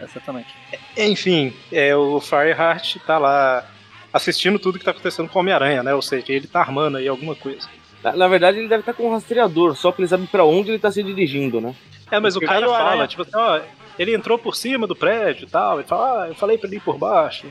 Exatamente. 0.00 0.54
Enfim, 0.96 1.52
é, 1.72 1.94
o 1.94 2.20
Fireheart 2.20 2.96
tá 3.06 3.18
lá 3.18 3.66
assistindo 4.12 4.58
tudo 4.58 4.78
que 4.78 4.84
tá 4.84 4.90
acontecendo 4.92 5.28
com 5.28 5.38
o 5.38 5.40
Homem-Aranha, 5.42 5.82
né? 5.82 5.94
Ou 5.94 6.02
seja, 6.02 6.24
ele 6.32 6.46
tá 6.46 6.60
armando 6.60 6.96
aí 6.98 7.06
alguma 7.08 7.34
coisa. 7.34 7.68
Na, 8.02 8.12
na 8.12 8.28
verdade, 8.28 8.58
ele 8.58 8.68
deve 8.68 8.80
estar 8.80 8.94
com 8.94 9.08
um 9.08 9.12
rastreador, 9.12 9.74
só 9.76 9.90
que 9.92 10.00
ele 10.00 10.08
sabe 10.08 10.26
pra 10.26 10.44
onde 10.44 10.70
ele 10.70 10.78
tá 10.78 10.90
se 10.90 11.02
dirigindo, 11.02 11.60
né? 11.60 11.74
É, 12.10 12.18
mas 12.20 12.36
o 12.36 12.40
Aí 12.40 12.46
cara 12.46 12.66
o 12.66 12.70
fala, 12.72 12.90
Aranha- 12.90 13.06
tipo 13.08 13.22
assim, 13.22 13.32
ó, 13.34 13.60
ele 13.98 14.14
entrou 14.14 14.38
por 14.38 14.54
cima 14.56 14.86
do 14.86 14.94
prédio 14.96 15.46
e 15.46 15.50
tal. 15.50 15.78
Ele 15.80 15.86
fala, 15.88 16.24
ah, 16.24 16.28
eu 16.28 16.34
falei 16.34 16.56
pra 16.56 16.68
ele 16.68 16.76
ir 16.76 16.80
por 16.80 16.96
baixo. 16.96 17.46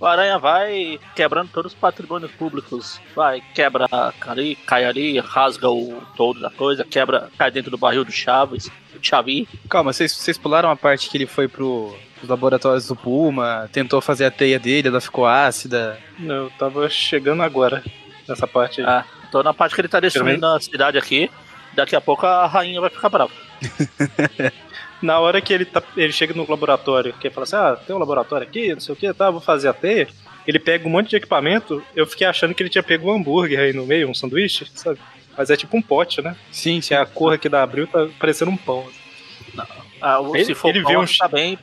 O 0.00 0.06
Aranha 0.06 0.38
vai 0.38 1.00
quebrando 1.16 1.50
todos 1.50 1.72
os 1.72 1.78
patrimônios 1.78 2.30
públicos. 2.32 3.00
Vai, 3.16 3.42
quebra 3.54 3.86
ali, 4.26 4.54
cai 4.54 4.84
ali, 4.84 5.18
rasga 5.18 5.68
o 5.68 6.00
todo 6.16 6.40
da 6.40 6.50
coisa, 6.50 6.84
quebra, 6.84 7.28
cai 7.36 7.50
dentro 7.50 7.70
do 7.70 7.78
barril 7.78 8.04
do 8.04 8.12
Chaves, 8.12 8.70
do 8.92 9.04
Xavi. 9.04 9.48
Calma, 9.68 9.92
vocês, 9.92 10.12
vocês 10.12 10.38
pularam 10.38 10.70
a 10.70 10.76
parte 10.76 11.10
que 11.10 11.16
ele 11.16 11.26
foi 11.26 11.48
pro, 11.48 11.96
pros 12.16 12.28
laboratórios 12.28 12.86
do 12.86 12.94
Puma, 12.94 13.68
tentou 13.72 14.00
fazer 14.00 14.26
a 14.26 14.30
teia 14.30 14.58
dele, 14.58 14.86
ela 14.86 15.00
ficou 15.00 15.26
ácida. 15.26 15.98
Não, 16.16 16.44
eu 16.44 16.50
tava 16.50 16.88
chegando 16.88 17.42
agora 17.42 17.82
nessa 18.28 18.46
parte 18.46 18.80
aí. 18.80 18.86
Ah, 18.86 19.04
tô 19.32 19.42
na 19.42 19.52
parte 19.52 19.74
que 19.74 19.80
ele 19.80 19.88
tá 19.88 19.98
destruindo 19.98 20.46
a 20.46 20.60
cidade 20.60 20.96
aqui. 20.96 21.28
Daqui 21.74 21.96
a 21.96 22.00
pouco 22.00 22.24
a 22.24 22.46
rainha 22.46 22.80
vai 22.80 22.90
ficar 22.90 23.08
brava. 23.08 23.32
Na 25.00 25.20
hora 25.20 25.40
que 25.40 25.52
ele, 25.52 25.64
tá, 25.64 25.80
ele 25.96 26.12
chega 26.12 26.34
no 26.34 26.48
laboratório, 26.48 27.12
que 27.14 27.28
ele 27.28 27.34
fala 27.34 27.44
assim, 27.44 27.56
ah, 27.56 27.76
tem 27.86 27.94
um 27.94 27.98
laboratório 28.00 28.46
aqui, 28.46 28.72
não 28.74 28.80
sei 28.80 28.92
o 28.92 28.96
que, 28.96 29.12
tá, 29.12 29.30
vou 29.30 29.40
fazer 29.40 29.68
a 29.68 29.72
teia. 29.72 30.08
Ele 30.46 30.58
pega 30.58 30.88
um 30.88 30.90
monte 30.90 31.10
de 31.10 31.16
equipamento, 31.16 31.82
eu 31.94 32.06
fiquei 32.06 32.26
achando 32.26 32.52
que 32.54 32.62
ele 32.62 32.70
tinha 32.70 32.82
pego 32.82 33.08
um 33.10 33.14
hambúrguer 33.14 33.60
aí 33.60 33.72
no 33.72 33.86
meio, 33.86 34.08
um 34.10 34.14
sanduíche, 34.14 34.66
sabe? 34.74 34.98
Mas 35.36 35.50
é 35.50 35.56
tipo 35.56 35.76
um 35.76 35.82
pote, 35.82 36.20
né? 36.20 36.34
Sim, 36.50 36.80
Se 36.80 36.94
a 36.94 37.06
cor 37.06 37.32
aqui 37.34 37.48
da 37.48 37.62
Abril 37.62 37.86
tá 37.86 38.08
parecendo 38.18 38.50
um 38.50 38.56
pão. 38.56 38.84
Ah, 40.00 40.18
o- 40.20 40.34
Ele- 40.34 40.44
se 40.46 40.54
for 40.54 40.68
ele 40.70 40.82
pão, 40.82 40.90
vê 40.90 40.96
um 40.96 41.04
tá 41.06 41.28
bem, 41.28 41.56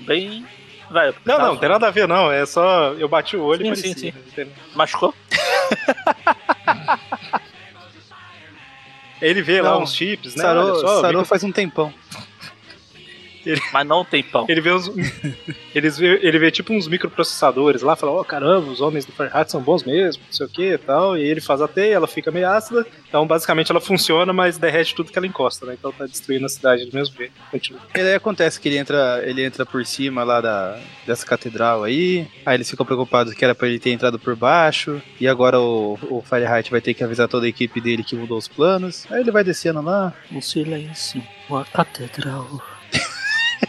bem 0.00 0.44
velho. 0.90 1.14
Não, 1.24 1.36
tá- 1.36 1.42
não, 1.42 1.48
não 1.52 1.56
tem 1.56 1.68
nada 1.68 1.86
a 1.86 1.90
ver 1.90 2.08
não, 2.08 2.32
é 2.32 2.44
só 2.46 2.92
eu 2.94 3.08
bati 3.08 3.36
o 3.36 3.44
olho 3.44 3.64
Sim, 3.66 3.72
e 3.72 3.76
sim, 3.76 3.82
parecia, 3.90 4.12
sim. 4.12 4.18
entendeu? 4.32 4.52
Machucou? 4.74 5.14
Ele 9.20 9.42
vê 9.42 9.60
lá 9.60 9.72
Não, 9.72 9.82
uns 9.82 9.94
chips, 9.94 10.34
né? 10.34 10.42
sarou, 10.42 10.64
Olha 10.70 10.80
só, 10.80 11.00
sarou 11.02 11.24
faz 11.24 11.44
um 11.44 11.52
tempão. 11.52 11.92
Mas 13.72 13.86
não 13.86 14.04
tem 14.04 14.22
pão. 14.22 14.46
Ele 14.48 14.60
vê 14.60 14.70
os. 14.70 14.90
eles 15.74 15.98
vê, 15.98 16.20
ele 16.22 16.38
vê 16.38 16.50
tipo 16.50 16.72
uns 16.72 16.88
microprocessadores 16.88 17.82
lá, 17.82 17.96
fala, 17.96 18.12
ó, 18.12 18.24
caramba, 18.24 18.70
os 18.70 18.80
homens 18.80 19.04
do 19.04 19.12
Fireheart 19.12 19.50
são 19.50 19.60
bons 19.60 19.84
mesmo, 19.84 20.22
não 20.26 20.32
sei 20.32 20.46
o 20.46 20.48
que 20.48 20.72
e 20.74 20.78
tal. 20.78 21.16
E 21.16 21.22
ele 21.22 21.40
faz 21.40 21.60
a 21.60 21.68
teia, 21.68 21.94
ela 21.94 22.06
fica 22.06 22.30
meio 22.30 22.48
ácida. 22.48 22.86
Então, 23.08 23.26
basicamente, 23.26 23.70
ela 23.70 23.80
funciona, 23.80 24.32
mas 24.32 24.58
derrete 24.58 24.94
tudo 24.94 25.10
que 25.10 25.18
ela 25.18 25.26
encosta, 25.26 25.66
né? 25.66 25.74
Então 25.78 25.92
tá 25.92 26.06
destruindo 26.06 26.46
a 26.46 26.48
cidade 26.48 26.84
do 26.84 26.94
mesmo 26.94 27.16
jeito. 27.16 27.32
Continua. 27.50 27.80
E 27.94 27.98
daí 27.98 28.14
acontece 28.14 28.60
que 28.60 28.68
ele 28.68 28.78
entra, 28.78 29.22
ele 29.24 29.44
entra 29.44 29.64
por 29.66 29.84
cima 29.84 30.22
lá 30.22 30.40
da, 30.40 30.78
dessa 31.06 31.26
catedral 31.26 31.84
aí. 31.84 32.26
Aí 32.44 32.56
eles 32.56 32.70
ficam 32.70 32.86
preocupados 32.86 33.34
que 33.34 33.44
era 33.44 33.54
pra 33.54 33.68
ele 33.68 33.78
ter 33.78 33.90
entrado 33.90 34.18
por 34.18 34.36
baixo. 34.36 35.00
E 35.20 35.26
agora 35.26 35.60
o, 35.60 35.98
o 36.08 36.22
Fireheart 36.22 36.70
vai 36.70 36.80
ter 36.80 36.94
que 36.94 37.04
avisar 37.04 37.28
toda 37.28 37.46
a 37.46 37.48
equipe 37.48 37.80
dele 37.80 38.04
que 38.04 38.16
mudou 38.16 38.38
os 38.38 38.48
planos. 38.48 39.06
Aí 39.10 39.20
ele 39.20 39.30
vai 39.30 39.44
descendo 39.44 39.80
lá. 39.80 40.12
Um 40.30 40.40
silêncio, 40.40 41.22
uma 41.48 41.64
catedral. 41.64 42.60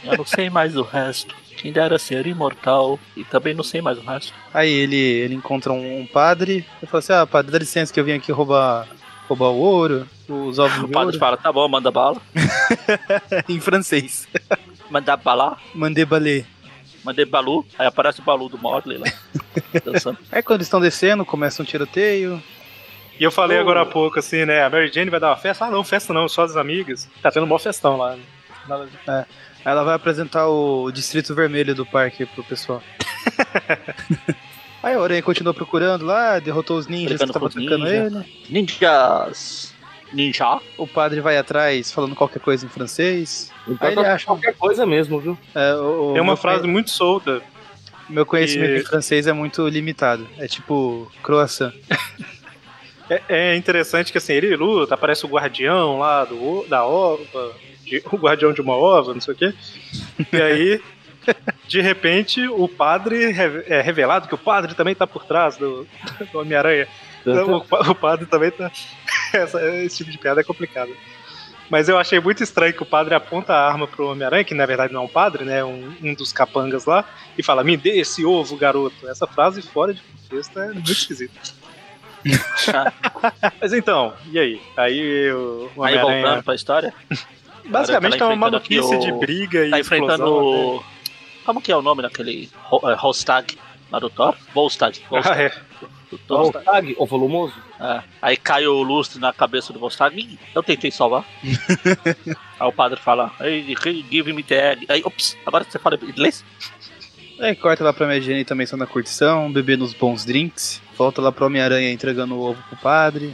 Eu 0.03 0.17
não 0.17 0.25
sei 0.25 0.49
mais 0.49 0.75
o 0.75 0.81
resto. 0.83 1.35
Quem 1.57 1.71
dera 1.71 1.99
ser 1.99 2.25
imortal 2.25 2.99
e 3.15 3.23
também 3.23 3.53
não 3.53 3.63
sei 3.63 3.81
mais 3.81 3.97
o 3.97 4.01
resto. 4.01 4.33
Aí 4.53 4.71
ele, 4.71 4.95
ele 4.95 5.35
encontra 5.35 5.71
um, 5.71 6.01
um 6.01 6.05
padre. 6.07 6.65
Ele 6.81 6.87
fala 6.89 6.99
assim: 6.99 7.13
Ah, 7.13 7.27
padre, 7.27 7.51
dá 7.51 7.59
licença 7.59 7.93
que 7.93 7.99
eu 7.99 8.03
vim 8.03 8.13
aqui 8.13 8.31
roubar, 8.31 8.87
roubar 9.27 9.49
o 9.49 9.57
ouro, 9.57 10.07
os 10.27 10.57
ovos 10.57 10.77
O 10.79 10.87
padre 10.87 11.07
ouro. 11.07 11.19
fala, 11.19 11.37
tá 11.37 11.51
bom, 11.51 11.67
manda 11.67 11.91
bala. 11.91 12.19
em 13.47 13.59
francês. 13.59 14.27
Manda 14.89 15.15
bala, 15.15 15.57
Mandei 15.75 16.03
balé. 16.05 16.45
mandei 17.03 17.25
balu. 17.25 17.65
Aí 17.77 17.85
aparece 17.87 18.19
o 18.21 18.23
balu 18.23 18.49
do 18.49 18.57
Morley 18.57 18.97
lá. 18.97 19.07
dançando. 19.85 20.17
Aí 20.31 20.41
quando 20.41 20.57
eles 20.57 20.67
estão 20.67 20.81
descendo, 20.81 21.23
começa 21.25 21.61
um 21.61 21.65
tiroteio. 21.65 22.41
E 23.19 23.23
eu 23.23 23.31
falei 23.31 23.57
Oh. 23.57 23.61
agora 23.61 23.81
há 23.83 23.85
pouco, 23.85 24.17
assim, 24.17 24.45
né? 24.45 24.63
A 24.63 24.69
Mary 24.69 24.91
Jane 24.91 25.11
vai 25.11 25.19
dar 25.19 25.29
uma 25.29 25.37
festa. 25.37 25.65
Ah, 25.65 25.69
não, 25.71 25.83
festa 25.83 26.11
não, 26.11 26.27
só 26.27 26.43
as 26.43 26.55
amigas. 26.57 27.07
Tá 27.21 27.29
tendo 27.31 27.43
um 27.43 27.47
maior 27.47 27.59
festão 27.59 27.95
lá. 27.97 28.15
né? 28.15 28.23
Nada 28.67 28.83
a 28.83 28.85
ver. 28.85 28.99
Aí 29.07 29.25
ela 29.63 29.83
vai 29.83 29.95
apresentar 29.95 30.47
o 30.47 30.91
Distrito 30.91 31.33
Vermelho 31.35 31.73
do 31.75 31.85
parque 31.85 32.25
pro 32.25 32.43
pessoal. 32.43 32.81
Aí 34.83 34.95
a 34.95 34.99
Aranha 35.01 35.21
continua 35.21 35.53
procurando 35.53 36.05
lá, 36.05 36.39
derrotou 36.39 36.77
os 36.77 36.87
ninjas 36.87 37.19
que 37.21 37.25
Brigando 37.27 37.47
estavam 37.47 37.47
atacando 37.47 37.85
ninjas. 37.85 38.13
ele. 38.25 38.43
Ninjas. 38.49 39.73
Ninja. 40.11 40.59
O 40.77 40.87
padre 40.87 41.21
vai 41.21 41.37
atrás 41.37 41.91
falando 41.91 42.15
qualquer 42.15 42.39
coisa 42.39 42.65
em 42.65 42.69
francês. 42.69 43.51
Então 43.67 43.87
Aí 43.87 43.93
ele 43.95 44.05
acha- 44.05 44.25
qualquer 44.25 44.55
coisa 44.55 44.85
mesmo, 44.85 45.19
viu? 45.19 45.37
É, 45.53 45.73
o, 45.75 46.09
o 46.09 46.13
Tem 46.13 46.21
uma 46.21 46.35
frase 46.35 46.61
conhe- 46.61 46.73
muito 46.73 46.89
solta. 46.89 47.41
Meu 48.09 48.25
conhecimento 48.25 48.71
E- 48.71 48.79
em 48.81 48.83
francês 48.83 49.27
é 49.27 49.31
muito 49.33 49.65
limitado. 49.67 50.27
É 50.37 50.47
tipo 50.47 51.09
croissant. 51.23 51.73
É, 53.09 53.21
é 53.51 53.55
interessante 53.57 54.09
que 54.09 54.17
assim, 54.17 54.31
ele 54.31 54.55
luta, 54.55 54.93
aparece 54.93 55.25
o 55.25 55.27
guardião 55.27 55.99
lá 55.99 56.23
do, 56.23 56.65
da 56.69 56.85
ova, 56.85 57.51
de- 57.99 58.03
o 58.11 58.17
guardião 58.17 58.53
de 58.53 58.61
uma 58.61 58.75
ova, 58.75 59.13
não 59.13 59.21
sei 59.21 59.33
o 59.33 59.37
quê. 59.37 59.53
E 60.31 60.41
aí, 60.41 60.81
de 61.67 61.81
repente 61.81 62.47
o 62.47 62.67
padre 62.67 63.31
re- 63.31 63.63
é 63.67 63.81
revelado 63.81 64.27
que 64.27 64.33
o 64.35 64.37
padre 64.39 64.73
também 64.73 64.95
tá 64.95 65.05
por 65.05 65.23
trás 65.25 65.57
do, 65.57 65.85
do 66.31 66.39
Homem-Aranha. 66.39 66.87
Então, 67.21 67.53
o, 67.57 67.63
pa- 67.63 67.81
o 67.89 67.93
padre 67.95 68.25
também 68.25 68.49
tá. 68.51 68.71
Essa- 69.33 69.61
esse 69.77 69.97
tipo 69.97 70.09
de 70.11 70.17
piada 70.17 70.41
é 70.41 70.43
complicado. 70.43 70.91
Mas 71.69 71.87
eu 71.87 71.97
achei 71.97 72.19
muito 72.19 72.43
estranho 72.43 72.73
que 72.73 72.83
o 72.83 72.85
padre 72.85 73.13
aponta 73.15 73.53
a 73.53 73.65
arma 73.69 73.87
pro 73.87 74.07
Homem-Aranha, 74.11 74.43
que 74.43 74.53
na 74.53 74.65
verdade 74.65 74.91
não 74.91 75.03
é 75.03 75.05
um 75.05 75.07
padre, 75.07 75.45
né? 75.45 75.63
Um, 75.63 75.93
um 76.03 76.13
dos 76.13 76.33
capangas 76.33 76.83
lá, 76.85 77.05
e 77.37 77.41
fala: 77.43 77.63
Me 77.63 77.77
dê 77.77 77.97
esse 77.99 78.25
ovo, 78.25 78.57
garoto. 78.57 79.07
Essa 79.07 79.25
frase 79.25 79.61
fora 79.61 79.93
de 79.93 80.01
contexto 80.01 80.59
é 80.59 80.67
muito 80.73 80.91
esquisita. 80.91 81.39
Mas 83.61 83.73
então, 83.73 84.13
e 84.31 84.37
aí? 84.39 84.61
Aí 84.75 85.31
o, 85.31 85.71
o 85.75 85.83
Aí 85.83 85.93
voltando 85.95 86.07
Homem-Aranha. 86.11 86.43
pra 86.43 86.55
história, 86.55 86.93
Basicamente 87.71 88.17
tá 88.17 88.27
uma 88.27 88.35
maluquice 88.35 88.95
o- 88.95 88.99
de 88.99 89.11
briga 89.13 89.65
e 89.65 89.69
tá 89.71 89.79
enfrentando. 89.79 90.13
explosão, 90.13 90.75
o- 90.77 90.83
Como 91.45 91.61
que 91.61 91.71
é 91.71 91.75
o 91.75 91.81
nome 91.81 92.01
daquele 92.03 92.49
Ho- 92.71 92.89
é, 92.89 92.93
Hostag 92.95 93.57
lá 93.91 93.99
do 93.99 94.09
Thor? 94.09 94.35
Volstag. 94.53 94.99
né? 94.99 95.05
Volstag. 95.09 95.39
Ah, 95.39 95.41
é. 95.43 95.51
do 96.11 96.17
Thor. 96.19 96.51
O 96.97 97.05
volumoso. 97.05 97.53
É. 97.79 98.01
Aí 98.21 98.37
cai 98.37 98.67
o 98.67 98.83
lustre 98.83 99.19
na 99.19 99.31
cabeça 99.33 99.71
do 99.73 99.79
Volstag. 99.79 100.37
Eu 100.53 100.61
tentei 100.61 100.91
salvar. 100.91 101.25
aí 102.59 102.67
o 102.67 102.71
padre 102.71 102.99
fala, 102.99 103.31
hey, 103.39 103.75
give 104.11 104.31
me 104.33 104.43
the 104.43 104.73
egg. 104.73 104.85
Aí, 104.89 105.01
ops, 105.03 105.37
agora 105.45 105.63
você 105.63 105.79
fala 105.79 105.97
inglês? 106.01 106.43
Aí 107.39 107.55
corta 107.55 107.83
lá 107.83 107.91
pra 107.91 108.05
Mary 108.05 108.21
Jane 108.21 108.45
também 108.45 108.67
só 108.67 108.77
na 108.77 108.85
curtição, 108.85 109.51
bebendo 109.51 109.83
uns 109.83 109.93
bons 109.95 110.23
drinks. 110.23 110.79
Volta 110.95 111.21
lá 111.21 111.31
pro 111.31 111.47
Homem-Aranha 111.47 111.91
entregando 111.91 112.35
o 112.35 112.41
ovo 112.51 112.61
pro 112.69 112.77
padre. 112.77 113.33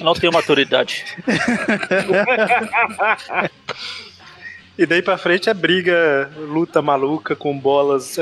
Não 0.00 0.14
tenho 0.14 0.32
maturidade. 0.32 1.04
E 4.76 4.84
daí 4.84 5.00
pra 5.00 5.16
frente 5.16 5.48
é 5.48 5.54
briga, 5.54 6.32
luta 6.36 6.82
maluca 6.82 7.36
com 7.36 7.56
bolas, 7.56 8.18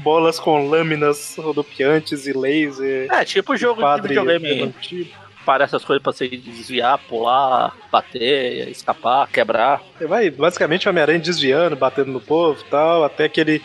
bolas 0.00 0.40
com 0.40 0.68
lâminas 0.68 1.36
rodopiantes 1.38 2.26
e 2.26 2.32
laser. 2.32 3.06
É, 3.12 3.24
tipo 3.24 3.56
jogo 3.56 3.80
de 3.80 4.02
videogame. 4.02 4.74
tiro. 4.80 5.22
Parece 5.44 5.74
essas 5.74 5.84
coisas 5.84 6.02
pra 6.02 6.12
você 6.12 6.28
desviar, 6.28 6.98
pular, 6.98 7.76
bater, 7.90 8.68
escapar, 8.68 9.28
quebrar. 9.28 9.82
Vai, 10.00 10.30
basicamente 10.30 10.86
o 10.86 10.90
Homem-Aranha 10.90 11.18
desviando, 11.18 11.76
batendo 11.76 12.12
no 12.12 12.20
povo 12.20 12.60
e 12.60 12.70
tal, 12.70 13.04
até 13.04 13.28
que 13.28 13.40
ele, 13.40 13.62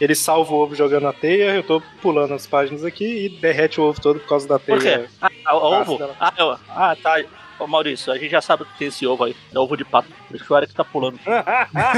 ele 0.00 0.14
salva 0.14 0.52
o 0.52 0.56
ovo 0.56 0.74
jogando 0.74 1.06
a 1.08 1.12
teia. 1.12 1.54
Eu 1.54 1.62
tô 1.62 1.80
pulando 2.02 2.34
as 2.34 2.46
páginas 2.46 2.84
aqui 2.84 3.26
e 3.26 3.28
derrete 3.28 3.80
o 3.80 3.84
ovo 3.84 4.00
todo 4.00 4.20
por 4.20 4.28
causa 4.28 4.48
da 4.48 4.58
teia. 4.58 4.78
Por 4.78 4.82
quê? 4.82 5.08
Ah, 5.44 5.56
o 5.56 5.58
ovo? 5.80 5.98
Ah, 6.18 6.32
eu- 6.38 6.56
ah, 6.68 6.96
tá. 7.02 7.22
Ô, 7.58 7.66
Maurício, 7.66 8.10
a 8.10 8.16
gente 8.16 8.30
já 8.30 8.40
sabe 8.40 8.64
que 8.64 8.78
tem 8.78 8.88
esse 8.88 9.06
ovo 9.06 9.24
aí. 9.24 9.36
É 9.54 9.58
ovo 9.58 9.76
de 9.76 9.84
pata. 9.84 10.08
Por 10.28 10.34
isso 10.34 10.44
que 10.46 10.52
o 10.52 10.56
Eric 10.56 10.72
tá 10.74 10.82
pulando. 10.82 11.18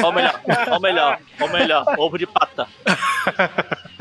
Ou 0.04 0.12
melhor, 0.12 0.40
ou 0.72 0.80
melhor, 0.80 1.18
ou 1.40 1.48
melhor, 1.50 1.84
ovo 1.98 2.18
de 2.18 2.26
pata. 2.26 2.66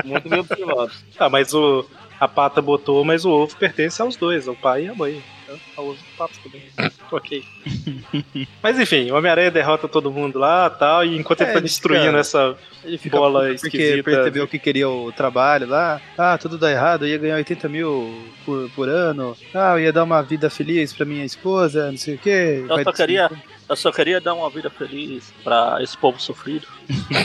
Muito 0.03 0.27
bem 0.27 0.39
observado. 0.39 0.91
Ah, 1.19 1.29
mas 1.29 1.53
o, 1.53 1.85
a 2.19 2.27
pata 2.27 2.61
botou, 2.63 3.05
mas 3.05 3.25
o 3.25 3.29
ovo 3.31 3.55
pertence 3.57 4.01
aos 4.01 4.15
dois, 4.15 4.47
ao 4.47 4.55
pai 4.55 4.85
e 4.85 4.89
à 4.89 4.95
mãe. 4.95 5.21
Pato 6.17 6.33
também. 6.43 6.63
ok. 7.11 7.43
mas 8.61 8.79
enfim, 8.79 9.11
o 9.11 9.15
Homem-Aranha 9.15 9.51
derrota 9.51 9.87
todo 9.87 10.11
mundo 10.11 10.37
lá 10.39 10.69
tal, 10.69 11.03
e 11.05 11.17
enquanto 11.17 11.41
É, 11.41 11.43
ele 11.45 11.51
tá 11.53 11.57
ele 11.59 11.67
destruindo 11.67 12.05
fica- 12.05 12.17
essa 12.19 12.57
Ele 12.83 12.97
fica 12.97 13.17
bola 13.17 13.41
porque 13.41 13.53
esquisita. 13.67 14.03
percebeu 14.03 14.47
que 14.47 14.59
queria 14.59 14.89
o 14.89 15.11
trabalho 15.11 15.67
lá. 15.67 16.01
Ah, 16.17 16.37
tudo 16.37 16.57
dá 16.57 16.71
errado, 16.71 17.05
eu 17.05 17.09
ia 17.09 17.17
ganhar 17.17 17.35
80 17.35 17.67
mil 17.69 18.23
por, 18.45 18.69
por 18.71 18.89
ano. 18.89 19.35
Ah, 19.53 19.73
eu 19.73 19.79
ia 19.81 19.93
dar 19.93 20.03
uma 20.03 20.21
vida 20.21 20.49
feliz 20.49 20.93
pra 20.93 21.05
minha 21.05 21.25
esposa, 21.25 21.89
não 21.91 21.97
sei 21.97 22.15
o 22.15 22.17
quê. 22.19 22.59
Eu 22.61 22.67
Vai 22.67 22.83
só 22.83 22.91
queria-. 22.91 23.29
Eu 23.69 23.75
só 23.75 23.91
queria 23.91 24.19
dar 24.19 24.33
uma 24.33 24.49
vida 24.49 24.69
feliz 24.69 25.33
pra 25.43 25.77
esse 25.81 25.97
povo 25.97 26.19
sofrido. 26.21 26.67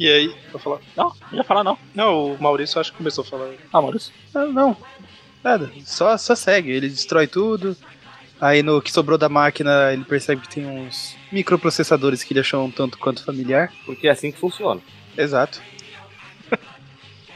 E 0.00 0.08
aí, 0.08 0.32
vou 0.52 0.60
falar. 0.60 0.78
Não, 0.96 1.12
não 1.32 1.38
ia 1.38 1.42
falar 1.42 1.64
não. 1.64 1.76
Não, 1.92 2.32
o 2.34 2.40
Maurício 2.40 2.80
acho 2.80 2.92
que 2.92 2.98
começou 2.98 3.22
a 3.24 3.26
falar. 3.26 3.50
Ah, 3.72 3.82
Maurício. 3.82 4.12
Ah, 4.32 4.44
não, 4.46 4.76
nada. 5.42 5.70
Só, 5.84 6.16
só 6.16 6.34
segue. 6.34 6.70
Ele 6.70 6.88
destrói 6.88 7.26
tudo. 7.26 7.76
Aí 8.40 8.62
no 8.62 8.80
que 8.80 8.92
sobrou 8.92 9.18
da 9.18 9.28
máquina, 9.28 9.92
ele 9.92 10.04
percebe 10.04 10.42
que 10.42 10.54
tem 10.54 10.64
uns 10.64 11.16
microprocessadores 11.32 12.22
que 12.22 12.32
ele 12.32 12.40
achou 12.40 12.64
um 12.64 12.70
tanto 12.70 12.98
quanto 12.98 13.24
familiar. 13.24 13.72
Porque 13.84 14.06
é 14.06 14.10
assim 14.10 14.30
que 14.30 14.38
funciona. 14.38 14.80
Exato. 15.16 15.60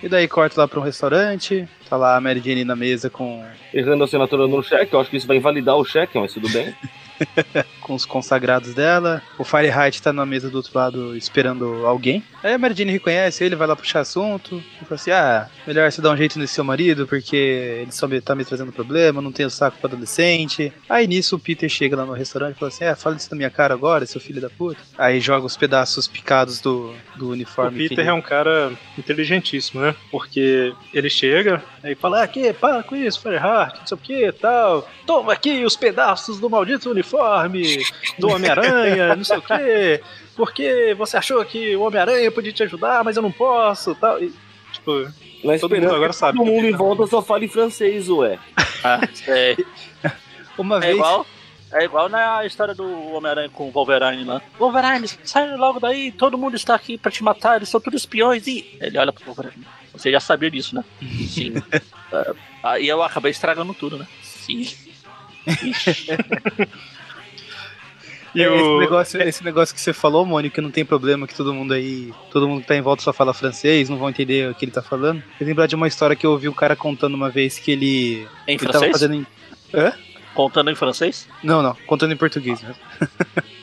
E 0.03 0.09
daí 0.09 0.27
corta 0.27 0.61
lá 0.61 0.67
pra 0.67 0.81
um 0.81 0.83
restaurante. 0.83 1.69
Tá 1.89 1.97
lá 1.97 2.17
a 2.17 2.21
Mary 2.21 2.41
Jane 2.41 2.65
na 2.65 2.75
mesa 2.75 3.09
com, 3.09 3.45
Errando 3.73 4.03
a 4.03 4.07
assinatura 4.07 4.49
no 4.49 4.63
cheque, 4.63 4.93
eu 4.93 5.01
acho 5.01 5.09
que 5.09 5.17
isso 5.17 5.27
vai 5.27 5.37
invalidar 5.37 5.77
o 5.77 5.85
cheque, 5.85 6.19
mas 6.19 6.33
tudo 6.33 6.49
bem. 6.49 6.75
com 7.81 7.95
os 7.95 8.05
consagrados 8.05 8.75
dela. 8.75 9.23
O 9.39 9.45
Fahrenheit 9.45 10.01
tá 10.01 10.13
na 10.13 10.25
mesa 10.25 10.49
do 10.49 10.57
outro 10.57 10.77
lado 10.77 11.17
esperando 11.17 11.87
alguém. 11.87 12.23
Aí 12.43 12.55
a 12.55 12.59
Mary 12.59 12.75
Jane 12.75 12.93
reconhece 12.93 13.45
ele, 13.45 13.57
vai 13.57 13.67
lá 13.67 13.77
puxar 13.77 14.01
assunto. 14.01 14.63
E 14.81 14.85
fala 14.85 14.95
assim: 14.95 15.11
Ah, 15.11 15.49
melhor 15.67 15.91
você 15.91 16.01
dar 16.01 16.11
um 16.11 16.17
jeito 16.17 16.39
nesse 16.39 16.55
seu 16.55 16.65
marido, 16.65 17.07
porque 17.07 17.37
ele 17.83 17.93
só 17.93 18.09
me, 18.09 18.21
tá 18.21 18.35
me 18.35 18.45
trazendo 18.45 18.73
problema, 18.73 19.23
não 19.23 19.33
tenho 19.33 19.51
saco 19.51 19.79
pra 19.79 19.89
adolescente. 19.89 20.73
Aí 20.89 21.07
nisso 21.07 21.37
o 21.37 21.39
Peter 21.39 21.69
chega 21.69 21.97
lá 21.97 22.05
no 22.05 22.13
restaurante 22.13 22.57
e 22.57 22.59
fala 22.59 22.69
assim: 22.71 22.85
É, 22.85 22.95
fala 22.95 23.17
isso 23.17 23.29
na 23.31 23.37
minha 23.37 23.51
cara 23.51 23.75
agora, 23.75 24.07
seu 24.07 24.21
filho 24.21 24.41
da 24.41 24.51
puta. 24.51 24.81
Aí 24.97 25.21
joga 25.21 25.47
os 25.47 25.57
pedaços 25.57 26.07
picados 26.09 26.61
do, 26.61 26.95
do 27.17 27.29
O 27.29 27.31
uniforme. 27.33 27.79
que 27.79 27.89
Peter 27.91 28.07
é 28.07 28.13
um 28.13 28.23
cara 28.23 28.73
inteligentíssimo, 28.99 29.81
né? 29.81 29.95
Porque 30.11 30.73
ele 30.93 31.11
chega, 31.11 31.63
aí 31.83 31.95
fala, 31.95 32.21
ah, 32.21 32.25
aqui, 32.25 32.53
para 32.53 32.83
com 32.83 32.97
isso, 32.97 33.21
Fireheart, 33.21 33.79
não 33.79 33.87
sei 33.87 33.95
o 33.97 34.01
que 34.01 34.27
e 34.27 34.33
tal. 34.33 34.89
Toma 35.07 35.33
aqui 35.33 35.65
os 35.65 35.77
pedaços 35.77 36.39
do 36.41 36.49
maldito 36.49 36.91
uniforme 36.91 37.02
do 38.19 38.29
Homem-Aranha, 38.29 39.17
não 39.17 39.25
sei 39.25 39.39
o 39.39 39.43
que. 39.43 40.01
Porque 40.37 40.95
você 40.97 41.17
achou 41.19 41.45
que 41.45 41.77
o 41.77 41.83
Homem-Aranha 41.83 42.31
podia 42.31 42.53
te 42.53 42.63
ajudar, 42.63 43.05
mas 43.05 43.17
eu 43.17 43.23
não 43.23 43.33
posso 43.33 43.95
tal. 43.95 44.23
E, 44.23 44.33
tipo, 44.73 45.07
Na 45.45 45.59
Todo 45.59 45.75
mundo 45.75 45.95
agora 45.95 46.13
sabe 46.13 46.39
todo 46.39 46.47
mundo 46.47 46.67
em 46.67 46.73
volta 46.73 47.07
só 47.07 47.21
fala 47.21 47.45
em 47.45 47.49
francês, 47.49 48.09
ué. 48.09 48.39
Ah, 48.83 49.01
é, 49.29 49.57
Uma 50.57 50.77
é 50.77 50.81
vez. 50.81 50.95
igual. 50.97 51.27
É 51.75 51.85
igual 51.85 52.07
na 52.11 52.45
história 52.45 52.75
do 52.75 52.85
Homem-Aranha 53.15 53.49
com 53.49 53.67
o 53.67 53.71
Wolverine 53.71 54.25
lá. 54.25 54.43
Wolverine, 54.59 55.09
sai 55.25 55.57
logo 55.57 55.81
daí, 55.81 56.13
todo 56.13 56.37
mundo 56.37 56.55
está 56.55 56.75
aqui 56.75 56.99
pra 56.99 57.11
te 57.11 57.25
matar, 57.25 57.57
eles 57.57 57.69
são 57.71 57.81
todos 57.81 58.03
espiões 58.03 58.47
e. 58.47 58.77
Ele 58.79 58.99
olha 58.99 59.11
pro 59.13 59.25
Wolverine. 59.25 59.65
Você 59.93 60.11
já 60.11 60.21
sabia 60.21 60.51
disso, 60.51 60.75
né? 60.75 60.85
Sim. 61.29 61.55
É, 62.13 62.35
Aí 62.63 62.89
eu 62.89 63.03
acabei 63.03 63.31
estragando 63.31 63.73
tudo, 63.75 63.99
né? 63.99 64.07
Sim. 64.23 64.67
E 68.35 68.43
É, 68.43 68.49
o- 68.51 68.55
esse, 68.55 68.79
negócio, 68.79 69.23
esse 69.23 69.45
negócio 69.45 69.75
que 69.75 69.81
você 69.81 69.93
falou, 69.93 70.25
Mônica, 70.25 70.55
que 70.55 70.61
não 70.61 70.71
tem 70.71 70.85
problema, 70.85 71.27
que 71.27 71.35
todo 71.35 71.53
mundo 71.53 71.75
aí, 71.75 72.13
todo 72.31 72.49
mundo 72.49 72.63
que 72.63 72.67
tá 72.69 72.75
em 72.77 72.81
volta 72.81 73.03
só 73.03 73.13
fala 73.13 73.35
francês, 73.35 73.89
não 73.91 73.99
vão 73.99 74.09
entender 74.09 74.51
o 74.51 74.55
que 74.55 74.65
ele 74.65 74.73
tá 74.73 74.81
falando. 74.83 75.23
Eu 75.41 75.47
lembrar 75.47 75.67
de 75.67 75.75
uma 75.75 75.87
história 75.89 76.17
que 76.17 76.25
eu 76.27 76.31
ouvi 76.33 76.49
o 76.49 76.55
cara 76.55 76.75
contando 76.75 77.15
uma 77.15 77.29
vez 77.31 77.59
que 77.59 77.71
ele. 77.73 78.27
Em 78.49 78.55
ele 78.55 78.59
tava 78.59 78.73
francês? 78.73 78.93
fazendo 78.93 79.15
em. 79.15 79.27
Contando 80.35 80.71
em 80.71 80.75
francês? 80.75 81.29
Não, 81.43 81.63
não, 81.63 81.77
contando 81.87 82.13
em 82.13 82.17
português 82.17 82.63
mesmo. 82.63 82.77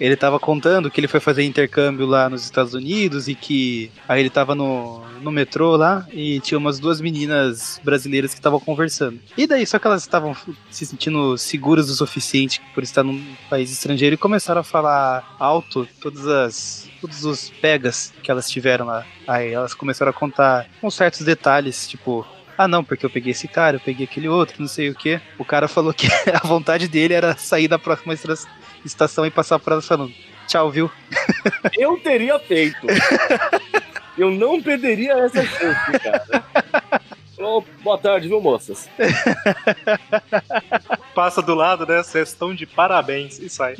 ele 0.00 0.16
tava 0.16 0.38
contando 0.38 0.90
que 0.90 1.00
ele 1.00 1.08
foi 1.08 1.20
fazer 1.20 1.44
intercâmbio 1.44 2.06
lá 2.06 2.28
nos 2.28 2.44
Estados 2.44 2.74
Unidos 2.74 3.28
e 3.28 3.34
que 3.34 3.90
aí 4.08 4.20
ele 4.20 4.30
tava 4.30 4.54
no, 4.54 5.02
no 5.20 5.30
metrô 5.30 5.76
lá 5.76 6.06
e 6.12 6.40
tinha 6.40 6.58
umas 6.58 6.78
duas 6.78 7.00
meninas 7.00 7.80
brasileiras 7.84 8.32
que 8.32 8.40
estavam 8.40 8.60
conversando. 8.60 9.20
E 9.36 9.46
daí, 9.46 9.66
só 9.66 9.78
que 9.78 9.86
elas 9.86 10.02
estavam 10.02 10.36
se 10.70 10.86
sentindo 10.86 11.36
seguras 11.38 11.88
o 11.88 11.94
suficiente 11.94 12.60
por 12.74 12.82
estar 12.82 13.02
num 13.02 13.22
país 13.48 13.70
estrangeiro 13.70 14.14
e 14.14 14.18
começaram 14.18 14.60
a 14.60 14.64
falar 14.64 15.36
alto 15.38 15.86
todas 16.00 16.26
as 16.26 16.88
todos 17.00 17.24
os 17.26 17.50
pegas 17.60 18.14
que 18.22 18.30
elas 18.30 18.48
tiveram 18.48 18.86
lá. 18.86 19.04
Aí 19.28 19.52
elas 19.52 19.74
começaram 19.74 20.10
a 20.10 20.14
contar 20.14 20.66
uns 20.82 20.94
certos 20.94 21.20
detalhes, 21.20 21.86
tipo, 21.86 22.26
ah 22.56 22.68
não, 22.68 22.84
porque 22.84 23.04
eu 23.04 23.10
peguei 23.10 23.32
esse 23.32 23.48
cara, 23.48 23.76
eu 23.76 23.80
peguei 23.80 24.06
aquele 24.06 24.28
outro, 24.28 24.60
não 24.60 24.68
sei 24.68 24.90
o 24.90 24.94
que. 24.94 25.20
O 25.38 25.44
cara 25.44 25.68
falou 25.68 25.92
que 25.92 26.06
a 26.32 26.46
vontade 26.46 26.88
dele 26.88 27.14
era 27.14 27.36
sair 27.36 27.68
da 27.68 27.78
próxima 27.78 28.14
estação 28.84 29.26
e 29.26 29.30
passar 29.30 29.58
por 29.58 29.72
elas 29.72 29.86
falando, 29.86 30.12
tchau, 30.46 30.70
viu? 30.70 30.90
Eu 31.76 31.98
teria 31.98 32.38
feito. 32.38 32.86
Eu 34.16 34.30
não 34.30 34.62
perderia 34.62 35.14
essa 35.14 35.44
chance, 35.44 35.98
cara. 36.00 36.44
Ô, 37.38 37.62
boa 37.82 37.98
tarde, 37.98 38.28
viu, 38.28 38.40
moças? 38.40 38.88
passa 41.14 41.42
do 41.42 41.54
lado, 41.54 41.84
né? 41.84 42.02
Vocês 42.02 42.28
estão 42.28 42.54
de 42.54 42.64
parabéns 42.64 43.38
e 43.38 43.48
sai. 43.48 43.74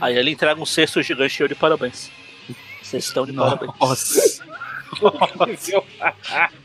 Aí 0.00 0.16
ele 0.16 0.32
entrega 0.32 0.60
um 0.60 0.66
cesto 0.66 1.00
gigante 1.02 1.34
cheio 1.34 1.48
de 1.48 1.54
parabéns. 1.54 2.10
Vocês 2.82 3.04
estão 3.04 3.24
de 3.24 3.32
parabéns. 3.32 3.72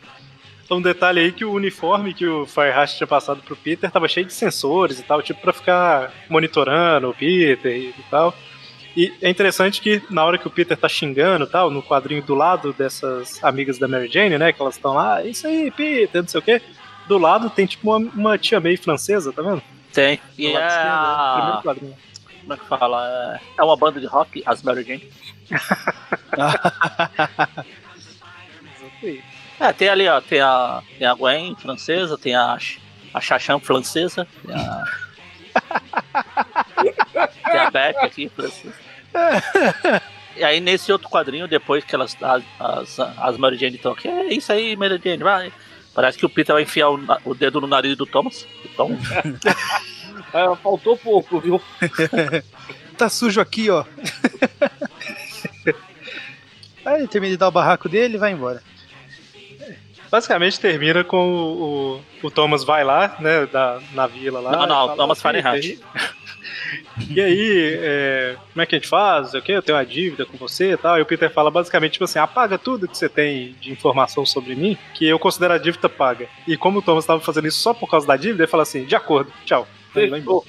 Um 0.70 0.82
detalhe 0.82 1.22
aí 1.22 1.32
que 1.32 1.46
o 1.46 1.54
uniforme 1.54 2.14
que 2.14 2.28
o 2.28 2.46
Fireheart 2.46 2.98
tinha 2.98 3.08
passado 3.08 3.42
pro 3.42 3.56
Peter 3.56 3.90
tava 3.90 4.08
cheio 4.08 4.26
de 4.26 4.34
sensores 4.34 5.00
e 5.00 5.04
tal, 5.04 5.22
tipo 5.22 5.40
pra 5.40 5.54
ficar 5.54 6.12
monitorando 6.30 7.10
o 7.10 7.14
Peter 7.14 7.74
e 7.74 7.94
tal. 8.12 8.36
E 8.96 9.14
é 9.22 9.30
interessante 9.30 9.80
que 9.80 10.02
na 10.10 10.26
hora 10.26 10.38
que 10.38 10.48
o 10.48 10.52
Peter 10.52 10.76
tá 10.76 10.90
xingando 10.90 11.46
e 11.46 11.48
tal, 11.48 11.70
no 11.70 11.82
quadrinho 11.82 12.22
do 12.22 12.36
lado 12.36 12.74
dessas 12.74 13.42
amigas 13.44 13.78
da 13.78 13.88
Mary 13.88 14.10
Jane, 14.12 14.38
né, 14.38 14.52
que 14.52 14.62
elas 14.62 14.76
estão 14.76 14.94
lá, 14.94 15.22
"É 15.22 15.28
isso 15.28 15.48
aí, 15.48 15.72
Peter, 15.72 16.22
não 16.22 16.28
sei 16.28 16.40
o 16.40 16.44
quê. 16.44 16.62
Do 17.08 17.18
lado 17.18 17.50
tem 17.50 17.66
tipo 17.66 17.90
uma, 17.90 18.12
uma 18.12 18.38
tia 18.38 18.60
May 18.60 18.76
francesa, 18.76 19.32
tá 19.32 19.42
vendo? 19.42 19.62
Tem. 19.94 20.20
E 20.38 20.48
é 20.48 20.54
né? 20.54 20.68
a... 20.68 21.34
primeiro 21.38 21.64
quadrinho. 21.64 21.96
como 22.42 22.54
é 22.54 22.58
que 22.58 22.66
fala? 22.66 23.40
É 23.58 23.64
uma 23.64 23.78
banda 23.78 24.02
de 24.02 24.06
rock, 24.06 24.44
as 24.46 24.62
Mary 24.62 24.84
Jane. 24.84 25.10
É, 29.60 29.74
tem 29.74 29.90
ali, 29.90 30.08
ó, 30.08 30.22
tem 30.22 30.40
a, 30.40 30.82
tem 30.98 31.08
a 31.08 31.14
Gwen 31.16 31.56
francesa, 31.56 32.18
tem 32.18 32.36
a, 32.36 32.58
a 33.14 33.22
Chacham 33.22 33.60
francesa, 33.60 34.28
tem 34.46 34.56
a. 34.56 34.84
tem 37.52 37.60
a 37.60 37.72
Beth 37.72 37.98
aqui 38.02 38.30
francesa. 38.30 38.76
E 40.36 40.44
aí 40.44 40.60
nesse 40.60 40.92
outro 40.92 41.10
quadrinho, 41.10 41.48
depois 41.48 41.84
que 41.84 41.96
elas, 41.96 42.16
as, 42.22 42.44
as, 42.60 43.00
as 43.00 43.38
Mary 43.38 43.58
Jane 43.58 43.78
estão 43.78 43.94
aqui, 43.94 44.08
é 44.08 44.32
isso 44.34 44.52
aí, 44.52 44.76
Mary 44.76 45.02
Jane, 45.04 45.24
vai. 45.24 45.52
Parece 45.96 46.16
que 46.20 46.26
o 46.28 46.30
Peter 46.30 46.54
vai 46.54 46.62
enfiar 46.62 46.92
o, 46.92 47.00
o 47.26 47.34
dedo 47.34 47.60
no 47.60 47.66
nariz 47.66 47.98
do 47.98 48.06
Thomas. 48.06 48.46
Então, 48.64 48.96
Ah, 50.32 50.56
faltou 50.62 50.96
pouco, 50.96 51.40
viu? 51.40 51.60
tá 52.96 53.10
sujo 53.10 53.42
aqui, 53.42 53.72
ó. 53.72 53.84
Aí 56.86 57.00
ele 57.00 57.08
termina 57.08 57.32
de 57.32 57.38
dar 57.38 57.48
o 57.48 57.52
barraco 57.52 57.90
dele 57.90 58.14
e 58.16 58.20
vai 58.20 58.32
embora. 58.32 58.62
Basicamente 60.10 60.60
termina 60.60 61.04
com 61.04 61.32
o, 61.32 62.02
o, 62.24 62.28
o 62.28 62.32
Thomas 62.32 62.64
vai 62.64 62.84
lá, 62.84 63.16
né, 63.20 63.46
da, 63.46 63.80
na 63.94 64.08
vila 64.08 64.40
lá. 64.40 64.52
Não, 64.52 64.68
não, 64.68 64.76
fala, 64.88 64.96
Thomas 64.96 65.20
"Ok, 65.20 65.42
Fahrenheit." 65.42 65.80
E 67.10 67.22
aí, 67.22 67.78
é, 67.80 68.36
como 68.52 68.62
é 68.62 68.66
que 68.66 68.76
a 68.76 68.80
gente 68.80 68.90
faz? 68.90 69.34
O 69.34 69.42
quê? 69.42 69.54
Eu 69.54 69.62
tenho 69.62 69.78
uma 69.78 69.86
dívida 69.86 70.26
com 70.26 70.38
você 70.38 70.74
e 70.74 70.78
tal. 70.78 70.98
E 70.98 71.02
o 71.02 71.06
Peter 71.06 71.32
fala 71.32 71.50
basicamente 71.52 71.94
tipo 71.94 72.06
assim: 72.06 72.20
apaga 72.20 72.58
tudo 72.58 72.88
que 72.88 72.98
você 72.98 73.08
tem 73.08 73.56
de 73.62 73.72
informação 73.72 74.26
sobre 74.26 74.56
mim, 74.56 74.78
que 74.94 75.08
eu 75.08 75.20
considero 75.20 75.54
a 75.54 75.58
dívida 75.58 75.88
paga. 75.88 76.28
E 76.48 76.58
como 76.58 76.80
o 76.80 76.82
Thomas 76.82 77.04
estava 77.04 77.22
fazendo 77.22 77.48
isso 77.48 77.60
só 77.60 77.74
por 77.74 77.90
causa 77.90 78.08
da 78.08 78.18
dívida, 78.18 78.44
ele 78.44 78.52
fala 78.52 78.64
assim: 78.64 78.86
de 78.86 78.96
acordo, 78.96 79.32
tchau. 79.46 79.68
Ele 79.96 80.10
vai 80.10 80.20
embora. 80.20 80.46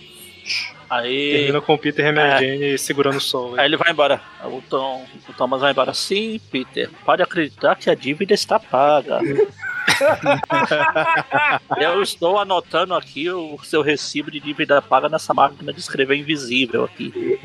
Aí, 0.89 1.33
Termina 1.33 1.61
com 1.61 1.75
o 1.75 1.79
Peter 1.79 2.05
e 2.05 2.09
a 2.09 2.13
Mary 2.13 2.75
É. 2.75 2.77
Segurando 2.77 3.17
o 3.17 3.21
sol. 3.21 3.55
aí 3.59 3.67
ele 3.67 3.77
vai 3.77 3.91
embora. 3.93 4.21
O, 4.45 4.63
Tom, 4.63 5.05
o 5.29 5.33
Thomas 5.33 5.61
vai 5.61 5.73
embora. 5.73 5.93
Sim, 5.95 6.41
Peter, 6.51 6.91
pode 7.05 7.23
acreditar 7.23 7.77
que 7.77 7.91
a 7.91 7.95
dívida 7.95 8.35
está 8.35 8.59
paga. 8.59 9.21
Eu 11.81 12.03
estou 12.03 12.39
anotando 12.39 12.95
aqui 12.95 13.31
o 13.31 13.59
seu 13.65 13.83
recibo 13.83 14.31
de 14.31 14.39
dívida 14.39 14.81
paga 14.83 15.09
nessa 15.09 15.35
máquina 15.35 15.73
de 15.73 15.81
escrever 15.81 16.17
invisível 16.17 16.85
aqui. 16.85 17.39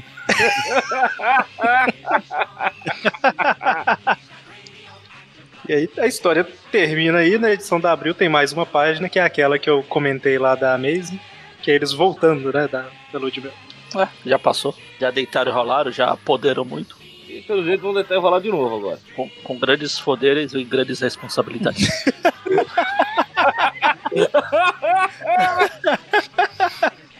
E 5.67 5.73
aí 5.73 5.89
a 5.97 6.07
história 6.07 6.45
termina 6.71 7.19
aí, 7.19 7.37
na 7.37 7.51
edição 7.51 7.79
da 7.79 7.91
Abril 7.91 8.13
tem 8.13 8.27
mais 8.27 8.51
uma 8.51 8.65
página, 8.65 9.07
que 9.07 9.17
é 9.17 9.23
aquela 9.23 9.57
que 9.57 9.69
eu 9.69 9.81
comentei 9.83 10.37
lá 10.37 10.55
da 10.55 10.73
Amazing, 10.75 11.19
que 11.63 11.71
é 11.71 11.75
eles 11.75 11.93
voltando, 11.93 12.51
né, 12.53 12.67
da, 12.67 12.85
da 13.11 13.17
Ludmilla. 13.17 13.53
Ué, 13.95 14.09
já 14.25 14.37
passou. 14.37 14.75
Já 14.99 15.09
deitaram 15.09 15.51
e 15.51 15.55
rolaram, 15.55 15.91
já 15.91 16.11
apoderam 16.11 16.65
muito. 16.65 16.97
E 17.27 17.41
pelo 17.41 17.63
jeito 17.63 17.81
vão 17.81 17.93
tentar 17.93 18.19
rolar 18.19 18.39
de 18.39 18.49
novo 18.49 18.75
agora. 18.75 18.99
Com, 19.15 19.29
com 19.29 19.57
grandes 19.57 19.99
poderes 19.99 20.53
e 20.53 20.63
grandes 20.63 20.99
responsabilidades. 20.99 21.89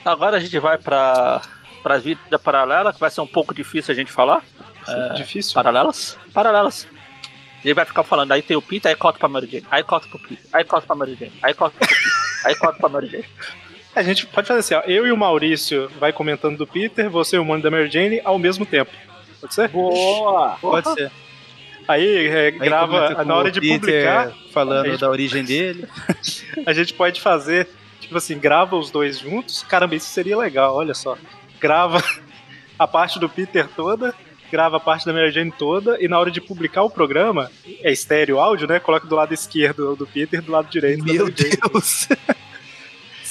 Agora 0.05 0.37
a 0.37 0.39
gente 0.39 0.59
vai 0.59 0.77
para 0.77 1.41
para 1.81 1.97
vida 1.97 2.39
paralela, 2.39 2.93
que 2.93 2.99
vai 2.99 3.09
ser 3.09 3.19
um 3.21 3.27
pouco 3.27 3.53
difícil 3.53 3.91
a 3.91 3.95
gente 3.95 4.11
falar. 4.11 4.41
É, 4.87 5.13
Difícil. 5.15 5.53
Paralelas? 5.53 6.17
Paralelas. 6.33 6.87
Ele 7.63 7.73
vai 7.73 7.85
ficar 7.85 8.03
falando, 8.03 8.31
aí 8.31 8.41
tem 8.41 8.55
o 8.55 8.61
Peter, 8.61 8.89
aí 8.89 8.95
corta 8.95 9.19
pra 9.19 9.27
Mary 9.29 9.47
Jane, 9.47 9.65
aí 9.71 9.83
corta 9.83 10.07
pro 10.07 10.19
Peter, 10.19 10.45
aí 10.51 10.63
corta 10.63 10.85
pra 10.87 10.95
Mary 10.95 11.15
Jane, 11.15 11.33
aí 11.41 11.53
corta 11.53 11.77
pro 11.77 11.87
Peter, 11.87 12.11
aí 12.45 12.55
corta 12.55 12.79
pra 12.79 12.89
Mary 12.89 13.07
Jane. 13.07 13.25
A 13.95 14.01
gente 14.03 14.25
pode 14.25 14.47
fazer 14.47 14.59
assim, 14.59 14.73
ó. 14.73 14.81
Eu 14.91 15.05
e 15.05 15.11
o 15.11 15.17
Maurício 15.17 15.89
vai 15.99 16.11
comentando 16.11 16.57
do 16.57 16.65
Peter, 16.67 17.09
você 17.09 17.35
e 17.35 17.39
o 17.39 17.45
Mano 17.45 17.61
da 17.61 17.69
Mary 17.71 17.89
Jane 17.89 18.21
ao 18.23 18.39
mesmo 18.39 18.65
tempo. 18.65 18.91
Pode 19.39 19.53
ser? 19.53 19.67
Boa! 19.69 20.57
Pode 20.59 20.93
ser. 20.93 21.11
Aí, 21.87 22.27
é, 22.27 22.45
Aí 22.45 22.51
grava 22.51 23.23
na 23.23 23.35
hora 23.35 23.51
de 23.51 23.59
Peter 23.59 23.79
publicar, 23.79 24.33
Falando 24.51 24.85
Aí- 24.91 24.97
da 24.97 25.09
origem 25.09 25.43
dele. 25.43 25.87
a 26.65 26.73
gente 26.73 26.93
pode 26.93 27.21
fazer, 27.21 27.67
tipo 27.99 28.17
assim, 28.17 28.37
grava 28.39 28.75
os 28.75 28.89
dois 28.89 29.19
juntos. 29.19 29.63
Caramba, 29.63 29.95
isso 29.95 30.07
seria 30.07 30.37
legal, 30.37 30.75
olha 30.75 30.93
só. 30.93 31.17
Grava 31.59 32.01
a 32.79 32.87
parte 32.87 33.19
do 33.19 33.27
Peter 33.29 33.67
toda, 33.75 34.13
grava 34.51 34.77
a 34.77 34.79
parte 34.79 35.05
da 35.05 35.13
Mary 35.13 35.31
Jane 35.31 35.51
toda, 35.51 35.97
e 36.01 36.07
na 36.07 36.17
hora 36.17 36.31
de 36.31 36.39
publicar 36.39 36.83
o 36.83 36.89
programa, 36.89 37.51
é 37.81 37.91
estéreo 37.91 38.39
áudio, 38.39 38.67
né? 38.67 38.79
Coloca 38.79 39.05
do 39.05 39.15
lado 39.15 39.33
esquerdo 39.33 39.95
do 39.95 40.07
Peter 40.07 40.39
e 40.39 40.43
do 40.43 40.51
lado 40.51 40.69
direito 40.69 41.03
da 41.05 41.13
Meu. 41.13 41.29
Deus! 41.29 42.07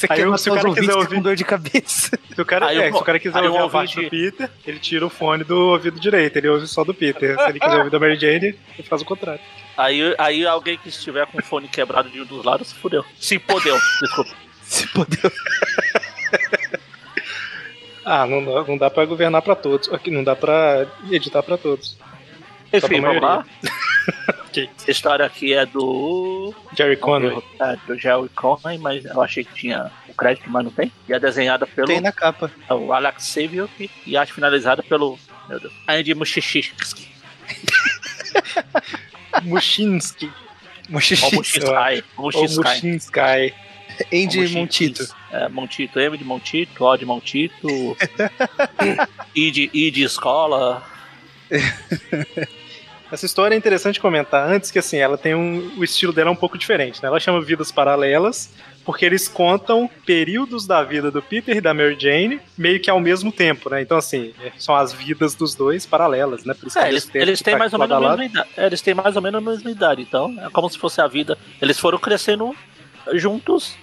Você 0.03 0.07
Aí 0.11 0.19
quer 0.19 0.27
eu- 0.27 0.37
se 0.37 0.51
o 0.51 0.55
cara 0.55 0.75
quiser 0.75 0.95
ouvir- 0.95 1.15
com 1.15 1.23
dor 1.23 1.37
de 1.37 1.45
cabeça. 1.45 2.19
Se 2.35 2.41
o 2.41 2.45
cara, 2.45 2.67
Aí 2.67 2.79
é, 2.79 2.91
o- 2.91 2.95
se 2.95 2.99
o 3.01 3.05
cara 3.05 3.21
quiser 3.21 3.41
ouvir 3.43 3.59
a 3.59 3.69
parte 3.69 4.03
do 4.03 4.11
Peter, 4.11 4.51
ele 4.67 4.79
tira 4.81 5.07
o 5.07 5.11
fone 5.11 5.45
do 5.45 5.57
ouvido 5.71 6.01
direito, 6.01 6.37
ele 6.39 6.49
ouve 6.49 6.67
só 6.67 6.83
do 6.83 6.93
Peter. 6.93 7.37
Se 7.39 7.49
ele 7.51 7.61
quiser 7.61 7.77
ouvir 7.79 7.91
da 7.91 8.01
Mary 8.01 8.19
Jane, 8.19 8.47
ele 8.79 8.89
faz 8.89 9.01
o 9.03 9.05
contrário. 9.05 9.41
Aí, 9.77 10.15
aí 10.19 10.45
alguém 10.47 10.77
que 10.79 10.89
estiver 10.89 11.25
com 11.27 11.39
o 11.39 11.43
fone 11.43 11.69
quebrado 11.69 12.09
de 12.11 12.21
um 12.21 12.25
dos 12.25 12.45
lados 12.45 12.69
se 12.69 12.75
fudeu. 12.75 13.05
Se 13.21 13.39
podeu, 13.39 13.79
desculpa. 14.01 14.31
Se 14.65 14.87
puder. 14.89 15.33
Ah, 18.05 18.27
não 18.27 18.45
dá, 18.45 18.65
não 18.65 18.77
dá 18.77 18.91
pra 18.91 19.05
governar 19.05 19.43
pra 19.43 19.55
todos. 19.55 19.93
Aqui 19.93 20.11
não 20.11 20.25
dá 20.25 20.35
pra 20.35 20.87
editar 21.11 21.43
pra 21.43 21.57
todos. 21.57 21.97
Enfim, 22.73 23.01
vamos 23.01 23.23
lá. 23.23 23.45
Ok. 24.47 24.69
Essa 24.79 24.91
história 24.91 25.27
aqui 25.27 25.53
é 25.53 25.67
do. 25.67 26.55
Jerry 26.77 26.97
Conway. 26.97 27.39
É, 27.61 27.77
do 27.87 27.99
Jerry 27.99 28.29
Conway, 28.31 28.79
mas 28.79 29.05
eu 29.05 29.23
achei 29.23 29.45
que 29.45 29.55
tinha 29.55 29.91
o 30.09 30.15
crédito, 30.15 30.51
mas 30.51 30.65
não 30.65 30.71
tem. 30.71 30.91
E 31.09 31.13
é 31.13 31.21
desenhada 31.21 31.67
pelo 31.67 31.87
Tem 31.87 32.01
na 32.01 32.13
capa. 32.13 32.51
o 32.71 32.93
Alex 32.93 33.25
Savior 33.25 33.69
e 34.07 34.17
acho 34.17 34.35
finalizada 34.35 34.83
pelo. 34.83 35.19
Meu 35.49 35.61
Deus. 35.61 35.73
Andy. 35.89 36.15
Mushinsky. 36.15 37.13
Muschinsky. 39.43 40.31
Mushinsky. 40.89 41.61
Andy 44.13 44.49
Montito. 44.49 44.59
Montito. 44.59 45.17
É, 45.31 45.49
Montito, 45.49 46.01
M 46.01 46.17
de 46.17 46.25
Montito, 46.25 46.85
O 46.85 46.97
de 46.97 47.05
Montito, 47.05 47.69
I 49.35 49.51
de, 49.51 49.71
I 49.73 49.91
de 49.91 50.03
escola. 50.03 50.83
Essa 53.13 53.27
história 53.27 53.55
é 53.55 53.59
interessante 53.59 54.01
comentar 54.01 54.49
antes 54.51 54.71
que 54.71 54.79
assim, 54.79 54.97
ela 54.97 55.19
tem 55.19 55.35
um, 55.35 55.71
o 55.79 55.85
estilo 55.85 56.13
dela 56.15 56.31
é 56.31 56.33
um 56.33 56.37
pouco 56.37 56.57
diferente, 56.57 57.03
né? 57.03 57.09
Ela 57.09 57.21
chama 57.21 57.43
Vidas 57.43 57.71
Paralelas 57.71 58.51
porque 58.87 59.05
eles 59.05 59.29
contam 59.29 59.89
períodos 60.07 60.67
da 60.67 60.83
vida 60.83 61.11
do 61.11 61.21
Peter 61.23 61.57
e 61.57 61.61
da 61.61 61.73
Mary 61.75 61.97
Jane 62.01 62.41
meio 62.57 62.81
que 62.81 62.89
ao 62.91 62.99
mesmo 62.99 63.31
tempo, 63.31 63.69
né? 63.69 63.83
Então 63.83 63.99
assim, 63.99 64.33
é, 64.43 64.51
são 64.59 64.75
as 64.75 64.93
vidas 64.95 65.35
dos 65.35 65.55
dois 65.55 65.85
paralelas, 65.85 66.45
né? 66.45 66.55
Por 66.55 66.67
isso 66.69 66.79
que 66.79 66.85
É, 66.85 66.89
eles, 66.89 67.09
eles 67.15 67.43
têm 67.43 67.53
tá 67.53 67.59
mais 67.59 67.73
ou 67.75 67.79
menos 67.79 67.95
a 67.97 68.01
mesma 68.01 68.25
idade. 68.25 68.49
É, 68.57 68.67
eles 68.67 68.81
têm 68.81 68.95
mais 68.95 69.15
ou 69.15 69.21
menos 69.23 69.47
a 69.47 69.51
mesma 69.51 69.71
idade, 69.71 70.01
então 70.03 70.35
é 70.41 70.49
como 70.49 70.71
se 70.71 70.79
fosse 70.79 71.01
a 71.01 71.07
vida. 71.07 71.37
Eles 71.61 71.79
foram 71.79 71.99
crescendo 71.99 72.57
juntos, 73.13 73.77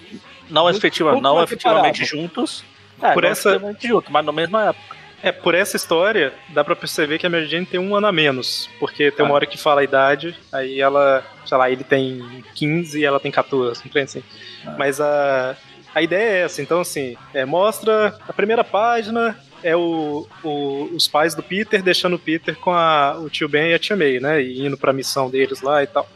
não, 0.50 0.64
Muito 0.64 0.76
efetiva, 0.78 1.10
pouco 1.12 1.22
não 1.22 1.40
efetivamente 1.40 2.04
juntos. 2.04 2.64
É, 3.00 3.12
Por 3.12 3.22
não 3.22 3.30
essa- 3.30 3.50
efetivamente 3.50 3.86
juntos, 3.86 4.10
mas 4.10 4.26
na 4.26 4.32
mesma 4.32 4.70
época. 4.70 4.99
É, 5.22 5.30
por 5.30 5.54
essa 5.54 5.76
história, 5.76 6.32
dá 6.48 6.64
pra 6.64 6.74
perceber 6.74 7.18
que 7.18 7.26
a 7.26 7.30
Mary 7.30 7.46
Jane 7.46 7.66
tem 7.66 7.78
um 7.78 7.94
ano 7.94 8.06
a 8.06 8.12
menos. 8.12 8.70
Porque 8.78 9.10
tem 9.10 9.24
uma 9.24 9.32
Ah. 9.32 9.34
hora 9.34 9.46
que 9.46 9.58
fala 9.58 9.82
a 9.82 9.84
idade, 9.84 10.34
aí 10.50 10.80
ela, 10.80 11.22
sei 11.44 11.58
lá, 11.58 11.70
ele 11.70 11.84
tem 11.84 12.42
15 12.54 12.98
e 13.00 13.04
ela 13.04 13.20
tem 13.20 13.30
14, 13.30 13.82
não 13.84 13.92
tem 13.92 14.02
assim. 14.04 14.22
Ah. 14.66 14.74
Mas 14.78 14.98
a, 15.00 15.56
a 15.94 16.00
ideia 16.02 16.38
é 16.38 16.40
essa, 16.44 16.62
então 16.62 16.80
assim, 16.80 17.16
é, 17.34 17.44
mostra 17.44 18.18
a 18.26 18.32
primeira 18.32 18.64
página, 18.64 19.38
é 19.62 19.76
o, 19.76 20.26
o- 20.42 20.84
os 20.94 21.06
pais 21.06 21.34
do 21.34 21.42
Peter 21.42 21.82
deixando 21.82 22.14
o 22.16 22.18
Peter 22.18 22.56
com 22.56 22.72
a- 22.72 23.18
o 23.18 23.28
tio 23.28 23.46
Ben 23.46 23.70
e 23.70 23.74
a 23.74 23.78
tia 23.78 23.94
May, 23.96 24.18
né? 24.18 24.40
E 24.42 24.64
indo 24.66 24.78
pra 24.78 24.90
missão 24.92 25.28
deles 25.28 25.60
lá 25.60 25.82
e 25.82 25.86
tal. 25.86 26.08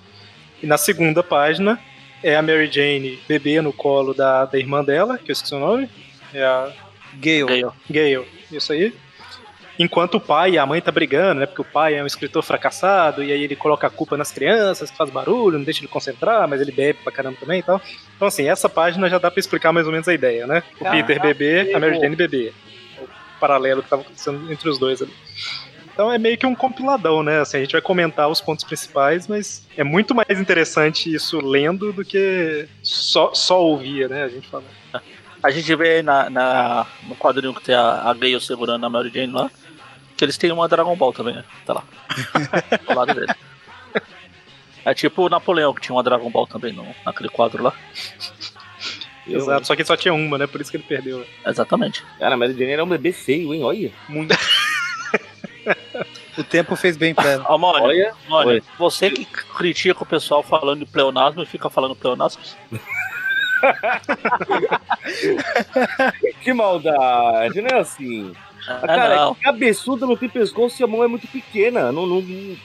E 0.62 0.66
na 0.66 0.78
segunda 0.78 1.22
página 1.22 1.78
é 2.22 2.34
a 2.36 2.40
Mary 2.40 2.70
Jane 2.72 3.18
bebê 3.28 3.60
no 3.60 3.70
colo 3.70 4.14
da, 4.14 4.46
da 4.46 4.58
irmã 4.58 4.82
dela, 4.82 5.18
que 5.18 5.30
eu 5.30 5.34
esqueci 5.34 5.54
o 5.54 5.58
nome. 5.58 5.90
É 6.32 6.42
a 6.42 6.72
Gale. 7.16 7.44
Ganhou. 7.44 7.74
Gale, 7.90 8.26
isso 8.56 8.72
aí. 8.72 8.94
Enquanto 9.78 10.14
o 10.14 10.20
pai 10.20 10.52
e 10.52 10.58
a 10.58 10.64
mãe 10.64 10.80
tá 10.80 10.92
brigando, 10.92 11.40
né? 11.40 11.46
Porque 11.46 11.60
o 11.60 11.64
pai 11.64 11.96
é 11.96 12.02
um 12.02 12.06
escritor 12.06 12.42
fracassado 12.44 13.24
e 13.24 13.32
aí 13.32 13.42
ele 13.42 13.56
coloca 13.56 13.86
a 13.86 13.90
culpa 13.90 14.16
nas 14.16 14.30
crianças, 14.30 14.90
que 14.90 14.96
faz 14.96 15.10
barulho, 15.10 15.58
não 15.58 15.64
deixa 15.64 15.80
ele 15.80 15.88
concentrar, 15.88 16.46
mas 16.46 16.60
ele 16.60 16.70
bebe 16.70 17.00
pra 17.02 17.12
caramba 17.12 17.36
também 17.40 17.58
e 17.58 17.62
tal. 17.62 17.82
Então, 18.14 18.28
assim, 18.28 18.48
essa 18.48 18.68
página 18.68 19.08
já 19.08 19.18
dá 19.18 19.30
pra 19.30 19.40
explicar 19.40 19.72
mais 19.72 19.86
ou 19.86 19.92
menos 19.92 20.06
a 20.06 20.14
ideia, 20.14 20.46
né? 20.46 20.62
O 20.76 20.84
Caraca, 20.84 21.04
Peter 21.04 21.20
bebê, 21.20 21.74
a 21.74 21.80
Mary. 21.80 21.98
Jane 21.98 22.14
bebê. 22.14 22.52
O 23.00 23.40
paralelo 23.40 23.82
que 23.82 23.90
tava 23.90 24.02
acontecendo 24.02 24.50
entre 24.52 24.68
os 24.68 24.78
dois 24.78 25.02
ali. 25.02 25.12
Então 25.92 26.12
é 26.12 26.18
meio 26.18 26.38
que 26.38 26.46
um 26.46 26.54
compiladão, 26.54 27.22
né? 27.24 27.40
Assim, 27.40 27.56
a 27.56 27.60
gente 27.60 27.72
vai 27.72 27.80
comentar 27.80 28.28
os 28.28 28.40
pontos 28.40 28.64
principais, 28.64 29.26
mas 29.26 29.66
é 29.76 29.82
muito 29.82 30.14
mais 30.14 30.38
interessante 30.38 31.12
isso 31.12 31.40
lendo 31.44 31.92
do 31.92 32.04
que 32.04 32.68
só, 32.80 33.34
só 33.34 33.60
ouvir, 33.60 34.08
né? 34.08 34.22
A 34.22 34.28
gente 34.28 34.48
fala. 34.48 34.64
A 35.44 35.50
gente 35.50 35.74
vê 35.76 36.02
na, 36.02 36.30
na- 36.30 36.86
no 37.02 37.14
quadrinho 37.14 37.52
que 37.54 37.62
tem 37.62 37.74
a, 37.74 38.02
a 38.10 38.14
Gale 38.14 38.40
segurando 38.40 38.84
a 38.86 38.88
Mary 38.88 39.10
Jane 39.12 39.32
lá, 39.32 39.50
que 40.16 40.24
eles 40.24 40.38
têm 40.38 40.50
uma 40.50 40.66
Dragon 40.66 40.96
Ball 40.96 41.12
também, 41.12 41.34
né? 41.34 41.44
Tá 41.66 41.74
lá. 41.74 41.84
Do 42.88 42.94
lado 42.94 43.14
dele. 43.14 43.32
É 44.86 44.94
tipo 44.94 45.22
o 45.26 45.28
Napoleão, 45.28 45.74
que 45.74 45.82
tinha 45.82 45.94
uma 45.94 46.02
Dragon 46.02 46.30
Ball 46.30 46.46
também 46.46 46.72
no, 46.72 46.86
naquele 47.04 47.28
quadro 47.28 47.62
lá. 47.62 47.72
Eu, 49.26 49.38
Exato, 49.40 49.66
só 49.66 49.76
que 49.76 49.84
só 49.84 49.96
tinha 49.96 50.12
uma, 50.14 50.36
né? 50.38 50.46
Por 50.46 50.60
isso 50.60 50.70
que 50.70 50.76
ele 50.78 50.84
perdeu. 50.84 51.26
Exatamente. 51.46 52.02
Cara, 52.18 52.34
a 52.34 52.38
Mary 52.38 52.52
Jane 52.54 52.72
era 52.72 52.84
um 52.84 52.88
bebê 52.88 53.12
feio, 53.12 53.52
hein? 53.52 53.62
Olha. 53.62 53.92
Muito. 54.08 54.34
O 56.36 56.42
tempo 56.42 56.74
fez 56.74 56.96
bem 56.96 57.14
pra 57.14 57.30
ela. 57.30 57.44
Olha. 57.84 58.12
Oi. 58.28 58.62
você 58.76 59.08
que 59.08 59.24
critica 59.24 60.02
o 60.02 60.06
pessoal 60.06 60.42
falando 60.42 60.80
de 60.80 60.86
pleonasmo 60.86 61.42
e 61.42 61.46
fica 61.46 61.70
falando 61.70 61.94
pleonasmo, 61.94 62.42
Que 66.42 66.52
maldade, 66.52 67.60
não 67.62 67.68
é 67.76 67.80
assim. 67.80 68.32
ah, 68.68 68.80
Cara, 68.86 69.16
não. 69.16 69.34
cabeçuda 69.34 70.06
não 70.06 70.16
tem 70.16 70.28
pescoço 70.28 70.80
e 70.80 70.84
a 70.84 70.86
mão 70.86 71.02
é 71.02 71.08
muito 71.08 71.26
pequena. 71.28 71.90
Não, 71.92 72.06
não, 72.06 72.20
não- 72.20 72.56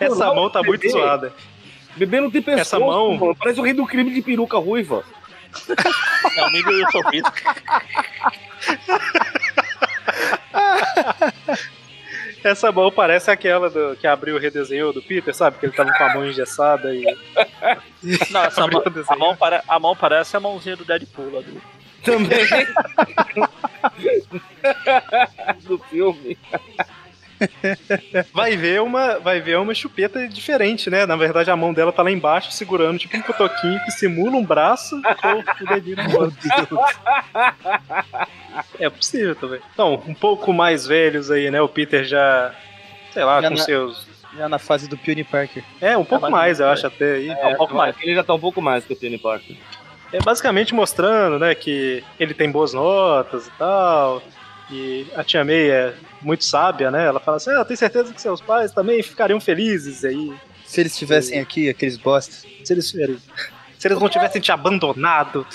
Essa 0.00 0.34
mão 0.34 0.50
tá 0.50 0.62
muito 0.62 0.88
zoada. 0.90 1.32
Bebê 1.96 2.20
não 2.20 2.30
tem 2.30 2.42
pescoço. 2.42 2.76
Essa 2.76 2.78
mão- 2.78 3.16
mano. 3.16 3.36
Parece 3.36 3.58
o 3.58 3.62
rei 3.62 3.72
do 3.72 3.86
crime 3.86 4.12
de 4.12 4.20
peruca 4.22 4.58
ruiva. 4.58 5.02
É 6.36 6.40
amigo 6.44 6.70
eu 6.70 6.90
sou 6.90 7.02
Vitor. 7.10 7.32
Essa 12.46 12.70
mão 12.70 12.92
parece 12.92 13.28
aquela 13.30 13.68
do, 13.68 13.96
que 13.96 14.06
abriu 14.06 14.36
o 14.36 14.38
redesenho 14.38 14.92
do 14.92 15.02
Peter, 15.02 15.34
sabe? 15.34 15.58
Que 15.58 15.66
ele 15.66 15.72
tava 15.72 15.90
com 15.92 16.04
a 16.04 16.14
mão 16.14 16.24
engessada 16.26 16.94
e. 16.94 17.02
Não, 18.30 18.44
essa 18.44 18.60
mão, 18.68 18.82
a, 19.08 19.16
mão 19.16 19.36
pare- 19.36 19.62
a 19.66 19.78
mão 19.80 19.96
parece 19.96 20.36
a 20.36 20.40
mãozinha 20.40 20.76
do 20.76 20.84
Deadpool 20.84 21.32
lá 21.32 21.40
do. 21.40 21.60
Também. 22.04 22.46
do 25.66 25.78
filme. 25.90 26.38
Vai 28.32 28.56
ver 28.56 28.80
uma, 28.82 29.18
vai 29.18 29.40
ver 29.40 29.58
uma 29.58 29.74
chupeta 29.74 30.26
diferente, 30.28 30.88
né? 30.90 31.04
Na 31.06 31.16
verdade, 31.16 31.50
a 31.50 31.56
mão 31.56 31.72
dela 31.72 31.92
tá 31.92 32.02
lá 32.02 32.10
embaixo, 32.10 32.50
segurando 32.52 32.98
tipo 32.98 33.16
um 33.16 33.22
cotoquinho 33.22 33.78
que 33.84 33.90
simula 33.90 34.36
um 34.36 34.44
braço 34.44 35.00
com 35.20 35.64
o 35.64 35.66
dedinho 35.74 35.96
mão. 36.10 36.32
É 38.78 38.88
possível 38.88 39.34
também. 39.34 39.60
Então, 39.72 40.02
um 40.06 40.14
pouco 40.14 40.52
mais 40.52 40.86
velhos 40.86 41.30
aí, 41.30 41.50
né? 41.50 41.60
O 41.60 41.68
Peter 41.68 42.04
já, 42.04 42.54
sei 43.12 43.24
lá, 43.24 43.40
Já 43.42 43.48
com 43.48 43.56
na- 43.56 43.62
seus. 43.62 44.06
Já 44.36 44.48
na 44.48 44.58
fase 44.58 44.86
do 44.88 44.98
Peony 44.98 45.24
Parker. 45.24 45.62
É, 45.80 45.96
um 45.96 46.04
pouco 46.04 46.22
mais 46.22 46.32
mais, 46.32 46.60
eu 46.60 46.68
acho 46.68 46.86
até 46.86 47.14
aí. 47.14 47.28
É, 47.30 47.46
um 47.48 47.54
pouco 47.56 47.74
mais. 47.74 47.96
Ele 48.02 48.14
já 48.14 48.22
tá 48.22 48.34
um 48.34 48.38
pouco 48.40 48.60
mais 48.60 48.84
que 48.84 48.92
o 48.92 48.96
Penny 48.96 49.16
Parker. 49.18 49.56
É 50.12 50.20
basicamente 50.20 50.74
mostrando, 50.74 51.38
né, 51.38 51.54
que 51.54 52.04
ele 52.20 52.34
tem 52.34 52.50
boas 52.50 52.72
notas 52.74 53.46
e 53.46 53.50
tal. 53.52 54.22
E 54.70 55.06
a 55.16 55.24
tia 55.24 55.44
May 55.44 55.70
é 55.70 55.94
muito 56.22 56.44
sábia, 56.44 56.90
né? 56.90 57.06
Ela 57.06 57.20
fala 57.20 57.36
assim: 57.36 57.50
ah, 57.50 57.60
eu 57.60 57.64
tenho 57.64 57.78
certeza 57.78 58.12
que 58.12 58.20
seus 58.20 58.40
pais 58.40 58.72
também 58.72 59.02
ficariam 59.02 59.40
felizes 59.40 60.04
aí. 60.04 60.32
Se 60.64 60.80
eles 60.80 60.92
estivessem 60.92 61.38
aqui, 61.40 61.68
aqueles 61.68 61.96
bosta. 61.96 62.34
Se 62.64 62.72
eles, 62.72 62.92
se 63.78 63.86
eles 63.88 63.98
não 64.00 64.08
tivessem 64.08 64.40
te 64.40 64.50
abandonado. 64.52 65.46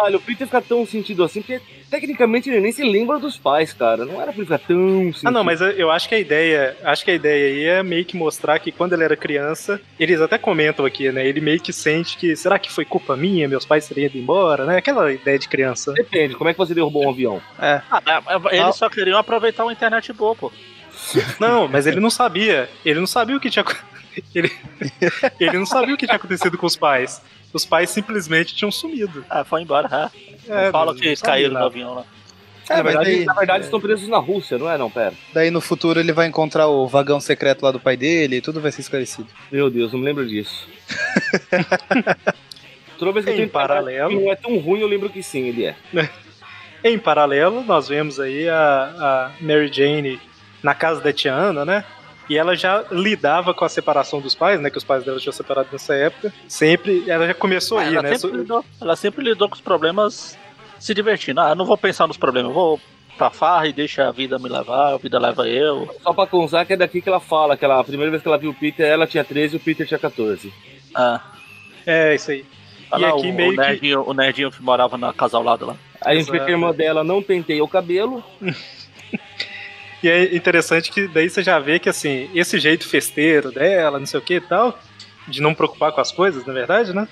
Mas 0.00 0.14
o 0.14 0.20
Peter 0.20 0.46
fica 0.46 0.60
tão 0.62 0.86
sentido 0.86 1.24
assim, 1.24 1.40
porque 1.40 1.60
tecnicamente 1.90 2.48
ele 2.48 2.60
nem 2.60 2.72
se 2.72 2.82
lembra 2.82 3.18
dos 3.18 3.36
pais, 3.36 3.72
cara. 3.72 4.04
Não 4.04 4.14
era 4.20 4.32
pra 4.32 4.34
ele 4.42 4.44
ficar 4.44 4.58
tão 4.58 5.04
sentido. 5.12 5.28
Ah, 5.28 5.30
não, 5.30 5.44
mas 5.44 5.60
eu- 5.60 5.90
acho 5.90 6.08
que 6.08 6.14
a 6.14 6.18
ideia, 6.18 6.76
acho 6.84 7.04
que 7.04 7.10
a 7.10 7.14
ideia 7.14 7.46
aí 7.46 7.64
é 7.78 7.82
meio 7.82 8.04
que 8.04 8.16
mostrar 8.16 8.58
que 8.58 8.70
quando 8.72 8.92
ele 8.92 9.04
era 9.04 9.16
criança, 9.16 9.80
eles 9.98 10.20
até 10.20 10.36
comentam 10.38 10.84
aqui, 10.84 11.10
né? 11.10 11.26
Ele 11.26 11.40
meio 11.40 11.60
que 11.60 11.72
sente 11.72 12.16
que 12.16 12.34
será 12.36 12.58
que 12.58 12.70
foi 12.70 12.84
culpa 12.84 13.16
minha, 13.16 13.48
meus 13.48 13.64
pais 13.64 13.86
teriam 13.88 14.06
ido 14.06 14.18
embora, 14.18 14.64
né? 14.66 14.76
Aquela 14.78 15.12
ideia 15.12 15.38
de 15.38 15.48
criança. 15.48 15.92
Depende, 15.92 16.34
como 16.34 16.50
é 16.50 16.52
que 16.52 16.58
você 16.58 16.74
derrubou 16.74 17.04
um 17.06 17.10
avião? 17.10 17.40
É. 17.60 17.80
Ah, 17.90 18.02
é- 18.06 18.56
é- 18.56 18.60
eles 18.60 18.76
só 18.76 18.88
queriam 18.88 19.18
aproveitar 19.18 19.64
uma 19.64 19.72
internet 19.72 20.12
boa, 20.12 20.34
pô. 20.34 20.52
Não, 21.38 21.68
mas 21.68 21.86
ele 21.86 22.00
não 22.00 22.10
sabia. 22.10 22.68
Ele 22.84 22.98
não 23.00 23.06
sabia 23.06 23.36
o 23.36 23.40
que 23.40 23.48
tinha. 23.50 23.64
Ele, 24.34 24.50
ele 25.40 25.58
não 25.58 25.66
sabia 25.66 25.94
o 25.94 25.98
que 25.98 26.06
tinha 26.06 26.16
acontecido 26.16 26.56
com 26.56 26.66
os 26.66 26.76
pais. 26.76 27.22
Os 27.52 27.64
pais 27.64 27.90
simplesmente 27.90 28.54
tinham 28.54 28.70
sumido. 28.70 29.24
Ah, 29.28 29.44
foi 29.44 29.62
embora, 29.62 30.10
é. 30.48 30.66
É, 30.66 30.70
Fala 30.70 30.94
que 30.94 31.16
sabia 31.16 31.32
caíram 31.32 31.54
do 31.54 31.66
avião 31.66 31.94
lá. 31.94 32.04
É, 32.68 32.76
na, 32.76 32.82
verdade, 32.82 33.04
daí, 33.06 33.24
na 33.24 33.32
verdade, 33.32 33.64
estão 33.64 33.80
presos 33.80 34.08
na 34.08 34.18
Rússia, 34.18 34.58
não 34.58 34.70
é? 34.70 34.76
Não, 34.76 34.90
pera. 34.90 35.14
daí 35.32 35.50
no 35.50 35.60
futuro 35.60 35.98
ele 35.98 36.12
vai 36.12 36.26
encontrar 36.26 36.68
o 36.68 36.86
vagão 36.86 37.18
secreto 37.18 37.62
lá 37.62 37.70
do 37.70 37.80
pai 37.80 37.96
dele 37.96 38.36
e 38.36 38.40
tudo 38.42 38.60
vai 38.60 38.70
ser 38.70 38.82
esclarecido. 38.82 39.28
Meu 39.50 39.70
Deus, 39.70 39.90
não 39.92 39.98
me 39.98 40.04
lembro 40.04 40.26
disso. 40.28 40.68
Toda 42.98 43.12
vez 43.12 43.24
que 43.24 43.30
eu 43.30 43.34
Em 43.34 43.38
tenho 43.38 43.48
paralelo. 43.48 44.10
que 44.10 44.16
não 44.16 44.30
é 44.30 44.36
tão 44.36 44.58
ruim, 44.58 44.80
eu 44.80 44.88
lembro 44.88 45.08
que 45.08 45.22
sim, 45.22 45.46
ele 45.46 45.64
é. 45.64 45.76
Em 46.84 46.98
paralelo, 46.98 47.62
nós 47.64 47.88
vemos 47.88 48.20
aí 48.20 48.48
a, 48.48 48.56
a 48.98 49.30
Mary 49.40 49.70
Jane 49.72 50.20
na 50.62 50.74
casa 50.74 51.00
da 51.00 51.12
Tiana, 51.12 51.64
né? 51.64 51.84
E 52.28 52.36
ela 52.36 52.54
já 52.54 52.84
lidava 52.90 53.54
com 53.54 53.64
a 53.64 53.68
separação 53.68 54.20
dos 54.20 54.34
pais, 54.34 54.60
né? 54.60 54.68
Que 54.70 54.76
os 54.78 54.84
pais 54.84 55.02
dela 55.04 55.18
tinham 55.18 55.32
separado 55.32 55.68
nessa 55.72 55.94
época. 55.94 56.32
Sempre, 56.46 57.04
ela 57.08 57.26
já 57.26 57.34
começou 57.34 57.78
aí, 57.78 57.94
ela, 57.96 58.02
né? 58.10 58.18
sempre 58.18 58.38
lidou, 58.38 58.64
ela 58.80 58.96
sempre 58.96 59.24
lidou 59.24 59.48
com 59.48 59.54
os 59.54 59.60
problemas 59.60 60.38
se 60.78 60.92
divertindo. 60.92 61.40
Ah, 61.40 61.54
não 61.54 61.64
vou 61.64 61.78
pensar 61.78 62.06
nos 62.06 62.16
problemas, 62.18 62.50
eu 62.50 62.54
vou 62.54 62.80
pra 63.16 63.30
farra 63.30 63.66
e 63.66 63.72
deixa 63.72 64.06
a 64.06 64.12
vida 64.12 64.38
me 64.38 64.48
levar, 64.48 64.94
a 64.94 64.96
vida 64.98 65.18
leva 65.18 65.48
eu. 65.48 65.92
Só 66.02 66.12
pra 66.12 66.26
constar 66.26 66.64
que 66.66 66.74
é 66.74 66.76
daqui 66.76 67.00
que 67.00 67.08
ela 67.08 67.18
fala, 67.18 67.56
que 67.56 67.64
ela, 67.64 67.80
a 67.80 67.84
primeira 67.84 68.10
vez 68.10 68.22
que 68.22 68.28
ela 68.28 68.38
viu 68.38 68.50
o 68.50 68.54
Peter, 68.54 68.86
ela 68.86 69.06
tinha 69.06 69.24
13 69.24 69.54
e 69.54 69.56
o 69.56 69.60
Peter 69.60 69.86
tinha 69.86 69.98
14. 69.98 70.52
Ah, 70.94 71.20
É, 71.86 72.14
isso 72.14 72.30
aí. 72.30 72.44
olha 72.92 73.00
E 73.00 73.10
lá, 73.10 73.18
aqui 73.18 73.28
o, 73.30 73.32
meio 73.34 73.48
o, 73.52 73.54
que- 73.56 73.60
nerdinho, 73.60 74.04
o 74.06 74.12
nerdinho 74.14 74.50
que 74.52 74.62
morava 74.62 74.96
na 74.98 75.12
casa 75.12 75.36
ao 75.36 75.42
lado 75.42 75.66
lá. 75.66 75.76
Aí 76.00 76.16
a 76.16 76.20
gente 76.20 76.30
vê 76.30 76.36
Exato. 76.36 76.46
que 76.46 76.52
irmã 76.52 76.72
dela 76.72 77.02
não 77.02 77.22
penteia 77.22 77.64
o 77.64 77.68
cabelo. 77.68 78.22
E 80.02 80.08
é 80.08 80.34
interessante 80.34 80.90
que 80.92 81.08
daí 81.08 81.28
você 81.28 81.42
já 81.42 81.58
vê 81.58 81.78
que, 81.78 81.88
assim, 81.88 82.30
esse 82.34 82.58
jeito 82.58 82.86
festeiro 82.88 83.50
dela, 83.50 83.98
não 83.98 84.06
sei 84.06 84.20
o 84.20 84.22
que 84.22 84.34
e 84.34 84.40
tal, 84.40 84.78
de 85.26 85.42
não 85.42 85.54
preocupar 85.54 85.90
com 85.92 86.00
as 86.00 86.12
coisas, 86.12 86.44
na 86.46 86.52
verdade, 86.52 86.94
né? 86.94 87.08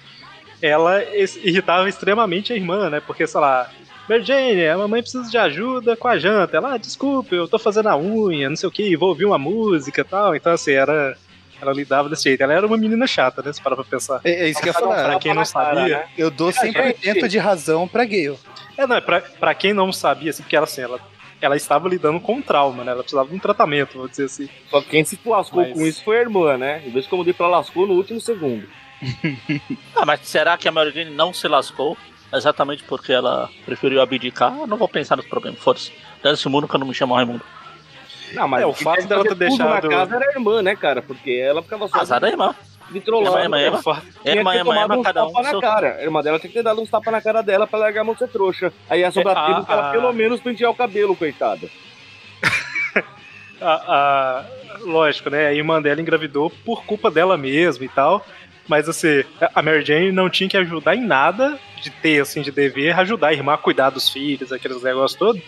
Ela 0.62 1.02
irritava 1.42 1.88
extremamente 1.88 2.52
a 2.52 2.56
irmã, 2.56 2.88
né? 2.88 3.00
Porque, 3.00 3.26
sei 3.26 3.40
lá, 3.40 3.68
Mary 4.08 4.22
Jane, 4.22 4.68
a 4.68 4.78
mamãe 4.78 5.02
precisa 5.02 5.28
de 5.28 5.36
ajuda 5.36 5.96
com 5.96 6.06
a 6.08 6.16
janta. 6.16 6.56
Ela, 6.56 6.74
ah, 6.74 6.78
desculpa, 6.78 7.34
eu 7.34 7.48
tô 7.48 7.58
fazendo 7.58 7.88
a 7.88 7.96
unha, 7.98 8.48
não 8.48 8.56
sei 8.56 8.68
o 8.68 8.72
que, 8.72 8.96
vou 8.96 9.08
ouvir 9.10 9.24
uma 9.24 9.36
música 9.38 10.00
e 10.00 10.04
tal. 10.04 10.34
Então, 10.36 10.52
assim, 10.52 10.72
era. 10.72 11.16
Ela 11.60 11.72
lidava 11.72 12.08
desse 12.08 12.24
jeito. 12.24 12.42
Ela 12.42 12.52
era 12.52 12.66
uma 12.66 12.76
menina 12.76 13.06
chata, 13.06 13.42
né? 13.42 13.50
Se 13.52 13.62
parar 13.62 13.76
pra 13.76 13.84
pensar. 13.84 14.20
É, 14.24 14.44
é 14.44 14.48
isso 14.48 14.60
que 14.60 14.68
eu 14.68 14.72
ia 14.74 14.78
Pra 14.78 14.88
falar. 14.88 15.18
quem 15.18 15.34
não 15.34 15.44
sabia. 15.44 16.04
Eu 16.16 16.30
dou 16.30 16.50
100% 16.52 17.26
de 17.28 17.38
razão 17.38 17.88
pra 17.88 18.04
Gale. 18.04 18.38
É, 18.76 18.86
não, 18.86 18.96
é 18.96 19.00
pra, 19.00 19.20
pra 19.22 19.54
quem 19.54 19.72
não 19.72 19.90
sabia, 19.90 20.30
assim, 20.30 20.42
porque 20.42 20.54
ela, 20.54 20.64
assim, 20.64 20.82
ela, 20.82 21.00
ela 21.46 21.56
estava 21.56 21.88
lidando 21.88 22.20
com 22.20 22.34
um 22.34 22.42
trauma, 22.42 22.84
né? 22.84 22.92
Ela 22.92 23.02
precisava 23.02 23.28
de 23.28 23.34
um 23.34 23.38
tratamento, 23.38 23.96
vou 23.98 24.08
dizer 24.08 24.24
assim. 24.24 24.48
Só 24.70 24.80
que 24.80 24.88
quem 24.90 25.04
se 25.04 25.18
lascou 25.24 25.62
Mas- 25.62 25.72
com 25.72 25.86
isso 25.86 26.04
foi 26.04 26.18
a 26.18 26.20
irmã, 26.22 26.56
né? 26.58 26.82
Em 26.86 26.90
vez 26.90 27.04
de 27.04 27.10
como 27.10 27.22
eu 27.22 27.24
dei 27.24 27.34
pra 27.34 27.46
lascou 27.46 27.86
no 27.86 27.94
último 27.94 28.20
segundo. 28.20 28.68
Ah, 29.94 30.04
mas 30.06 30.20
será 30.24 30.56
que 30.58 30.68
a 30.68 30.72
Mary 30.72 30.90
Jane 30.90 31.10
não 31.10 31.32
se 31.32 31.46
lascou 31.48 31.96
exatamente 32.32 32.82
porque 32.84 33.12
ela 33.12 33.48
preferiu 33.64 34.00
abdicar? 34.00 34.52
Não 34.66 34.76
vou 34.76 34.88
pensar 34.88 35.16
nos 35.16 35.26
problemas, 35.26 35.60
foda-se. 35.60 35.92
Desse 36.22 36.48
mundo 36.48 36.66
que 36.68 36.74
eu 36.74 36.80
não 36.80 36.86
me 36.86 36.94
chamo 36.94 37.14
Raimundo. 37.14 37.42
Não, 38.32 38.48
mas 38.48 38.62
É, 38.62 38.66
o 38.66 38.72
fato 38.74 39.06
dela 39.06 39.22
ter 39.22 39.28
tudo 39.30 39.38
deixado- 39.38 39.84
na 39.84 39.88
casa 39.88 40.16
era 40.16 40.26
a 40.26 40.32
irmã, 40.32 40.60
né, 40.62 40.74
cara? 40.74 41.00
Porque 41.00 41.30
ela 41.30 41.62
ficava 41.62 41.86
só 41.88 41.98
Azar 42.00 42.20
da 42.20 42.28
irmã. 42.28 42.54
De. 42.90 42.98
Irmã, 42.98 43.60
irmã, 43.60 43.80
Tinha 44.22 44.34
Ema, 44.40 44.50
que 44.52 44.56
ter 44.56 44.60
ema, 44.60 44.64
tomado 44.74 44.94
ema, 44.94 45.02
cada 45.02 45.24
um 45.26 45.32
tapa 45.32 45.52
na 45.52 45.60
cara. 45.60 45.96
A 45.98 46.02
irmã 46.02 46.22
dela 46.22 46.38
tinha 46.38 46.48
que 46.48 46.54
ter 46.56 46.62
dado 46.62 46.80
uns 46.80 46.90
tapas 46.90 47.12
na 47.12 47.20
cara 47.20 47.42
dela 47.42 47.66
pra 47.66 47.78
largar 47.78 48.00
a 48.00 48.04
mão 48.04 48.14
de 48.14 48.20
ser 48.20 48.28
trouxa. 48.28 48.72
Aí 48.88 49.00
ia 49.00 49.10
sobrar 49.10 49.36
É, 49.36 49.46
tempo 49.46 49.60
a- 49.60 49.64
pra 49.64 49.74
ela 49.74 49.88
a- 49.88 49.92
pelo 49.92 50.12
menos 50.12 50.40
pentear 50.40 50.70
o 50.70 50.74
cabelo, 50.74 51.14
coitada. 51.16 51.68
a, 53.60 53.72
a- 53.72 54.44
lógico, 54.80 55.30
né? 55.30 55.46
A 55.46 55.54
irmã 55.54 55.80
dela 55.80 56.00
engravidou 56.00 56.50
por 56.64 56.84
culpa 56.84 57.10
dela 57.10 57.36
mesma 57.36 57.84
e 57.84 57.88
tal. 57.88 58.24
Mas 58.68 58.88
assim, 58.88 59.22
a 59.54 59.62
Mary 59.62 59.84
Jane 59.84 60.10
não 60.10 60.28
tinha 60.28 60.48
que 60.48 60.56
ajudar 60.56 60.96
em 60.96 61.06
nada 61.06 61.56
de 61.80 61.88
ter, 61.88 62.20
assim, 62.20 62.42
de 62.42 62.50
dever, 62.50 62.98
ajudar 62.98 63.28
a 63.28 63.32
irmã 63.32 63.54
a 63.54 63.58
cuidar 63.58 63.90
dos 63.90 64.08
filhos, 64.10 64.50
aqueles 64.52 64.82
negócios 64.82 65.16
todos. 65.16 65.40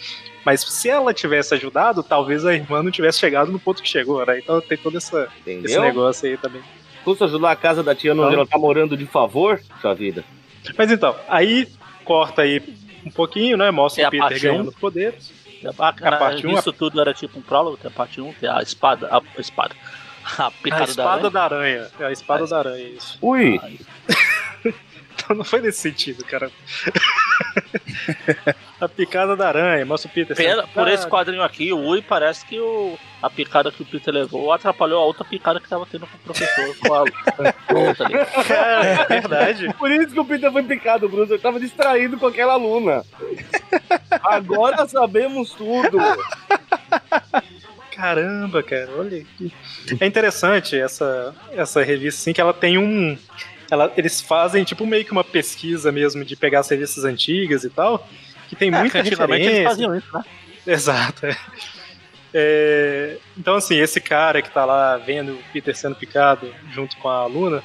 Mas 0.45 0.61
se 0.61 0.89
ela 0.89 1.13
tivesse 1.13 1.53
ajudado, 1.53 2.03
talvez 2.05 2.47
a 2.47 2.55
irmã 2.55 2.81
não 2.81 2.93
tivesse 2.93 3.19
chegado 3.19 3.51
no 3.51 3.59
ponto 3.59 3.83
que 3.83 3.89
chegou, 3.89 4.25
né? 4.25 4.39
Então 4.39 4.61
tem 4.61 4.79
todo 4.79 4.97
essa, 4.97 5.29
esse 5.45 5.79
negócio 5.81 6.29
aí 6.29 6.37
também. 6.37 6.63
Custa 7.09 7.25
ajudar 7.25 7.53
a 7.53 7.57
casa 7.57 7.83
da 7.83 7.95
tia 7.95 8.13
onde 8.13 8.21
Então- 8.21 8.33
ela 8.35 8.47
tá 8.47 8.59
morando 8.59 8.95
de 8.95 9.07
favor, 9.07 9.59
sua 9.81 9.95
vida. 9.95 10.23
Mas 10.77 10.91
então, 10.93 11.17
aí 11.27 11.67
corta 12.05 12.43
aí 12.43 12.63
um 13.07 13.11
pouquinho, 13.11 13.57
né? 13.57 13.71
Mostra 13.71 14.03
É 14.03 14.05
o 14.05 14.09
a 14.09 14.11
Peter 14.11 14.43
ganhando 14.43 14.73
poderes. 14.73 15.33
A, 15.79 15.89
A 15.89 16.17
parte 16.19 16.47
um, 16.47 16.59
isso 16.59 16.71
tudo 16.71 17.01
era 17.01 17.15
tipo 17.15 17.39
um 17.39 17.43
prólogo, 17.43 17.79
tem 17.79 17.91
a 17.91 17.95
parte 17.95 18.21
1, 18.21 18.31
tem 18.35 18.47
a 18.51 18.61
espada, 18.61 19.09
a, 19.11 19.17
a 19.17 19.41
espada. 19.41 19.75
A 20.37 20.49
A 20.49 20.51
picada 20.51 20.85
da 20.85 20.91
espada 20.91 21.11
aranha. 21.15 21.31
da 21.31 21.43
aranha. 21.45 21.89
É 21.99 22.05
a 22.05 22.13
espada 22.13 22.47
da 22.47 22.59
aranha, 22.59 22.89
isso. 22.91 23.19
Ui, 23.23 23.59
Então 25.15 25.35
não 25.35 25.45
foi 25.45 25.63
nesse 25.63 25.81
sentido, 25.81 26.23
cara. 26.27 26.51
a 28.79 28.87
picada 28.89 29.35
da 29.35 29.49
aranha, 29.49 29.87
mostra 29.87 30.11
o 30.11 30.13
Peter. 30.15 30.37
Pela- 30.37 30.67
por 30.67 30.87
esse 30.89 31.07
quadrinho 31.09 31.43
aqui, 31.43 31.73
o 31.73 31.79
Ui 31.79 32.03
parece 32.03 32.45
que 32.45 32.61
o, 32.61 32.99
a 33.21 33.29
picada 33.29 33.73
que 33.73 33.83
o 33.83 33.87
Peter 33.87 34.15
levou 34.15 34.53
atrapalhou 34.53 35.03
a 35.03 35.05
outra 35.07 35.25
picada 35.25 35.59
que 35.61 35.69
tava 35.69 35.85
tendo 35.91 36.07
com 36.07 36.17
o 36.17 36.21
professor, 36.21 36.77
com 36.79 36.95
a 36.95 37.01
ali. 38.05 38.45
Cara, 38.47 38.85
é 38.85 39.05
verdade. 39.07 39.75
por 39.75 39.91
isso 39.91 40.13
que 40.13 40.21
o 40.21 40.25
Peter 40.25 40.53
foi 40.53 40.63
picado, 40.63 41.09
Bruno. 41.09 41.33
Eu 41.33 41.39
tava 41.39 41.59
distraído 41.59 42.17
com 42.19 42.27
aquela 42.27 42.53
aluna. 42.55 43.05
Agora 44.23 44.87
sabemos 44.87 45.53
tudo. 45.55 45.99
Caramba, 47.91 48.63
cara, 48.63 48.89
olha 48.97 49.19
aqui. 49.23 49.53
É 50.01 50.07
interessante 50.07 50.79
essa, 50.79 51.35
essa 51.53 51.83
revista, 51.83 52.21
assim, 52.21 52.33
que 52.33 52.41
ela 52.41 52.55
tem 52.55 52.79
um. 52.79 53.19
ela- 53.71 53.93
eles 53.97 54.21
fazem 54.21 54.63
tipo 54.63 54.87
meio 54.87 55.05
que 55.05 55.11
uma 55.13 55.25
pesquisa 55.25 55.91
mesmo 55.91 56.25
de 56.25 56.37
pegar 56.37 56.61
as 56.61 56.69
revistas 56.69 57.05
antigas 57.05 57.65
e 57.65 57.71
tal, 57.71 58.07
que 58.49 58.55
tem 58.55 58.69
É, 58.69 58.79
muita 58.79 58.93
que 59.03 59.09
antigamente 59.09 59.43
eles 59.43 59.59
referência. 59.59 59.71
faziam 59.71 59.97
isso, 59.97 60.07
né? 60.17 60.25
Exato. 60.67 61.27
é. 61.27 61.37
É, 62.33 63.17
então, 63.37 63.55
assim, 63.55 63.79
esse 63.79 64.01
cara 64.01 64.43
que 64.43 64.51
tá 64.51 64.65
lá 64.65 64.97
vendo 64.99 65.33
o 65.33 65.39
Peter 65.53 65.77
sendo 65.77 65.97
picado 65.97 66.53
junto 66.73 66.97
com 66.99 67.09
a 67.09 67.27
Luna, 67.27 67.63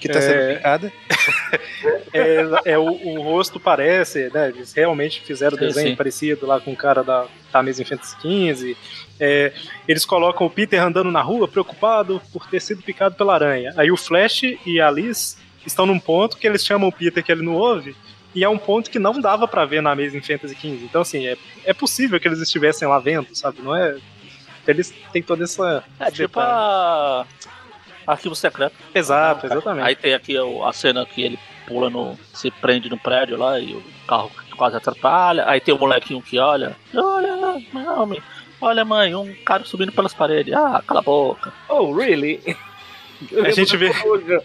Que 0.00 0.08
tá 0.08 0.20
sendo 0.20 0.34
É. 0.40 0.54
picada. 0.56 0.92
é, 2.12 2.72
é 2.72 2.78
o, 2.78 2.84
o 2.90 3.22
rosto 3.22 3.60
parece, 3.60 4.30
né? 4.34 4.48
Eles 4.48 4.72
realmente 4.72 5.20
fizeram 5.20 5.56
o 5.56 5.60
Sim, 5.60 5.66
desenho 5.66 5.88
sim. 5.90 5.96
parecido 5.96 6.44
lá 6.46 6.60
com 6.60 6.72
o 6.72 6.76
cara 6.76 7.04
da, 7.04 7.26
da 7.52 7.58
Amazing 7.60 7.84
Fantasy 7.84 8.16
XV. 8.20 8.76
É, 9.20 9.52
eles 9.86 10.04
colocam 10.04 10.46
o 10.46 10.50
Peter 10.50 10.82
andando 10.82 11.10
na 11.10 11.22
rua 11.22 11.46
preocupado 11.46 12.20
por 12.32 12.48
ter 12.48 12.60
sido 12.60 12.82
picado 12.82 13.14
pela 13.14 13.34
aranha. 13.34 13.72
Aí 13.76 13.92
o 13.92 13.96
Flash 13.96 14.42
e 14.66 14.80
a 14.80 14.90
Liz 14.90 15.38
estão 15.64 15.86
num 15.86 16.00
ponto 16.00 16.36
que 16.36 16.46
eles 16.48 16.64
chamam 16.64 16.88
o 16.88 16.92
Peter 16.92 17.22
que 17.22 17.30
ele 17.30 17.42
não 17.44 17.54
ouve. 17.54 17.94
E 18.34 18.42
é 18.42 18.48
um 18.48 18.58
ponto 18.58 18.90
que 18.90 18.98
não 18.98 19.20
dava 19.20 19.46
pra 19.46 19.64
ver 19.64 19.82
na 19.82 19.92
Amazing 19.92 20.22
Fantasy 20.22 20.54
XV. 20.54 20.84
Então, 20.84 21.02
assim, 21.02 21.26
é, 21.26 21.36
é 21.64 21.74
possível 21.74 22.18
que 22.18 22.26
eles 22.26 22.40
estivessem 22.40 22.88
lá 22.88 22.98
vendo, 22.98 23.34
sabe? 23.34 23.60
Não 23.62 23.74
é. 23.76 23.96
Eles 24.66 24.94
têm 25.12 25.22
toda 25.22 25.44
essa. 25.44 25.84
É 26.00 26.10
tipo 26.10 26.38
a. 26.40 27.26
Arquivo 28.06 28.34
secreto. 28.34 28.74
Exato, 28.94 29.46
exatamente. 29.46 29.84
Aí 29.86 29.94
tem 29.94 30.14
aqui 30.14 30.34
a 30.36 30.72
cena 30.72 31.04
que 31.06 31.22
ele 31.22 31.38
pula 31.66 31.88
no. 31.90 32.18
se 32.32 32.50
prende 32.50 32.88
no 32.88 32.98
prédio 32.98 33.36
lá 33.36 33.58
e 33.60 33.74
o 33.74 33.82
carro 34.08 34.30
quase 34.56 34.76
atrapalha. 34.76 35.44
Aí 35.48 35.60
tem 35.60 35.74
o 35.74 35.78
molequinho 35.78 36.20
que 36.22 36.38
olha. 36.38 36.74
Olha, 36.94 37.36
mãe, 37.72 38.22
olha, 38.60 38.84
mãe, 38.84 39.14
um 39.14 39.32
cara 39.44 39.64
subindo 39.64 39.92
pelas 39.92 40.14
paredes. 40.14 40.54
Ah, 40.54 40.82
cala 40.86 41.00
a 41.00 41.02
boca. 41.02 41.52
Oh, 41.68 41.92
really? 41.92 42.40
A 43.44 43.50
gente 43.50 43.76
vê- 43.76 43.92
Hoje- 44.04 44.40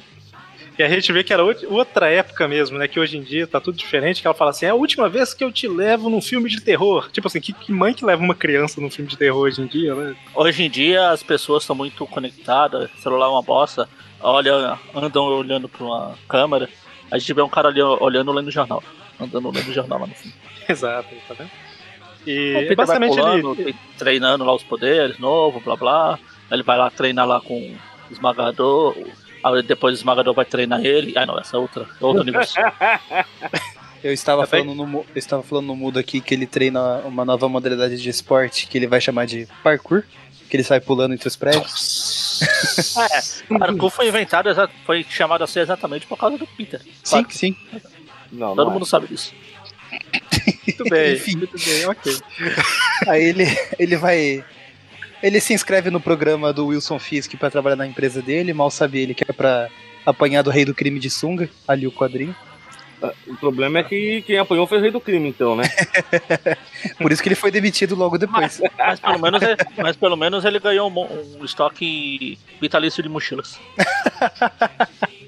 E 0.77 0.83
a 0.83 0.87
gente 0.89 1.11
vê 1.11 1.23
que 1.23 1.33
era 1.33 1.41
out- 1.41 1.65
outra 1.65 2.07
época 2.09 2.47
mesmo, 2.47 2.77
né? 2.77 2.87
Que 2.87 2.99
hoje 2.99 3.17
em 3.17 3.21
dia 3.23 3.47
tá 3.47 3.59
tudo 3.59 3.77
diferente. 3.77 4.21
Que 4.21 4.27
ela 4.27 4.35
fala 4.35 4.51
assim: 4.51 4.65
é 4.65 4.69
a 4.69 4.75
última 4.75 5.09
vez 5.09 5.33
que 5.33 5.43
eu 5.43 5.51
te 5.51 5.67
levo 5.67 6.09
num 6.09 6.21
filme 6.21 6.49
de 6.49 6.61
terror. 6.61 7.09
Tipo 7.11 7.27
assim, 7.27 7.41
que, 7.41 7.51
que 7.53 7.71
mãe 7.71 7.93
que 7.93 8.05
leva 8.05 8.21
uma 8.23 8.35
criança 8.35 8.79
num 8.79 8.89
filme 8.89 9.09
de 9.09 9.17
terror 9.17 9.41
hoje 9.41 9.61
em 9.61 9.65
dia, 9.67 9.95
né? 9.95 10.15
Hoje 10.35 10.63
em 10.63 10.69
dia 10.69 11.09
as 11.09 11.23
pessoas 11.23 11.63
são 11.63 11.75
muito 11.75 12.05
conectadas, 12.05 12.89
celular 13.01 13.25
é 13.25 13.29
uma 13.29 13.41
bosta, 13.41 13.89
olha, 14.21 14.77
andam 14.93 15.25
olhando 15.25 15.67
pra 15.67 15.83
uma 15.83 16.15
câmera, 16.27 16.69
a 17.09 17.17
gente 17.17 17.33
vê 17.33 17.41
um 17.41 17.49
cara 17.49 17.69
ali 17.69 17.81
olhando 17.81 18.31
lendo 18.31 18.51
jornal. 18.51 18.83
Andando 19.19 19.49
lendo 19.49 19.73
jornal 19.73 20.01
lá 20.01 20.07
no 20.07 20.13
fundo. 20.13 20.33
Exato, 20.69 21.09
tá 21.27 21.33
vendo? 21.33 21.49
E 22.27 22.75
basicamente 22.75 23.15
vai 23.15 23.41
pulando, 23.41 23.61
ele. 23.61 23.75
treinando 23.97 24.43
lá 24.43 24.53
os 24.53 24.61
poderes, 24.63 25.17
novo, 25.17 25.59
blá 25.61 25.75
blá. 25.75 26.19
Ele 26.51 26.61
vai 26.61 26.77
lá 26.77 26.89
treinar 26.91 27.25
lá 27.25 27.39
com 27.41 27.57
o 27.57 27.77
esmagador. 28.11 28.95
Aí 29.55 29.63
depois 29.63 29.93
o 29.93 29.97
esmagador 29.97 30.33
vai 30.33 30.45
treinar 30.45 30.83
ele. 30.85 31.13
Ah 31.17 31.25
não, 31.25 31.37
essa 31.39 31.55
é 31.57 31.59
outra, 31.59 31.83
é 31.99 32.05
outro 32.05 32.21
universo. 32.21 32.55
Eu 34.03 34.13
estava, 34.13 34.43
Até- 34.43 34.59
falando 34.59 34.75
no, 34.85 34.99
eu 34.99 35.05
estava 35.15 35.41
falando 35.41 35.65
no 35.65 35.75
mudo 35.75 35.97
aqui 35.97 36.21
que 36.21 36.31
ele 36.33 36.45
treina 36.45 36.99
uma 36.99 37.25
nova 37.25 37.49
modalidade 37.49 37.99
de 37.99 38.09
esporte 38.09 38.67
que 38.67 38.77
ele 38.77 38.85
vai 38.85 39.01
chamar 39.01 39.25
de 39.25 39.47
parkour, 39.63 40.03
que 40.47 40.55
ele 40.55 40.63
sai 40.63 40.79
pulando 40.79 41.15
entre 41.15 41.27
os 41.27 41.35
prédios. 41.35 42.39
é, 43.51 43.57
Parkour 43.57 43.89
foi 43.89 44.07
inventado, 44.07 44.49
foi 44.85 45.03
chamado 45.09 45.43
assim 45.43 45.59
exatamente 45.61 46.05
por 46.05 46.15
causa 46.15 46.37
do 46.37 46.45
Peter. 46.45 46.79
Sim, 47.03 47.25
sim. 47.29 47.55
Não, 48.31 48.55
Todo 48.55 48.67
não 48.67 48.73
mundo 48.73 48.85
sabe 48.85 49.07
disso. 49.07 49.33
Muito 50.67 50.83
bem, 50.89 51.13
Enfim. 51.17 51.35
muito 51.37 51.57
bem, 51.65 51.85
ok. 51.87 52.17
Aí 53.07 53.23
ele, 53.23 53.45
ele 53.79 53.97
vai. 53.97 54.45
Ele 55.21 55.39
se 55.39 55.53
inscreve 55.53 55.89
no 55.89 55.99
programa 55.99 56.53
do 56.53 56.67
Wilson 56.67 56.99
Fisk 56.99 57.35
pra 57.35 57.49
trabalhar 57.49 57.75
na 57.75 57.87
empresa 57.87 58.21
dele, 58.21 58.53
mal 58.53 58.69
sabe 58.69 58.99
ele 58.99 59.13
que 59.13 59.23
é 59.27 59.33
pra 59.33 59.67
apanhar 60.05 60.41
do 60.41 60.49
rei 60.49 60.63
do 60.63 60.73
crime 60.73 60.99
de 60.99 61.09
sunga, 61.09 61.49
ali 61.67 61.87
o 61.87 61.91
quadrinho. 61.91 62.35
é. 63.01 63.13
O 63.27 63.35
problema 63.35 63.79
é 63.79 63.83
que 63.83 64.21
quem 64.21 64.37
apanhou 64.37 64.65
foi 64.65 64.77
o 64.77 64.81
rei 64.81 64.91
do 64.91 65.01
crime, 65.01 65.29
então, 65.29 65.55
né? 65.55 65.63
Por 67.01 67.11
isso 67.11 67.21
que 67.21 67.29
ele 67.29 67.35
foi 67.35 67.51
demitido 67.51 67.95
logo 67.95 68.17
depois. 68.17 68.61
Mas 68.77 68.99
pelo 68.99 69.19
menos, 69.19 69.41
ele, 69.41 69.57
mas 69.77 69.95
pelo 69.95 70.15
menos 70.15 70.45
ele 70.45 70.59
ganhou 70.59 70.89
um, 70.89 71.39
um 71.39 71.45
estoque 71.45 72.37
vitalício 72.61 73.03
de 73.03 73.09
mochilas. 73.09 73.59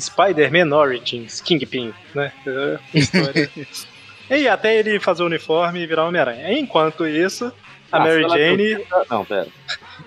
Spider-Man 0.00 0.74
Origins, 0.74 1.40
Kingpin, 1.40 1.92
né? 2.14 2.32
É, 2.46 2.78
história. 2.94 3.50
e 4.30 4.48
até 4.48 4.76
ele 4.76 4.98
fazer 4.98 5.22
o 5.22 5.26
uniforme 5.26 5.80
e 5.80 5.86
virar 5.86 6.06
Homem-Aranha. 6.06 6.58
Enquanto 6.58 7.06
isso, 7.06 7.52
a 7.94 7.96
Ah, 7.96 8.00
Mary 8.00 8.28
Jane. 8.28 8.84
Não, 9.10 9.24
pera. 9.24 9.46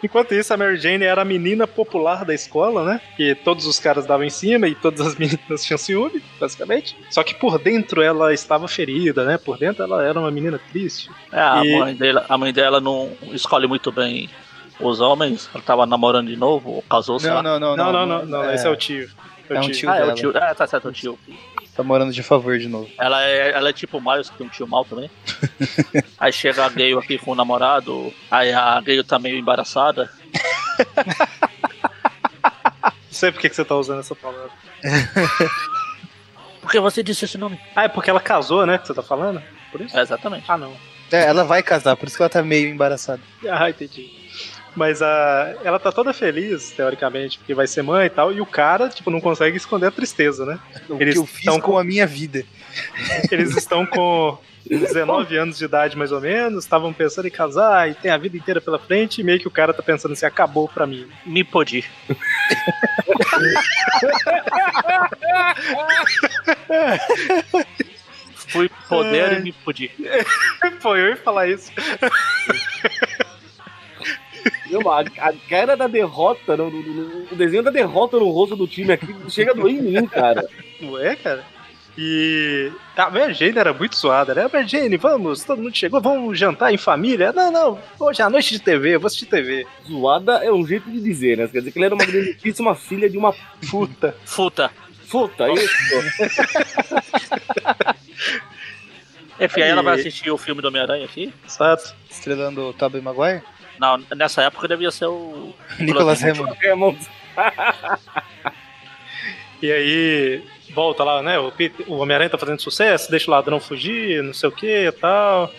Enquanto 0.04 0.34
isso, 0.34 0.54
a 0.54 0.58
Mary 0.58 0.78
Jane 0.78 1.04
era 1.06 1.22
a 1.22 1.26
menina 1.26 1.66
popular 1.66 2.26
da 2.26 2.34
escola, 2.34 2.84
né? 2.84 3.02
Que 3.16 3.34
todos 3.34 3.66
os 3.66 3.80
caras 3.80 4.06
davam 4.06 4.26
em 4.26 4.30
cima 4.30 4.68
e 4.68 4.76
todas 4.76 5.02
as 5.02 5.16
meninas 5.20 5.64
tinham 5.64 5.78
ciúme, 5.78 6.22
basicamente. 6.40 6.96
Só 7.10 7.24
que 7.24 7.34
por 7.34 7.58
dentro 7.58 8.02
ela 8.02 8.34
estava 8.34 8.68
ferida, 8.68 9.24
né? 9.24 9.38
Por 9.38 9.58
dentro 9.58 9.84
ela 9.84 10.04
era 10.04 10.20
uma 10.20 10.30
menina 10.30 10.60
triste. 10.72 11.10
É, 11.32 11.40
a, 11.40 11.62
E- 11.66 11.80
mãe 11.80 11.96
dela, 11.96 12.26
a 12.28 12.38
mãe 12.38 12.54
dela 12.54 12.82
não 12.82 13.12
escolhe 13.32 13.66
muito 13.68 13.92
bem 13.92 14.30
os 14.80 15.00
homens. 15.00 15.50
Ela 15.54 15.64
tava 15.64 15.86
namorando 15.86 16.28
de 16.28 16.36
novo, 16.36 16.70
ou 16.72 16.82
casou, 16.84 17.20
sei 17.20 17.30
Não, 17.30 17.38
lá. 17.38 17.44
não, 17.44 17.60
não, 17.60 17.76
Não, 17.78 17.92
não, 17.94 18.06
não, 18.06 18.26
não, 18.26 18.54
esse 18.54 18.68
é 18.68 18.70
o 18.70 18.76
tio. 18.76 19.10
É 19.50 19.58
um 19.60 19.62
tio 19.72 19.90
Ah, 19.90 19.96
é 19.96 20.00
dela. 20.00 20.12
o 20.12 20.16
tio. 20.16 20.38
É, 20.38 20.54
tá 20.54 20.68
certo, 20.68 20.88
é 20.88 20.92
o 20.92 20.94
tio. 20.94 21.18
Tá 21.78 21.84
morando 21.84 22.12
de 22.12 22.24
favor 22.24 22.58
de 22.58 22.68
novo. 22.68 22.90
Ela 22.98 23.24
é, 23.24 23.52
ela 23.52 23.70
é 23.70 23.74
tipo 23.74 24.00
o 24.00 24.02
Miles, 24.02 24.32
que 24.32 24.38
tem 24.40 24.48
um 24.48 24.50
tio 24.50 24.68
mal 24.68 24.84
também. 24.84 25.12
aí 26.18 26.34
chega 26.34 26.66
a 26.66 26.70
Gale 26.70 26.98
aqui 26.98 27.20
com 27.20 27.32
o 27.32 27.36
namorado, 27.36 28.12
aí 28.32 28.52
a 28.52 28.82
Gale 28.82 29.04
tá 29.04 29.20
meio 29.20 29.38
embaraçada. 29.38 30.10
Não 32.84 32.92
sei 33.12 33.32
por 33.32 33.40
que 33.40 33.50
que 33.50 33.56
você 33.56 33.64
tá 33.64 33.76
usando 33.76 34.00
essa 34.00 34.16
palavra. 34.16 34.50
Por 36.62 36.72
que 36.72 36.80
você 36.82 37.02
disse 37.02 37.24
esse 37.24 37.38
nome? 37.38 37.58
Ah, 37.74 37.86
é 37.86 37.88
porque 37.88 38.10
ela 38.10 38.20
casou, 38.20 38.66
né? 38.66 38.78
Que 38.78 38.86
você 38.86 38.94
tá 38.94 39.02
falando? 39.02 39.42
Por 39.72 39.80
isso? 39.80 39.98
É, 39.98 40.02
exatamente. 40.02 40.44
Ah, 40.50 40.58
não. 40.58 40.76
É, 41.10 41.24
ela 41.24 41.46
vai 41.46 41.64
casar, 41.64 41.96
por 41.96 42.10
isso 42.10 42.18
que 42.18 42.22
ela 42.22 42.30
tá 42.30 42.44
meio 42.44 42.68
embaraçada. 42.68 43.22
Ah, 43.50 43.70
entendi. 43.70 44.27
Mas 44.78 45.02
a, 45.02 45.56
ela 45.64 45.80
tá 45.80 45.92
toda 45.92 46.14
feliz, 46.14 46.70
teoricamente, 46.70 47.40
porque 47.40 47.56
vai 47.56 47.66
ser 47.66 47.82
mãe 47.82 48.06
e 48.06 48.12
tal, 48.12 48.32
e 48.32 48.40
o 48.40 48.46
cara, 48.46 48.90
tipo, 48.90 49.10
não 49.10 49.20
consegue 49.20 49.58
esconder 49.58 49.88
a 49.88 49.92
tristeza, 49.92 50.46
né? 50.46 50.60
O 50.88 51.02
Eles 51.02 51.16
que 51.16 51.20
eu 51.20 51.26
fiz 51.26 51.46
tão 51.46 51.60
com 51.60 51.80
a 51.80 51.84
minha 51.84 52.06
vida. 52.06 52.46
Eles 53.32 53.58
estão 53.58 53.88
com 53.88 54.38
19 54.70 55.36
anos 55.36 55.58
de 55.58 55.66
idade, 55.66 55.98
mais 55.98 56.12
ou 56.12 56.22
menos, 56.22 56.64
estavam 56.64 56.94
pensando 56.94 57.28
em 57.28 57.32
casar 57.32 57.90
e 57.90 57.96
tem 57.96 58.12
a 58.12 58.18
vida 58.18 58.38
inteira 58.38 58.62
pela 58.62 58.78
frente, 58.78 59.20
e 59.20 59.24
meio 59.24 59.40
que 59.40 59.48
o 59.48 59.52
cara 59.52 59.74
tá 59.74 59.82
pensando 59.82 60.12
assim, 60.12 60.28
acabou 60.28 60.68
pra 60.68 60.86
mim. 60.86 61.08
Me 61.26 61.44
podi. 61.44 61.84
Fui 68.48 68.70
poder 68.88 69.40
e 69.40 69.42
me 69.42 69.52
podi. 69.52 69.92
Pô, 70.82 70.96
eu 70.96 71.10
ia 71.10 71.18
falar 71.18 71.48
isso. 71.48 71.72
A, 74.92 75.00
a 75.02 75.34
cara 75.50 75.78
da 75.78 75.88
derrota, 75.88 76.58
no, 76.58 76.70
no- 76.70 76.82
no- 76.82 77.28
o 77.32 77.36
desenho 77.36 77.64
da 77.64 77.72
derrota 77.72 78.18
no 78.18 78.30
rosto 78.30 78.56
do 78.56 78.68
time 78.68 78.94
aqui 78.94 79.16
chega 79.30 79.52
a 79.52 79.54
doer 79.54 79.76
em 79.76 79.82
mim, 79.82 80.06
cara. 80.08 80.48
Não 80.82 80.98
é, 80.98 81.16
cara? 81.16 81.44
E 82.00 82.72
a 82.96 83.10
Mary 83.10 83.34
Jane 83.34 83.58
era 83.58 83.74
muito 83.74 83.96
zoada, 83.98 84.36
né? 84.36 84.48
Mary 84.54 84.68
Jane, 84.68 84.98
vamos, 84.98 85.44
todo 85.44 85.62
mundo 85.64 85.76
chegou, 85.76 86.00
vamos 86.00 86.38
jantar 86.38 86.72
em 86.72 86.78
família. 86.78 87.32
Não, 87.34 87.52
não, 87.52 87.80
hoje 88.00 88.22
é 88.22 88.26
a 88.26 88.30
noite 88.30 88.52
de 88.54 88.60
TV, 88.60 88.94
eu 88.96 89.00
vou 89.00 89.08
assistir 89.08 89.26
TV. 89.26 89.66
Zoada 89.90 90.34
é 90.44 90.52
um 90.52 90.64
jeito 90.66 90.90
de 90.92 91.00
dizer, 91.02 91.38
né? 91.38 91.48
Quer 91.48 91.60
dizer 91.60 91.72
que 91.72 91.80
ele 91.80 91.86
era 91.86 91.96
uma 91.96 92.06
grandíssima 92.06 92.76
filha 92.76 93.10
de 93.10 93.18
uma 93.18 93.34
Puta. 93.72 94.16
Futa. 94.26 94.70
puta. 95.10 95.50
Isso. 95.54 95.74
Enfim, 99.40 99.62
aí 99.62 99.70
ela 99.70 99.84
vai 99.84 100.00
assistir 100.00 100.32
o 100.32 100.38
filme 100.38 100.62
do 100.62 100.68
Homem-Aranha 100.68 101.06
aqui. 101.06 101.32
Exato. 101.48 101.94
Estrelando 102.10 102.70
o 102.70 102.74
Tobey 102.74 103.02
Maguire. 103.02 103.42
Não, 103.80 103.98
nessa 104.16 104.42
época 104.44 104.68
devia 104.68 104.92
ser 104.92 105.06
o. 105.06 105.54
Nicolas 105.80 106.24
Hammond. 106.24 106.98
E 109.62 109.72
aí 109.72 110.44
volta 110.74 111.04
lá, 111.04 111.22
né? 111.24 111.40
O, 111.40 111.52
Peter- 111.52 111.86
o 111.90 111.96
Homem-Aranha 111.98 112.30
tá 112.30 112.38
fazendo 112.38 112.62
sucesso, 112.62 113.10
deixa 113.10 113.30
o 113.30 113.34
ladrão 113.34 113.60
fugir, 113.60 114.22
não 114.24 114.34
sei 114.34 114.50
o 114.50 114.52
que 114.52 114.86
e 114.88 114.92
tal. 114.92 115.52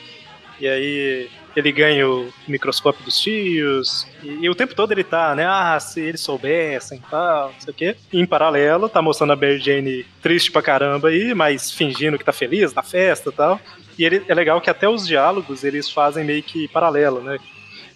E 0.60 0.68
aí 0.68 1.28
ele 1.56 1.72
ganha 1.72 2.08
o 2.08 2.32
microscópio 2.46 3.04
dos 3.04 3.18
tios. 3.20 4.06
E, 4.22 4.44
e 4.44 4.48
o 4.50 4.54
tempo 4.54 4.74
todo 4.74 4.92
ele 4.92 5.02
tá, 5.02 5.34
né? 5.34 5.44
Ah, 5.46 5.78
se 5.80 6.00
eles 6.00 6.20
soubessem 6.20 6.98
e 6.98 7.10
tal, 7.10 7.52
não 7.52 7.60
sei 7.60 7.70
o 7.72 7.74
quê. 7.74 7.96
E 8.12 8.20
em 8.20 8.26
paralelo, 8.26 8.88
tá 8.88 9.02
mostrando 9.02 9.32
a 9.32 9.36
Mary 9.36 9.58
Jane 9.58 10.04
triste 10.22 10.52
pra 10.52 10.62
caramba 10.62 11.08
aí, 11.08 11.34
mas 11.34 11.72
fingindo 11.72 12.16
que 12.18 12.24
tá 12.24 12.32
feliz 12.32 12.72
na 12.72 12.82
festa 12.82 13.30
e 13.30 13.32
tal. 13.32 13.60
E 13.98 14.04
ele, 14.04 14.22
é 14.28 14.34
legal 14.34 14.60
que 14.60 14.70
até 14.70 14.88
os 14.88 15.04
diálogos 15.06 15.64
eles 15.64 15.90
fazem 15.90 16.24
meio 16.24 16.42
que 16.44 16.68
paralelo, 16.68 17.20
né? 17.20 17.38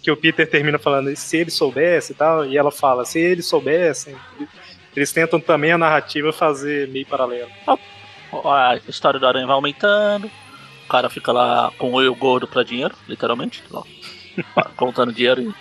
Que 0.03 0.11
o 0.11 0.17
Peter 0.17 0.47
termina 0.47 0.77
falando, 0.77 1.09
"E 1.09 1.15
se 1.15 1.37
eles 1.37 1.53
soubessem 1.55 2.13
e 2.13 2.17
tal, 2.17 2.45
e 2.45 2.57
ela 2.57 2.69
fala, 2.71 3.05
se 3.05 3.19
eles 3.19 3.45
soubessem. 3.47 4.15
Eles 4.95 5.11
tentam 5.11 5.39
também 5.39 5.71
a 5.71 5.77
narrativa 5.77 6.31
fazer 6.31 6.87
meio 6.89 7.05
paralelo. 7.07 7.49
A 8.45 8.77
história 8.87 9.19
do 9.19 9.25
Aranha 9.25 9.47
vai 9.47 9.55
aumentando. 9.55 10.29
O 10.85 10.87
cara 10.89 11.09
fica 11.09 11.31
lá 11.31 11.71
com 11.79 11.89
o 11.89 11.93
olho 11.93 12.13
gordo 12.13 12.47
pra 12.47 12.61
dinheiro, 12.63 12.93
literalmente. 13.07 13.63
Lá, 13.71 13.81
contando 14.75 15.11
dinheiro 15.13 15.55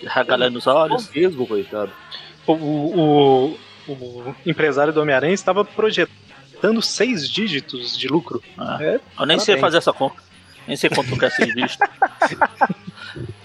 e 0.00 0.06
regalando 0.06 0.58
os 0.58 0.66
olhos. 0.66 1.10
Mesmo, 1.14 1.46
coitado. 1.46 1.90
O, 2.46 2.52
o, 2.54 3.58
o- 3.88 3.92
o 3.92 4.34
empresário 4.46 4.92
do 4.92 5.00
Homem-Aranha 5.02 5.34
estava 5.34 5.64
projetando 5.64 6.80
seis 6.80 7.28
dígitos 7.28 7.98
de 7.98 8.06
lucro. 8.08 8.42
Ah, 8.56 8.78
É, 8.80 9.00
eu 9.18 9.26
nem 9.26 9.38
sei 9.38 9.56
parabéns. 9.56 9.60
fazer 9.60 9.78
essa 9.78 9.92
conta. 9.92 10.22
Nem 10.68 10.76
sei 10.76 10.88
quanto 10.88 11.18
quer 11.18 11.30
ser 11.32 11.52
visto. 11.52 11.78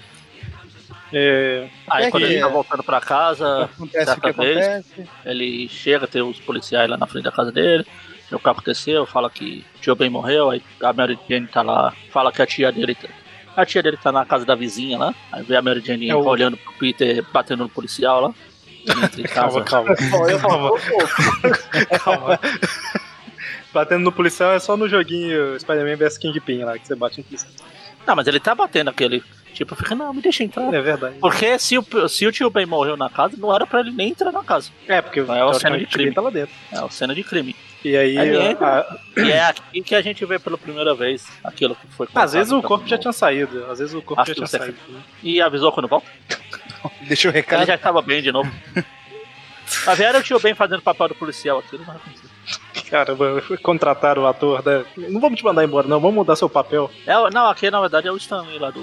É, 1.13 1.67
Aí 1.89 2.05
É 2.05 2.11
quando 2.11 2.25
que- 2.25 2.33
ele 2.33 2.41
tá 2.41 2.47
voltando 2.49 2.83
pra 2.83 2.99
casa, 2.99 3.63
Acontece 3.65 4.05
certa 4.05 4.31
vez, 4.33 4.57
acontece. 4.67 5.09
ele 5.25 5.69
chega, 5.69 6.05
tem 6.07 6.21
os 6.21 6.39
policiais 6.39 6.89
lá 6.89 6.97
na 6.97 7.07
frente 7.07 7.23
da 7.23 7.31
casa 7.31 7.51
dele. 7.51 7.85
vê 8.29 8.35
O 8.35 8.39
que 8.39 8.49
aconteceu, 8.49 9.05
fala 9.05 9.29
que 9.29 9.65
o 9.77 9.79
tio 9.79 9.95
Ben 9.95 10.09
morreu, 10.09 10.49
aí 10.49 10.61
a 10.83 10.91
Mary 10.91 11.17
Jane 11.29 11.47
tá 11.47 11.61
lá, 11.61 11.93
fala 12.11 12.31
que 12.31 12.41
a 12.41 12.45
tia 12.45 12.71
dele. 12.73 12.93
tá- 12.95 13.07
A 13.55 13.65
tia 13.65 13.81
dele 13.81 13.95
tá 13.97 14.11
na 14.11 14.25
casa 14.25 14.45
da 14.45 14.53
vizinha 14.53 14.97
lá. 14.99 15.15
Aí 15.31 15.43
vê 15.43 15.55
a 15.55 15.61
Mary 15.61 15.79
Jane 15.83 16.09
É 16.09 16.15
o- 16.15 16.25
olhando 16.25 16.57
pro 16.57 16.73
Peter, 16.73 17.23
batendo 17.31 17.63
no 17.63 17.69
policial 17.69 18.19
lá. 18.21 18.33
Em 19.17 19.23
calma, 19.23 19.63
calma. 19.63 19.95
calma. 19.95 20.71
calma. 22.03 22.39
Batendo 23.73 24.03
no 24.03 24.11
policial 24.11 24.51
é 24.53 24.59
só 24.59 24.75
no 24.77 24.87
joguinho 24.87 25.59
Spider-Man 25.59 25.95
vs 25.97 26.17
Kingpin 26.17 26.63
lá, 26.63 26.77
que 26.77 26.87
você 26.87 26.95
bate 26.95 27.17
no 27.19 27.23
policial. 27.23 27.51
Não, 28.05 28.15
mas 28.15 28.27
ele 28.27 28.39
tá 28.39 28.53
batendo 28.55 28.89
aquele. 28.89 29.23
Tipo, 29.57 29.75
fica, 29.75 29.95
não, 29.95 30.13
me 30.13 30.21
deixa 30.21 30.43
entrar. 30.43 30.71
É 30.71 30.79
verdade. 30.81 31.15
Porque 31.19 31.57
se 31.57 31.77
o, 31.79 32.07
se 32.07 32.27
o 32.27 32.31
tio 32.31 32.47
Ben 32.49 32.67
morreu 32.67 32.95
na 32.95 33.09
casa, 33.09 33.35
não 33.37 33.53
era 33.53 33.65
pra 33.65 33.79
ele 33.79 33.89
nem 33.91 34.09
entrar 34.09 34.31
na 34.31 34.43
casa. 34.43 34.69
É, 34.87 35.01
porque 35.01 35.19
É 35.19 35.23
uma 35.23 35.53
cena 35.55 35.79
de 35.79 35.87
crime. 35.87 36.13
tá 36.13 36.21
lá 36.21 36.29
dentro. 36.29 36.53
É 36.71 36.79
uma 36.79 36.91
cena 36.91 37.15
de 37.15 37.23
crime. 37.23 37.55
E 37.83 37.97
aí, 37.97 38.17
Aí 38.19 38.35
entra. 38.51 38.81
a- 38.81 38.97
E 39.19 39.31
é 39.31 39.43
aqui 39.45 39.81
que 39.81 39.95
a 39.95 40.01
gente 40.01 40.23
vê 40.25 40.37
pela 40.37 40.57
primeira 40.59 40.93
vez 40.93 41.25
aquilo 41.43 41.75
que 41.75 41.87
foi 41.87 42.07
às 42.13 42.33
vezes 42.33 42.51
o 42.53 42.61
corpo 42.61 42.87
já 42.87 42.97
tinha 42.99 43.11
saído. 43.13 43.65
Às 43.71 43.79
vezes 43.79 43.95
o 43.95 44.01
corpo 44.01 44.21
Acho 44.21 44.31
já 44.31 44.35
tinha 44.35 44.47
saído. 44.47 44.77
E 45.23 45.41
avisou 45.41 45.71
quando 45.71 45.87
volta. 45.87 46.07
Deixa 47.07 47.27
o 47.27 47.31
Ele 47.31 47.37
recado. 47.37 47.65
já 47.65 47.75
estava 47.75 48.01
bem 48.01 48.21
de 48.21 48.31
novo. 48.31 48.51
Mas 49.85 49.99
era 49.99 50.19
o 50.19 50.23
tio 50.23 50.39
Ben 50.39 50.53
fazendo 50.53 50.81
papel 50.81 51.09
do 51.09 51.15
policial 51.15 51.59
aqui, 51.59 51.77
não 51.77 51.85
vai 51.85 51.95
acontecer. 51.95 52.27
Caramba, 52.89 53.43
contrataram 53.61 54.23
o 54.23 54.27
ator, 54.27 54.63
né? 54.65 54.85
Não 55.09 55.19
vamos 55.19 55.37
te 55.39 55.43
mandar 55.43 55.63
embora, 55.65 55.87
não. 55.87 55.99
Vamos 55.99 56.15
mudar 56.15 56.35
seu 56.37 56.47
papel. 56.49 56.89
É, 57.05 57.17
o- 57.17 57.29
não, 57.29 57.47
aqui 57.49 57.69
na 57.69 57.81
verdade 57.81 58.07
é 58.07 58.11
o 58.11 58.15
Stanley 58.17 58.59
lá 58.59 58.69
do. 58.69 58.81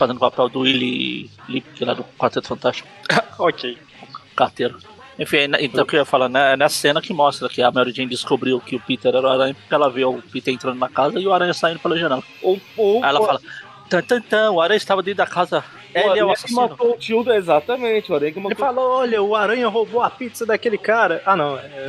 Fazendo 0.00 0.16
o 0.16 0.20
papel 0.20 0.48
do 0.48 0.60
Willy 0.60 1.30
Lipke 1.46 1.84
lá 1.84 1.92
do 1.92 2.02
Quarteto 2.18 2.48
Fantástico, 2.48 2.88
ok. 3.38 3.76
carteiro. 4.34 4.78
Enfim, 5.18 5.46
né, 5.46 5.58
então 5.60 5.84
o 5.84 5.86
que 5.86 5.94
eu 5.94 5.98
ia 5.98 6.06
falar, 6.06 6.30
né, 6.30 6.54
é 6.54 6.56
nessa 6.56 6.76
cena 6.76 7.02
que 7.02 7.12
mostra 7.12 7.50
que 7.50 7.60
a 7.60 7.70
Mary 7.70 7.92
Jane 7.92 8.08
descobriu 8.08 8.58
que 8.60 8.76
o 8.76 8.80
Peter 8.80 9.14
era 9.14 9.20
o 9.20 9.28
Aranha, 9.28 9.52
porque 9.52 9.74
ela 9.74 9.90
vê 9.90 10.02
o 10.02 10.22
Peter 10.22 10.54
entrando 10.54 10.78
na 10.78 10.88
casa 10.88 11.20
e 11.20 11.26
o 11.26 11.34
Aranha 11.34 11.52
saindo 11.52 11.80
pela 11.80 11.98
janela. 11.98 12.22
Ou, 12.40 12.58
ou, 12.78 13.04
Aí 13.04 13.10
ela 13.10 13.20
fala, 13.26 13.40
tan, 13.90 14.00
tan, 14.00 14.22
tan, 14.22 14.52
o 14.52 14.60
Aranha 14.62 14.78
estava 14.78 15.02
dentro 15.02 15.18
da 15.18 15.26
casa, 15.26 15.62
ele 15.94 16.02
é 16.02 16.06
o 16.06 16.10
Aranha 16.12 16.24
que 16.24 16.32
assassino. 16.32 16.60
matou 16.62 16.92
o 16.92 16.96
tio, 16.96 17.32
exatamente, 17.34 18.10
o 18.10 18.14
Aranha 18.14 18.32
que 18.32 18.38
Ele 18.38 18.48
matou 18.48 18.66
falou: 18.66 18.90
olha, 18.92 19.22
o 19.22 19.36
aranha 19.36 19.68
roubou 19.68 20.00
a 20.00 20.08
pizza 20.08 20.46
daquele 20.46 20.78
cara. 20.78 21.22
Ah, 21.26 21.36
não. 21.36 21.58
É, 21.58 21.86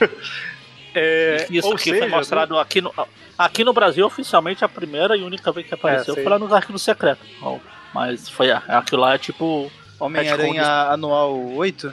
é, 0.94 1.46
Isso 1.50 1.72
aqui 1.72 1.90
seja, 1.90 1.98
foi 1.98 2.08
mostrado 2.08 2.58
aqui 2.58 2.80
no, 2.80 2.92
aqui 3.36 3.64
no 3.64 3.72
Brasil, 3.72 4.06
oficialmente, 4.06 4.64
a 4.64 4.68
primeira 4.68 5.16
e 5.16 5.22
única 5.22 5.50
vez 5.52 5.66
que 5.66 5.74
apareceu 5.74 6.14
sei. 6.14 6.22
foi 6.22 6.32
lá 6.32 6.38
nos 6.38 6.52
arquivos 6.52 6.82
secretos. 6.82 7.26
Mas 7.94 8.28
foi 8.28 8.50
aquilo 8.50 9.02
lá 9.02 9.14
é 9.14 9.18
tipo. 9.18 9.70
Homem-Aranha 9.98 10.66
anual 10.90 11.38
8? 11.54 11.92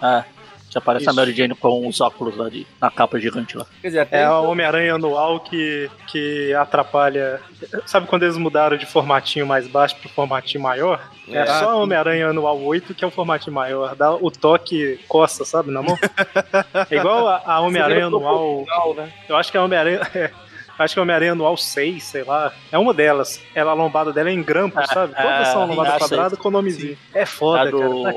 É, 0.00 0.24
que 0.70 0.76
aparece 0.78 1.04
Isso. 1.04 1.10
a 1.10 1.14
Mary 1.14 1.32
Jane 1.32 1.54
com 1.54 1.86
os 1.88 2.00
óculos 2.00 2.36
lá 2.36 2.48
de, 2.48 2.66
na 2.80 2.90
capa 2.90 3.18
gigante 3.18 3.56
lá. 3.56 3.66
Quer 3.80 3.88
dizer, 3.88 4.00
até 4.00 4.18
É 4.20 4.24
então- 4.24 4.44
o 4.44 4.50
Homem-Aranha 4.50 4.94
anual 4.94 5.40
que, 5.40 5.90
que 6.08 6.52
atrapalha. 6.54 7.40
Sabe 7.86 8.06
quando 8.06 8.22
eles 8.24 8.36
mudaram 8.36 8.76
de 8.76 8.84
formatinho 8.86 9.46
mais 9.46 9.66
baixo 9.66 9.96
pro 9.96 10.08
formatinho 10.08 10.62
maior? 10.62 11.00
É, 11.28 11.38
É. 11.38 11.46
só 11.46 11.76
o 11.78 11.82
Homem-Aranha 11.82 12.28
anual 12.28 12.60
8 12.60 12.94
que 12.94 13.04
é 13.04 13.06
o 13.08 13.10
formatinho 13.10 13.54
maior. 13.54 13.94
Dá 13.96 14.12
o 14.12 14.30
toque 14.30 15.00
coça, 15.08 15.44
sabe, 15.44 15.70
na 15.70 15.82
mão? 15.82 15.96
É 16.90 16.96
igual 16.96 17.26
a, 17.28 17.42
a 17.44 17.60
Homem-Aranha 17.60 18.06
anual. 18.06 18.64
proporcional, 18.64 18.94
né? 18.94 19.12
Eu 19.28 19.36
acho 19.36 19.50
que 19.50 19.56
é 19.58 19.60
Homem-Aranha. 19.60 20.00
é, 20.14 20.30
acho 20.78 20.94
que 20.94 21.00
é 21.00 21.02
Homem-Aranha 21.02 21.32
anual 21.32 21.56
6, 21.56 22.02
sei 22.04 22.24
lá. 22.24 22.52
É 22.70 22.78
uma 22.78 22.92
delas. 22.94 23.42
Ela 23.54 23.70
a 23.72 23.74
lombada 23.74 24.12
dela 24.12 24.28
é 24.28 24.32
em 24.32 24.42
grampo, 24.42 24.80
sabe? 24.86 25.14
Todas 25.14 25.48
é, 25.48 25.52
são 25.52 25.66
lombada 25.66 25.92
sim, 25.92 25.98
quadrada 25.98 26.36
com 26.36 26.48
o 26.48 26.52
nomezinho. 26.52 26.96
É 27.14 27.24
foda, 27.26 27.68
É 27.68 27.70
do 27.70 28.02
cara. 28.02 28.14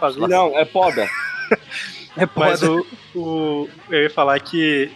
Tá 0.00 0.06
aqui. 0.06 0.20
Não, 0.28 0.58
é 0.58 0.64
poda. 0.64 1.06
É 2.16 2.28
Mas 2.36 2.62
o, 2.62 2.84
o- 3.14 3.68
Eu 3.90 4.02
ia 4.02 4.10
falar 4.10 4.38
que. 4.40 4.90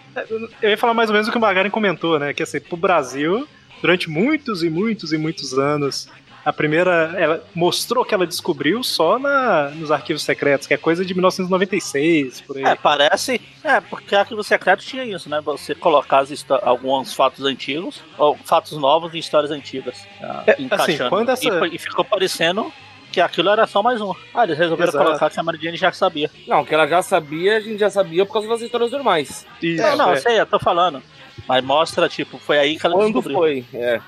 Eu 0.61 0.71
ia 0.71 0.77
falar 0.79 0.95
mais 0.95 1.09
ou 1.09 1.15
menos 1.15 1.29
o 1.29 1.31
que 1.33 1.39
o 1.39 1.41
Magaren 1.41 1.71
comentou, 1.71 2.19
né? 2.19 2.33
Que 2.35 2.43
assim, 2.43 2.61
pro 2.61 2.77
Brasil, 2.77 3.47
durante 3.81 4.09
muitos 4.11 4.63
e 4.63 4.71
muitos 4.71 5.13
e 5.13 5.19
muitos 5.19 5.57
anos, 5.59 6.09
a 6.45 6.53
primeira. 6.53 7.15
Ela 7.17 7.45
mostrou 7.55 8.05
que 8.05 8.13
ela 8.15 8.27
descobriu 8.27 8.83
só 8.83 9.19
na, 9.19 9.71
nos 9.71 9.91
arquivos 9.93 10.23
secretos, 10.25 10.67
que 10.67 10.75
é 10.75 10.77
coisa 10.77 11.05
de 11.05 11.15
1996, 11.15 12.41
por 12.41 12.57
aí. 12.57 12.65
É, 12.65 12.75
parece. 12.75 13.41
É, 13.63 13.81
porque 13.81 14.15
arquivo 14.17 14.43
secreto 14.43 14.85
tinha 14.85 15.05
isso, 15.05 15.29
né? 15.29 15.41
Você 15.43 15.75
colocar 15.75 16.25
alguns 16.63 17.15
fatos 17.15 17.45
antigos, 17.45 18.01
ou 18.19 18.37
fatos 18.45 18.77
novos 18.79 19.15
em 19.15 19.19
histórias 19.19 19.51
antigas. 19.53 20.05
ah, 20.21 20.43
É, 20.47 20.53
assim, 20.53 20.65
encaixando. 20.65 21.11
quando 21.11 21.29
essa- 21.31 21.67
e, 21.67 21.77
e 21.77 21.79
ficou 21.79 22.05
parecendo 22.05 22.73
que 23.13 23.21
aquilo 23.21 23.51
era 23.51 23.67
só 23.67 23.83
mais 23.83 24.01
um. 24.01 24.13
Ah, 24.35 24.45
eles 24.45 24.59
resolveram 24.59 24.91
Exato. 24.91 25.05
colocar 25.05 25.31
que 25.31 25.39
a 25.39 25.43
Mary 25.43 25.59
Jane 25.63 25.77
já 25.77 25.93
sabia. 25.93 26.31
Não, 26.49 26.65
que 26.65 26.75
ela 26.75 26.87
já 26.89 27.03
sabia, 27.03 27.59
a 27.59 27.61
gente 27.61 27.79
já 27.79 27.91
sabia 27.91 28.25
por 28.27 28.33
causa 28.33 28.49
das 28.49 28.61
histórias 28.63 28.91
normais. 28.91 29.47
Isso, 29.63 29.83
não, 29.83 29.97
não, 29.97 30.13
é. 30.13 30.17
sei, 30.17 30.41
eu 30.41 30.47
tô 30.47 30.59
falando. 30.59 31.03
Mas 31.47 31.63
mostra, 31.65 32.09
tipo, 32.09 32.39
foi 32.39 32.59
aí 32.59 32.79
que 32.79 32.87
ela 32.87 32.95
Quando 32.97 33.13
descobriu. 33.13 33.37
foi? 33.37 33.65
É. 33.75 34.01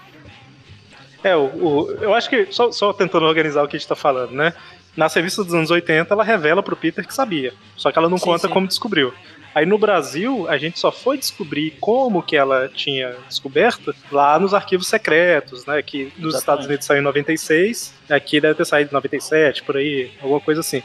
É, 1.23 1.37
o, 1.37 1.43
o- 1.47 1.91
eu 2.01 2.15
acho 2.15 2.29
que, 2.29 2.47
só, 2.51 2.71
só 2.71 2.93
tentando 2.93 3.25
organizar 3.27 3.63
o 3.63 3.69
que 3.69 3.77
a 3.77 3.79
gente 3.79 3.89
tá 3.89 3.97
falando, 3.97 4.33
né? 4.33 4.53
Nas 4.97 5.13
revistas 5.15 5.47
dos 5.47 5.55
anos 5.55 5.71
80, 5.71 6.13
ela 6.15 6.23
revela 6.23 6.63
pro 6.63 6.77
Peter 6.77 7.05
que 7.07 7.13
sabia. 7.15 7.53
Só 7.77 7.91
que 7.91 7.99
ela 7.99 8.09
não 8.09 8.19
Sim, 8.19 8.25
conta 8.27 8.47
sim. 8.47 8.53
como 8.53 8.69
descobriu. 8.69 9.13
Aí 9.55 9.65
no 9.65 9.79
Brasil, 9.79 10.47
a 10.49 10.59
gente 10.59 10.79
só 10.81 10.91
foi 10.91 11.17
descobrir 11.17 11.77
como 11.81 12.23
que 12.23 12.37
ela 12.37 12.69
tinha 12.69 13.15
descoberto 13.29 13.95
lá 14.11 14.39
nos 14.39 14.53
arquivos 14.53 14.89
secretos, 14.89 15.65
né? 15.65 15.81
Que 15.83 16.05
nos 16.19 16.35
Exatamente. 16.35 16.39
Estados 16.39 16.67
Unidos 16.67 16.87
saiu 16.87 17.01
em 17.01 17.05
96, 17.05 17.95
aqui 18.11 18.41
deve 18.41 18.55
ter 18.55 18.65
saído 18.67 18.91
em 18.91 18.95
97, 18.95 19.63
por 19.63 19.77
aí, 19.77 20.11
alguma 20.21 20.41
coisa 20.41 20.61
assim. 20.61 20.83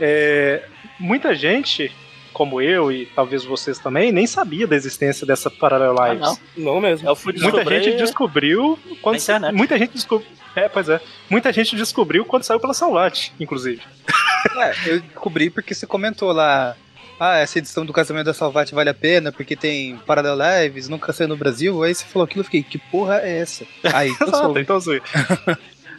É, 0.00 0.64
muita 0.98 1.34
gente, 1.34 1.92
como 2.32 2.60
eu 2.62 2.90
e 2.90 3.06
talvez 3.14 3.44
vocês 3.44 3.78
também, 3.78 4.10
nem 4.10 4.26
sabia 4.26 4.66
da 4.66 4.74
existência 4.74 5.26
dessa 5.26 5.50
Parallel 5.50 5.94
Ah, 6.00 6.08
Lives. 6.14 6.38
não. 6.56 6.74
Não 6.74 6.80
mesmo. 6.80 7.06
Eu 7.08 7.14
fui 7.14 7.34
Muita 7.38 7.64
gente 7.82 7.96
descobriu 7.98 8.78
quando 9.02 9.16
Na 9.16 9.22
internet. 9.22 9.54
muita 9.54 9.78
gente 9.78 9.92
descobriu. 9.92 10.30
É, 10.56 10.68
pois 10.68 10.88
é. 10.88 11.00
Muita 11.30 11.52
gente 11.52 11.76
descobriu 11.76 12.24
quando 12.24 12.42
saiu 12.42 12.58
pela 12.60 12.74
Salvat, 12.74 13.30
inclusive. 13.38 13.82
É, 14.56 14.74
eu 14.86 15.00
descobri 15.00 15.48
porque 15.50 15.72
você 15.72 15.86
comentou 15.86 16.32
lá. 16.32 16.76
Ah, 17.24 17.38
essa 17.38 17.58
edição 17.58 17.86
do 17.86 17.92
casamento 17.92 18.24
da 18.26 18.34
Salvati 18.34 18.74
vale 18.74 18.90
a 18.90 18.94
pena 18.94 19.30
porque 19.30 19.54
tem 19.54 19.96
Parallel 19.98 20.36
Lives, 20.36 20.88
nunca 20.88 21.12
saiu 21.12 21.28
no 21.28 21.36
Brasil. 21.36 21.80
Aí 21.84 21.94
você 21.94 22.04
falou 22.04 22.24
aquilo, 22.24 22.40
eu 22.40 22.44
fiquei, 22.44 22.62
que 22.64 22.78
porra 22.78 23.20
é 23.22 23.38
essa? 23.38 23.64
Aí, 23.94 24.08
eu 24.20 24.26
Exato, 24.26 24.58
então 24.58 24.76
assim. 24.76 24.98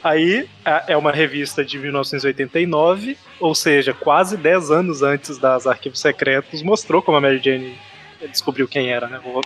Aí 0.03 0.49
a- 0.65 0.83
é 0.89 0.97
uma 0.97 1.11
revista 1.13 1.63
de 1.63 1.79
1989, 1.79 3.17
ou 3.39 3.55
seja, 3.55 3.93
quase 3.93 4.35
10 4.35 4.69
anos 4.69 5.01
antes 5.01 5.37
das 5.37 5.65
Arquivos 5.65 5.99
Secretos, 6.01 6.61
mostrou 6.61 7.01
como 7.01 7.17
a 7.17 7.21
Mary 7.21 7.39
Jane 7.41 7.77
descobriu 8.29 8.67
quem 8.67 8.89
era, 8.91 9.07
né? 9.07 9.21
O- 9.23 9.41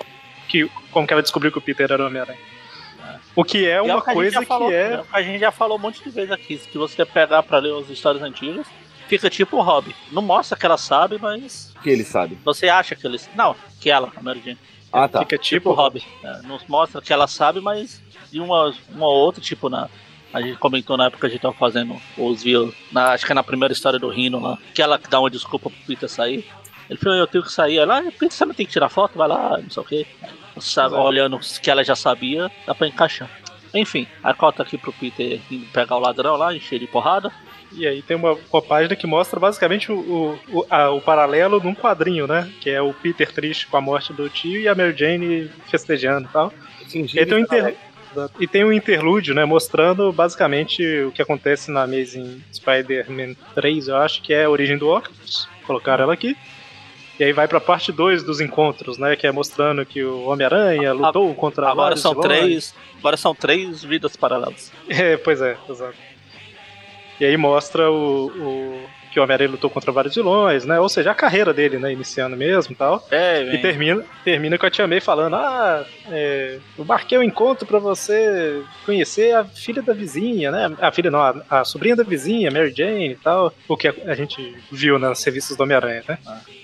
Que, 0.47 0.67
como 0.91 1.05
que 1.05 1.13
ela 1.13 1.21
descobriu 1.21 1.51
que 1.51 1.57
o 1.57 1.61
Peter 1.61 1.91
era 1.91 2.01
o 2.01 2.07
Homem-Aranha. 2.07 2.39
O 3.35 3.43
que 3.43 3.67
é 3.67 3.75
E 3.77 3.81
uma 3.81 4.01
que 4.01 4.13
coisa 4.13 4.39
que 4.39 4.45
falou, 4.47 4.71
é. 4.71 4.97
né? 4.97 5.03
A 5.13 5.21
gente 5.21 5.39
já 5.39 5.51
falou 5.51 5.77
um 5.77 5.81
monte 5.81 6.03
de 6.03 6.09
vezes 6.09 6.31
aqui. 6.31 6.57
Se 6.57 6.75
você 6.77 7.05
pegar 7.05 7.43
pra 7.43 7.59
ler 7.59 7.73
as 7.79 7.87
histórias 7.89 8.23
antigas, 8.23 8.65
fica 9.07 9.29
tipo 9.29 9.57
o 9.57 9.61
Hobby. 9.61 9.95
Não 10.11 10.21
mostra 10.21 10.57
que 10.57 10.65
ela 10.65 10.77
sabe, 10.77 11.17
mas 11.21 11.73
Que 11.81 11.89
ele 11.89 12.03
sabe. 12.03 12.37
você 12.43 12.69
acha 12.69 12.95
que 12.95 13.05
eles. 13.07 13.29
Não, 13.35 13.55
que 13.79 13.89
ela, 13.89 14.11
a 14.15 14.21
Mary 14.21 14.41
Jane. 14.43 14.57
Ah, 14.91 15.07
tá. 15.07 15.19
Fica 15.19 15.37
Tipo 15.37 15.43
tipo. 15.55 15.69
o 15.69 15.73
Hobby. 15.73 16.03
É, 16.23 16.41
não 16.43 16.59
mostra 16.67 17.01
que 17.01 17.11
ela 17.11 17.27
sabe, 17.27 17.59
mas 17.59 18.01
de 18.31 18.39
uma, 18.39 18.73
uma 18.89 19.05
ou 19.07 19.15
outra, 19.17 19.41
tipo, 19.41 19.69
na. 19.69 19.89
A 20.33 20.41
gente 20.41 20.57
comentou 20.57 20.97
na 20.97 21.05
época 21.05 21.21
que 21.21 21.25
a 21.27 21.29
gente 21.29 21.41
tava 21.41 21.53
fazendo 21.55 21.95
os 22.17 22.43
viu, 22.43 22.73
na, 22.91 23.11
acho 23.13 23.25
que 23.25 23.31
é 23.31 23.35
na 23.35 23.43
primeira 23.43 23.73
história 23.73 23.97
do 23.97 24.09
Rino 24.09 24.39
lá, 24.41 24.57
que 24.73 24.81
ela 24.81 24.99
dá 25.09 25.19
uma 25.19 25.29
desculpa 25.29 25.69
pro 25.69 25.79
Peter 25.87 26.09
sair. 26.09 26.45
Ele 26.89 26.99
falou, 26.99 27.17
eu 27.17 27.27
tenho 27.27 27.43
que 27.43 27.51
sair. 27.51 27.77
Ela, 27.77 27.99
ah, 27.99 28.03
Peter, 28.03 28.31
você 28.31 28.45
não 28.45 28.53
tem 28.53 28.65
que 28.65 28.71
tirar 28.73 28.89
foto? 28.89 29.17
Vai 29.17 29.27
lá, 29.27 29.57
não 29.57 29.69
sei 29.69 29.81
o 29.83 29.85
quê. 29.85 30.05
Sabe, 30.59 30.95
olhando 30.95 31.39
que 31.61 31.69
ela 31.71 31.83
já 31.83 31.95
sabia, 31.95 32.51
dá 32.65 32.73
pra 32.75 32.87
encaixar. 32.87 33.29
Enfim, 33.73 34.07
a 34.23 34.33
cota 34.33 34.63
aqui 34.63 34.77
pro 34.77 34.91
Peter 34.93 35.39
pegar 35.73 35.95
o 35.97 35.99
ladrão 35.99 36.35
lá, 36.35 36.53
encher 36.53 36.79
de 36.79 36.87
porrada. 36.87 37.31
E 37.71 37.85
aí 37.87 38.01
tem 38.01 38.15
uma, 38.17 38.37
uma 38.51 38.61
página 38.61 38.95
que 38.95 39.05
mostra 39.05 39.39
basicamente 39.39 39.91
o, 39.91 39.95
o, 40.51 40.59
o, 40.59 40.65
a- 40.69 40.89
o 40.91 41.01
paralelo 41.01 41.59
num 41.61 41.75
quadrinho, 41.75 42.25
né? 42.27 42.51
Que 42.61 42.69
é 42.69 42.81
o 42.81 42.93
Peter 42.93 43.31
triste 43.31 43.67
com 43.67 43.77
a 43.77 43.81
morte 43.81 44.13
do 44.13 44.29
tio 44.29 44.59
e 44.61 44.67
a 44.67 44.73
Mary 44.75 44.95
Jane 44.97 45.49
festejando 45.69 46.27
e 46.27 46.31
tal. 46.31 46.53
Fingindo 46.89 47.21
E 47.21 47.25
tem, 47.25 47.37
um 47.37 47.41
inter... 47.41 47.75
e 48.39 48.47
tem 48.47 48.63
um 48.63 48.71
interlúdio, 48.71 49.35
né? 49.35 49.43
Mostrando 49.45 50.11
basicamente 50.11 50.81
o 51.03 51.11
que 51.11 51.21
acontece 51.21 51.69
na 51.69 51.83
Amazing 51.83 52.41
Spider-Man 52.53 53.35
3, 53.53 53.87
eu 53.89 53.97
acho, 53.97 54.21
que 54.21 54.33
é 54.33 54.45
a 54.45 54.49
origem 54.49 54.77
do 54.77 54.89
Octopus. 54.89 55.47
Colocaram 55.65 56.03
ela 56.05 56.13
aqui. 56.13 56.35
E 57.19 57.23
aí 57.23 57.33
vai 57.33 57.47
pra 57.47 57.59
parte 57.59 57.91
2 57.91 58.21
dos 58.23 58.39
encontros, 58.39 58.97
né? 58.99 59.15
Que 59.15 59.25
é 59.27 59.31
mostrando 59.31 59.83
que 59.85 60.03
o 60.03 60.25
Homem-Aranha 60.27 60.93
lutou 60.93 61.33
contra 61.35 61.63
Agora 61.63 61.81
vários 61.87 62.01
são 62.01 62.13
três. 62.15 62.75
Agora 62.99 63.17
são 63.17 63.35
três 63.35 63.83
vidas 63.83 64.15
paralelas. 64.15 64.71
É, 64.87 65.17
pois 65.17 65.41
é, 65.41 65.57
exato. 65.69 65.95
E 67.19 67.25
aí 67.25 67.35
mostra 67.37 67.89
o, 67.91 68.27
o- 68.27 68.97
que 69.11 69.19
o 69.19 69.23
Homem-Aranha 69.23 69.49
lutou 69.51 69.69
contra 69.69 69.91
vários 69.91 70.13
vilões, 70.13 70.65
né? 70.65 70.79
Ou 70.79 70.89
seja, 70.89 71.11
a 71.11 71.15
carreira 71.15 71.53
dele, 71.53 71.79
né? 71.79 71.91
Iniciando 71.93 72.35
mesmo 72.35 72.73
e 72.73 72.75
tal. 72.75 73.03
É, 73.09 73.41
E 73.55 73.57
termina, 73.59 74.03
termina 74.23 74.57
com 74.57 74.65
a 74.65 74.69
Tia 74.69 74.85
May 74.85 74.99
falando: 74.99 75.35
Ah, 75.37 75.85
é, 76.11 76.59
eu 76.77 76.83
marquei 76.85 77.17
um 77.17 77.23
encontro 77.23 77.65
pra 77.65 77.79
você 77.79 78.61
conhecer 78.85 79.33
a 79.33 79.45
filha 79.45 79.81
da 79.81 79.93
vizinha, 79.93 80.51
né? 80.51 80.75
A 80.81 80.91
filha 80.91 81.09
não, 81.09 81.21
a, 81.21 81.41
a 81.49 81.63
sobrinha 81.65 81.95
da 81.95 82.03
vizinha, 82.03 82.51
Mary 82.51 82.73
Jane 82.75 83.11
e 83.11 83.15
tal. 83.15 83.53
O 83.67 83.77
que 83.77 83.87
a, 83.87 83.93
a 84.07 84.13
gente 84.13 84.55
viu 84.71 84.99
nas 84.99 85.23
revistas 85.23 85.55
do 85.57 85.63
Homem-Aranha, 85.63 86.03
né? 86.07 86.17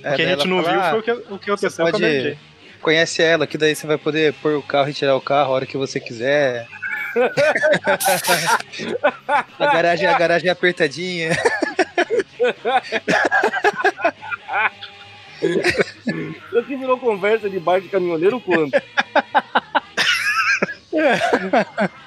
É, 0.03 0.11
o 0.13 0.15
que 0.15 0.21
a 0.21 0.25
daí 0.25 0.35
gente 0.35 0.47
não 0.47 0.61
fala, 0.61 0.73
viu 0.73 0.81
"Ah, 0.85 0.89
foi 0.91 0.99
o 0.99 1.03
que, 1.03 1.11
o 1.11 1.39
que 1.39 1.49
aconteceu 1.49 1.85
com 1.85 1.89
a 1.89 1.91
pode- 1.91 2.03
Mary 2.03 2.21
Jane. 2.23 2.38
Conhece 2.81 3.23
ela, 3.23 3.47
que 3.47 3.57
daí 3.57 3.73
você 3.73 3.88
vai 3.88 3.97
poder 3.97 4.34
pôr 4.34 4.55
o 4.55 4.61
carro 4.61 4.89
e 4.89 4.93
tirar 4.93 5.15
o 5.15 5.21
carro 5.21 5.51
a 5.53 5.55
hora 5.55 5.65
que 5.65 5.77
você 5.77 6.01
quiser. 6.01 6.67
A, 9.60 9.65
garagem, 9.73 10.07
a 10.07 10.18
garagem 10.18 10.49
é 10.49 10.52
apertadinha. 10.52 11.31
Isso 15.41 16.57
aqui 16.60 16.76
virou 16.76 16.98
conversa 16.98 17.49
de 17.49 17.60
bar 17.60 17.80
de 17.81 17.90
caminhoneiro 17.90 18.40
quando? 18.40 18.72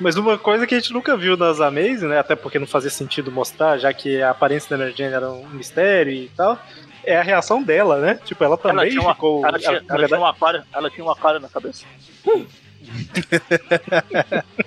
Mas 0.01 0.17
uma 0.17 0.39
coisa 0.39 0.67
que 0.67 0.75
a 0.75 0.81
gente 0.81 0.93
nunca 0.93 1.17
viu 1.17 1.37
nas 1.37 1.61
Amazing, 1.61 2.07
né? 2.09 2.19
Até 2.19 2.35
porque 2.37 2.59
não 2.59 2.67
fazia 2.67 2.91
sentido 2.91 3.31
mostrar, 3.33 3.79
já 3.79 3.93
que 3.93 4.23
a 4.23 4.31
aparência 4.31 4.71
da 4.71 4.79
Mary 4.79 4.95
Jane 4.97 5.15
era 5.15 5.31
um 5.31 5.47
mistério 5.49 6.13
e 6.13 6.29
tal. 6.37 6.59
É 7.05 7.17
a 7.19 7.23
reação 7.23 7.63
dela, 7.63 7.99
né? 8.01 8.19
Tipo, 8.25 8.43
ela 8.43 8.57
também 8.59 8.79
Ela 8.83 8.91
tinha, 8.91 9.03
uma, 9.03 9.15
ficou. 9.15 9.47
ela, 9.47 9.59
tinha, 9.59 9.71
ela- 9.73 9.83
na 9.89 9.95
ela 9.95 10.07
tinha 10.09 10.21
um 10.21 10.27
aquário, 10.27 10.63
ela 10.73 10.91
tinha 10.91 11.05
um 11.05 11.11
aquário 11.11 11.41
na 11.41 11.49
cabeça. 11.49 11.85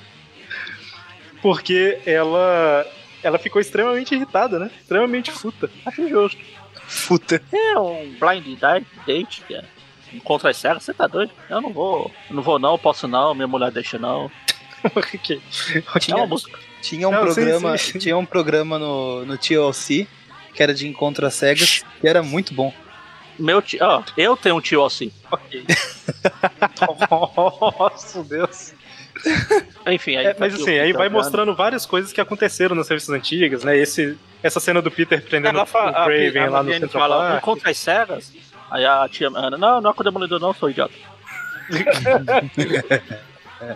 porque 1.41 1.99
ela. 2.05 2.85
Ela 3.21 3.37
ficou 3.37 3.61
extremamente 3.61 4.15
irritada, 4.15 4.57
né? 4.59 4.71
Extremamente 4.79 5.29
futa. 5.31 5.69
Acho 5.85 6.07
justo. 6.07 6.39
Puta. 7.07 7.41
É 7.51 7.77
um 7.77 8.15
blind 8.19 8.57
date, 8.57 8.87
date 9.05 9.41
que 9.45 9.53
é. 9.55 9.63
Encontra 10.13 10.49
as 10.49 10.57
cegas, 10.57 10.83
você 10.83 10.93
tá 10.93 11.05
doido? 11.05 11.31
Eu 11.49 11.59
não 11.61 11.71
vou. 11.73 12.11
Eu 12.29 12.35
não 12.35 12.41
vou 12.41 12.57
não, 12.57 12.77
posso 12.79 13.07
não, 13.07 13.35
minha 13.35 13.47
mulher 13.47 13.71
deixa 13.71 13.99
não. 13.99 14.31
Que- 15.21 15.41
É 16.09 16.15
uma 16.15 16.25
música. 16.25 16.57
Tinha 16.81 17.09
um 17.09 17.11
Não, 17.11 17.19
programa, 17.25 17.77
sim, 17.77 17.91
sim. 17.91 17.99
tinha 17.99 18.17
um 18.17 18.25
programa 18.25 18.79
no, 18.79 19.25
no 19.25 19.37
TLC 19.37 20.07
que 20.53 20.63
era 20.63 20.73
de 20.73 20.87
encontro 20.87 21.25
às 21.27 21.33
cegas, 21.33 21.83
que 21.99 22.07
era 22.07 22.23
muito 22.23 22.53
bom. 22.53 22.73
Meu 23.37 23.61
tio. 23.61 23.79
Ó, 23.81 24.01
eu 24.17 24.37
tenho 24.37 24.55
um 24.55 24.61
tio 24.61 24.83
assim. 24.85 25.11
ok. 25.29 25.65
Nossa, 27.79 28.23
Deus. 28.23 28.73
Enfim, 29.91 30.15
aí. 30.17 30.27
É, 30.27 30.35
mas 30.39 30.53
tá 30.53 30.61
assim, 30.61 30.71
aqui 30.77 30.79
o 30.79 30.83
aí 30.83 30.93
vai 30.93 31.09
mostrando 31.09 31.55
várias 31.55 31.85
coisas 31.85 32.11
que 32.13 32.21
aconteceram 32.21 32.75
nas 32.75 32.87
revistas 32.87 33.13
antigas, 33.15 33.63
né? 33.63 33.77
Esse, 33.77 34.17
essa 34.43 34.59
cena 34.59 34.81
do 34.81 34.89
Peter 34.91 35.21
prendendo 35.21 35.55
Ela 35.55 35.63
o 35.63 35.65
fala, 35.67 35.91
a, 35.91 36.05
Craven 36.05 36.43
a 36.43 36.49
lá 36.49 36.63
no 36.63 36.71
Central 36.73 37.01
fala, 37.01 37.17
Park. 37.29 37.37
encontra 37.43 37.71
as 37.71 37.77
cegas. 37.77 38.33
Aí 38.71 38.85
a 38.85 39.07
tia 39.09 39.27
Ana, 39.29 39.57
não, 39.57 39.81
não 39.81 39.89
é 39.91 39.93
com 39.93 40.01
o 40.01 40.03
demolidor, 40.03 40.39
não, 40.39 40.53
sou 40.53 40.69
idiota. 40.69 40.93
É, 43.61 43.73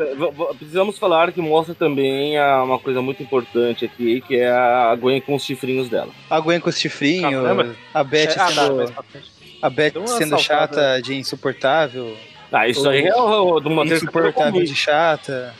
Precisamos 0.57 0.98
falar 0.98 1.34
que 1.34 1.41
mostra 1.41 1.76
também 1.76 2.40
uma 2.40 2.80
coisa 2.80 3.02
muito 3.02 3.22
importante 3.22 3.84
aqui, 3.84 4.22
que 4.22 4.38
é 4.38 4.49
a 4.49 4.95
Gwen 4.95 5.20
com 5.20 5.36
os 5.36 5.44
chifrinhos 5.44 5.90
dela. 5.90 6.07
A 6.30 6.40
Gwen 6.40 6.61
com 6.61 6.70
os 6.70 6.78
chifrinhos, 6.80 7.44
Caramba. 7.44 7.76
a 7.94 8.02
Beth 8.02 8.30
Ah, 8.32 8.34
tá, 8.36 8.48
sendo, 8.48 8.76
mas 8.78 8.91
pra 8.91 9.03
frente. 9.03 9.32
a 9.61 9.70
Beth 9.70 10.07
sendo 10.07 10.40
chata 10.40 11.02
de 11.02 11.15
insuportável, 11.15 12.15
Ah, 12.53 12.67
isso 12.67 12.88
aí 12.88 13.05
é 13.05 13.15
o- 13.15 13.59
de 13.59 13.67
uma 13.67 13.84
insuportável 13.84 14.63
de 14.63 14.75
chata. 14.75 15.53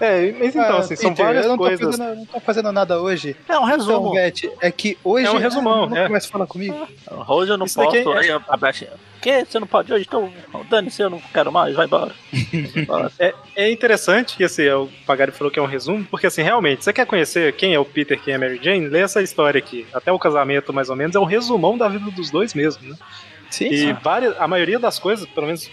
É, 0.00 0.32
mas 0.38 0.54
então, 0.54 0.76
Ah, 0.76 0.78
assim, 0.78 0.94
são 0.94 1.10
Peter, 1.10 1.24
várias 1.26 1.44
eu 1.44 1.48
não 1.50 1.58
tô, 1.58 1.64
coisas. 1.64 1.96
fazendo, 1.96 2.16
não 2.16 2.24
tô 2.26 2.38
fazendo 2.40 2.70
nada 2.72 3.00
hoje. 3.02 3.36
É 3.48 3.52
um 3.52 3.56
Então, 3.56 3.64
resumo. 3.64 4.12
Beth, 4.12 4.48
é 4.60 4.70
que 4.70 4.96
hoje. 5.02 5.26
É 5.26 5.30
um 5.32 5.38
resumão, 5.38 5.86
não 5.88 5.96
é. 5.96 6.06
começa 6.06 6.28
a 6.28 6.30
falar 6.30 6.46
comigo. 6.46 6.86
Hoje 7.26 7.50
eu 7.50 7.58
não 7.58 7.66
Isso 7.66 7.76
daqui 7.76 8.02
posso. 8.04 8.16
é- 8.16 8.32
Aí 8.40 8.88
que? 9.20 9.44
Você 9.44 9.58
não 9.58 9.66
pode 9.66 9.92
hoje? 9.92 10.04
Então, 10.06 10.32
dane-se, 10.70 11.02
eu 11.02 11.10
não 11.10 11.20
quero 11.34 11.50
mais, 11.50 11.74
vai 11.74 11.86
embora. 11.86 12.12
Vai 12.32 12.82
embora. 12.82 13.12
É 13.56 13.68
interessante 13.72 14.36
que 14.36 14.44
assim, 14.44 14.68
o 14.68 14.88
Pagari 15.04 15.32
falou 15.32 15.50
que 15.50 15.58
é 15.58 15.62
um 15.62 15.66
resumo, 15.66 16.04
porque 16.08 16.28
assim, 16.28 16.42
realmente, 16.42 16.84
você 16.84 16.92
quer 16.92 17.04
conhecer 17.04 17.52
quem 17.54 17.74
é 17.74 17.78
o 17.80 17.84
Peter, 17.84 18.16
quem 18.20 18.32
é 18.34 18.36
a 18.36 18.38
Mary 18.38 18.60
Jane, 18.62 18.88
lê 18.88 19.00
essa 19.00 19.20
história 19.20 19.58
aqui. 19.58 19.84
Até 19.92 20.12
o 20.12 20.18
casamento, 20.20 20.72
mais 20.72 20.88
ou 20.88 20.94
menos, 20.94 21.16
é 21.16 21.18
um 21.18 21.24
resumão 21.24 21.76
da 21.76 21.88
vida 21.88 22.08
dos 22.12 22.30
dois 22.30 22.54
mesmo, 22.54 22.88
né? 22.88 22.94
Sim, 23.50 23.66
E 23.72 23.92
várias, 23.94 24.40
a 24.40 24.46
maioria 24.46 24.78
das 24.78 25.00
coisas, 25.00 25.26
pelo 25.26 25.46
menos, 25.46 25.68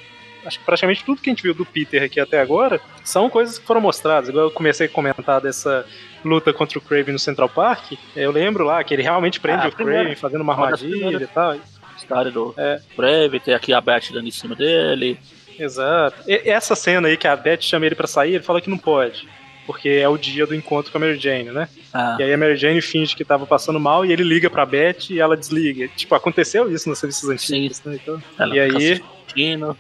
acho 0.46 0.60
que 0.60 0.66
praticamente 0.66 1.04
tudo 1.04 1.22
que 1.22 1.30
a 1.30 1.34
gente 1.34 1.44
viu 1.44 1.54
do 1.54 1.66
Peter 1.66 2.04
aqui 2.04 2.20
até 2.20 2.40
agora, 2.40 2.80
são 3.04 3.30
coisas 3.30 3.58
que 3.60 3.66
foram 3.66 3.82
mostradas. 3.82 4.30
Igual 4.30 4.46
eu 4.46 4.52
comecei 4.52 4.88
a 4.88 4.90
comentar 4.90 5.42
dessa 5.42 5.86
luta 6.24 6.54
contra 6.54 6.78
o 6.80 6.82
Craven 6.82 7.14
no 7.14 7.20
Central 7.20 7.50
Park, 7.50 7.94
eu 8.16 8.32
lembro 8.32 8.64
lá 8.64 8.84
que 8.84 8.94
ele 8.94 9.04
realmente 9.04 9.40
prende 9.40 9.66
Ah, 9.66 9.70
o. 9.70 9.72
Craven 9.72 10.16
fazendo 10.16 10.42
uma 10.42 10.54
armadilha 10.54 11.18
e 11.24 11.28
tal. 11.28 11.56
História 11.98 12.30
do 12.32 12.54
É. 12.58 12.80
Brave, 12.96 13.40
tem 13.40 13.54
aqui 13.54 13.74
a 13.74 13.80
Beth 13.82 14.12
dando 14.12 14.28
em 14.28 14.32
cima 14.32 14.56
dele. 14.56 15.18
Exato. 15.58 16.18
E- 16.28 16.42
essa 16.50 16.76
cena 16.76 17.08
aí 17.08 17.16
que 17.18 17.28
a 17.28 17.36
Beth 17.36 17.62
chama 17.62 17.86
ele 17.86 17.96
pra 17.96 18.08
sair, 18.08 18.36
ele 18.36 18.44
fala 18.44 18.60
que 18.62 18.70
não 18.70 18.78
pode. 18.78 19.28
Porque 19.66 19.90
é 19.90 20.08
o 20.08 20.18
dia 20.18 20.46
do 20.46 20.54
encontro 20.54 20.92
com 20.92 20.98
a 20.98 21.02
Mary 21.02 21.18
Jane, 21.18 21.46
né? 21.52 21.68
Ah, 21.92 22.18
E 22.20 22.24
aí 22.24 22.34
a 22.34 22.38
Mary 22.38 22.56
Jane 22.56 22.82
finge 22.82 23.16
que 23.16 23.26
tava 23.26 23.48
passando 23.48 23.80
mal 23.80 24.06
e 24.06 24.12
ele 24.12 24.24
liga 24.24 24.48
pra 24.50 24.64
Beth 24.66 25.10
e 25.10 25.20
ela 25.20 25.36
desliga. 25.36 25.88
Tipo, 25.96 26.14
aconteceu 26.14 26.72
isso 26.72 26.88
nas 26.88 27.02
revistas 27.02 27.30
antigas, 27.30 27.82
né? 27.84 27.98
Então, 28.02 28.22
ela 28.38 28.56
e 28.56 28.60
aí, 28.60 28.92
assistindo, 29.24 29.76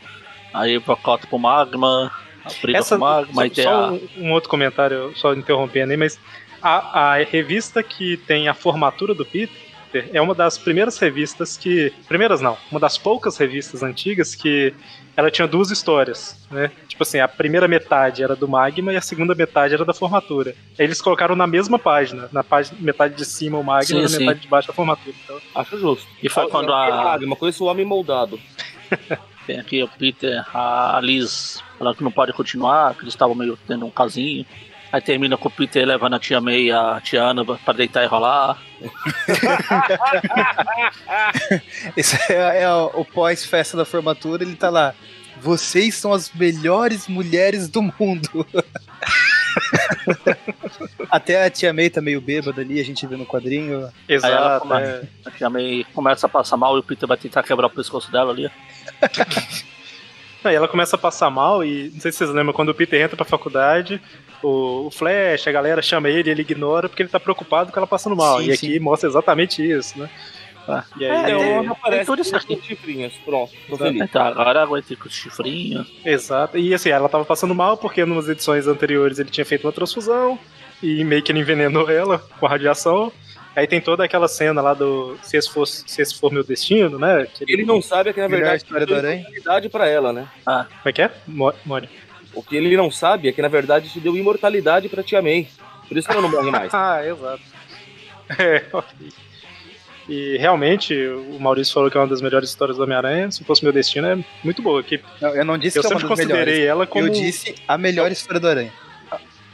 aí 0.55 0.79
procota 0.79 1.27
pro 1.27 1.37
Magma, 1.37 2.11
a 2.43 2.49
briga 2.61 2.79
essa, 2.79 2.97
com 2.97 3.03
o 3.03 3.05
Magma, 3.05 3.47
só, 3.53 3.61
só 3.61 3.69
a... 3.69 3.91
um, 3.91 4.09
um 4.17 4.31
outro 4.31 4.49
comentário, 4.49 5.11
só 5.15 5.33
interrompendo 5.33 5.91
aí, 5.91 5.97
mas 5.97 6.19
a, 6.61 7.13
a 7.13 7.23
revista 7.23 7.83
que 7.83 8.17
tem 8.17 8.47
a 8.47 8.53
formatura 8.53 9.13
do 9.13 9.25
Peter 9.25 9.65
é 10.11 10.21
uma 10.21 10.35
das 10.35 10.57
primeiras 10.57 10.97
revistas 10.97 11.55
que. 11.57 11.93
Primeiras 12.07 12.41
não, 12.41 12.57
uma 12.69 12.79
das 12.79 12.97
poucas 12.97 13.37
revistas 13.37 13.83
antigas 13.83 14.35
que 14.35 14.73
ela 15.15 15.31
tinha 15.31 15.47
duas 15.47 15.71
histórias, 15.71 16.45
né? 16.51 16.71
Tipo 16.87 17.03
assim, 17.03 17.19
a 17.19 17.27
primeira 17.27 17.67
metade 17.67 18.21
era 18.21 18.35
do 18.35 18.47
Magma 18.47 18.91
e 18.91 18.97
a 18.97 19.01
segunda 19.01 19.33
metade 19.33 19.73
era 19.73 19.85
da 19.85 19.93
formatura. 19.93 20.53
Aí 20.77 20.85
eles 20.85 21.01
colocaram 21.01 21.35
na 21.35 21.47
mesma 21.47 21.79
página, 21.79 22.27
na 22.31 22.43
página, 22.43 22.77
metade 22.81 23.15
de 23.15 23.25
cima 23.25 23.57
o 23.57 23.63
Magma 23.63 23.85
Sim, 23.85 23.99
e 23.99 24.01
na 24.01 24.09
sim. 24.09 24.19
metade 24.19 24.39
de 24.41 24.47
baixo 24.47 24.71
a 24.71 24.73
formatura. 24.73 25.15
Então, 25.23 25.39
Acho 25.55 25.77
justo. 25.79 26.07
E 26.21 26.27
foi 26.27 26.49
quando 26.49 26.73
a... 26.73 27.17
Uma 27.21 27.35
coisa 27.35 27.63
o 27.63 27.67
homem 27.67 27.85
moldado. 27.85 28.39
Tem 29.45 29.59
aqui 29.59 29.83
o 29.83 29.87
Peter, 29.87 30.43
a 30.55 30.99
Liz 31.01 31.61
falando 31.77 31.97
que 31.97 32.03
não 32.03 32.11
pode 32.11 32.33
continuar, 32.33 32.95
que 32.95 33.01
eles 33.01 33.13
estavam 33.13 33.35
meio 33.35 33.57
tendo 33.67 33.85
um 33.85 33.91
casinho. 33.91 34.45
Aí 34.91 35.01
termina 35.01 35.35
com 35.35 35.49
o 35.49 35.51
Peter 35.51 35.85
levando 35.85 36.15
a 36.15 36.19
tia 36.19 36.39
May 36.39 36.67
e 36.67 36.71
a 36.71 37.01
tia 37.01 37.21
Ana 37.21 37.43
pra 37.43 37.73
deitar 37.73 38.03
e 38.03 38.07
rolar. 38.07 38.57
Esse 41.97 42.15
é, 42.31 42.63
é 42.63 42.71
o, 42.71 43.01
o 43.01 43.05
pós-festa 43.05 43.75
da 43.75 43.83
formatura, 43.83 44.43
ele 44.43 44.55
tá 44.55 44.69
lá. 44.69 44.93
Vocês 45.41 45.95
são 45.95 46.13
as 46.13 46.31
melhores 46.31 47.07
mulheres 47.07 47.67
do 47.67 47.81
mundo. 47.81 48.47
Até 51.11 51.45
a 51.45 51.49
tia 51.49 51.73
May 51.73 51.89
tá 51.89 52.01
meio 52.01 52.21
bêbada 52.21 52.61
ali, 52.61 52.79
a 52.79 52.85
gente 52.85 53.05
vê 53.05 53.17
no 53.17 53.25
quadrinho. 53.25 53.89
exato. 54.07 54.73
é. 54.75 55.03
A 55.25 55.31
tia 55.31 55.49
May 55.49 55.85
começa 55.93 56.25
a 56.25 56.29
passar 56.29 56.55
mal 56.57 56.77
e 56.77 56.79
o 56.79 56.83
Peter 56.83 57.07
vai 57.07 57.17
tentar 57.17 57.43
quebrar 57.43 57.67
o 57.67 57.69
pescoço 57.69 58.09
dela 58.11 58.31
ali. 58.31 58.49
Aí 60.43 60.53
ela 60.53 60.67
começa 60.67 60.95
a 60.95 60.99
passar 60.99 61.29
mal 61.31 61.63
e 61.65 61.89
não 61.93 61.99
sei 61.99 62.11
se 62.11 62.19
vocês 62.19 62.29
lembram, 62.29 62.53
quando 62.53 62.69
o 62.69 62.73
Peter 62.75 63.01
entra 63.01 63.15
pra 63.17 63.25
faculdade, 63.25 63.99
o, 64.43 64.85
o 64.87 64.91
Flash, 64.91 65.47
a 65.47 65.51
galera 65.51 65.81
chama 65.81 66.07
ele, 66.07 66.29
ele 66.29 66.41
ignora 66.41 66.87
porque 66.87 67.01
ele 67.01 67.09
tá 67.09 67.19
preocupado 67.19 67.71
com 67.71 67.79
ela 67.79 67.87
passando 67.87 68.15
mal. 68.15 68.39
Sim, 68.39 68.49
e 68.49 68.51
aqui 68.51 68.67
sim. 68.73 68.79
mostra 68.79 69.09
exatamente 69.09 69.67
isso, 69.67 69.97
né? 69.97 70.07
Ah. 70.67 70.83
E 70.99 71.03
É, 71.05 71.11
aí, 71.11 71.23
Então, 71.31 71.39
tem- 71.39 71.57
onde 71.59 71.67
aparece 71.69 72.05
tudo 72.05 72.21
isso 72.21 72.35
aqui. 72.35 72.55
com 72.57 72.61
chifrinhos. 72.61 73.13
Pronto, 73.25 73.51
tô 73.67 73.75
feliz. 73.77 74.01
Então, 74.01 74.21
agora 74.21 74.61
aguenta 74.61 74.95
com 74.95 75.07
os 75.07 75.13
chifrinhos. 75.15 75.91
exato. 76.05 76.57
E 76.59 76.73
assim, 76.75 76.89
ela 76.89 77.09
tava 77.09 77.25
passando 77.25 77.55
mal 77.55 77.75
porque 77.77 78.05
nas 78.05 78.27
edições 78.27 78.67
anteriores 78.67 79.17
ele 79.17 79.31
tinha 79.31 79.45
feito 79.45 79.65
uma 79.65 79.73
transfusão 79.73 80.37
e 80.81 81.03
meio 81.03 81.23
que 81.23 81.31
ele 81.31 81.39
envenenou 81.39 81.89
ela 81.89 82.19
com 82.39 82.45
a 82.45 82.49
radiação. 82.49 83.11
Aí 83.55 83.65
tem 83.67 83.79
toda 83.79 84.03
aquela 84.03 84.27
cena 84.27 84.61
lá 84.61 84.73
do 84.73 85.17
se 85.21 85.37
esse 85.37 85.49
for, 85.51 85.65
se 85.65 86.01
esse 86.01 86.19
for 86.19 86.31
meu 86.31 86.43
destino, 86.43 86.99
né? 86.99 87.25
Que 87.33 87.45
Ele 87.47 87.63
não 87.65 87.81
sabe 87.81 88.09
é 88.09 88.13
que 88.13 88.19
na 88.19 88.27
Melhor 88.27 88.41
verdade 88.41 88.63
história 88.63 88.85
do 88.85 88.89
deu 88.89 88.97
Aranha. 88.97 89.19
imortalidade 89.21 89.69
pra 89.69 89.87
ela, 89.87 90.11
né? 90.11 90.27
Como 90.43 90.67
é 90.85 90.91
que 90.91 91.01
é? 91.01 91.11
Mo- 91.25 91.53
Mônica. 91.63 91.93
O 92.33 92.43
que 92.43 92.55
ele 92.57 92.75
não 92.75 92.91
sabe 92.91 93.29
é 93.29 93.31
que 93.31 93.41
na 93.41 93.47
verdade 93.47 93.87
isso 93.87 93.99
deu 94.01 94.17
imortalidade 94.17 94.89
pra 94.89 95.01
Tia 95.01 95.21
May. 95.21 95.47
Por 95.87 95.95
isso 95.97 96.05
que 96.07 96.13
ela 96.13 96.21
não 96.23 96.29
morre 96.31 96.51
mais. 96.51 96.69
Ah, 96.75 96.99
exato. 97.05 97.41
É, 98.37 98.65
ok. 98.73 99.09
E 100.09 100.37
realmente, 100.37 100.93
o 101.07 101.39
Maurício 101.39 101.73
falou 101.73 101.89
que 101.89 101.97
é 101.97 101.99
uma 101.99 102.07
das 102.07 102.21
melhores 102.21 102.49
histórias 102.49 102.77
do 102.77 102.83
Homem-Aranha. 102.83 103.31
Se 103.31 103.43
fosse 103.43 103.63
meu 103.63 103.71
destino, 103.73 104.05
é 104.07 104.17
muito 104.43 104.61
boa. 104.61 104.83
Que 104.83 104.99
Não, 105.21 105.29
eu 105.35 105.45
não 105.45 105.57
disse 105.57 105.77
eu 105.77 105.81
que 105.81 105.87
é 105.87 105.89
uma 105.91 105.99
sempre 105.99 106.09
das 106.09 106.17
considerei 106.19 106.45
melhores. 106.55 106.69
ela 106.69 106.85
como 106.87 107.07
Eu 107.07 107.09
disse 107.11 107.55
a 107.67 107.77
melhor 107.77 108.11
história 108.11 108.39
do 108.39 108.47
Aranha. 108.47 108.73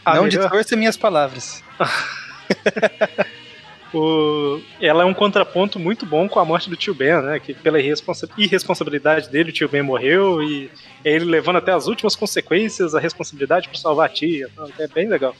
a 0.03 0.15
não 0.15 0.23
melhor. 0.23 0.41
distorça 0.41 0.76
minhas 0.76 0.98
palavras. 0.98 1.64
O- 3.93 4.61
Ela 4.80 5.03
é 5.03 5.05
um 5.05 5.13
contraponto 5.13 5.77
muito 5.77 6.05
bom 6.05 6.27
com 6.30 6.39
a 6.39 6.45
morte 6.45 6.69
do 6.69 6.76
tio 6.77 6.93
Ben, 6.93 7.22
né? 7.22 7.39
Que 7.39 7.53
pela 7.53 7.80
irresponsa- 7.80 8.30
irresponsabilidade 8.38 9.30
dele, 9.30 9.49
o 9.49 9.53
tio 9.53 9.68
Ben 9.68 9.81
morreu 9.81 10.41
e 10.41 10.69
ele 11.03 11.26
levando 11.26 11.57
até 11.57 11.72
as 11.73 11.88
últimas 11.88 12.15
consequências 12.15 12.95
a 12.95 12.99
responsabilidade 12.99 13.68
por 13.68 13.76
salvar 13.77 14.05
a 14.05 14.09
tia. 14.09 14.47
Então, 14.53 14.69
É 14.80 14.88
bem 14.88 15.07
legal. 15.09 15.35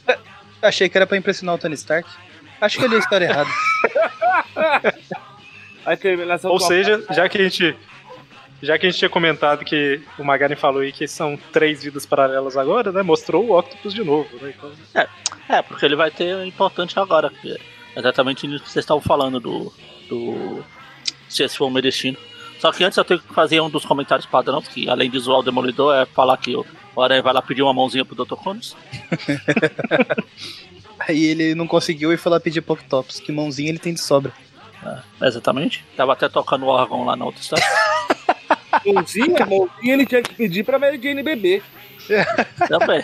Achei 0.60 0.88
que 0.88 0.96
era 0.98 1.06
pra 1.06 1.16
impressionar 1.16 1.54
o 1.54 1.58
Tony 1.58 1.74
Stark. 1.74 2.08
Acho 2.60 2.78
que 2.78 2.84
eu 2.84 2.88
li 2.88 2.96
a 2.96 2.98
história 2.98 3.24
errada. 3.24 3.50
Ou 6.52 6.60
seja, 6.60 7.04
já 7.10 7.28
que 7.28 7.38
a 7.38 7.42
gente. 7.44 7.76
Já 8.62 8.78
que 8.78 8.86
a 8.86 8.88
gente 8.90 8.98
tinha 9.00 9.08
comentado 9.08 9.64
que 9.64 10.00
o 10.16 10.22
Magaren 10.22 10.54
falou 10.54 10.82
aí 10.82 10.92
que 10.92 11.08
são 11.08 11.36
três 11.52 11.82
vidas 11.82 12.06
paralelas 12.06 12.56
agora, 12.56 12.92
né? 12.92 13.02
Mostrou 13.02 13.44
o 13.48 13.58
Octopus 13.58 13.92
de 13.92 14.04
novo, 14.04 14.28
né? 14.40 14.54
Então, 14.56 14.70
É, 15.48 15.60
porque 15.62 15.84
ele 15.84 15.96
vai 15.96 16.12
ter 16.12 16.46
importante 16.46 16.96
agora. 16.96 17.32
Exatamente 17.96 18.46
nisso 18.46 18.64
que 18.64 18.70
vocês 18.70 18.82
estavam 18.82 19.02
falando 19.02 19.40
do. 19.40 19.72
do. 20.08 20.64
Se 21.28 21.42
esse 21.42 21.56
for 21.56 21.66
o 21.66 21.70
meu 21.70 21.82
destino. 21.82 22.16
Só 22.58 22.70
que 22.70 22.84
antes 22.84 22.96
eu 22.96 23.04
tenho 23.04 23.20
que 23.20 23.34
fazer 23.34 23.60
um 23.60 23.68
dos 23.68 23.84
comentários 23.84 24.26
padrões, 24.26 24.68
que 24.68 24.88
além 24.88 25.10
de 25.10 25.18
zoar 25.18 25.40
o 25.40 25.42
Demolidor, 25.42 25.94
é 25.94 26.06
falar 26.06 26.36
que 26.36 26.54
o 26.54 27.02
Aranha 27.02 27.22
vai 27.22 27.32
lá 27.32 27.42
pedir 27.42 27.62
uma 27.62 27.74
mãozinha 27.74 28.04
pro 28.04 28.14
Dr. 28.14 28.36
Connors. 28.36 28.76
Aí 31.00 31.24
ele 31.24 31.54
não 31.56 31.66
conseguiu 31.66 32.12
e 32.12 32.16
foi 32.16 32.30
lá 32.30 32.38
pedir 32.38 32.60
pro 32.60 32.74
Octopus. 32.74 33.18
Que 33.18 33.32
mãozinha 33.32 33.68
ele 33.68 33.80
tem 33.80 33.94
de 33.94 34.00
sobra. 34.00 34.32
É, 34.84 35.26
exatamente. 35.26 35.84
Tava 35.96 36.12
até 36.12 36.28
tocando 36.28 36.66
o 36.66 36.68
órgão 36.68 37.04
lá 37.04 37.16
na 37.16 37.24
outra 37.24 37.40
história. 37.40 37.64
mãozinha, 38.86 39.44
mãozinha 39.44 39.94
ele 39.94 40.06
tinha 40.06 40.22
que 40.22 40.34
pedir 40.34 40.64
pra 40.64 40.78
Mary 40.78 41.00
Jane 41.02 41.22
beber. 41.22 41.64
Também. 42.68 43.02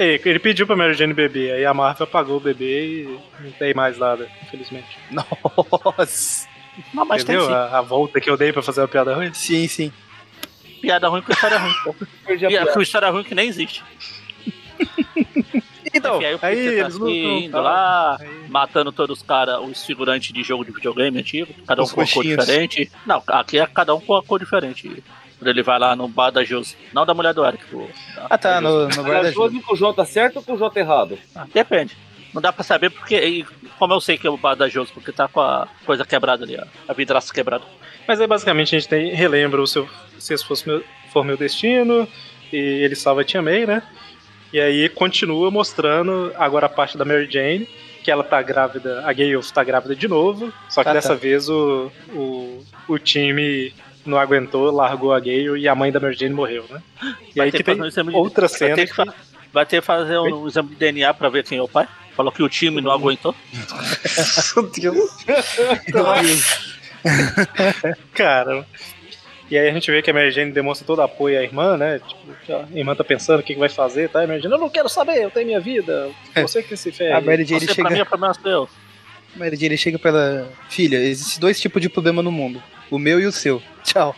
Ei, 0.00 0.18
ele 0.24 0.38
pediu 0.38 0.66
pra 0.66 0.74
Mary 0.74 0.94
Jane 0.94 1.12
beber, 1.12 1.52
aí 1.52 1.64
a 1.66 1.74
Marvel 1.74 2.04
apagou 2.04 2.38
o 2.38 2.40
bebê 2.40 3.02
e 3.02 3.18
não 3.38 3.52
tem 3.52 3.74
mais 3.74 3.98
nada, 3.98 4.26
infelizmente. 4.42 4.98
Nossa. 5.12 6.48
Não, 6.94 7.04
mas 7.04 7.22
Entendeu? 7.22 7.46
tem. 7.46 7.54
A, 7.54 7.78
a 7.78 7.80
volta 7.82 8.18
que 8.18 8.30
eu 8.30 8.36
dei 8.36 8.50
pra 8.50 8.62
fazer 8.62 8.80
uma 8.80 8.88
piada 8.88 9.14
ruim? 9.14 9.32
Sim, 9.34 9.68
sim. 9.68 9.92
Piada 10.80 11.06
ruim 11.08 11.20
com 11.20 11.30
história 11.30 11.58
ruim. 11.58 11.74
Piada 12.48 12.72
com 12.72 12.80
história 12.80 13.10
ruim 13.10 13.24
que 13.24 13.34
nem 13.34 13.48
existe. 13.48 13.84
Então, 15.92 16.18
Enfim, 16.18 16.24
aí 16.26 16.32
aí 16.34 16.38
tá 16.40 16.50
eles 16.72 16.84
assim, 16.94 16.98
lutam, 17.00 17.38
indo 17.40 17.50
tal. 17.52 17.62
lá, 17.62 18.16
Aí- 18.20 18.28
matando 18.48 18.92
todos 18.92 19.18
os 19.18 19.26
caras, 19.26 19.58
os 19.60 19.84
figurantes 19.84 20.32
de 20.32 20.40
jogo 20.44 20.64
de 20.64 20.70
videogame 20.70 21.18
antigo, 21.18 21.52
cada 21.66 21.82
um 21.82 21.84
Os 21.84 21.90
com 21.92 22.00
uma 22.00 22.06
cor 22.06 22.22
diferente. 22.22 22.92
Não, 23.04 23.20
aqui 23.26 23.58
é 23.58 23.66
cada 23.66 23.92
um 23.92 24.00
com 24.00 24.12
uma 24.12 24.22
cor 24.22 24.38
diferente. 24.38 25.02
Quando 25.40 25.48
ele 25.48 25.62
vai 25.62 25.78
lá 25.78 25.96
no 25.96 26.06
bar 26.06 26.30
da 26.30 26.44
Josi. 26.44 26.76
Não 26.92 27.04
da 27.04 27.14
mulher 27.14 27.34
do 27.34 27.44
Eric. 27.44 27.64
da- 28.14 28.26
Ah, 28.28 28.38
tá, 28.38 28.54
da 28.54 28.60
no, 28.60 28.80
no 28.82 28.86
Mas 28.88 28.96
guarda 28.98 29.32
Josi 29.32 29.60
com 29.60 29.72
o 29.72 29.76
J 29.76 30.04
certo 30.04 30.36
ou 30.36 30.42
com 30.42 30.52
o 30.52 30.56
J 30.58 30.78
errado? 30.78 31.18
Ah, 31.34 31.46
Depende. 31.52 31.96
Não 32.32 32.40
dá 32.40 32.52
pra 32.52 32.62
saber 32.62 32.90
porque. 32.90 33.16
e 33.16 33.44
como 33.78 33.92
eu 33.94 34.00
sei 34.00 34.16
que 34.16 34.26
é 34.26 34.30
o 34.30 34.36
bar 34.36 34.54
da 34.54 34.68
Josi, 34.68 34.92
porque 34.92 35.10
tá 35.10 35.26
com 35.26 35.40
a 35.40 35.66
coisa 35.84 36.04
quebrada 36.04 36.44
ali, 36.44 36.56
ó, 36.56 36.64
a 36.86 36.92
vidraça 36.92 37.32
quebrada. 37.34 37.64
Mas 38.06 38.20
aí 38.20 38.26
basicamente 38.26 38.76
a 38.76 38.78
gente 38.78 38.88
tem, 38.88 39.12
relembra 39.14 39.60
o 39.60 39.66
seu 39.66 39.88
Se 40.18 40.34
Esse 40.34 40.44
Fosse 40.44 40.68
meu, 40.68 40.84
For 41.12 41.24
Meu 41.24 41.36
Destino, 41.36 42.06
e 42.52 42.56
ele 42.56 42.94
salva 42.94 43.22
a 43.22 43.24
Tia 43.24 43.40
May, 43.42 43.64
né? 43.66 43.82
E 44.52 44.60
aí 44.60 44.88
continua 44.90 45.50
mostrando 45.50 46.32
agora 46.36 46.66
a 46.66 46.68
parte 46.68 46.98
da 46.98 47.04
Mary 47.04 47.28
Jane, 47.30 47.66
que 48.04 48.10
ela 48.10 48.22
tá 48.24 48.40
grávida, 48.42 49.00
a 49.06 49.12
Gale 49.12 49.40
tá 49.52 49.62
grávida 49.64 49.94
de 49.96 50.06
novo, 50.06 50.52
só 50.68 50.82
que 50.82 50.88
Ah, 50.90 50.92
dessa 50.92 51.10
tá. 51.10 51.14
vez 51.14 51.48
o, 51.48 51.90
o, 52.14 52.64
o 52.88 52.98
time 52.98 53.72
não 54.04 54.18
aguentou, 54.18 54.70
largou 54.70 55.12
a 55.12 55.20
Gale 55.20 55.58
e 55.60 55.68
a 55.68 55.74
mãe 55.74 55.90
da 55.92 56.00
Mary 56.00 56.14
Jane 56.16 56.34
morreu, 56.34 56.64
né? 56.70 56.82
E 57.34 57.38
Vai 57.38 57.46
aí 57.46 57.52
ter 57.52 57.58
que 57.58 57.64
tem 57.64 57.74
fazer 57.74 57.82
um 57.82 57.86
exame 57.88 58.10
de- 58.10 58.16
outra 58.16 58.48
Vai 58.48 58.58
cena 58.58 58.74
ter 58.74 58.86
que, 58.88 58.94
fa- 58.94 59.14
vai 59.52 59.66
ter 59.66 59.80
que 59.80 59.86
fazer 59.86 60.18
um, 60.18 60.46
exame 60.48 60.68
de 60.70 60.74
DNA 60.76 61.12
pra 61.14 61.28
ver 61.28 61.44
quem 61.44 61.58
é 61.58 61.62
o 61.62 61.68
pai. 61.68 61.86
Falou 62.16 62.32
que 62.32 62.42
o 62.42 62.48
time 62.48 62.80
não 62.80 62.90
aguentou. 62.90 63.34
Meu 64.56 64.70
Deus. 64.70 65.10
Cara. 68.14 68.66
E 69.50 69.58
aí 69.58 69.68
a 69.68 69.72
gente 69.72 69.90
vê 69.90 70.00
que 70.00 70.10
a 70.10 70.14
Mary 70.14 70.30
Jane 70.30 70.52
demonstra 70.52 70.86
todo 70.86 71.02
apoio 71.02 71.38
à 71.38 71.42
irmã, 71.42 71.76
né? 71.76 71.98
Tipo, 71.98 72.52
a 72.52 72.78
irmã 72.78 72.94
tá 72.94 73.02
pensando 73.02 73.40
o 73.40 73.42
que, 73.42 73.54
que 73.54 73.58
vai 73.58 73.68
fazer, 73.68 74.08
tá? 74.08 74.20
E 74.20 74.24
a 74.24 74.28
Mary 74.28 74.40
Jane, 74.40 74.54
eu 74.54 74.60
não 74.60 74.68
quero 74.70 74.88
saber, 74.88 75.22
eu 75.24 75.30
tenho 75.30 75.46
minha 75.46 75.60
vida. 75.60 76.08
Você 76.36 76.62
que 76.62 76.76
se 76.76 76.92
ferre. 76.92 77.12
A 77.14 77.20
Mary 77.20 77.44
Jane 77.44 77.60
Você, 77.66 77.74
pra 77.74 77.84
mim, 77.84 77.90
chega, 77.90 78.02
é 78.02 78.04
problema 78.04 78.34
seu. 78.34 78.68
Mary 79.34 79.56
Jane 79.56 79.76
chega 79.76 79.98
pra 79.98 80.10
ela. 80.10 80.52
Filha, 80.68 80.98
existem 80.98 81.40
dois 81.40 81.60
tipos 81.60 81.82
de 81.82 81.88
problema 81.88 82.22
no 82.22 82.30
mundo: 82.30 82.62
o 82.90 82.98
meu 82.98 83.20
e 83.20 83.26
o 83.26 83.32
seu. 83.32 83.62
Tchau. 83.84 84.14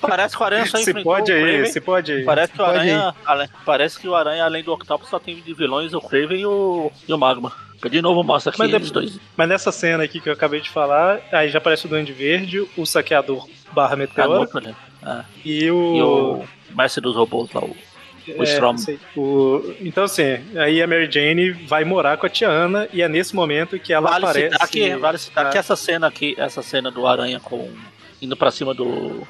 Parece 0.00 0.36
que 0.36 0.42
o 0.42 0.46
Aranha 0.46 0.66
só 0.66 0.78
Se 0.78 0.90
enfrentou 0.90 1.12
pode 1.12 1.30
o 1.30 1.34
aí, 1.36 1.42
Kraven. 1.42 1.66
se 1.72 1.80
pode 1.80 2.12
aí. 2.12 2.24
Parece 2.24 2.52
que 2.52 2.60
o 2.60 2.64
Pode 2.64 2.78
Aranha. 2.78 3.14
ale- 3.24 3.48
Parece 3.64 3.98
que 4.00 4.08
o 4.08 4.14
Aranha, 4.16 4.44
além 4.44 4.64
do 4.64 4.72
Octopus, 4.72 5.08
só 5.08 5.18
tem 5.18 5.36
de 5.36 5.54
vilões 5.54 5.94
o 5.94 6.00
Kraven 6.00 6.40
e 6.40 6.46
o, 6.46 6.90
e 7.06 7.12
o 7.12 7.18
Magma. 7.18 7.52
De 7.88 8.00
novo 8.02 8.22
mostra 8.22 8.50
aqui 8.50 8.58
Mas 8.60 8.90
dois. 8.90 9.18
Mas 9.36 9.48
nessa 9.48 9.70
cena 9.72 10.02
aqui 10.04 10.20
que 10.20 10.28
eu 10.28 10.32
acabei 10.32 10.60
de 10.60 10.70
falar, 10.70 11.20
aí 11.32 11.48
já 11.48 11.58
aparece 11.58 11.86
o 11.86 11.88
Duende 11.88 12.12
Verde, 12.12 12.66
o 12.76 12.86
saqueador 12.86 13.48
barra 13.72 13.96
meteoro. 13.96 14.48
Ah, 15.02 15.24
e 15.44 15.68
o. 15.70 15.96
E 15.96 16.02
o 16.02 16.44
mestre 16.76 17.00
dos 17.00 17.14
robôs 17.16 17.50
lá, 17.52 17.60
o. 17.60 17.76
o 18.28 18.42
É, 18.42 18.44
Strom. 18.44 18.76
sei. 18.78 18.98
O- 19.16 19.74
Então, 19.80 20.04
assim, 20.04 20.38
aí 20.56 20.80
a 20.82 20.86
Mary 20.86 21.10
Jane 21.10 21.50
vai 21.50 21.84
morar 21.84 22.16
com 22.16 22.26
a 22.26 22.28
Tia 22.28 22.48
Ana 22.48 22.88
e 22.92 23.02
é 23.02 23.08
nesse 23.08 23.34
momento 23.34 23.78
que 23.78 23.92
ela 23.92 24.08
Vale 24.10 24.24
aparece. 24.24 24.52
citar, 24.52 24.68
que, 24.68 24.96
vale 24.96 25.18
citar 25.18 25.46
Ah. 25.46 25.50
que 25.50 25.58
essa 25.58 25.74
cena 25.76 26.06
aqui, 26.06 26.34
essa 26.38 26.62
cena 26.62 26.90
do 26.90 27.06
Aranha 27.06 27.40
com. 27.40 27.70
indo 28.20 28.36
pra 28.36 28.50
cima 28.50 28.72
do. 28.74 29.26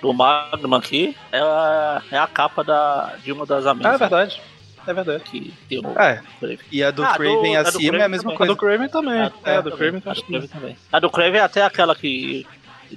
do 0.00 0.12
Magma 0.12 0.76
aqui, 0.78 1.16
é 1.32 1.38
a, 1.40 2.02
é 2.12 2.18
a 2.18 2.26
capa 2.26 2.62
da, 2.62 3.14
de 3.24 3.32
uma 3.32 3.46
das 3.46 3.64
Ah, 3.64 3.68
é 3.68 3.72
amigas 3.72 3.98
verdade. 3.98 4.40
É 4.86 4.92
verdade. 4.92 5.24
que 5.24 5.54
tem 5.66 5.78
o 5.78 5.88
É, 5.98 6.20
Kraven. 6.38 6.58
e 6.70 6.82
a 6.84 6.90
do 6.90 7.02
Ah, 7.02 7.14
Craven 7.14 7.56
a 7.56 7.62
do 7.62 7.68
acima 7.70 7.82
é 7.84 7.88
a 7.88 7.90
Craven 7.90 8.08
mesma 8.10 8.22
também. 8.24 8.34
A 8.34 8.36
coisa. 8.38 8.52
do 8.52 8.56
Kraven 8.58 8.88
também. 8.90 9.20
A, 9.20 9.32
É, 9.46 9.56
a 9.56 9.60
do 9.62 9.70
também, 9.70 9.78
Kraven 9.78 10.02
a 10.04 10.10
acho 10.10 10.20
do 10.20 10.26
que 10.26 10.32
Kraven 10.32 10.48
também. 10.48 10.76
A 10.92 10.98
do 11.00 11.10
Kraven 11.10 11.40
é 11.40 11.42
até 11.42 11.62
aquela 11.62 11.94
que 11.96 12.46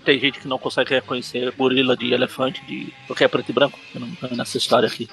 tem 0.04 0.20
gente 0.20 0.40
que 0.40 0.48
não 0.48 0.58
consegue 0.58 0.94
reconhecer 0.94 1.52
gorila 1.58 1.96
de 1.98 2.14
elefante, 2.14 2.64
de, 2.66 2.94
porque 3.08 3.24
é 3.24 3.28
preto 3.28 3.50
e 3.50 3.54
branco. 3.54 3.80
Eu 3.94 4.02
não 4.02 4.10
tô 4.16 4.28
nessa 4.36 4.58
história 4.58 4.88
aqui. 4.88 5.10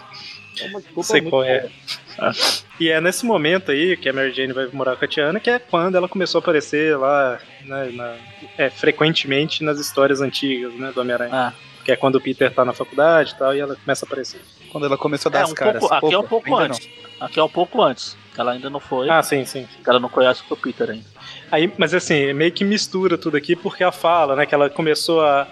É 0.61 0.67
uma 0.69 0.81
desculpa 0.81 1.03
sei 1.09 1.21
muito 1.21 1.31
qual 1.31 1.43
é. 1.45 1.61
boa. 1.61 2.33
E 2.79 2.89
é 2.89 3.01
nesse 3.01 3.25
momento 3.27 3.71
aí 3.73 3.97
que 3.97 4.09
a 4.09 4.13
Mary 4.13 4.33
Jane 4.33 4.53
vai 4.53 4.69
morar 4.73 4.95
com 4.97 5.05
a 5.05 5.09
Tiana, 5.09 5.41
que 5.41 5.51
é 5.51 5.59
quando 5.59 5.97
ela 5.97 6.09
começou 6.09 6.39
a 6.39 6.43
aparecer 6.43 6.97
lá, 6.97 7.41
né, 7.65 7.91
na- 7.93 8.17
é, 8.57 8.71
frequentemente 8.71 9.65
nas 9.65 9.79
histórias 9.81 10.21
antigas, 10.21 10.73
né, 10.75 10.93
do 10.93 11.01
Homem-Aranha. 11.01 11.31
Ah, 11.35 11.53
Que 11.85 11.93
é 11.93 11.97
quando 11.97 12.17
o 12.17 12.21
Peter 12.21 12.53
tá 12.53 12.65
na 12.65 12.73
faculdade 12.73 13.33
e 13.33 13.39
tal, 13.39 13.55
e 13.55 13.61
ela 13.61 13.77
começa 13.77 14.05
a 14.05 14.07
aparecer. 14.07 14.41
Quando 14.73 14.87
ela 14.87 14.97
começou 14.97 15.29
a 15.29 15.33
dar 15.33 15.39
é 15.41 15.43
as 15.43 15.51
um 15.53 15.55
caras. 15.55 15.81
pouco, 15.81 15.95
aqui 15.95 16.15
é 16.15 16.19
um 16.19 16.23
pouco 16.25 16.49
ainda 16.49 16.65
antes. 16.75 16.89
Aqui 17.21 17.39
é 17.41 17.43
um 17.45 17.49
pouco 17.49 17.83
antes. 17.83 18.17
Que 18.35 18.41
ela 18.41 18.53
ainda 18.53 18.69
não 18.71 18.81
foi. 18.81 19.09
Ah, 19.11 19.23
sim, 19.23 19.45
sim. 19.45 19.69
Que 19.83 19.89
ela 19.91 20.01
não 20.01 20.09
conhece 20.09 20.43
o 20.51 20.57
Peter 20.57 20.91
ainda. 20.91 21.05
Aí, 21.53 21.73
mas 21.79 21.95
assim, 21.95 22.33
meio 22.33 22.51
que 22.51 22.65
mistura 22.65 23.17
tudo 23.17 23.37
aqui, 23.37 23.55
porque 23.55 23.83
ela 23.83 23.93
fala, 23.93 24.35
né, 24.35 24.45
que 24.47 24.55
ela 24.55 24.69
começou 24.69 25.25
a 25.25 25.47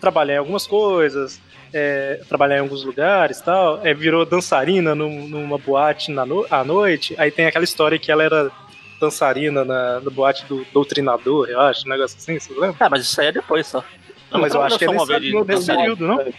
trabalhar 0.00 0.34
em 0.34 0.38
algumas 0.38 0.66
coisas, 0.66 1.40
é, 1.72 2.20
trabalhar 2.28 2.56
em 2.56 2.60
alguns 2.60 2.82
lugares 2.82 3.38
e 3.38 3.44
tal, 3.44 3.80
é, 3.86 3.94
virou 3.94 4.24
dançarina 4.26 4.94
num- 4.94 5.28
numa 5.28 5.58
boate 5.58 6.10
na 6.10 6.26
no- 6.26 6.46
à 6.50 6.64
noite, 6.64 7.14
aí 7.18 7.30
tem 7.30 7.46
aquela 7.46 7.64
história 7.64 7.98
que 7.98 8.10
ela 8.10 8.22
era 8.24 8.50
dançarina 9.00 9.64
na, 9.64 10.00
na 10.00 10.10
boate 10.10 10.44
do 10.46 10.64
doutrinador, 10.72 11.48
eu 11.48 11.60
acho, 11.60 11.86
um 11.86 11.90
negócio 11.90 12.16
assim, 12.16 12.38
você 12.38 12.52
lembra? 12.52 12.76
Ah, 12.80 12.88
mas 12.90 13.02
isso 13.02 13.20
aí 13.20 13.28
é 13.28 13.32
depois 13.32 13.66
só. 13.66 13.84
Não, 14.30 14.40
mas 14.40 14.54
eu 14.54 14.62
acho 14.62 14.78
que 14.78 14.84
é 14.84 14.88
nesse, 14.88 15.06
vez 15.06 15.22
de 15.22 15.44
nesse 15.44 15.66
período, 15.66 16.06
não? 16.06 16.32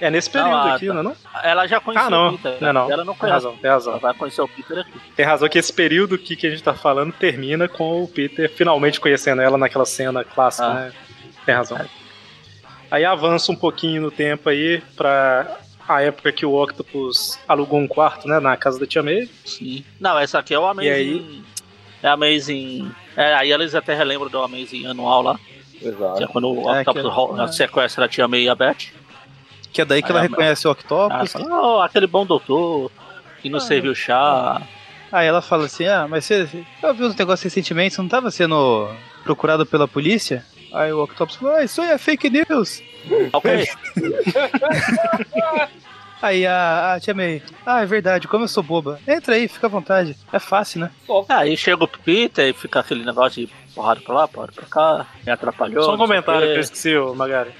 É 0.00 0.10
nesse 0.10 0.28
período 0.28 0.50
Não, 0.50 0.56
ah, 0.58 0.74
aqui, 0.74 0.86
tá. 0.88 0.92
não 0.92 1.00
é 1.00 1.02
não? 1.04 1.16
Ela 1.42 1.66
já 1.66 1.80
conhecia 1.80 2.06
Ah, 2.06 2.10
não. 2.10 2.34
o 2.34 2.38
Peter. 2.38 2.56
Não, 2.60 2.72
não. 2.72 2.92
Ela 2.92 3.04
não 3.04 3.12
Tem 3.14 3.20
conhece. 3.20 3.34
razão, 3.34 3.52
tem 3.56 3.60
Ela 3.64 3.74
razão. 3.74 3.98
vai 3.98 4.14
conhecer 4.14 4.42
o 4.42 4.48
Peter 4.48 4.78
aqui. 4.80 4.92
Tem 5.16 5.24
razão 5.24 5.48
que 5.48 5.58
esse 5.58 5.72
período 5.72 6.18
que, 6.18 6.36
que 6.36 6.46
a 6.46 6.50
gente 6.50 6.62
tá 6.62 6.74
falando 6.74 7.12
termina 7.12 7.68
com 7.68 8.02
o 8.02 8.08
Peter 8.08 8.50
finalmente 8.50 9.00
conhecendo 9.00 9.40
ela 9.40 9.56
naquela 9.56 9.84
cena 9.86 10.22
clássica, 10.24 10.66
Ah. 10.66 10.74
né? 10.74 10.92
Tem 11.46 11.54
razão. 11.54 11.78
Aí 12.90 13.04
avança 13.04 13.50
um 13.52 13.56
pouquinho 13.56 14.02
no 14.02 14.10
tempo 14.10 14.48
aí 14.48 14.82
pra 14.96 15.58
a 15.88 16.00
época 16.02 16.32
que 16.32 16.46
o 16.46 16.54
Octopus 16.54 17.38
alugou 17.46 17.78
um 17.78 17.86
quarto, 17.86 18.26
né, 18.26 18.40
na 18.40 18.56
casa 18.56 18.78
da 18.80 18.86
Tia 18.86 19.02
May. 19.02 19.28
Sim. 19.44 19.84
Não, 20.00 20.18
essa 20.18 20.38
aqui 20.38 20.54
é 20.54 20.58
o 20.58 20.64
Amazing. 20.66 20.88
E 20.88 20.92
aí? 20.92 21.42
É 22.02 22.08
Amazing. 22.08 22.90
É, 23.16 23.34
aí 23.34 23.52
eles 23.52 23.74
até 23.74 23.94
relembram 23.94 24.28
do 24.30 24.40
Amazing 24.42 24.86
anual 24.86 25.22
lá. 25.22 25.38
Que 25.84 25.88
é 25.88 25.90
Exato. 25.92 26.28
quando 26.28 26.48
o 26.50 26.70
É, 26.74 26.80
Octopus 26.80 27.02
que- 27.02 27.08
ro- 27.08 27.42
é. 27.42 27.48
sequestra 27.52 28.04
a 28.06 28.08
tia 28.08 28.26
May 28.26 28.42
e 28.44 28.48
a 28.48 28.54
Beth. 28.54 28.76
Que 29.72 29.82
é 29.82 29.84
daí 29.84 30.00
que 30.00 30.06
Aí 30.06 30.12
ela 30.12 30.20
a- 30.20 30.22
reconhece 30.22 30.66
o 30.66 30.70
Ah, 30.70 30.72
Octopus. 30.72 31.32
fala, 31.32 31.60
oh, 31.76 31.80
aquele 31.82 32.06
bom 32.06 32.24
doutor 32.24 32.90
que 33.42 33.50
não 33.50 33.58
Ah. 33.58 33.60
serviu 33.60 33.94
chá. 33.94 34.62
Aí 35.12 35.26
ela 35.26 35.42
fala 35.42 35.66
assim: 35.66 35.86
Ah, 35.86 36.06
mas 36.08 36.24
você, 36.24 36.48
eu 36.82 36.94
vi 36.94 37.04
uns 37.04 37.14
negócios 37.14 37.42
recentemente, 37.44 37.94
você 37.94 38.00
não 38.02 38.08
tava 38.08 38.30
sendo 38.30 38.88
procurado 39.24 39.66
pela 39.66 39.86
polícia? 39.86 40.44
Aí 40.72 40.92
o 40.92 41.02
Octopus 41.02 41.36
falou: 41.36 41.54
Ah, 41.56 41.62
isso 41.64 41.80
aí 41.82 41.90
é 41.90 41.98
fake 41.98 42.30
news. 42.30 42.82
Ok. 43.34 43.68
Aí 46.22 46.46
a, 46.46 46.94
a 46.94 47.00
tia 47.00 47.12
May: 47.12 47.42
Ah, 47.66 47.82
é 47.82 47.86
verdade, 47.86 48.26
como 48.26 48.44
eu 48.44 48.48
sou 48.48 48.62
boba. 48.62 48.98
Entra 49.06 49.34
aí, 49.34 49.46
fica 49.46 49.66
à 49.66 49.70
vontade. 49.70 50.16
É 50.32 50.38
fácil, 50.38 50.80
né? 50.80 50.90
Aí 51.28 51.54
chega 51.56 51.84
o 51.84 51.88
Peter 51.88 52.48
e 52.48 52.52
fica 52.54 52.80
aquele 52.80 53.04
negócio 53.04 53.44
de 53.46 53.52
porrada 53.74 54.00
pra 54.00 54.14
lá, 54.14 54.28
porrada 54.28 54.52
pra 54.52 54.66
cá. 54.66 55.06
Me 55.24 55.32
atrapalhou. 55.32 55.82
Só 55.82 55.94
um 55.94 55.98
comentário 55.98 56.46
que 56.48 56.56
eu 56.56 56.60
esqueci, 56.60 56.94
Magari. 57.16 57.50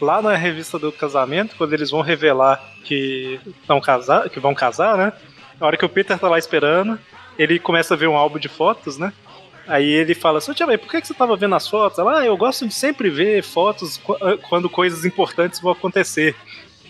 Lá 0.00 0.20
na 0.20 0.34
revista 0.34 0.78
do 0.78 0.90
casamento, 0.92 1.54
quando 1.56 1.72
eles 1.72 1.90
vão 1.90 2.00
revelar 2.00 2.60
que 2.84 3.40
vão 3.66 3.80
casar, 3.80 4.28
que 4.28 4.40
vão 4.40 4.54
casar, 4.54 4.96
né? 4.98 5.12
Na 5.60 5.66
hora 5.66 5.76
que 5.76 5.84
o 5.84 5.88
Peter 5.88 6.18
tá 6.18 6.28
lá 6.28 6.36
esperando, 6.38 6.98
ele 7.38 7.58
começa 7.58 7.94
a 7.94 7.96
ver 7.96 8.08
um 8.08 8.16
álbum 8.16 8.38
de 8.38 8.48
fotos, 8.48 8.98
né? 8.98 9.12
Aí 9.66 9.88
ele 9.88 10.14
fala 10.14 10.38
assim, 10.38 10.52
Tia 10.52 10.66
May, 10.66 10.76
por 10.76 10.90
que 10.90 11.00
que 11.00 11.06
você 11.06 11.14
tava 11.14 11.36
vendo 11.36 11.54
as 11.54 11.66
fotos? 11.66 11.98
Ela, 11.98 12.18
ah, 12.18 12.24
eu 12.26 12.36
gosto 12.36 12.66
de 12.68 12.74
sempre 12.74 13.08
ver 13.08 13.42
fotos 13.42 13.96
qu- 13.96 14.18
quando 14.48 14.68
coisas 14.68 15.04
importantes 15.06 15.58
vão 15.60 15.72
acontecer. 15.72 16.34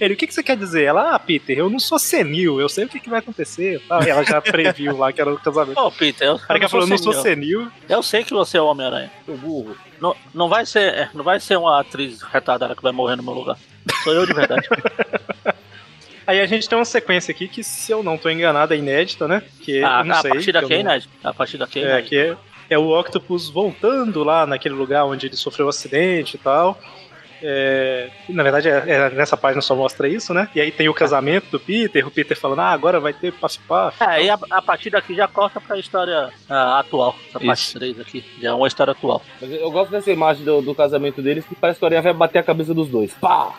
Ele, 0.00 0.14
o 0.14 0.16
que, 0.16 0.26
que 0.26 0.34
você 0.34 0.42
quer 0.42 0.56
dizer? 0.56 0.84
Ela, 0.84 1.14
ah, 1.14 1.18
Peter, 1.18 1.56
eu 1.56 1.70
não 1.70 1.78
sou 1.78 1.98
senil, 1.98 2.60
eu 2.60 2.68
sei 2.68 2.84
o 2.84 2.88
que, 2.88 2.98
que 2.98 3.08
vai 3.08 3.20
acontecer. 3.20 3.80
E 4.04 4.10
ela 4.10 4.24
já 4.24 4.40
previu 4.42 4.96
lá 4.96 5.12
que 5.12 5.20
era 5.20 5.32
o 5.32 5.38
casamento. 5.38 5.78
Ô, 5.78 5.90
Peter, 5.90 6.26
eu, 6.26 6.34
Aí 6.48 6.56
eu 6.56 6.56
ela 6.56 6.68
falou, 6.68 6.86
não 6.86 6.98
sou 6.98 7.12
senil. 7.12 7.70
Eu 7.88 8.02
sei 8.02 8.24
que 8.24 8.32
você 8.34 8.58
é 8.58 8.60
o 8.60 8.66
Homem-Aranha. 8.66 9.10
Seu 9.24 9.36
burro. 9.36 9.76
Não, 10.00 10.16
não, 10.34 10.48
vai 10.48 10.66
ser, 10.66 10.92
é, 10.92 11.08
não 11.14 11.22
vai 11.22 11.38
ser 11.38 11.56
uma 11.56 11.80
atriz 11.80 12.22
retardada 12.22 12.74
que 12.74 12.82
vai 12.82 12.92
morrer 12.92 13.16
no 13.16 13.22
meu 13.22 13.32
lugar. 13.34 13.56
Sou 14.02 14.12
eu 14.12 14.26
de 14.26 14.34
verdade. 14.34 14.66
Aí 16.26 16.40
a 16.40 16.46
gente 16.46 16.68
tem 16.68 16.78
uma 16.78 16.84
sequência 16.86 17.32
aqui 17.32 17.46
que, 17.46 17.62
se 17.62 17.92
eu 17.92 18.02
não 18.02 18.16
tô 18.16 18.30
enganado, 18.30 18.72
é 18.72 18.78
inédita, 18.78 19.28
né? 19.28 19.42
Que 19.60 19.84
a, 19.84 20.00
eu 20.00 20.04
não 20.04 20.14
a 20.16 20.20
sei. 20.22 20.30
partir 20.30 20.44
que 20.46 20.52
daqui 20.52 20.72
eu 20.72 20.78
é 20.78 20.82
não- 20.82 20.90
inédito. 20.90 21.12
A 21.22 21.34
partir 21.34 21.58
daqui 21.58 21.78
é 21.80 21.82
É, 21.82 21.84
inédito. 21.86 22.08
que 22.08 22.16
é, 22.16 22.36
é 22.70 22.78
o 22.78 22.98
Octopus 22.98 23.50
voltando 23.50 24.24
lá 24.24 24.46
naquele 24.46 24.74
lugar 24.74 25.04
onde 25.04 25.26
ele 25.26 25.36
sofreu 25.36 25.66
o 25.66 25.68
acidente 25.68 26.36
e 26.36 26.38
tal. 26.38 26.80
É, 27.46 28.08
na 28.30 28.42
verdade, 28.42 28.68
é, 28.70 28.84
é 28.86 29.10
nessa 29.10 29.36
página 29.36 29.60
só 29.60 29.76
mostra 29.76 30.08
isso, 30.08 30.32
né? 30.32 30.48
E 30.54 30.60
aí 30.60 30.72
tem 30.72 30.88
o 30.88 30.94
casamento 30.94 31.50
do 31.50 31.60
Peter, 31.60 32.06
o 32.06 32.10
Peter 32.10 32.34
falando, 32.38 32.60
ah, 32.60 32.70
agora 32.70 32.98
vai 32.98 33.12
ter 33.12 33.32
Puff. 33.32 33.60
É, 34.00 34.24
e 34.24 34.30
a, 34.30 34.38
a 34.50 34.62
partir 34.62 34.88
daqui 34.88 35.14
já 35.14 35.28
corta 35.28 35.60
pra 35.60 35.78
história 35.78 36.30
ah, 36.48 36.78
atual. 36.78 37.14
Essa 37.28 37.38
parte 37.40 37.60
Isso. 37.60 37.78
3 37.78 38.00
aqui. 38.00 38.24
Já 38.40 38.48
é 38.48 38.52
uma 38.54 38.66
história 38.66 38.92
atual. 38.92 39.20
Mas 39.40 39.52
eu 39.52 39.70
gosto 39.70 39.90
dessa 39.90 40.10
imagem 40.10 40.42
do, 40.42 40.62
do 40.62 40.74
casamento 40.74 41.20
deles 41.20 41.44
que 41.44 41.54
parece 41.54 41.78
que 41.78 41.84
a 41.84 41.88
Aranha 41.88 42.02
vai 42.02 42.14
bater 42.14 42.38
a 42.38 42.42
cabeça 42.42 42.72
dos 42.72 42.88
dois. 42.88 43.12
Pá! 43.14 43.52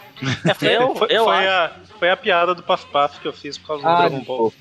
É, 0.64 0.78
eu, 0.78 0.96
foi, 0.98 1.08
eu 1.12 1.26
foi 1.26 1.36
acho. 1.48 1.50
a, 1.50 1.98
foi 2.00 2.10
a 2.10 2.18
piada 2.18 2.56
do 2.56 2.64
Puff 2.64 2.88
que 3.22 3.28
eu 3.28 3.34
fiz 3.34 3.58
por 3.58 3.68
causa 3.68 3.84
do 3.84 3.90
Ah, 3.90 4.08
Dragon 4.08 4.24
Ball. 4.24 4.54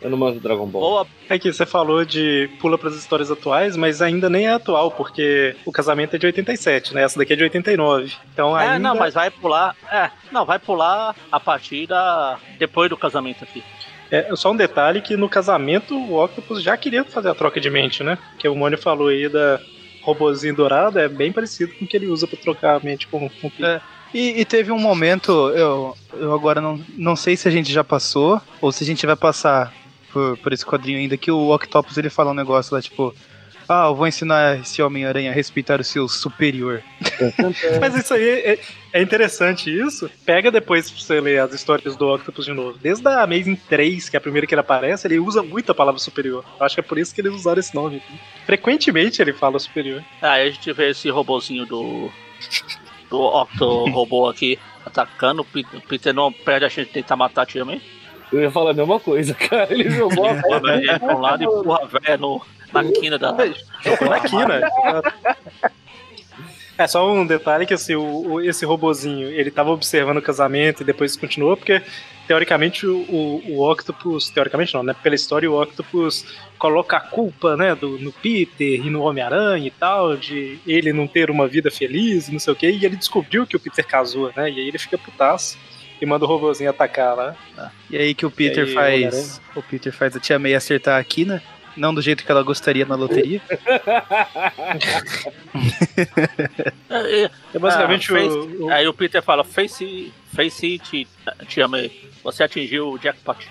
Eu 0.00 0.10
não 0.10 0.18
manjo 0.18 0.40
Dragon 0.40 0.66
Ball. 0.66 0.82
Boa, 0.82 1.06
É 1.28 1.38
que 1.38 1.52
você 1.52 1.66
falou 1.66 2.04
de 2.04 2.50
pula 2.60 2.78
pras 2.78 2.94
histórias 2.96 3.30
atuais, 3.30 3.76
mas 3.76 4.00
ainda 4.02 4.28
nem 4.28 4.46
é 4.46 4.52
atual, 4.52 4.90
porque 4.90 5.54
o 5.64 5.72
casamento 5.72 6.16
é 6.16 6.18
de 6.18 6.26
87, 6.26 6.94
né? 6.94 7.02
Essa 7.02 7.18
daqui 7.18 7.32
é 7.32 7.36
de 7.36 7.42
89. 7.44 8.12
Então 8.32 8.54
ainda... 8.54 8.74
É, 8.74 8.78
não, 8.78 8.94
mas 8.94 9.14
vai 9.14 9.30
pular. 9.30 9.76
É, 9.90 10.10
não, 10.30 10.44
vai 10.44 10.58
pular 10.58 11.14
a 11.30 11.40
partir 11.40 11.86
da. 11.86 12.38
depois 12.58 12.88
do 12.90 12.96
casamento 12.96 13.44
aqui. 13.44 13.62
É 14.10 14.34
só 14.34 14.52
um 14.52 14.56
detalhe 14.56 15.02
que 15.02 15.16
no 15.16 15.28
casamento 15.28 15.94
o 15.94 16.22
Octopus 16.22 16.62
já 16.62 16.76
queria 16.76 17.04
fazer 17.04 17.28
a 17.28 17.34
troca 17.34 17.60
de 17.60 17.68
mente, 17.68 18.02
né? 18.02 18.16
Que 18.38 18.48
o 18.48 18.54
Mônio 18.54 18.78
falou 18.78 19.08
aí 19.08 19.28
da 19.28 19.60
robozinho 20.02 20.54
dourado, 20.54 20.98
é 20.98 21.08
bem 21.08 21.30
parecido 21.30 21.74
com 21.74 21.84
o 21.84 21.88
que 21.88 21.96
ele 21.96 22.06
usa 22.06 22.26
pra 22.26 22.38
trocar 22.38 22.76
a 22.76 22.80
mente 22.80 23.06
com, 23.06 23.28
com 23.28 23.46
o 23.46 23.50
Peter. 23.50 23.66
É. 23.76 23.80
E, 24.12 24.40
e 24.40 24.44
teve 24.44 24.72
um 24.72 24.78
momento, 24.78 25.32
eu, 25.50 25.96
eu 26.14 26.32
agora 26.32 26.60
não, 26.60 26.80
não 26.96 27.14
sei 27.14 27.36
se 27.36 27.46
a 27.46 27.50
gente 27.50 27.72
já 27.72 27.84
passou, 27.84 28.40
ou 28.60 28.72
se 28.72 28.82
a 28.82 28.86
gente 28.86 29.04
vai 29.06 29.16
passar 29.16 29.72
por, 30.12 30.36
por 30.38 30.52
esse 30.52 30.64
quadrinho 30.64 30.98
ainda, 30.98 31.16
que 31.16 31.30
o 31.30 31.54
Octopus 31.54 31.98
ele 31.98 32.10
fala 32.10 32.30
um 32.30 32.34
negócio 32.34 32.74
lá, 32.74 32.80
tipo, 32.80 33.14
ah, 33.68 33.88
eu 33.88 33.94
vou 33.94 34.06
ensinar 34.06 34.60
esse 34.60 34.80
Homem-Aranha 34.80 35.30
a 35.30 35.34
respeitar 35.34 35.78
o 35.78 35.84
seu 35.84 36.08
superior. 36.08 36.82
Mas 37.78 37.94
isso 37.94 38.14
aí 38.14 38.26
é, 38.26 38.58
é 38.94 39.02
interessante 39.02 39.68
isso. 39.70 40.10
Pega 40.24 40.50
depois 40.50 40.90
pra 40.90 40.98
você 40.98 41.20
ler 41.20 41.40
as 41.40 41.52
histórias 41.52 41.94
do 41.94 42.08
Octopus 42.14 42.46
de 42.46 42.54
novo. 42.54 42.78
Desde 42.78 43.06
a 43.06 43.22
Amazing 43.22 43.56
3, 43.68 44.08
que 44.08 44.16
é 44.16 44.18
a 44.18 44.22
primeira 44.22 44.46
que 44.46 44.54
ele 44.54 44.62
aparece, 44.62 45.06
ele 45.06 45.18
usa 45.18 45.42
muito 45.42 45.70
a 45.70 45.74
palavra 45.74 46.00
superior. 46.00 46.42
Eu 46.58 46.64
acho 46.64 46.76
que 46.76 46.80
é 46.80 46.82
por 46.82 46.98
isso 46.98 47.14
que 47.14 47.20
eles 47.20 47.34
usaram 47.34 47.60
esse 47.60 47.74
nome. 47.74 48.02
Frequentemente 48.46 49.20
ele 49.20 49.34
fala 49.34 49.58
superior. 49.58 50.02
Aí 50.22 50.48
a 50.48 50.50
gente 50.50 50.72
vê 50.72 50.88
esse 50.90 51.10
robozinho 51.10 51.66
do. 51.66 52.10
Do 53.10 53.20
Octo 53.20 53.84
robô 53.90 54.28
aqui 54.28 54.58
atacando. 54.84 55.42
O 55.42 55.80
Peter, 55.82 56.12
não 56.14 56.32
perde 56.32 56.66
a 56.66 56.70
chance 56.70 56.88
de 56.88 56.94
tentar 56.94 57.16
matar 57.16 57.42
a 57.42 57.46
Tia 57.46 57.64
May. 57.64 57.80
Eu 58.32 58.42
ia 58.42 58.50
falar 58.50 58.70
a 58.72 58.74
mesma 58.74 59.00
coisa, 59.00 59.32
cara. 59.34 59.72
Ele 59.72 59.90
jogou 59.90 60.26
a 60.26 60.74
ele 60.74 60.98
pra 60.98 61.16
um 61.16 61.20
lado 61.20 61.42
e 61.42 61.46
empurra 61.46 61.80
a 61.82 61.98
véia 61.98 62.18
no, 62.18 62.40
na 62.72 62.84
quina 62.84 63.18
da. 63.18 63.34
Jogou 63.82 64.08
na 64.08 64.20
quina. 64.20 64.60
É 66.78 66.86
só 66.86 67.12
um 67.12 67.26
detalhe 67.26 67.66
que 67.66 67.74
assim, 67.74 67.96
o, 67.96 68.34
o- 68.34 68.40
esse 68.40 68.64
robozinho, 68.64 69.28
ele 69.28 69.50
tava 69.50 69.70
observando 69.70 70.18
o 70.18 70.22
casamento 70.22 70.82
e 70.82 70.86
depois 70.86 71.16
continuou, 71.16 71.56
porque 71.56 71.82
teoricamente 72.28 72.86
o, 72.86 72.98
o, 73.08 73.42
o 73.48 73.70
Octopus, 73.70 74.30
teoricamente 74.30 74.72
não, 74.74 74.82
né? 74.84 74.94
Pela 75.02 75.14
história 75.16 75.50
o 75.50 75.60
Octopus 75.60 76.24
coloca 76.58 76.96
a 76.96 77.00
culpa, 77.00 77.56
né, 77.56 77.74
do, 77.74 77.98
no 77.98 78.12
Peter 78.12 78.84
e 78.86 78.90
no 78.90 79.02
Homem-Aranha 79.02 79.66
e 79.66 79.70
tal, 79.70 80.16
de 80.16 80.58
ele 80.66 80.92
não 80.92 81.06
ter 81.08 81.30
uma 81.30 81.48
vida 81.48 81.70
feliz 81.70 82.28
não 82.28 82.38
sei 82.38 82.52
o 82.52 82.56
que, 82.56 82.70
e 82.70 82.84
ele 82.84 82.96
descobriu 82.96 83.46
que 83.46 83.56
o 83.56 83.60
Peter 83.60 83.84
casou, 83.86 84.32
né? 84.36 84.48
E 84.50 84.60
aí 84.60 84.68
ele 84.68 84.78
fica 84.78 84.96
putaço 84.96 85.58
e 86.00 86.06
manda 86.06 86.24
o 86.24 86.28
robozinho 86.28 86.70
atacar 86.70 87.16
lá. 87.16 87.36
E 87.90 87.96
aí 87.96 88.14
que 88.14 88.24
o 88.24 88.30
Peter 88.30 88.64
aí, 88.66 88.72
faz. 88.74 89.40
O 89.56 89.62
Peter 89.62 89.92
faz 89.92 90.14
a 90.14 90.20
tia 90.20 90.38
May 90.38 90.54
acertar 90.54 91.00
a 91.00 91.02
quina, 91.02 91.42
não 91.78 91.94
do 91.94 92.02
jeito 92.02 92.24
que 92.24 92.30
ela 92.30 92.42
gostaria 92.42 92.84
na 92.84 92.94
loteria. 92.96 93.40
É, 96.90 97.22
é, 97.24 97.30
É 97.54 97.58
basicamente 97.58 98.10
Ah, 98.12 98.16
fez- 98.16 98.34
o, 98.34 98.64
o- 98.66 98.70
Aí 98.70 98.86
o 98.88 98.94
Peter 98.94 99.22
fala: 99.22 99.44
Face, 99.44 100.12
face 100.34 100.66
it, 100.66 101.08
Tia 101.48 101.68
May. 101.68 101.90
Você 102.22 102.42
atingiu 102.42 102.90
o 102.92 102.98
jackpot. 102.98 103.48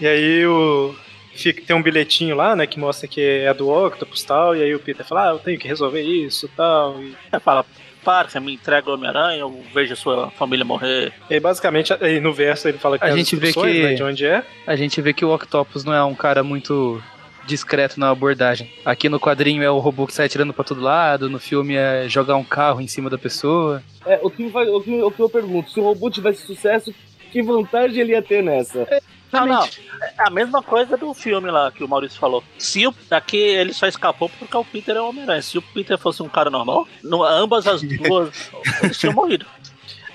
E 0.00 0.06
aí 0.06 0.46
o. 0.46 0.94
Fica, 1.32 1.62
tem 1.64 1.76
um 1.76 1.82
bilhetinho 1.82 2.34
lá, 2.34 2.56
né, 2.56 2.66
que 2.66 2.78
mostra 2.78 3.06
que 3.08 3.20
é 3.20 3.54
do 3.54 3.68
Octopus 3.70 4.20
e 4.22 4.26
tal, 4.26 4.56
e 4.56 4.62
aí 4.62 4.74
o 4.74 4.80
Peter 4.80 5.06
fala, 5.06 5.28
ah, 5.30 5.32
eu 5.34 5.38
tenho 5.38 5.58
que 5.58 5.68
resolver 5.68 6.02
isso 6.02 6.46
e 6.46 6.48
tal. 6.50 7.00
E, 7.02 7.16
Aí 7.30 7.40
fala: 7.40 7.64
Parça, 8.04 8.40
me 8.40 8.54
entrega 8.54 8.90
o 8.90 8.94
Homem-Aranha, 8.94 9.40
eu 9.40 9.62
vejo 9.74 9.92
a 9.92 9.96
sua 9.96 10.30
família 10.30 10.64
morrer. 10.64 11.12
e 11.28 11.38
basicamente, 11.40 11.92
aí 12.00 12.20
no 12.20 12.32
verso 12.32 12.68
ele 12.68 12.78
fala 12.78 12.98
que 12.98 13.04
A 13.04 13.08
as 13.08 13.14
gente 13.14 13.36
vê 13.36 13.52
que- 13.52 13.82
né, 13.82 13.94
de 13.94 14.02
onde 14.02 14.24
é. 14.26 14.42
A 14.66 14.74
gente 14.76 15.00
vê 15.02 15.12
que 15.12 15.24
o 15.24 15.34
Octopus 15.34 15.84
não 15.84 15.92
é 15.92 16.02
um 16.02 16.14
cara 16.14 16.42
muito 16.42 17.02
discreto 17.46 17.98
na 17.98 18.10
abordagem. 18.10 18.70
Aqui 18.84 19.08
no 19.08 19.18
quadrinho 19.18 19.62
é 19.62 19.70
o 19.70 19.78
robô 19.78 20.06
que 20.06 20.14
sai 20.14 20.26
atirando 20.26 20.52
pra 20.52 20.64
todo 20.64 20.80
lado, 20.80 21.28
no 21.28 21.38
filme 21.38 21.74
é 21.74 22.08
jogar 22.08 22.36
um 22.36 22.44
carro 22.44 22.80
em 22.80 22.86
cima 22.86 23.10
da 23.10 23.18
pessoa. 23.18 23.82
É, 24.06 24.18
o 24.22 24.30
que, 24.30 24.46
vai, 24.48 24.66
o, 24.68 24.80
que, 24.80 25.02
o 25.02 25.10
que 25.10 25.20
eu 25.20 25.28
pergunto, 25.28 25.70
se 25.70 25.80
o 25.80 25.82
robô 25.82 26.10
tivesse 26.10 26.46
sucesso, 26.46 26.94
que 27.32 27.42
vantagem 27.42 28.00
ele 28.00 28.12
ia 28.12 28.22
ter 28.22 28.42
nessa? 28.42 28.86
Não, 29.32 29.46
não. 29.46 29.64
É 29.64 30.12
a 30.26 30.30
mesma 30.30 30.62
coisa 30.62 30.96
do 30.96 31.12
filme 31.14 31.50
lá 31.50 31.70
que 31.70 31.84
o 31.84 31.88
Maurício 31.88 32.18
falou. 32.18 32.42
Se 32.58 32.86
o, 32.86 32.94
aqui 33.10 33.36
ele 33.36 33.72
só 33.72 33.86
escapou 33.86 34.28
porque 34.28 34.56
o 34.56 34.64
Peter 34.64 34.96
é 34.96 35.00
o 35.00 35.08
Homem-Aranha. 35.08 35.42
Se 35.42 35.56
o 35.58 35.62
Peter 35.62 35.96
fosse 35.98 36.22
um 36.22 36.28
cara 36.28 36.50
normal, 36.50 36.86
no- 37.02 37.22
ambas 37.24 37.66
as 37.66 37.80
duas 37.82 38.50
eles 38.82 38.98
tinham 38.98 39.14
morrido. 39.14 39.46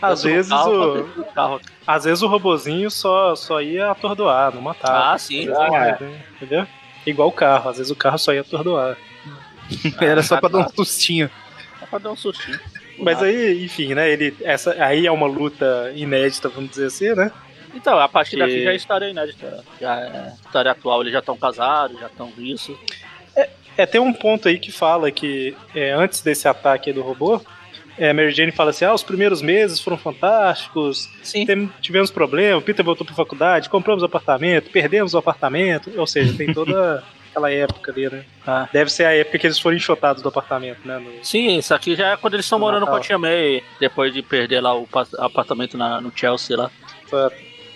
Às 0.01 0.23
vezes 0.23 0.49
carro 0.51 0.99
o, 0.99 1.23
carro. 1.33 1.61
às 1.87 2.03
vezes 2.03 2.21
o 2.21 2.27
robozinho 2.27 2.91
só, 2.91 3.35
só 3.35 3.61
ia 3.61 3.91
atordoar, 3.91 4.53
não 4.53 4.61
matar. 4.61 5.13
Ah, 5.13 5.17
sim. 5.17 5.47
Ah, 5.49 5.97
Entendeu? 6.35 6.67
Igual 7.05 7.29
o 7.29 7.31
carro, 7.31 7.69
às 7.69 7.77
vezes 7.77 7.91
o 7.91 7.95
carro 7.95 8.17
só 8.17 8.33
ia 8.33 8.41
atordoar. 8.41 8.97
Era 10.01 10.21
só 10.21 10.37
pra 10.39 10.49
dar 10.49 10.59
um 10.59 10.69
sustinho. 10.69 11.29
Só 11.79 11.85
pra 11.87 11.99
dar 11.99 12.11
um 12.11 12.15
sustinho. 12.15 12.59
Mas 12.99 13.21
aí, 13.21 13.63
enfim, 13.65 13.93
né, 13.93 14.09
ele, 14.11 14.35
essa, 14.41 14.71
aí 14.83 15.05
é 15.07 15.11
uma 15.11 15.27
luta 15.27 15.91
inédita, 15.95 16.49
vamos 16.49 16.69
dizer 16.71 16.85
assim, 16.87 17.13
né? 17.13 17.31
Então, 17.75 17.99
a 17.99 18.07
partir 18.07 18.31
Que- 18.31 18.41
daqui 18.41 18.63
já 18.63 18.71
é 18.71 18.75
história 18.75 19.09
inédita. 19.09 19.63
Já 19.79 19.99
é 19.99 20.33
história 20.45 20.71
atual, 20.71 21.01
eles 21.01 21.13
já 21.13 21.19
estão 21.19 21.37
casados, 21.37 21.99
já 21.99 22.07
estão 22.07 22.31
isso. 22.37 22.77
É, 23.77 23.85
tem 23.85 23.99
um 23.99 24.13
ponto 24.13 24.47
aí 24.47 24.57
que 24.57 24.71
fala 24.71 25.11
que 25.11 25.53
é, 25.75 25.91
antes 25.91 26.21
desse 26.21 26.47
ataque 26.47 26.93
do 26.93 27.01
robô, 27.01 27.41
é, 27.97 28.11
a 28.11 28.13
Mary 28.13 28.31
Jane 28.31 28.53
fala 28.53 28.69
assim: 28.69 28.85
ah, 28.85 28.93
os 28.93 29.03
primeiros 29.03 29.41
meses 29.41 29.81
foram 29.81 29.97
fantásticos, 29.97 31.09
tem- 31.45 31.69
tivemos 31.81 32.09
problema, 32.09 32.57
o 32.57 32.61
Peter 32.61 32.85
voltou 32.85 33.05
pra 33.05 33.13
faculdade, 33.13 33.69
compramos 33.69 34.01
o 34.01 34.05
apartamento, 34.05 34.69
perdemos 34.69 35.13
o 35.13 35.17
apartamento, 35.17 35.91
ou 35.97 36.07
seja, 36.07 36.33
tem 36.37 36.53
toda 36.53 37.03
aquela 37.29 37.51
época 37.51 37.91
ali, 37.91 38.09
né? 38.09 38.23
Ah. 38.47 38.69
Deve 38.71 38.89
ser 38.89 39.03
a 39.05 39.13
época 39.13 39.37
que 39.39 39.47
eles 39.47 39.59
foram 39.59 39.75
enxotados 39.75 40.23
do 40.23 40.29
apartamento, 40.29 40.79
né? 40.87 40.97
no- 40.97 41.25
Sim, 41.25 41.57
isso 41.57 41.73
aqui 41.73 41.97
já 41.97 42.11
é 42.13 42.15
quando 42.17 42.35
eles 42.35 42.45
estão 42.45 42.57
morando 42.57 42.85
com 42.85 42.91
a 42.93 42.95
Natal. 42.95 43.05
Tia 43.05 43.17
May, 43.19 43.61
depois 43.77 44.13
de 44.13 44.21
perder 44.21 44.61
lá 44.61 44.73
o 44.73 44.87
pa- 44.87 45.05
apartamento 45.17 45.77
na- 45.77 45.99
no 45.99 46.13
Chelsea 46.15 46.55
lá. 46.55 46.71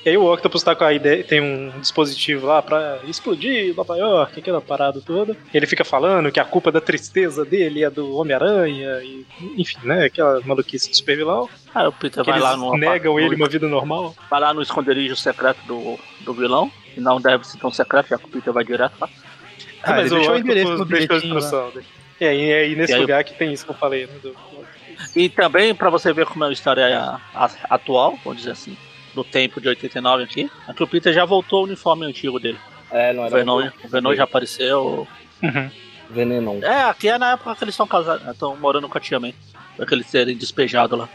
E 0.06 0.10
aí 0.10 0.18
o 0.18 0.32
Octopus 0.32 0.64
tá 0.64 0.74
com 0.76 0.86
a 0.86 0.94
ideia, 0.94 1.24
tem 1.24 1.42
um 1.42 1.78
dispositivo 1.80 2.48
lá 2.48 2.62
pra 2.62 3.00
explodir 3.06 3.76
Nova 3.76 3.98
York, 3.98 4.40
aquela 4.40 4.62
parada 4.62 5.02
toda. 5.02 5.36
Ele 5.54 5.68
fica 5.68 5.84
falando 5.84 6.32
que 6.32 6.40
a 6.40 6.46
culpa 6.46 6.72
da 6.72 6.80
tristeza 6.80 7.44
dele 7.44 7.84
é 7.84 7.90
do 7.90 8.16
Homem-Aranha, 8.16 9.02
e, 9.04 9.26
enfim, 9.58 9.78
né? 9.84 10.06
Aquela 10.06 10.40
maluquice 10.42 10.90
do 10.90 10.96
super 10.96 11.18
vilão. 11.18 11.50
Aí 11.76 11.86
o 11.86 11.92
Peter 11.92 12.24
Que 12.24 12.30
vai 12.32 12.40
eles 12.40 12.50
lá 12.50 12.56
no 12.58 12.78
negam 12.78 13.20
ele 13.20 13.36
uma 13.36 13.50
vida 13.50 13.68
normal. 13.68 14.16
vai 14.30 14.40
lá 14.40 14.54
no 14.54 14.62
esconderijo 14.62 15.18
secreto 15.18 15.60
do, 15.68 16.00
do 16.22 16.34
vilão, 16.34 16.72
que 16.94 17.02
não 17.02 17.20
deve 17.20 17.46
ser 17.46 17.58
tão 17.60 17.70
secreto, 17.70 18.08
já 18.10 18.18
que 18.18 18.26
o 18.26 18.30
Peter 18.30 18.54
vai 18.54 18.64
direto 18.64 18.94
lá. 19.02 19.10
Ah, 19.84 20.00
ele 20.00 20.10
deixou 20.10 20.34
o 20.34 20.38
endereço 20.38 20.78
no 20.78 20.86
deixou 20.86 21.16
a 21.16 21.20
instrução. 21.20 21.72
É, 22.22 22.34
e 22.36 22.54
aí 22.54 22.76
nesse 22.76 22.94
E 22.94 22.96
aí- 22.96 23.02
lugar 23.02 23.24
que 23.26 23.34
tem 23.34 23.52
isso 23.52 23.66
que 23.66 23.72
eu 23.72 23.76
falei, 23.76 24.08
né? 24.08 24.14
do- 24.24 24.36
E 25.16 25.28
também, 25.30 25.76
pra 25.76 25.90
você 25.90 26.12
ver 26.14 26.26
como 26.26 26.44
é 26.46 26.48
a 26.48 26.52
história 26.52 27.00
a- 27.00 27.20
a- 27.34 27.52
atual, 27.70 28.18
vamos 28.24 28.40
dizer 28.40 28.52
assim, 28.52 28.76
do 29.24 29.30
tempo 29.30 29.60
de 29.62 29.68
89 29.68 30.24
aqui, 30.24 30.50
aqui 30.68 30.84
o 30.84 30.88
Peter 30.88 31.14
já 31.14 31.26
voltou 31.26 31.60
ao 31.60 31.66
uniforme 31.66 32.06
antigo 32.06 32.40
dele. 32.40 32.58
É, 32.92 33.14
não 33.14 33.24
O 33.24 33.26
era. 33.28 33.36
Venom, 33.38 33.70
o 33.84 33.88
Venom 33.88 34.16
já 34.16 34.24
apareceu. 34.24 35.08
Uhum. 35.44 35.70
Venenon. 36.10 36.60
É, 36.64 36.84
aqui 36.84 37.08
é 37.08 37.18
na 37.18 37.34
época 37.34 37.56
que 37.56 37.64
eles 37.64 37.74
estão 37.74 37.86
casados, 37.88 38.28
estão 38.28 38.56
morando 38.58 38.90
com 38.90 38.98
a 38.98 39.02
tia 39.02 39.20
May. 39.20 39.34
Pra 39.78 39.86
que 39.86 39.94
eles 39.94 40.08
serem 40.08 40.36
despejados 40.36 40.98
lá. 40.98 41.08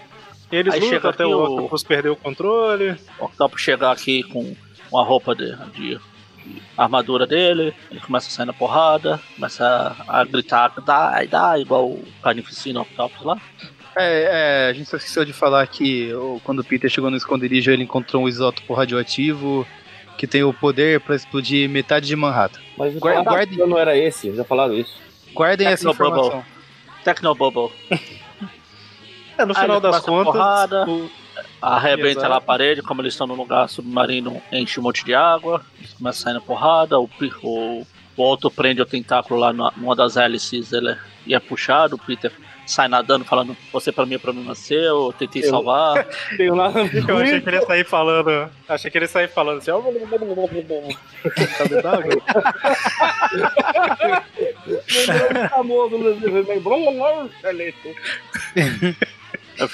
Eles 0.53 0.73
Aí 0.75 0.81
lutam 0.81 0.95
chega 0.95 1.09
até 1.11 1.27
o 1.27 1.31
o- 1.31 1.45
Octopus 1.57 1.83
perder 1.83 2.11
o 2.11 2.17
controle. 2.17 2.97
O 3.19 3.25
Octopus 3.25 3.61
chegar 3.61 3.91
aqui 3.91 4.23
com 4.23 4.55
uma 4.93 5.05
roupa 5.05 5.35
de, 5.35 5.55
de- 5.73 5.99
de 6.45 6.63
armadura 6.77 7.27
dele, 7.27 7.75
ele 7.91 8.01
começa 8.01 8.29
a 8.29 8.31
sair 8.31 8.47
na 8.47 8.53
porrada, 8.53 9.19
começa 9.35 9.97
a, 10.07 10.21
a 10.21 10.25
gritar, 10.25 10.73
dá, 10.85 11.23
dá, 11.25 11.59
igual 11.59 11.87
o 11.89 12.05
Carnificina 12.23 12.83
Octopus 12.83 13.23
lá. 13.25 13.41
É, 13.97 14.67
é, 14.67 14.71
a 14.71 14.73
gente 14.73 14.89
só 14.89 14.97
esqueceu 14.97 15.25
de 15.25 15.33
falar 15.33 15.67
que 15.67 16.11
quando 16.43 16.61
o 16.61 16.65
Peter 16.65 16.91
chegou 16.91 17.11
no 17.11 17.17
esconderijo, 17.17 17.71
ele 17.71 17.85
encontrou 17.85 18.23
um 18.25 18.29
isótopo 18.29 18.75
radioativo 18.75 19.67
que 20.19 20.27
tem 20.27 20.43
o 20.43 20.53
poder 20.53 21.01
pra 21.01 21.15
explodir 21.17 21.69
metade 21.69 22.07
de 22.07 22.17
Manhattan. 22.17 22.61
Mas 22.77 22.95
o 22.97 22.99
Guarda- 23.01 23.23
guardem- 23.31 23.59
não 23.67 23.79
era 23.79 23.97
esse, 23.97 24.35
já 24.35 24.45
falaram 24.45 24.75
isso. 24.75 24.97
Guardem 25.33 25.67
essa 25.69 25.89
informação. 25.91 26.45
Tecnobubble. 27.05 27.71
É, 29.37 29.45
no 29.45 29.53
final 29.53 29.81
das 29.81 29.99
começa 29.99 29.99
a 29.99 30.25
contas, 30.25 30.33
porrada. 30.33 30.89
o- 30.89 31.11
Arrebenta 31.61 32.21
Exato. 32.21 32.29
lá 32.29 32.37
a 32.37 32.41
parede, 32.41 32.83
como 32.83 33.01
eles 33.03 33.15
estão 33.15 33.27
num 33.27 33.35
lugar 33.35 33.69
submarino, 33.69 34.41
enche 34.53 34.79
um 34.79 34.83
monte 34.85 35.05
de 35.05 35.13
água, 35.13 35.61
eles 35.77 35.93
começam 35.95 36.21
a 36.21 36.25
sair 36.25 36.35
na 36.35 36.41
porrada, 36.41 37.01
o, 37.01 37.11
o, 37.43 37.85
o 38.17 38.23
Otto 38.33 38.49
prende 38.49 38.81
o 38.81 38.87
tentáculo 38.87 39.41
lá 39.41 39.53
numa 39.53 39.97
das 39.97 40.17
hélices, 40.17 40.73
ele 40.73 40.97
é 41.29 41.41
puxado, 41.41 41.97
o 41.97 41.99
Peter 41.99 42.31
sai 42.67 42.89
nadando, 42.89 43.25
falando, 43.25 43.57
você 43.73 43.93
pra 43.93 44.07
mim 44.07 44.15
é 44.15 44.19
problema 44.19 44.55
seu, 44.55 45.07
eu 45.07 45.15
tentei 45.19 45.45
Eu- 45.45 45.51
salvar. 45.51 46.07
Nada 46.55 46.81
a 46.81 46.85
ver 46.85 47.09
eu 47.09 47.19
achei 47.19 47.41
que 47.41 47.49
ele 47.49 47.57
ia 47.57 47.67
sair 47.67 47.85
falando. 47.85 48.51
Achei 48.69 48.91
que 48.91 48.99
ele 48.99 49.05
ia 49.05 49.09
sair 49.09 49.29
falando 49.29 49.59
assim, 49.59 49.71
ó. 49.71 49.81
Desenho. 49.81 50.89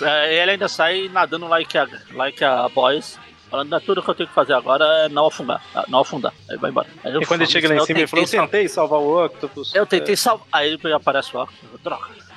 É, 0.02 0.42
Ele 0.42 0.50
ainda 0.52 0.68
sai 0.68 1.08
nadando 1.08 1.48
like 1.48 1.76
a, 1.78 1.86
like 2.12 2.44
a 2.44 2.68
boys, 2.68 3.18
falando, 3.50 3.70
"Não, 3.70 3.80
tudo 3.80 4.02
que 4.02 4.10
eu 4.10 4.14
tenho 4.14 4.28
que 4.28 4.34
fazer 4.34 4.52
agora 4.52 4.84
é 5.06 5.08
não 5.08 5.26
afundar, 5.26 5.62
não 5.88 6.00
afundar. 6.00 6.32
Aí 6.50 6.56
vai 6.58 6.70
embora. 6.70 6.86
Aí 7.02 7.14
eu 7.14 7.22
E 7.22 7.26
quando 7.26 7.40
ele 7.42 7.50
chega 7.50 7.66
lá 7.68 7.74
em 7.74 7.78
"Eu 7.78 7.86
cima, 7.86 7.98
ele 8.00 8.06
falou: 8.06 8.24
Eu 8.24 8.30
tentei 8.30 8.68
salvar 8.68 9.00
o 9.00 9.24
Octopus. 9.24 9.74
Eu 9.74 9.86
tentei 9.86 10.16
salvar. 10.16 10.46
Aí 10.52 10.78
aparece 10.94 11.34
o 11.34 11.40
óculos. 11.40 11.80
Droga. 11.82 12.29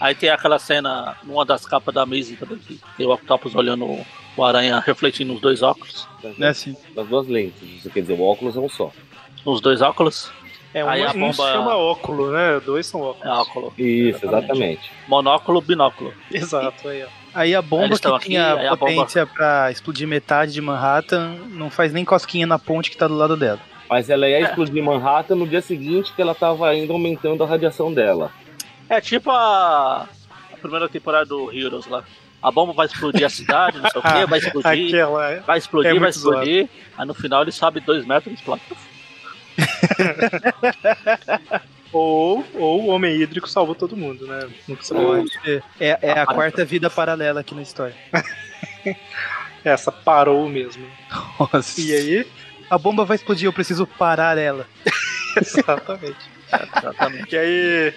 Aí 0.00 0.14
tem 0.14 0.30
aquela 0.30 0.58
cena 0.58 1.16
numa 1.22 1.44
das 1.44 1.66
capas 1.66 1.94
da 1.94 2.06
Maze 2.06 2.34
também, 2.36 2.56
que 2.58 2.80
tem 2.96 3.06
o 3.06 3.12
Octopus 3.12 3.54
olhando 3.54 3.86
o 4.36 4.44
aranha 4.44 4.80
refletindo 4.80 5.32
nos 5.32 5.42
dois 5.42 5.62
óculos. 5.62 6.08
Né, 6.38 6.48
assim. 6.48 6.74
Das 6.94 7.06
duas 7.06 7.28
lentes, 7.28 7.62
isso 7.62 7.90
quer 7.90 8.00
dizer, 8.00 8.14
o 8.14 8.22
óculos 8.22 8.56
é 8.56 8.60
um 8.60 8.68
só. 8.68 8.90
Nos 9.44 9.60
dois 9.60 9.82
óculos. 9.82 10.32
É, 10.72 10.84
um, 10.84 10.88
Aí 10.88 11.04
a 11.04 11.10
um 11.10 11.14
bomba- 11.14 11.32
se 11.32 11.52
chama 11.52 11.76
óculo, 11.76 12.30
né? 12.30 12.60
Dois 12.64 12.86
são 12.86 13.00
óculos. 13.00 13.26
É 13.26 13.40
óculo. 13.40 13.74
Isso, 13.76 14.24
exatamente. 14.24 14.90
Monóculo, 15.08 15.60
binóculo. 15.60 16.14
Exato, 16.30 16.88
aí, 16.88 17.02
ó. 17.02 17.08
Aí 17.34 17.54
a 17.54 17.62
bomba 17.62 17.98
que 17.98 18.06
aqui, 18.08 18.28
tinha 18.28 18.76
potência 18.76 19.26
pra 19.26 19.70
explodir 19.70 20.06
metade 20.06 20.52
de 20.52 20.60
Manhattan 20.60 21.36
não 21.50 21.70
faz 21.70 21.92
nem 21.92 22.04
cosquinha 22.04 22.46
na 22.46 22.58
ponte 22.58 22.90
que 22.90 22.96
tá 22.96 23.06
do 23.06 23.16
lado 23.16 23.36
dela. 23.36 23.60
Mas 23.88 24.08
ela 24.08 24.28
ia 24.28 24.40
explodir 24.40 24.82
Manhattan 24.82 25.34
no 25.36 25.46
dia 25.46 25.60
seguinte 25.60 26.12
que 26.14 26.22
ela 26.22 26.34
tava 26.34 26.68
ainda 26.68 26.92
aumentando 26.92 27.42
a 27.42 27.46
radiação 27.46 27.92
dela. 27.92 28.32
É 28.90 29.00
tipo 29.00 29.30
a, 29.30 30.02
a 30.52 30.56
primeira 30.60 30.88
temporada 30.88 31.26
do 31.26 31.52
Heroes 31.52 31.86
lá. 31.86 32.02
A 32.42 32.50
bomba 32.50 32.72
vai 32.72 32.86
explodir 32.86 33.24
a 33.24 33.30
cidade, 33.30 33.78
não 33.78 33.88
sei 33.90 34.00
o 34.00 34.02
que, 34.02 34.26
vai 34.26 34.38
explodir. 34.40 34.88
Aquela. 34.88 35.30
é- 35.30 35.40
Vai 35.40 35.58
explodir, 35.58 35.90
É 35.90 35.94
vai 35.94 36.00
muito 36.00 36.18
zoado. 36.18 36.42
explodir. 36.42 36.68
Aí 36.98 37.06
no 37.06 37.14
final 37.14 37.42
ele 37.42 37.52
sobe 37.52 37.80
dois 37.80 38.04
metros 38.04 38.32
e 38.32 38.34
explode. 38.34 38.62
Ou, 41.92 42.46
ou 42.54 42.84
o 42.84 42.86
Homem 42.86 43.20
Hídrico 43.20 43.48
salvou 43.48 43.74
todo 43.74 43.96
mundo, 43.96 44.24
né? 44.24 44.48
Nunca 44.68 44.80
se 44.80 44.94
pode. 44.94 45.32
É, 45.80 45.98
é 46.02 46.10
a 46.12 46.24
quarta 46.24 46.64
vida 46.64 46.88
paralela 46.88 47.40
aqui 47.40 47.52
na 47.52 47.62
história. 47.62 47.96
Essa 49.64 49.90
parou 49.90 50.48
mesmo. 50.48 50.86
Nossa. 51.38 51.80
E 51.80 51.92
aí? 51.92 52.26
A 52.70 52.78
bomba 52.78 53.04
vai 53.04 53.16
explodir, 53.16 53.46
eu 53.46 53.52
preciso 53.52 53.88
parar 53.88 54.38
ela. 54.38 54.68
Exatamente. 55.36 56.30
Exatamente. 56.76 57.34
E 57.34 57.38
aí. 57.38 57.94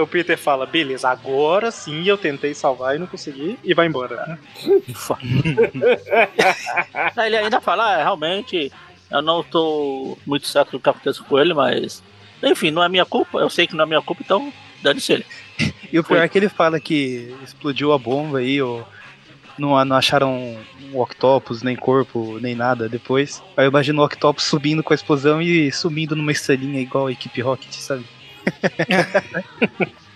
O 0.00 0.06
Peter 0.06 0.36
fala, 0.36 0.66
beleza, 0.66 1.08
agora 1.08 1.70
sim 1.70 2.06
eu 2.06 2.18
tentei 2.18 2.52
salvar 2.52 2.96
e 2.96 2.98
não 2.98 3.06
consegui, 3.06 3.58
e 3.64 3.72
vai 3.72 3.86
embora. 3.86 4.38
ele 7.24 7.36
ainda 7.36 7.60
fala, 7.60 7.94
ah, 7.94 7.96
realmente, 7.98 8.70
eu 9.10 9.22
não 9.22 9.42
tô 9.42 10.18
muito 10.26 10.46
certo 10.46 10.72
do 10.72 10.80
que 10.80 10.88
aconteceu 10.88 11.24
com 11.24 11.38
ele, 11.38 11.54
mas. 11.54 12.02
Enfim, 12.42 12.70
não 12.70 12.82
é 12.82 12.88
minha 12.88 13.06
culpa, 13.06 13.38
eu 13.38 13.48
sei 13.48 13.66
que 13.66 13.74
não 13.74 13.84
é 13.84 13.86
minha 13.86 14.02
culpa, 14.02 14.22
então 14.22 14.52
dane-se 14.82 15.12
ele. 15.12 15.26
E 15.92 16.00
o 16.00 16.04
pior 16.04 16.18
é 16.18 16.28
que 16.28 16.36
ele 16.36 16.48
fala 16.48 16.80
que 16.80 17.34
explodiu 17.42 17.92
a 17.92 17.98
bomba 17.98 18.38
aí, 18.38 18.60
ou 18.60 18.86
não, 19.56 19.82
não 19.84 19.96
acharam 19.96 20.58
um 20.92 21.00
octopus, 21.00 21.62
nem 21.62 21.76
corpo, 21.76 22.38
nem 22.40 22.54
nada 22.54 22.88
depois. 22.88 23.42
Aí 23.56 23.64
eu 23.64 23.70
imagino 23.70 24.02
o 24.02 24.04
octopus 24.04 24.44
subindo 24.44 24.82
com 24.82 24.92
a 24.92 24.96
explosão 24.96 25.40
e 25.40 25.70
sumindo 25.72 26.16
numa 26.16 26.32
estrelinha 26.32 26.80
igual 26.80 27.06
a 27.06 27.12
equipe 27.12 27.40
Rocket, 27.40 27.72
sabe? 27.72 28.04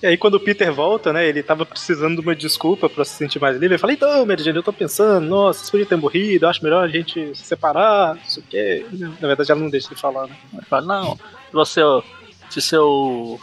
E 0.00 0.06
aí 0.06 0.16
quando 0.16 0.34
o 0.34 0.40
Peter 0.40 0.72
volta, 0.72 1.12
né, 1.12 1.26
ele 1.26 1.42
tava 1.42 1.66
precisando 1.66 2.14
de 2.16 2.20
uma 2.20 2.34
desculpa 2.34 2.88
pra 2.88 3.04
se 3.04 3.14
sentir 3.14 3.40
mais 3.40 3.54
livre. 3.54 3.74
Ele 3.74 3.78
fala, 3.78 3.92
então, 3.92 4.24
Mary 4.24 4.44
Jane, 4.44 4.56
eu 4.56 4.62
tô 4.62 4.72
pensando, 4.72 5.26
nossa, 5.26 5.58
vocês 5.58 5.70
podiam 5.70 5.88
ter 5.88 5.96
morrido, 5.96 6.44
eu 6.44 6.48
acho 6.48 6.62
melhor 6.62 6.84
a 6.84 6.88
gente 6.88 7.34
se 7.36 7.42
separar, 7.42 8.14
não 8.14 8.24
sei 8.24 8.42
o 8.42 8.46
quê. 8.46 8.86
Na 9.20 9.26
verdade, 9.26 9.50
ela 9.50 9.60
não 9.60 9.68
deixa 9.68 9.88
de 9.92 10.00
falar, 10.00 10.28
né? 10.28 10.36
Ele 10.52 10.62
fala, 10.66 10.86
não, 10.86 11.18
você. 11.52 11.80
Se 12.48 12.60
seu. 12.60 13.40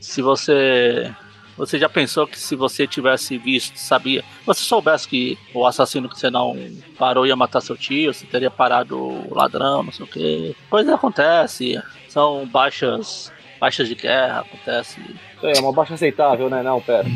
Se 0.00 0.20
você. 0.20 1.14
Você 1.56 1.78
já 1.78 1.88
pensou 1.88 2.26
que 2.26 2.36
se 2.36 2.56
você 2.56 2.84
tivesse 2.84 3.38
visto, 3.38 3.76
sabia, 3.76 4.24
você 4.44 4.60
soubesse 4.60 5.06
que 5.06 5.38
o 5.54 5.64
assassino 5.64 6.08
que 6.08 6.18
você 6.18 6.28
não 6.28 6.58
parou 6.98 7.24
ia 7.24 7.36
matar 7.36 7.60
seu 7.60 7.76
tio, 7.76 8.12
você 8.12 8.26
teria 8.26 8.50
parado 8.50 8.98
o 8.98 9.32
ladrão, 9.32 9.84
não 9.84 9.92
sei 9.92 10.04
o 10.04 10.08
que. 10.08 10.56
Coisa 10.68 10.96
acontece, 10.96 11.80
são 12.08 12.44
baixas, 12.44 13.32
baixas 13.64 13.88
de 13.88 13.94
guerra, 13.94 14.40
acontece. 14.40 15.00
Aí, 15.42 15.52
é 15.56 15.60
uma 15.60 15.72
baixa 15.72 15.94
aceitável, 15.94 16.50
né? 16.50 16.62
Não, 16.62 16.80
pera. 16.82 17.06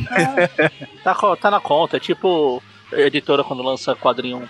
Tá, 1.04 1.14
co- 1.14 1.36
tá 1.36 1.50
na 1.50 1.60
conta, 1.60 1.98
é 1.98 2.00
tipo 2.00 2.62
a 2.92 3.00
editora 3.00 3.44
quando 3.44 3.62
lança 3.62 3.94
quadrinho, 3.94 4.48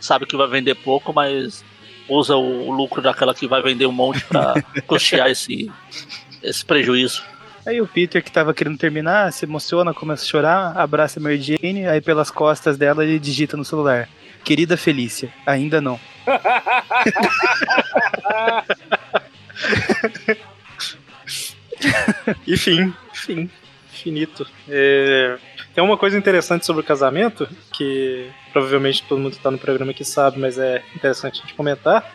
sabe 0.00 0.26
que 0.26 0.36
vai 0.36 0.48
vender 0.48 0.74
pouco, 0.74 1.12
mas 1.12 1.64
usa 2.08 2.34
o, 2.36 2.68
o 2.68 2.72
lucro 2.72 3.00
daquela 3.00 3.32
que 3.34 3.46
vai 3.46 3.62
vender 3.62 3.86
um 3.86 3.92
monte 3.92 4.24
pra 4.24 4.54
custear 4.88 5.30
esse, 5.30 5.70
esse 6.42 6.64
prejuízo. 6.64 7.22
Aí 7.66 7.80
o 7.80 7.86
Peter, 7.86 8.22
que 8.22 8.30
tava 8.30 8.52
querendo 8.52 8.76
terminar, 8.76 9.32
se 9.32 9.46
emociona, 9.46 9.94
começa 9.94 10.22
a 10.24 10.28
chorar, 10.28 10.76
abraça 10.76 11.18
a 11.18 11.22
Mary 11.22 11.40
Jane, 11.40 11.86
aí 11.86 12.00
pelas 12.00 12.30
costas 12.30 12.76
dela 12.76 13.04
ele 13.04 13.18
digita 13.20 13.56
no 13.56 13.64
celular. 13.64 14.08
Querida 14.44 14.76
Felícia, 14.76 15.32
ainda 15.46 15.80
não. 15.80 15.98
Enfim, 22.46 22.92
fim, 23.12 23.50
finito. 23.88 24.46
É, 24.68 25.36
tem 25.74 25.82
uma 25.82 25.96
coisa 25.96 26.16
interessante 26.16 26.64
sobre 26.66 26.82
o 26.82 26.84
casamento, 26.84 27.48
que 27.72 28.28
provavelmente 28.52 29.02
todo 29.08 29.20
mundo 29.20 29.36
que 29.36 29.42
tá 29.42 29.50
no 29.50 29.58
programa 29.58 29.90
aqui 29.92 30.04
sabe, 30.04 30.38
mas 30.38 30.58
é 30.58 30.82
interessante 30.94 31.40
a 31.40 31.42
gente 31.42 31.54
comentar, 31.54 32.14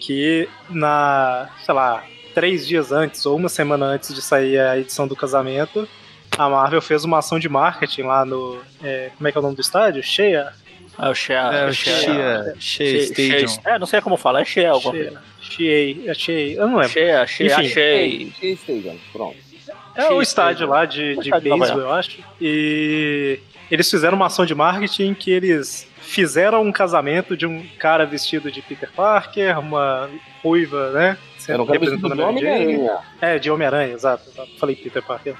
que 0.00 0.48
na, 0.68 1.48
sei 1.64 1.74
lá, 1.74 2.04
três 2.34 2.66
dias 2.66 2.92
antes 2.92 3.24
ou 3.26 3.36
uma 3.36 3.48
semana 3.48 3.86
antes 3.86 4.14
de 4.14 4.20
sair 4.22 4.58
a 4.58 4.78
edição 4.78 5.06
do 5.08 5.16
casamento, 5.16 5.88
a 6.36 6.48
Marvel 6.48 6.82
fez 6.82 7.04
uma 7.04 7.18
ação 7.18 7.38
de 7.38 7.48
marketing 7.48 8.02
lá 8.02 8.24
no. 8.24 8.60
é, 8.82 9.10
como 9.16 9.26
é 9.28 9.32
que 9.32 9.38
é 9.38 9.40
o 9.40 9.42
nome 9.42 9.54
do 9.56 9.60
estádio? 9.62 10.02
Cheia? 10.02 10.52
É 10.98 11.08
o 11.08 11.14
Shea. 11.14 11.38
É, 11.52 11.66
o 11.68 11.72
Shea- 11.72 11.94
Shea, 12.00 12.54
Shea 12.58 12.98
Stadium. 13.02 13.58
É, 13.66 13.78
não 13.78 13.86
sei 13.86 14.00
como 14.00 14.16
fala, 14.16 14.40
é 14.40 14.44
Shea 14.44 14.70
alguma 14.70 14.92
Cheia. 14.94 15.04
coisa. 15.10 15.22
É 16.06 16.14
Shea, 16.14 16.52
eu 16.52 16.68
não 16.68 16.76
lembro. 16.76 16.88
Shea, 16.92 17.26
Shea, 17.26 17.46
Enfim. 17.46 18.32
achei. 18.40 18.54
Stadium, 18.54 18.96
pronto. 19.12 19.36
É 19.94 20.10
o 20.10 20.20
estádio 20.20 20.66
Stadium. 20.66 20.70
lá 20.70 20.84
de, 20.84 21.16
de 21.16 21.30
beisebol, 21.40 21.80
eu 21.80 21.92
acho. 21.92 22.18
E 22.40 23.38
eles 23.70 23.90
fizeram 23.90 24.16
uma 24.16 24.26
ação 24.26 24.44
de 24.44 24.54
marketing 24.54 25.14
que 25.14 25.30
eles 25.30 25.88
fizeram 26.00 26.62
um 26.62 26.70
casamento 26.70 27.36
de 27.36 27.46
um 27.46 27.66
cara 27.78 28.04
vestido 28.04 28.50
de 28.50 28.62
Peter 28.62 28.90
Parker, 28.94 29.58
uma 29.58 30.08
ruiva, 30.42 30.90
né? 30.92 31.18
Era 31.48 31.62
um 31.62 31.66
cara 31.66 31.78
vestido 31.78 32.08
representando 32.08 32.16
de. 32.16 32.46
Homem-Aranha. 32.46 32.98
É, 33.20 33.38
de 33.38 33.50
Homem-Aranha, 33.50 33.92
exato, 33.94 34.28
exato. 34.28 34.50
Falei 34.58 34.76
Peter 34.76 35.02
Parker. 35.02 35.34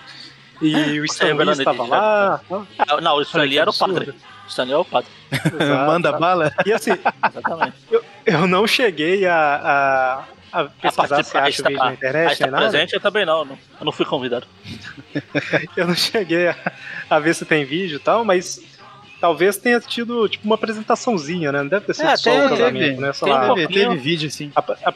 E 0.63 1.01
o 1.01 1.07
você 1.07 1.13
Stan 1.15 1.25
Lee 1.27 1.33
revelando 1.33 1.59
estava 1.61 1.87
lá. 1.87 2.41
Ah, 2.51 3.01
não, 3.01 3.17
o 3.17 3.23
Stanley 3.23 3.59
era 3.59 3.71
o 3.71 3.75
padre. 3.77 4.11
O 4.11 4.49
Stanley 4.49 4.73
é 4.75 4.77
o 4.79 4.85
padre. 4.85 5.11
Exato, 5.31 5.87
Manda 5.87 6.09
exato. 6.09 6.21
bala? 6.21 6.53
E 6.65 6.73
assim, 6.73 6.93
Exatamente. 6.93 7.77
eu 8.25 8.47
não 8.47 8.67
cheguei 8.67 9.27
a, 9.27 10.25
a, 10.53 10.61
a 10.61 10.65
pesquisar 10.65 11.25
se 11.25 11.33
participar, 11.33 11.43
acha 11.43 11.63
o 11.63 11.65
vídeo 11.67 11.79
na 11.79 11.85
a 11.89 11.93
internet, 11.93 12.41
nem 12.43 12.51
nada. 12.51 12.69
presente 12.71 12.95
eu 12.95 13.01
também 13.01 13.27
não, 13.27 13.45
não. 13.45 13.59
Eu 13.81 13.85
não 13.85 13.93
fui 13.93 14.07
convidado. 14.07 14.47
Eu 15.77 15.87
não 15.89 15.95
cheguei 15.95 16.49
a, 16.49 16.57
a 17.11 17.19
ver 17.19 17.35
se 17.35 17.45
tem 17.45 17.65
vídeo 17.65 17.97
e 17.97 17.99
tal, 17.99 18.25
mas 18.25 18.61
talvez 19.21 19.57
tenha 19.57 19.81
tido 19.81 20.29
tipo 20.29 20.45
uma 20.47 20.55
apresentaçãozinha, 20.55 21.51
né? 21.53 21.61
Não 21.63 21.69
deve 21.69 21.87
ter 21.87 21.95
sido 21.95 22.09
É, 22.09 22.17
só 22.17 22.31
tem- 22.31 22.47
o 22.47 22.49
casamento, 22.51 22.79
teve. 22.85 23.01
né? 23.01 23.13
Tem 23.13 23.29
um 23.29 23.37
lá. 23.37 23.55
Teve, 23.55 23.75
teve 23.75 23.97
vídeo, 23.97 24.31
sim. 24.31 24.53
a- 24.55 24.61
a- 24.61 24.95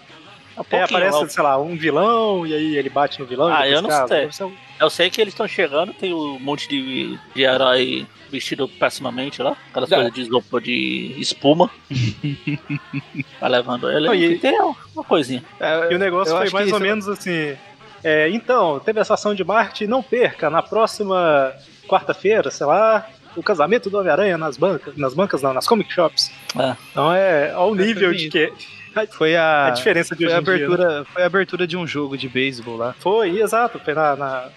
é, 0.52 0.62
pouquinho, 0.62 0.84
aparece, 0.84 1.30
sei 1.30 1.42
lá, 1.42 1.58
um 1.60 1.76
vilão 1.76 2.46
e 2.46 2.54
aí 2.54 2.76
ele 2.76 2.88
bate 2.90 3.18
no 3.20 3.26
vilão. 3.26 3.48
Ah, 3.52 3.68
eu 3.68 3.80
não 3.82 3.88
casa. 3.88 4.30
sei. 4.30 4.52
Eu 4.80 4.88
sei 4.90 5.10
que 5.10 5.20
eles 5.20 5.32
estão 5.34 5.46
chegando, 5.46 5.92
tem 5.92 6.12
um 6.14 6.38
monte 6.38 6.68
de, 6.68 7.18
de 7.34 7.42
herói 7.42 8.06
vestido 8.30 8.66
pessimamente 8.68 9.42
lá. 9.42 9.56
Aquelas 9.70 9.88
coisas 9.90 10.12
de 10.12 10.20
isopor 10.22 10.60
de 10.60 11.14
espuma. 11.18 11.70
Vai 13.40 13.50
levando 13.50 13.90
ele. 13.90 14.08
Oh, 14.08 14.14
e- 14.14 14.38
tem 14.38 14.58
uma 14.60 15.04
coisinha. 15.04 15.42
É, 15.58 15.92
E 15.92 15.94
o 15.94 15.98
negócio 15.98 16.32
Eu 16.32 16.38
foi 16.38 16.50
mais 16.50 16.68
ou 16.72 16.76
isso- 16.78 16.80
menos 16.80 17.08
assim. 17.08 17.56
É, 18.02 18.30
então, 18.30 18.80
teve 18.80 18.98
essa 19.00 19.14
ação 19.14 19.34
de 19.34 19.44
Marte, 19.44 19.86
não 19.86 20.02
perca, 20.02 20.48
na 20.48 20.62
próxima 20.62 21.52
quarta-feira, 21.86 22.50
sei 22.50 22.64
lá, 22.66 23.06
o 23.36 23.42
casamento 23.42 23.90
do 23.90 23.98
Homem-Aranha 23.98 24.38
nas 24.38 24.56
bancas, 24.56 24.96
nas 24.96 25.12
bancas 25.12 25.42
não, 25.42 25.52
nas 25.52 25.66
comic 25.66 25.92
shops. 25.92 26.30
É. 26.58 26.74
Então 26.90 27.12
é 27.12 27.50
ao 27.52 27.74
nível 27.74 28.14
de 28.14 28.30
que 28.30 28.52
Foi 29.12 29.36
a, 29.36 29.66
a 29.66 29.70
diferença 29.70 30.14
de 30.16 30.24
foi 30.24 30.26
hoje 30.26 30.36
a 30.36 30.40
em 30.40 30.44
dia, 30.44 30.68
né? 30.68 30.74
abertura, 30.74 31.04
foi 31.12 31.22
a 31.22 31.26
abertura 31.26 31.66
de 31.66 31.76
um 31.76 31.86
jogo 31.86 32.16
de 32.18 32.28
beisebol 32.28 32.76
lá. 32.76 32.94
Foi, 32.98 33.40
exato, 33.40 33.78
foi 33.78 33.94
na, 33.94 34.16
na- 34.16 34.48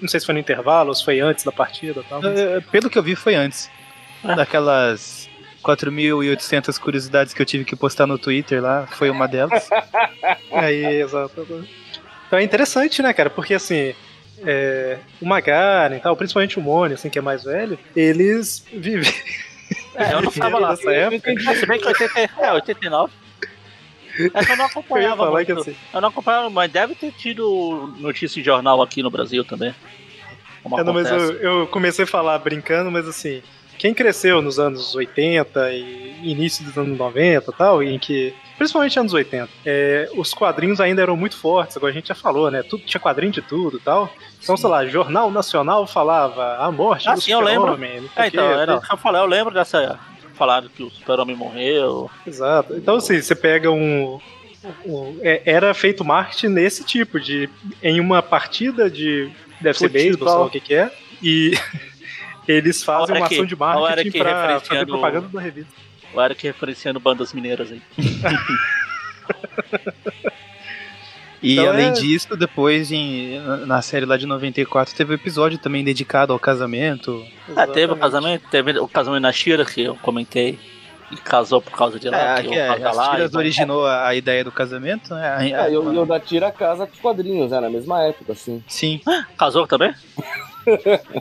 não 0.00 0.08
sei 0.08 0.20
se 0.20 0.26
foi 0.26 0.32
no 0.34 0.38
intervalo 0.40 0.88
ou 0.90 0.94
se 0.94 1.04
foi 1.04 1.20
antes 1.20 1.44
da 1.44 1.52
partida 1.52 2.02
tal. 2.08 2.22
mas- 2.22 2.38
É, 2.38 2.60
Pelo 2.60 2.88
que 2.88 2.98
eu 2.98 3.02
vi, 3.02 3.14
foi 3.16 3.34
antes. 3.34 3.68
Ah. 4.24 4.34
Daquelas 4.36 5.28
4.800 5.64 6.78
curiosidades 6.78 7.34
que 7.34 7.42
eu 7.42 7.46
tive 7.46 7.64
que 7.64 7.74
postar 7.76 8.06
no 8.06 8.18
Twitter 8.18 8.62
lá, 8.62 8.86
foi 8.86 9.10
uma 9.10 9.26
delas. 9.26 9.68
Aí, 10.52 10.84
exato. 11.02 11.46
Então 12.26 12.38
é 12.38 12.42
interessante, 12.42 13.02
né, 13.02 13.12
cara? 13.12 13.30
Porque 13.30 13.54
assim, 13.54 13.94
é, 14.44 14.98
o 15.20 15.26
Magaren 15.26 15.96
e 15.96 16.00
tal, 16.00 16.16
principalmente 16.16 16.58
o 16.58 16.62
Mônio, 16.62 16.94
assim, 16.94 17.10
que 17.10 17.18
é 17.18 17.22
mais 17.22 17.44
velho, 17.44 17.78
eles 17.94 18.64
vivem. 18.72 19.12
É, 19.94 20.14
eu 20.14 20.22
não 20.22 20.30
tava 20.30 20.58
lá. 20.58 20.70
nessa 20.76 20.90
época. 20.92 21.32
Se 21.56 21.66
bem 21.66 21.78
que 21.80 21.86
80, 21.86 22.30
é, 22.40 22.52
89. 22.52 23.12
É 24.34 24.44
que 24.44 24.52
eu 24.52 24.56
não 24.56 24.64
Eu 24.64 24.70
acompanhava 24.70 25.16
falar 25.16 25.30
muito. 25.30 25.52
assim. 25.58 25.76
Eu 25.92 26.00
não 26.00 26.08
acompanhava, 26.08 26.50
mas 26.50 26.70
deve 26.70 26.94
ter 26.94 27.12
tido 27.12 27.94
notícia 27.98 28.40
em 28.40 28.44
jornal 28.44 28.82
aqui 28.82 29.02
no 29.02 29.10
Brasil 29.10 29.44
também. 29.44 29.74
É, 30.78 30.84
não, 30.84 30.92
mas 30.92 31.10
eu, 31.10 31.32
eu 31.38 31.66
comecei 31.66 32.04
a 32.04 32.08
falar 32.08 32.38
brincando, 32.38 32.90
mas 32.90 33.08
assim, 33.08 33.42
quem 33.78 33.92
cresceu 33.92 34.40
nos 34.40 34.60
anos 34.60 34.94
80 34.94 35.72
e 35.72 36.30
início 36.30 36.64
dos 36.64 36.78
anos 36.78 36.96
90 36.96 37.50
e 37.50 37.54
tal, 37.54 37.82
em 37.82 37.98
que. 37.98 38.34
Principalmente 38.56 38.96
anos 38.96 39.12
80, 39.12 39.48
é, 39.66 40.08
os 40.14 40.32
quadrinhos 40.32 40.80
ainda 40.80 41.02
eram 41.02 41.16
muito 41.16 41.36
fortes, 41.36 41.76
agora 41.76 41.90
a 41.90 41.94
gente 41.94 42.08
já 42.08 42.14
falou, 42.14 42.48
né? 42.48 42.62
Tudo, 42.62 42.84
tinha 42.84 43.00
quadrinho 43.00 43.32
de 43.32 43.42
tudo 43.42 43.78
e 43.78 43.80
tal. 43.80 44.08
Então, 44.40 44.56
sei 44.56 44.68
lá, 44.68 44.86
Jornal 44.86 45.32
Nacional 45.32 45.84
falava 45.84 46.58
a 46.58 46.70
morte 46.70 47.08
Ah, 47.08 47.14
do 47.14 47.20
sim, 47.20 47.32
eu 47.32 47.40
lembro. 47.40 47.76
Sei 47.76 48.08
É, 48.14 48.26
então, 48.28 48.44
era 48.44 48.80
eu 48.88 48.96
falei, 48.98 49.20
eu 49.20 49.26
lembro 49.26 49.52
dessa. 49.52 49.98
Falaram 50.34 50.68
que 50.68 50.82
o 50.82 50.90
Super-Homem 50.90 51.36
morreu. 51.36 52.10
Exato. 52.26 52.74
Então, 52.76 52.96
assim, 52.96 53.20
você 53.20 53.34
pega 53.34 53.70
um. 53.70 54.18
um- 54.86 55.18
é, 55.22 55.42
era 55.44 55.72
feito 55.74 56.04
marketing 56.04 56.48
nesse 56.48 56.84
tipo, 56.84 57.20
de. 57.20 57.48
Em 57.82 58.00
uma 58.00 58.22
partida 58.22 58.90
de. 58.90 59.30
Deve 59.60 59.78
ser 59.78 59.88
beisebol, 59.88 60.28
sei 60.28 60.36
lá 60.38 60.44
o 60.46 60.50
que, 60.50 60.60
que 60.60 60.74
é. 60.74 60.90
E 61.22 61.52
eles 62.48 62.82
fazem 62.82 63.16
uma 63.16 63.28
que- 63.28 63.34
ação 63.34 63.46
de 63.46 63.56
marketing 63.56 64.18
pra 64.18 64.60
fazer 64.60 64.86
propaganda 64.86 65.28
da 65.28 65.40
revista. 65.40 65.72
O 66.14 66.20
Eric 66.20 66.46
referenciando 66.46 67.00
bandas 67.00 67.32
mineiras 67.32 67.72
aí. 67.72 67.80
E 71.42 71.54
Então 71.54 71.68
além 71.70 71.88
é- 71.88 71.92
disso, 71.92 72.36
depois 72.36 72.92
em, 72.92 73.38
na 73.66 73.82
série 73.82 74.06
lá 74.06 74.16
de 74.16 74.26
94 74.26 74.94
teve 74.94 75.10
um 75.12 75.14
episódio 75.14 75.58
também 75.58 75.82
dedicado 75.82 76.32
ao 76.32 76.38
casamento. 76.38 77.24
Ah, 77.56 77.66
teve 77.66 77.92
o 77.92 77.96
casamento, 77.96 78.44
teve 78.50 78.78
o 78.78 78.86
casamento 78.86 79.22
na 79.22 79.32
Shira, 79.32 79.64
que 79.64 79.82
eu 79.82 79.96
comentei. 79.96 80.58
E 81.10 81.16
casou 81.16 81.60
por 81.60 81.72
causa 81.76 81.98
de 82.00 82.08
lá. 82.08 82.38
É, 82.38 82.42
que 82.42 82.54
é, 82.54 82.66
casal 82.68 82.88
as 82.90 82.96
lá, 82.96 83.10
tiras 83.10 83.28
então- 83.30 83.40
originou 83.40 83.86
a, 83.86 84.08
a 84.08 84.14
ideia 84.14 84.42
do 84.42 84.50
casamento, 84.50 85.14
né? 85.14 85.50
É, 85.50 85.70
e 85.70 85.76
o 85.76 86.06
da 86.06 86.18
Tira 86.18 86.50
casa 86.50 86.86
dos 86.86 86.98
quadrinhos, 87.00 87.50
né? 87.50 87.60
Na 87.60 87.68
mesma 87.68 88.02
época, 88.02 88.32
assim. 88.32 88.64
Sim. 88.66 88.98
Casou 89.36 89.66
também? 89.66 89.92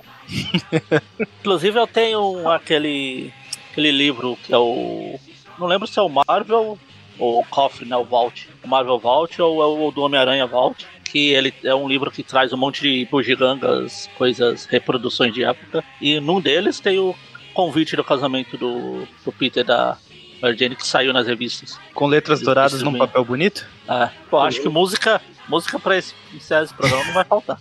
Inclusive 1.39 1.77
eu 1.79 1.87
tenho 1.87 2.47
aquele, 2.49 3.33
aquele 3.71 3.91
livro 3.91 4.37
que 4.43 4.53
é 4.53 4.57
o. 4.57 5.19
Não 5.59 5.67
lembro 5.67 5.87
se 5.87 5.99
é 5.99 6.01
o 6.01 6.09
Marvel 6.09 6.77
o 7.19 7.43
Cofre, 7.49 7.85
né? 7.85 7.95
O 7.95 8.03
Vault. 8.03 8.49
O 8.63 8.67
Marvel 8.67 8.99
Vault 8.99 9.41
ou 9.41 9.61
é 9.61 9.65
o 9.65 9.91
do 9.91 10.01
Homem-Aranha 10.01 10.45
Vault. 10.45 10.85
Que 11.03 11.29
ele 11.31 11.53
é 11.63 11.75
um 11.75 11.87
livro 11.87 12.09
que 12.09 12.23
traz 12.23 12.53
um 12.53 12.57
monte 12.57 12.81
de 12.81 13.07
bugigangas, 13.11 14.09
coisas, 14.17 14.65
reproduções 14.65 15.33
de 15.33 15.43
época. 15.43 15.83
E 15.99 16.19
num 16.19 16.39
deles 16.39 16.79
tem 16.79 16.99
o 16.99 17.15
convite 17.53 17.95
do 17.95 18.03
casamento 18.03 18.57
do, 18.57 19.05
do 19.25 19.31
Peter 19.31 19.63
da 19.63 19.97
Mary 20.41 20.57
Jane 20.57 20.75
que 20.75 20.87
saiu 20.87 21.13
nas 21.13 21.27
revistas. 21.27 21.79
Com 21.93 22.07
letras 22.07 22.41
douradas 22.41 22.81
num 22.81 22.91
mesmo. 22.91 23.05
papel 23.05 23.25
bonito. 23.25 23.67
É, 23.87 24.09
pô, 24.29 24.39
acho 24.39 24.61
que 24.61 24.69
música, 24.69 25.21
música 25.47 25.77
pra 25.77 25.97
esse, 25.97 26.15
esse 26.33 26.73
programa 26.73 27.03
não 27.05 27.13
vai 27.13 27.25
faltar. 27.25 27.59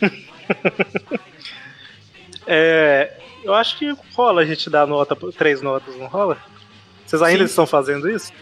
É, 2.48 3.12
eu 3.42 3.52
acho 3.52 3.76
que 3.76 3.92
rola 4.14 4.42
a 4.42 4.44
gente 4.44 4.70
dar 4.70 4.86
nota, 4.86 5.16
três 5.32 5.60
notas, 5.60 5.96
não 5.96 6.06
rola? 6.06 6.38
Vocês 7.06 7.22
ainda 7.22 7.38
Sim. 7.40 7.50
estão 7.50 7.66
fazendo 7.66 8.08
isso? 8.10 8.32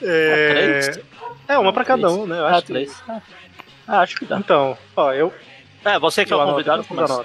é, 0.00 0.80
Três? 0.80 1.00
é, 1.48 1.58
uma 1.58 1.72
pra 1.72 1.84
cada 1.84 2.10
um, 2.10 2.26
né? 2.26 2.38
Eu 2.38 2.46
Ah, 2.46 2.50
acho 2.52 2.66
que- 2.66 2.72
três. 2.72 3.02
Ah, 3.86 4.00
acho 4.00 4.16
que 4.16 4.24
dá. 4.24 4.38
Então, 4.38 4.76
ó, 4.96 5.12
eu, 5.12 5.32
É, 5.84 5.98
você 5.98 6.24
que 6.24 6.32
é 6.32 6.34
eu 6.34 6.38
o 6.38 6.42
anoto, 6.42 6.54
convidado, 6.58 6.84
começa. 6.84 7.24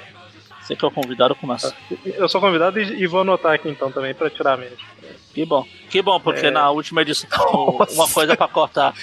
Você 0.67 0.75
que 0.75 0.83
é 0.83 0.87
o 0.87 0.91
convidado, 0.91 1.33
começa. 1.33 1.73
Eu 2.03 2.27
sou 2.27 2.41
convidado 2.41 2.77
e, 2.77 3.01
e 3.01 3.07
vou 3.07 3.21
anotar 3.21 3.53
aqui 3.53 3.69
então 3.69 3.89
também 3.89 4.13
pra 4.13 4.29
tirar 4.29 4.55
a 4.55 4.57
mente. 4.57 4.85
Que 5.33 5.45
bom. 5.45 5.65
Que 5.89 6.01
bom, 6.01 6.19
porque 6.19 6.47
É. 6.47 6.51
na 6.51 6.69
última 6.69 7.03
edição, 7.03 7.29
uma 7.93 8.07
coisa 8.09 8.35
pra 8.35 8.49
cortar. 8.49 8.93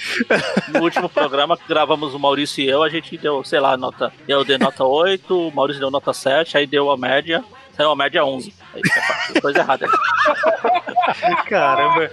No 0.69 0.83
último 0.83 1.09
programa 1.09 1.57
que 1.57 1.67
gravamos 1.67 2.13
o 2.13 2.19
Maurício 2.19 2.63
e 2.63 2.69
eu, 2.69 2.83
a 2.83 2.91
gente 2.91 3.17
deu, 3.17 3.43
sei 3.43 3.61
lá, 3.61 3.79
nota. 3.79 4.13
Eu 4.29 4.45
dei 4.45 4.59
nota 4.59 4.85
8, 4.85 5.49
o 5.49 5.51
Maurício 5.55 5.81
deu 5.81 5.91
nota 5.91 6.13
7, 6.13 6.59
aí 6.59 6.67
deu 6.67 6.91
a 6.91 6.99
média. 6.99 7.43
Saiu 7.75 7.91
a 7.91 7.97
média 7.97 8.23
11. 8.23 8.53
Aí, 8.75 8.83
opa, 9.31 9.41
coisa 9.41 9.59
errada. 9.61 9.87
Caramba! 11.49 12.11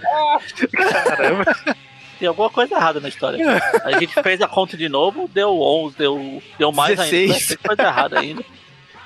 Caramba! 0.71 1.45
Tem 2.17 2.27
alguma 2.27 2.49
coisa 2.49 2.75
errada 2.75 2.99
na 3.01 3.09
história. 3.09 3.61
A 3.83 3.99
gente 3.99 4.13
fez 4.23 4.41
a 4.41 4.47
conta 4.47 4.77
de 4.77 4.87
novo, 4.87 5.27
deu 5.33 5.59
11, 5.61 5.97
deu, 5.97 6.41
deu 6.57 6.71
mais 6.71 6.97
16. 6.97 7.31
ainda. 7.31 7.47
Tem 7.47 7.57
coisa 7.57 7.81
errada 7.83 8.19
ainda. 8.19 8.45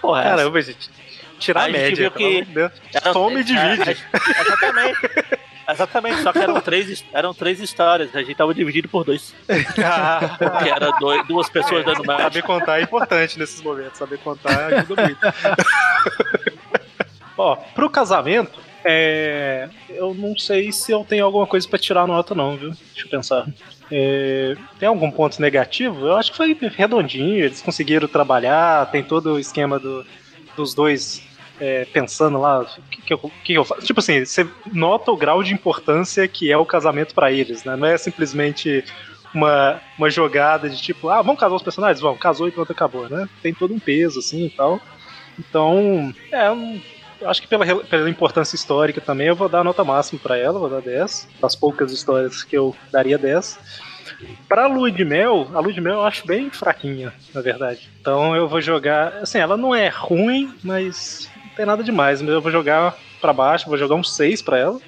Porra, 0.06 0.22
é 0.22 0.28
essa? 0.28 0.36
Caramba, 0.38 0.62
gente. 0.62 0.90
Tirar 1.40 1.62
a 1.62 1.66
a 1.66 1.70
média, 1.70 1.96
viu 1.96 2.12
que-. 2.12 2.48
Era- 2.94 3.14
Tome 3.14 3.42
e 3.42 3.44
divide. 3.44 3.90
é, 3.92 3.98
exatamente. 4.42 5.00
Exatamente, 5.68 6.22
só 6.22 6.32
que 6.32 6.38
eram 6.38 6.62
três, 6.62 7.04
eram 7.12 7.34
três 7.34 7.60
histórias, 7.60 8.16
a 8.16 8.20
gente 8.22 8.36
tava 8.36 8.54
dividido 8.54 8.88
por 8.88 9.04
dois. 9.04 9.34
Que 9.48 10.70
era 10.70 10.92
dois- 11.00 11.26
duas 11.28 11.50
pessoas 11.50 11.84
dando 11.84 12.06
match. 12.06 12.22
Saber 12.22 12.44
contar 12.44 12.80
é 12.80 12.84
importante 12.84 13.40
nesses 13.40 13.62
momentos. 13.64 13.98
Saber 13.98 14.20
contar 14.20 14.68
ajuda 14.74 15.02
muito. 15.04 15.20
Ó, 17.38 17.56
pro 17.74 17.90
casamento, 17.90 18.60
é, 18.84 19.68
eu 19.90 20.14
não 20.14 20.38
sei 20.38 20.72
se 20.72 20.92
eu 20.92 21.04
tenho 21.04 21.26
alguma 21.26 21.46
coisa 21.48 21.68
pra 21.68 21.78
tirar 21.80 22.08
nota, 22.08 22.34
não, 22.34 22.56
viu? 22.56 22.70
Deixa 22.94 23.08
eu 23.08 23.10
pensar. 23.10 23.46
É, 23.92 24.56
tem 24.80 24.88
algum 24.90 25.12
ponto 25.12 25.40
negativo? 25.42 26.08
Eu 26.08 26.16
acho 26.16 26.32
que 26.32 26.38
foi 26.38 26.58
redondinho, 26.76 27.46
eles 27.46 27.62
conseguiram 27.62 28.08
trabalhar, 28.08 28.88
tem 28.88 29.04
todo 29.04 29.34
o 29.34 29.40
esquema 29.40 29.80
do- 29.80 30.04
dos 30.56 30.74
dois 30.76 31.22
é, 31.60 31.86
pensando 31.86 32.40
lá 32.40 32.62
o 32.62 32.66
que, 32.90 33.02
que 33.04 33.14
eu, 33.14 33.20
que 33.44 33.54
eu 33.54 33.64
faço. 33.66 33.86
Tipo 33.86 34.00
assim, 34.00 34.26
você 34.26 34.46
nota 34.74 35.12
o 35.12 35.18
grau 35.18 35.42
de 35.44 35.54
importância 35.54 36.28
que 36.28 36.52
é 36.52 36.58
o 36.58 36.66
casamento 36.66 37.14
pra 37.16 37.32
eles, 37.32 37.64
né? 37.64 37.76
Não 37.78 37.88
é 37.88 37.98
simplesmente 37.98 38.84
uma, 39.34 39.82
uma 39.98 40.10
jogada 40.10 40.70
de 40.70 40.78
tipo, 40.82 41.10
ah, 41.10 41.22
vamos 41.22 41.40
casar 41.40 41.56
os 41.56 41.64
personagens? 41.64 42.02
Vamos, 42.02 42.20
casou 42.20 42.48
e 42.48 42.52
pronto, 42.52 42.72
acabou, 42.72 43.08
né? 43.10 43.28
Tem 43.42 43.54
todo 43.54 43.74
um 43.74 43.80
peso, 43.80 44.20
assim 44.20 44.46
e 44.48 44.52
tal. 44.52 44.82
Então, 45.38 46.12
é, 46.34 46.50
eu 47.20 47.30
acho 47.30 47.42
que 47.42 47.48
pela, 47.48 47.66
pela 47.84 48.10
importância 48.10 48.56
histórica 48.56 49.02
também 49.02 49.28
eu 49.28 49.36
vou 49.36 49.50
dar 49.50 49.60
a 49.60 49.64
nota 49.64 49.84
máxima 49.84 50.20
pra 50.22 50.38
ela, 50.38 50.60
vou 50.60 50.70
dar 50.70 50.82
10. 50.82 51.28
Das 51.42 51.56
poucas 51.56 51.92
histórias 51.92 52.44
que 52.44 52.56
eu 52.56 52.76
daria 52.92 53.18
10. 53.18 53.60
Pra 54.48 54.68
Lua 54.68 54.92
de 54.92 55.04
Mel, 55.04 55.48
a 55.54 55.60
Lua 55.60 55.74
de 55.74 55.82
Mel 55.82 55.96
eu 55.96 56.06
acho 56.06 56.26
bem 56.26 56.50
fraquinha, 56.50 57.14
na 57.34 57.42
verdade. 57.42 57.90
Então 58.00 58.36
eu 58.36 58.48
vou 58.48 58.62
jogar. 58.62 59.18
Assim, 59.22 59.40
ela 59.40 59.58
não 59.58 59.74
é 59.74 59.88
ruim, 59.88 60.54
mas 60.64 61.30
não 61.44 61.50
tem 61.56 61.66
nada 61.66 61.84
demais. 61.84 62.22
Mas 62.22 62.32
eu 62.32 62.42
vou 62.42 62.52
jogar 62.52 62.96
pra 63.20 63.34
baixo, 63.34 63.68
vou 63.68 63.78
jogar 63.78 63.96
um 63.96 64.04
6 64.04 64.42
pra 64.42 64.58
ela. 64.58 64.80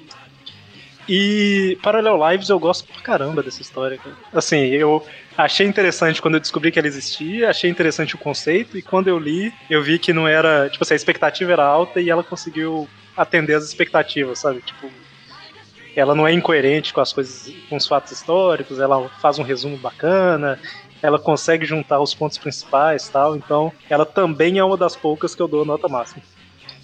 E 1.08 1.78
Parallel 1.82 2.18
Lives 2.30 2.48
eu 2.48 2.58
gosto 2.58 2.86
pra 2.92 3.02
caramba 3.02 3.42
dessa 3.42 3.62
história. 3.62 3.96
cara. 3.96 4.14
Assim, 4.32 4.66
eu 4.66 5.04
achei 5.36 5.66
interessante 5.66 6.20
quando 6.20 6.34
eu 6.34 6.40
descobri 6.40 6.70
que 6.70 6.78
ela 6.78 6.88
existia, 6.88 7.48
achei 7.48 7.70
interessante 7.70 8.14
o 8.14 8.18
conceito, 8.18 8.76
e 8.76 8.82
quando 8.82 9.08
eu 9.08 9.18
li, 9.18 9.52
eu 9.70 9.82
vi 9.82 9.98
que 9.98 10.12
não 10.12 10.28
era. 10.28 10.68
Tipo 10.68 10.84
assim, 10.84 10.94
a 10.94 10.96
expectativa 10.96 11.52
era 11.52 11.64
alta 11.64 12.00
e 12.00 12.10
ela 12.10 12.22
conseguiu 12.22 12.88
atender 13.16 13.54
as 13.54 13.64
expectativas, 13.64 14.38
sabe? 14.38 14.60
Tipo, 14.60 14.90
ela 15.96 16.14
não 16.14 16.26
é 16.26 16.32
incoerente 16.32 16.92
com 16.92 17.00
as 17.00 17.12
coisas, 17.12 17.52
com 17.68 17.76
os 17.76 17.86
fatos 17.86 18.12
históricos, 18.12 18.78
ela 18.78 19.08
faz 19.20 19.38
um 19.38 19.42
resumo 19.42 19.76
bacana, 19.76 20.60
ela 21.02 21.18
consegue 21.18 21.64
juntar 21.64 22.00
os 22.00 22.14
pontos 22.14 22.38
principais 22.38 23.06
e 23.06 23.12
tal, 23.12 23.34
então 23.36 23.72
ela 23.88 24.06
também 24.06 24.58
é 24.58 24.64
uma 24.64 24.76
das 24.76 24.94
poucas 24.94 25.34
que 25.34 25.42
eu 25.42 25.48
dou 25.48 25.64
nota 25.64 25.88
máxima. 25.88 26.22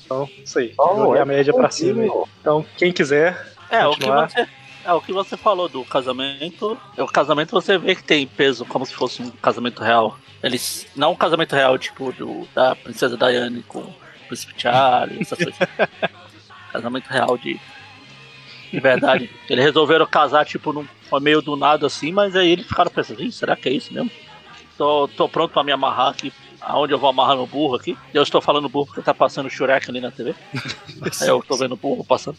Então, 0.05 0.29
isso 0.45 0.59
aí, 0.59 0.75
joguei 0.77 1.21
a 1.21 1.25
média 1.25 1.53
pra 1.55 1.71
cima. 1.71 2.05
Então, 2.41 2.65
quem 2.77 2.93
quiser, 2.93 3.54
É, 3.75 3.87
o 3.87 3.97
que, 3.97 4.07
você, 4.07 4.49
é, 4.85 4.93
o 4.93 5.01
que 5.01 5.13
você 5.13 5.37
falou 5.37 5.69
do 5.69 5.85
casamento. 5.85 6.79
O 6.97 7.07
casamento 7.07 7.51
você 7.51 7.79
vê 7.79 7.95
que 7.95 8.05
tem 8.05 8.27
peso 8.27 8.65
como 8.65 8.85
se 8.87 8.95
fosse 8.95 9.23
um 9.23 9.31
casamento 9.31 9.83
real. 9.83 10.19
Eles. 10.43 10.87
Não 10.95 11.13
um 11.13 11.17
casamento 11.17 11.55
real, 11.55 11.79
tipo, 11.79 12.13
do, 12.13 12.47
da 12.55 12.77
princesa 12.77 13.17
Diane 13.17 13.63
com 13.63 13.81
o 13.81 13.95
príncipe 14.29 14.55
Charles, 14.57 15.21
essas 15.21 15.39
coisas. 15.39 15.59
casamento 16.73 17.09
real 17.09 17.39
de. 17.39 17.59
De 18.71 18.81
verdade. 18.81 19.31
Eles 19.49 19.65
resolveram 19.65 20.07
casar, 20.07 20.45
tipo, 20.45 20.73
num, 20.73 20.87
meio 21.21 21.41
do 21.41 21.57
nada 21.57 21.87
assim, 21.87 22.11
mas 22.11 22.35
aí 22.35 22.51
eles 22.51 22.67
ficaram 22.67 22.91
pensando, 22.91 23.23
"Ih, 23.23 23.31
será 23.31 23.55
que 23.55 23.69
é 23.69 23.73
isso 23.73 23.95
mesmo? 23.95 24.11
Tô, 24.77 25.07
tô 25.09 25.29
pronto 25.29 25.53
pra 25.53 25.63
me 25.63 25.71
amarrar 25.71 26.09
aqui. 26.09 26.33
Aonde 26.61 26.93
eu 26.93 26.99
vou 26.99 27.11
amarrar 27.11 27.37
meu 27.37 27.47
burro 27.47 27.77
aqui? 27.77 27.97
Eu 28.13 28.23
estou 28.23 28.41
falando 28.41 28.69
burro 28.69 28.87
porque 28.87 29.03
tá 29.03 29.15
passando 29.15 29.47
o 29.47 29.51
Shurek 29.51 29.89
ali 29.89 30.01
na 30.01 30.11
TV. 30.11 30.35
Aí 31.21 31.29
eu 31.29 31.43
tô 31.47 31.57
vendo 31.57 31.73
o 31.73 31.77
burro 31.77 32.05
passando. 32.05 32.39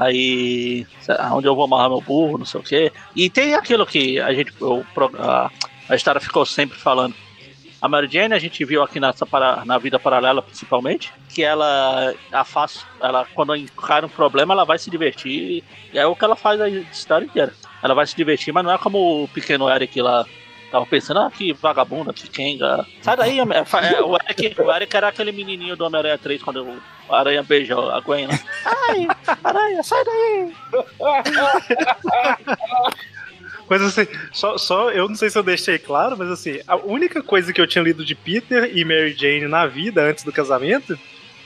Aí, 0.00 0.86
aonde 1.18 1.46
eu 1.46 1.54
vou 1.54 1.64
amarrar 1.64 1.90
meu 1.90 2.00
burro, 2.00 2.38
não 2.38 2.46
sei 2.46 2.58
o 2.58 2.64
quê. 2.64 2.90
E 3.14 3.28
tem 3.28 3.54
aquilo 3.54 3.84
que 3.84 4.18
a 4.18 4.32
gente, 4.32 4.50
pro- 4.52 5.12
a, 5.18 5.50
a 5.90 5.94
história 5.94 6.20
ficou 6.20 6.46
sempre 6.46 6.78
falando. 6.78 7.14
A 7.82 7.88
Mary 7.88 8.08
Jane 8.10 8.34
a 8.34 8.38
gente 8.38 8.64
viu 8.64 8.82
aqui 8.82 8.98
nessa 8.98 9.26
para, 9.26 9.62
na 9.66 9.78
vida 9.78 9.98
paralela 9.98 10.42
principalmente, 10.42 11.12
que 11.28 11.42
ela 11.42 12.14
a 12.32 12.44
faz, 12.44 12.84
ela 13.02 13.26
quando 13.34 13.54
encara 13.56 14.06
um 14.06 14.10
problema 14.10 14.52
ela 14.54 14.64
vai 14.64 14.78
se 14.78 14.90
divertir 14.90 15.62
e 15.92 15.98
é 15.98 16.06
o 16.06 16.14
que 16.16 16.24
ela 16.24 16.36
faz 16.36 16.60
a 16.60 16.68
história 16.68 17.24
inteira. 17.26 17.52
Ela 17.82 17.94
vai 17.94 18.06
se 18.06 18.14
divertir, 18.16 18.52
mas 18.52 18.64
não 18.64 18.72
é 18.72 18.78
como 18.78 19.24
o 19.24 19.28
pequeno 19.28 19.68
Eric 19.70 20.00
lá 20.00 20.26
tava 20.70 20.86
pensando, 20.86 21.20
ah, 21.20 21.30
que 21.30 21.52
vagabunda, 21.52 22.12
que 22.12 22.28
kenga. 22.28 22.86
Sai 23.02 23.16
daí, 23.16 23.40
Homem- 23.40 23.64
fa- 23.64 23.80
é, 23.80 24.00
o, 24.00 24.14
Eric, 24.16 24.60
o 24.60 24.72
Eric 24.72 24.96
era 24.96 25.08
aquele 25.08 25.32
menininho 25.32 25.76
do 25.76 25.84
Homem-Aranha 25.84 26.18
3 26.18 26.42
quando 26.42 26.64
o 27.08 27.14
Aranha 27.14 27.42
beija 27.42 27.74
a 27.76 28.00
Gwen 28.00 28.26
lá. 28.26 28.38
Ai, 28.64 29.08
Aranha, 29.44 29.82
sai 29.82 30.04
daí! 30.04 30.52
Mas 33.68 33.82
assim, 33.82 34.06
só, 34.32 34.58
só 34.58 34.90
eu 34.90 35.08
não 35.08 35.14
sei 35.14 35.30
se 35.30 35.38
eu 35.38 35.44
deixei 35.44 35.78
claro, 35.78 36.16
mas 36.18 36.28
assim, 36.28 36.58
a 36.66 36.74
única 36.74 37.22
coisa 37.22 37.52
que 37.52 37.60
eu 37.60 37.68
tinha 37.68 37.84
lido 37.84 38.04
de 38.04 38.16
Peter 38.16 38.76
e 38.76 38.84
Mary 38.84 39.12
Jane 39.16 39.46
na 39.46 39.64
vida 39.66 40.02
antes 40.02 40.24
do 40.24 40.32
casamento 40.32 40.98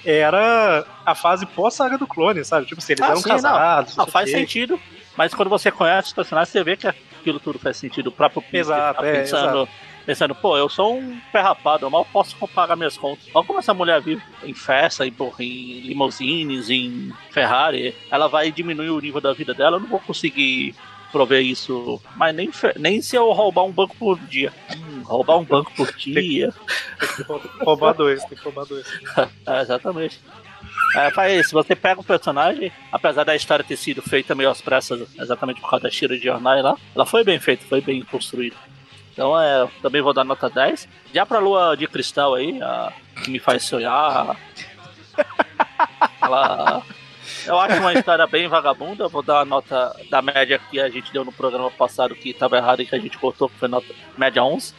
era 0.06 0.86
a 1.04 1.14
fase 1.14 1.44
pós-saga 1.44 1.98
do 1.98 2.06
clone, 2.06 2.42
sabe? 2.42 2.64
Tipo 2.66 2.80
assim, 2.80 2.94
eles 2.94 3.02
Ah, 3.04 3.08
eram 3.08 3.16
sim, 3.20 3.28
não. 3.28 3.34
casados. 3.36 3.96
Não, 3.96 4.04
sei 4.04 4.12
faz 4.12 4.30
quê. 4.30 4.36
sentido, 4.38 4.80
mas 5.16 5.34
quando 5.34 5.48
você 5.48 5.70
conhece 5.70 6.08
os 6.08 6.14
personagens, 6.14 6.50
você 6.50 6.64
vê 6.64 6.76
que 6.76 6.86
aquilo 6.86 7.40
tudo 7.40 7.58
faz 7.58 7.76
sentido. 7.76 8.08
O 8.08 8.12
próprio 8.12 8.42
Exato, 8.52 9.00
tá 9.00 9.06
é, 9.06 9.20
pensando, 9.20 9.68
pensando, 10.04 10.34
pô, 10.34 10.56
eu 10.56 10.68
sou 10.68 10.98
um 10.98 11.18
pé 11.32 11.40
rapado, 11.40 11.86
eu 11.86 11.90
mal 11.90 12.04
posso 12.04 12.36
pagar 12.48 12.76
minhas 12.76 12.96
contas. 12.96 13.26
Olha 13.32 13.46
como 13.46 13.58
essa 13.58 13.72
mulher 13.72 14.00
vive 14.00 14.22
em 14.42 14.54
festa, 14.54 15.06
em, 15.06 15.12
porra, 15.12 15.42
em 15.42 15.80
limousines, 15.80 16.68
em 16.70 17.12
Ferrari. 17.30 17.94
Ela 18.10 18.28
vai 18.28 18.50
diminuir 18.50 18.90
o 18.90 19.00
nível 19.00 19.20
da 19.20 19.32
vida 19.32 19.54
dela, 19.54 19.76
eu 19.76 19.80
não 19.80 19.88
vou 19.88 20.00
conseguir 20.00 20.74
prover 21.14 21.42
isso, 21.42 22.02
mas 22.16 22.34
nem, 22.34 22.50
nem 22.76 23.00
se 23.00 23.14
eu 23.14 23.30
roubar 23.30 23.62
um 23.62 23.70
banco 23.70 23.96
por 23.96 24.18
dia. 24.18 24.52
Hum, 24.76 25.02
roubar 25.04 25.38
um 25.38 25.44
banco 25.44 25.70
por 25.76 25.92
dia. 25.94 26.52
Tem 26.98 27.08
que 27.08 27.64
roubar 27.64 27.92
dois, 27.92 28.24
tem 28.24 28.36
que 28.36 28.42
roubar 28.42 28.64
dois. 28.64 28.86
É, 29.46 29.60
exatamente. 29.60 30.20
É, 30.94 31.10
faz, 31.10 31.48
se 31.48 31.52
você 31.52 31.74
pega 31.74 32.00
um 32.00 32.04
personagem, 32.04 32.70
apesar 32.92 33.24
da 33.24 33.34
história 33.34 33.64
ter 33.64 33.76
sido 33.76 34.00
feita 34.00 34.34
meio 34.34 34.48
às 34.48 34.60
pressas, 34.60 35.08
exatamente 35.18 35.60
por 35.60 35.68
causa 35.68 35.84
da 35.84 35.90
Shira 35.90 36.16
de 36.16 36.24
Jornal 36.24 36.62
lá, 36.62 36.76
ela 36.94 37.04
foi 37.04 37.24
bem 37.24 37.38
feita, 37.40 37.64
foi 37.66 37.80
bem 37.80 38.02
construída. 38.02 38.56
Então 39.12 39.40
é, 39.40 39.68
também 39.80 40.02
vou 40.02 40.12
dar 40.12 40.24
nota 40.24 40.50
10. 40.50 40.88
Já 41.12 41.26
pra 41.26 41.38
Lua 41.38 41.76
de 41.76 41.86
Cristal 41.86 42.34
aí, 42.34 42.60
a, 42.62 42.92
que 43.22 43.30
me 43.30 43.38
faz 43.38 43.64
sonhar. 43.64 44.36
Ela. 46.20 46.82
Eu 47.46 47.58
acho 47.58 47.78
uma 47.78 47.92
história 47.92 48.26
bem 48.26 48.48
vagabunda. 48.48 49.08
Vou 49.08 49.22
dar 49.22 49.40
a 49.40 49.44
nota 49.44 49.94
da 50.10 50.20
média 50.20 50.58
que 50.70 50.80
a 50.80 50.88
gente 50.88 51.12
deu 51.12 51.24
no 51.24 51.32
programa 51.32 51.70
passado, 51.70 52.14
que 52.14 52.30
estava 52.30 52.56
errado 52.56 52.82
e 52.82 52.86
que 52.86 52.94
a 52.94 52.98
gente 52.98 53.16
cortou, 53.18 53.48
que 53.48 53.58
foi 53.58 53.68
nota 53.68 53.86
média 54.18 54.42
11. 54.42 54.74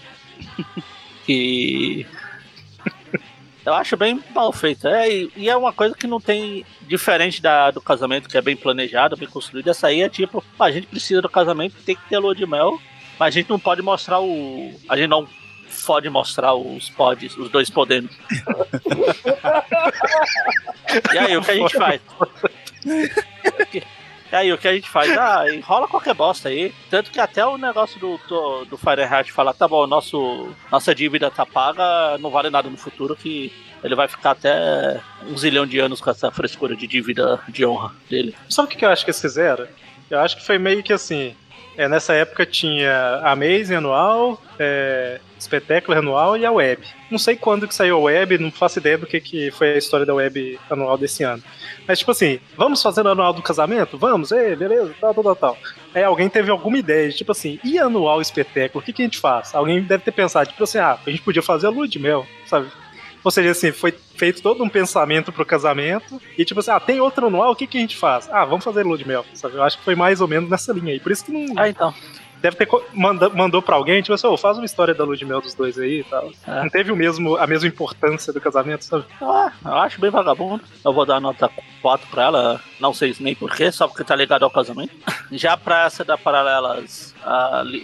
que 1.25 2.05
eu 3.65 3.73
acho 3.73 3.97
bem 3.97 4.23
mal 4.33 4.53
feito. 4.53 4.87
É, 4.87 5.11
e, 5.11 5.31
e 5.35 5.49
é 5.49 5.57
uma 5.57 5.73
coisa 5.73 5.95
que 5.95 6.07
não 6.07 6.21
tem. 6.21 6.65
Diferente 6.81 7.41
da, 7.41 7.71
do 7.71 7.81
casamento, 7.81 8.29
que 8.29 8.37
é 8.37 8.41
bem 8.41 8.55
planejado, 8.55 9.17
bem 9.17 9.27
construído. 9.27 9.69
Essa 9.69 9.87
aí 9.87 10.01
é 10.01 10.09
tipo: 10.09 10.43
a 10.59 10.71
gente 10.71 10.87
precisa 10.87 11.21
do 11.21 11.29
casamento, 11.29 11.75
tem 11.83 11.95
que 11.95 12.07
ter 12.07 12.19
lua 12.19 12.35
de 12.35 12.45
mel, 12.45 12.79
mas 13.19 13.29
a 13.29 13.39
gente 13.39 13.49
não 13.49 13.59
pode 13.59 13.81
mostrar 13.81 14.21
o. 14.21 14.71
A 14.87 14.95
gente 14.95 15.09
não 15.09 15.27
pode 15.85 16.09
mostrar 16.09 16.53
os 16.53 16.89
pods, 16.91 17.35
os 17.37 17.49
dois 17.49 17.69
podendo. 17.69 18.09
e 21.13 21.17
aí, 21.17 21.35
o 21.35 21.41
que 21.41 21.51
a 21.51 21.55
gente 21.55 21.75
faz? 21.75 21.99
E 24.35 24.37
aí, 24.37 24.51
o 24.51 24.57
que 24.57 24.67
a 24.67 24.73
gente 24.73 24.89
faz? 24.89 25.09
Ah, 25.17 25.45
enrola 25.49 25.87
qualquer 25.87 26.13
bosta 26.13 26.49
aí. 26.49 26.73
Tanto 26.89 27.09
que 27.09 27.21
até 27.21 27.45
o 27.45 27.57
negócio 27.57 27.97
do, 28.01 28.19
do, 28.27 28.65
do 28.65 28.77
Fahrenheit 28.77 29.31
falar, 29.31 29.53
tá 29.53 29.65
bom, 29.65 29.87
nosso, 29.87 30.53
nossa 30.69 30.93
dívida 30.93 31.31
tá 31.31 31.45
paga, 31.45 32.17
não 32.17 32.29
vale 32.29 32.49
nada 32.49 32.69
no 32.69 32.75
futuro, 32.75 33.15
que 33.15 33.49
ele 33.81 33.95
vai 33.95 34.09
ficar 34.09 34.31
até 34.31 34.99
um 35.25 35.37
zilhão 35.37 35.65
de 35.65 35.79
anos 35.79 36.01
com 36.01 36.09
essa 36.09 36.29
frescura 36.31 36.75
de 36.75 36.85
dívida 36.85 37.39
de 37.47 37.65
honra 37.65 37.93
dele. 38.09 38.35
Sabe 38.49 38.67
o 38.67 38.71
que 38.71 38.77
que 38.77 38.83
eu 38.83 38.89
acho 38.89 39.05
que 39.05 39.11
eles 39.11 39.21
fizeram? 39.21 39.67
Eu 40.11 40.19
acho 40.19 40.35
que 40.35 40.45
foi 40.45 40.57
meio 40.57 40.83
que 40.83 40.91
assim. 40.91 41.33
é, 41.77 41.87
nessa 41.87 42.13
época 42.13 42.45
tinha 42.45 42.91
a 43.23 43.31
Amazing 43.31 43.75
anual, 43.75 44.41
é, 44.59 45.21
Espetáculo 45.45 45.97
anual 45.97 46.37
e 46.37 46.45
a 46.45 46.51
Web. 46.51 46.83
Não 47.09 47.17
sei 47.17 47.35
quando 47.35 47.67
que 47.67 47.75
saiu 47.75 47.97
a 47.97 47.99
Web, 47.99 48.37
não 48.37 48.51
faço 48.51 48.79
ideia 48.79 48.97
do 48.97 49.05
que, 49.05 49.19
que 49.21 49.51
foi 49.51 49.73
a 49.73 49.77
história 49.77 50.05
da 50.05 50.13
Web 50.13 50.59
anual 50.69 50.97
desse 50.97 51.23
ano. 51.23 51.43
Mas 51.87 51.99
tipo 51.99 52.11
assim, 52.11 52.39
vamos 52.57 52.81
fazer 52.81 53.05
o 53.05 53.09
anual 53.09 53.33
do 53.33 53.41
casamento? 53.41 53.97
Vamos, 53.97 54.31
ei, 54.31 54.55
beleza, 54.55 54.93
tal, 54.99 55.13
tal, 55.13 55.23
tal, 55.23 55.35
tal. 55.35 55.57
Aí 55.93 56.03
alguém 56.03 56.27
teve 56.29 56.51
alguma 56.51 56.77
ideia, 56.77 57.09
de, 57.09 57.17
tipo 57.17 57.31
assim, 57.31 57.59
e 57.63 57.77
anual 57.79 58.21
espetáculo, 58.21 58.81
o 58.81 58.85
que, 58.85 58.91
que 58.91 59.01
a 59.01 59.05
gente 59.05 59.19
faz? 59.19 59.53
Alguém 59.53 59.81
deve 59.81 60.03
ter 60.03 60.11
pensado, 60.11 60.49
tipo 60.49 60.63
assim, 60.63 60.79
ah, 60.79 60.97
a 61.05 61.09
gente 61.09 61.21
podia 61.21 61.41
fazer 61.41 61.67
a 61.67 61.69
lua 61.69 61.87
de 61.87 61.99
mel, 61.99 62.25
sabe? 62.45 62.67
Ou 63.25 63.31
seja, 63.31 63.49
assim, 63.49 63.71
foi 63.71 63.91
feito 63.91 64.39
todo 64.39 64.63
um 64.63 64.69
pensamento 64.69 65.31
pro 65.31 65.43
casamento. 65.43 66.21
E 66.37 66.45
tipo 66.45 66.59
assim, 66.59 66.69
ah, 66.69 66.79
tem 66.79 67.01
outro 67.01 67.25
anual, 67.25 67.53
o 67.53 67.55
que, 67.55 67.65
que 67.65 67.79
a 67.79 67.81
gente 67.81 67.97
faz? 67.97 68.29
Ah, 68.31 68.45
vamos 68.45 68.63
fazer 68.63 68.83
lua 68.83 68.99
de 68.99 69.07
mel, 69.07 69.25
sabe? 69.33 69.55
Eu 69.55 69.63
acho 69.63 69.79
que 69.79 69.83
foi 69.83 69.95
mais 69.95 70.21
ou 70.21 70.27
menos 70.27 70.47
nessa 70.47 70.71
linha 70.71 70.93
aí. 70.93 70.99
Por 70.99 71.11
isso 71.11 71.25
que 71.25 71.31
não. 71.31 71.53
Ah, 71.57 71.67
então. 71.67 71.91
Deve 72.45 72.57
ter 72.57 72.67
manda, 72.93 73.27
mandou 73.27 73.59
pra 73.59 73.75
alguém, 73.75 74.03
tipo 74.03 74.13
assim, 74.13 74.27
ô, 74.27 74.37
faz 74.37 74.55
uma 74.55 74.67
história 74.67 74.93
da 74.93 75.03
lua 75.03 75.17
de 75.17 75.25
mel 75.25 75.41
dos 75.41 75.55
dois 75.55 75.79
aí 75.79 76.01
e 76.01 76.03
tal. 76.03 76.31
É. 76.45 76.61
Não 76.61 76.69
teve 76.69 76.91
o 76.91 76.95
mesmo, 76.95 77.35
a 77.37 77.47
mesma 77.47 77.67
importância 77.67 78.31
do 78.31 78.39
casamento, 78.39 78.85
sabe? 78.85 79.03
Ah, 79.19 79.51
eu 79.65 79.73
acho 79.73 79.99
bem 79.99 80.11
vagabundo. 80.11 80.63
Eu 80.85 80.93
vou 80.93 81.07
dar 81.07 81.19
nota 81.19 81.49
4 81.81 82.07
pra 82.07 82.25
ela, 82.25 82.61
não 82.79 82.93
sei 82.93 83.15
nem 83.19 83.33
porquê, 83.33 83.71
só 83.71 83.87
porque 83.87 84.03
tá 84.03 84.15
ligado 84.15 84.43
ao 84.43 84.51
casamento. 84.51 84.93
Já 85.31 85.57
pra 85.57 85.85
essa 85.85 86.05
da 86.05 86.19
paralelas 86.19 87.15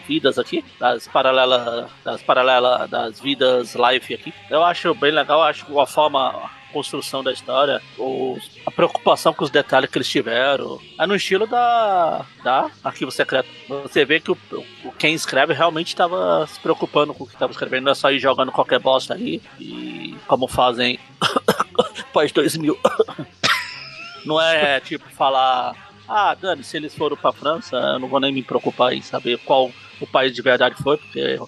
vidas 0.07 0.37
aqui, 0.37 0.63
das 0.79 1.07
paralelas, 1.07 1.89
das 2.03 2.21
paralelas 2.21 2.87
das 2.87 3.19
vidas 3.19 3.73
live 3.73 4.13
aqui, 4.13 4.31
eu 4.47 4.63
acho 4.63 4.93
bem 4.93 5.09
legal, 5.09 5.41
acho 5.41 5.79
a 5.79 5.87
forma, 5.87 6.51
construção 6.71 7.23
da 7.23 7.31
história, 7.31 7.81
os- 7.97 8.49
a 8.65 8.71
preocupação 8.71 9.33
com 9.33 9.43
os 9.43 9.49
detalhes 9.49 9.89
que 9.89 9.97
eles 9.97 10.09
tiveram, 10.09 10.79
é 10.99 11.05
no 11.05 11.15
estilo 11.15 11.45
da, 11.47 12.25
da 12.43 12.69
Arquivo 12.83 13.11
Secreto. 13.11 13.47
Você 13.67 14.03
vê 14.05 14.19
que 14.19 14.31
o, 14.31 14.37
o 14.83 14.91
quem 14.93 15.13
escreve 15.13 15.53
realmente 15.53 15.87
estava 15.89 16.45
se 16.47 16.59
preocupando 16.59 17.13
com 17.13 17.23
o 17.23 17.27
que 17.27 17.33
estava 17.33 17.51
escrevendo, 17.51 17.85
não 17.85 17.91
é 17.91 17.95
só 17.95 18.11
ir 18.11 18.19
jogando 18.19 18.51
qualquer 18.51 18.79
bosta 18.79 19.13
aí, 19.13 19.41
e 19.59 20.15
como 20.27 20.47
fazem 20.47 20.99
pós 22.13 22.31
2000. 22.31 22.77
Não 24.25 24.39
é 24.39 24.79
tipo 24.79 25.09
falar, 25.09 25.73
ah, 26.07 26.35
Dani, 26.35 26.63
se 26.63 26.77
eles 26.77 26.93
foram 26.93 27.17
pra 27.17 27.31
França, 27.33 27.75
eu 27.75 27.99
não 27.99 28.07
vou 28.07 28.19
nem 28.19 28.31
me 28.31 28.43
preocupar 28.43 28.93
em 28.93 29.01
saber 29.01 29.39
qual 29.39 29.71
o 29.99 30.05
país 30.05 30.33
de 30.35 30.41
verdade 30.43 30.75
foi, 30.75 30.97
porque 30.97 31.39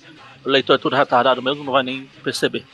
o 0.43 0.49
leitor 0.49 0.75
é 0.75 0.79
tudo 0.79 0.95
retardado 0.95 1.39
mesmo, 1.39 1.63
não 1.63 1.71
vai 1.71 1.83
nem 1.83 2.09
perceber. 2.23 2.65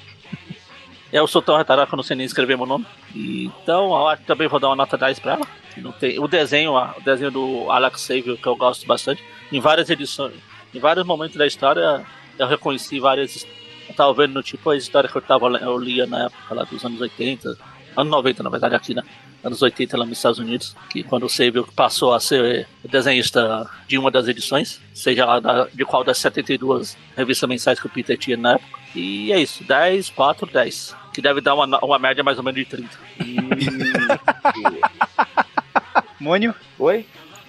Eu 1.11 1.25
sou 1.27 1.41
tão 1.41 1.57
retardado 1.57 1.87
que 1.87 1.93
eu 1.93 1.97
não 1.97 2.03
sei 2.03 2.15
nem 2.15 2.25
escrever 2.25 2.55
meu 2.55 2.65
nome. 2.67 2.85
Então, 3.15 4.11
eu 4.11 4.17
também 4.25 4.47
vou 4.47 4.59
dar 4.59 4.69
uma 4.69 4.75
nota 4.75 4.97
10 4.97 5.19
pra 5.19 5.33
ela. 5.33 5.47
Não 5.77 5.91
tem, 5.91 6.19
o 6.19 6.27
desenho, 6.27 6.73
o 6.73 7.01
desenho 7.01 7.31
do 7.31 7.71
Alex 7.71 8.01
Savio, 8.01 8.37
que 8.37 8.47
eu 8.47 8.55
gosto 8.55 8.85
bastante, 8.85 9.23
em 9.51 9.59
várias 9.59 9.89
edições, 9.89 10.33
em 10.73 10.79
vários 10.79 11.05
momentos 11.05 11.37
da 11.37 11.47
história, 11.47 12.05
eu 12.37 12.47
reconheci 12.47 12.99
várias. 12.99 13.45
Eu 13.87 13.95
tava 13.95 14.13
vendo 14.13 14.43
tipo 14.43 14.69
a 14.69 14.77
história 14.77 15.09
que 15.09 15.15
eu, 15.15 15.21
tava, 15.21 15.47
eu 15.57 15.77
lia 15.77 16.05
na 16.05 16.25
época 16.25 16.53
lá 16.53 16.63
dos 16.63 16.83
anos 16.85 16.99
80, 17.01 17.57
anos 17.95 18.11
90, 18.11 18.43
na 18.43 18.49
verdade, 18.49 18.75
aqui, 18.75 18.93
né? 18.93 19.03
Anos 19.43 19.61
80 19.61 19.97
lá 19.97 20.05
nos 20.05 20.17
Estados 20.17 20.39
Unidos, 20.39 20.75
que 20.89 21.03
quando 21.03 21.25
o 21.25 21.29
Savio 21.29 21.65
passou 21.75 22.13
a 22.13 22.19
ser 22.19 22.67
desenhista 22.83 23.69
de 23.87 23.97
uma 23.97 24.11
das 24.11 24.27
edições, 24.27 24.81
seja 24.93 25.25
lá 25.25 25.39
da- 25.39 25.67
de 25.73 25.85
qual 25.85 26.03
das 26.03 26.17
72 26.17 26.97
revistas 27.15 27.47
mensais 27.47 27.79
que 27.79 27.87
o 27.87 27.89
Peter 27.89 28.17
tinha 28.17 28.35
na 28.35 28.53
época. 28.55 28.79
E 28.95 29.31
é 29.31 29.39
isso, 29.39 29.63
10, 29.63 30.09
4, 30.09 30.47
10. 30.51 30.95
Que 31.13 31.21
deve 31.21 31.39
dar 31.41 31.53
uma, 31.55 31.79
uma 31.83 31.99
média 31.99 32.23
mais 32.23 32.37
ou 32.37 32.43
menos 32.43 32.59
de 32.59 32.65
30. 32.65 32.89
Mônio, 36.19 36.53
Oi? 36.77 37.05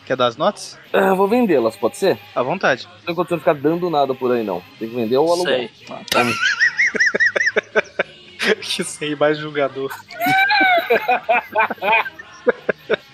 quer 0.07 0.17
dar 0.17 0.27
as 0.27 0.37
notas? 0.37 0.79
Ah, 0.93 1.09
eu 1.09 1.17
vou 1.17 1.27
vendê-las, 1.29 1.77
pode 1.77 1.97
ser? 1.97 2.19
À 2.35 2.43
vontade. 2.43 2.87
Não 2.99 3.05
tô 3.07 3.13
encontrando 3.13 3.41
ficar 3.41 3.55
dando 3.55 3.89
nada 3.91 4.15
por 4.15 4.33
aí, 4.33 4.43
não. 4.45 4.63
Tem 4.79 4.89
que 4.89 4.95
vender 4.95 5.17
ou 5.17 5.33
alugar. 5.33 5.55
Sei. 5.55 5.71
que 8.61 8.85
sei, 8.85 9.15
mais 9.15 9.39
julgador. 9.39 9.91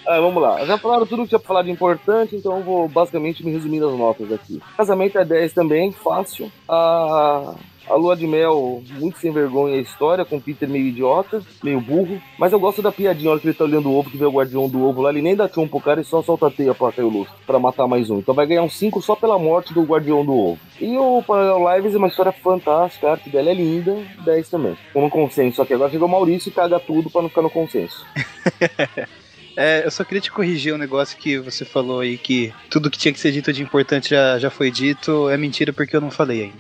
Ah, 0.09 0.21
vamos 0.21 0.41
lá. 0.41 0.65
Já 0.65 0.79
falaram 0.79 1.05
tudo 1.05 1.25
que 1.25 1.31
tinha 1.31 1.39
pra 1.41 1.49
falar 1.49 1.63
de 1.63 1.71
importante, 1.73 2.37
então 2.37 2.57
eu 2.59 2.63
vou 2.63 2.89
basicamente 2.89 3.45
me 3.45 3.51
resumir 3.51 3.83
as 3.83 3.91
notas 3.91 4.31
aqui. 4.31 4.63
Casamento 4.77 5.19
é 5.19 5.25
10 5.25 5.53
também, 5.53 5.91
fácil. 5.91 6.51
A 6.69 7.57
A 7.89 7.95
lua 7.95 8.17
de 8.17 8.27
mel, 8.27 8.83
muito 8.99 9.19
sem 9.19 9.31
vergonha 9.31 9.77
a 9.77 9.81
história, 9.81 10.25
com 10.25 10.41
Peter 10.41 10.69
meio 10.69 10.87
idiota, 10.87 11.41
meio 11.63 11.81
burro. 11.81 12.21
Mas 12.39 12.53
eu 12.53 12.59
gosto 12.59 12.83
da 12.83 12.91
piadinha, 12.91 13.31
a 13.31 13.33
hora 13.33 13.41
que 13.41 13.47
ele 13.47 13.55
tá 13.55 13.65
olhando 13.65 13.89
o 13.89 13.97
ovo, 13.97 14.11
que 14.11 14.17
vê 14.17 14.25
o 14.25 14.33
guardião 14.33 14.69
do 14.69 14.85
ovo 14.85 15.03
lá, 15.03 15.11
ele 15.11 15.23
nem 15.23 15.37
dá 15.37 15.49
tchum 15.49 15.69
pro 15.69 15.81
cara 15.81 16.01
e 16.01 16.05
só 16.05 16.21
solta 16.23 16.49
a 16.49 16.51
teia 16.51 16.75
pra 16.75 16.91
cair 16.91 17.05
o 17.05 17.09
lustre, 17.09 17.37
pra 17.47 17.61
matar 17.61 17.87
mais 17.87 18.11
um. 18.11 18.19
Então 18.19 18.35
vai 18.35 18.47
ganhar 18.47 18.63
um 18.63 18.69
5 18.69 19.01
só 19.01 19.15
pela 19.15 19.39
morte 19.39 19.73
do 19.73 19.83
guardião 19.83 20.25
do 20.25 20.37
ovo. 20.37 20.59
E 20.81 20.97
o 20.99 21.23
Parallel 21.23 21.77
Lives 21.77 21.95
é 21.95 21.99
uma 21.99 22.09
história 22.09 22.33
fantástica, 22.33 23.09
a 23.09 23.13
arte 23.13 23.31
dela 23.31 23.51
é 23.51 23.55
linda, 23.55 23.97
10 24.25 24.49
também. 24.49 24.77
Com 24.93 25.05
um 25.05 25.11
consenso, 25.11 25.65
que 25.65 25.75
agora 25.75 25.91
chegou 25.91 26.09
o 26.09 26.11
Maurício 26.11 26.49
e 26.49 26.53
caga 26.53 26.81
tudo 26.81 27.09
pra 27.09 27.23
não 27.23 27.29
ficar 27.29 27.43
no 27.43 27.51
consenso. 27.51 28.05
É, 29.57 29.87
eu 29.87 29.91
só 29.91 30.05
queria 30.05 30.21
te 30.21 30.31
corrigir 30.31 30.75
um 30.75 30.79
negócio 30.79 31.17
que 31.17 31.39
você 31.39 31.65
falou 31.65 32.01
aí, 32.01 32.19
que 32.19 32.53
tudo 32.69 32.91
que 32.91 32.99
tinha 32.99 33.13
que 33.13 33.19
ser 33.19 33.33
dito 33.33 33.53
de 33.53 33.63
importante 33.63 34.11
já, 34.11 34.39
já 34.39 34.51
foi 34.51 34.71
dito. 34.71 35.31
É 35.31 35.37
mentira 35.37 35.73
porque 35.73 35.97
eu 35.97 36.01
não 36.01 36.11
falei 36.11 36.53
ainda. 36.53 36.57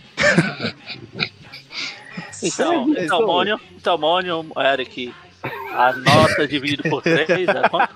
Então, 2.42 2.86
Segue, 2.86 3.04
então, 3.04 3.26
Mônio, 3.26 3.60
então, 3.74 3.96
Mônio, 3.96 4.46
Eric, 4.58 5.12
a 5.72 5.92
nota 5.94 6.46
dividido 6.46 6.82
por 6.84 7.02
3 7.02 7.28
é 7.48 7.68
quanto? 7.68 7.94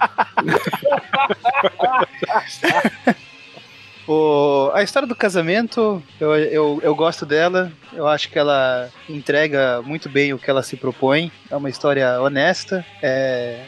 O, 4.09 4.73
a 4.75 4.83
história 4.83 5.07
do 5.07 5.15
casamento, 5.15 6.03
eu, 6.19 6.35
eu, 6.35 6.81
eu 6.83 6.95
gosto 6.97 7.25
dela. 7.25 7.71
Eu 7.93 8.09
acho 8.09 8.29
que 8.29 8.41
ela 8.41 8.91
entrega 9.09 9.81
muito 9.83 10.09
bem 10.09 10.33
o 10.33 10.39
que 10.39 10.51
ela 10.51 10.65
se 10.65 10.77
propõe. 10.77 11.31
É 11.49 11.55
uma 11.55 11.71
história 11.71 12.21
honesta. 12.21 12.85
É, 13.01 13.63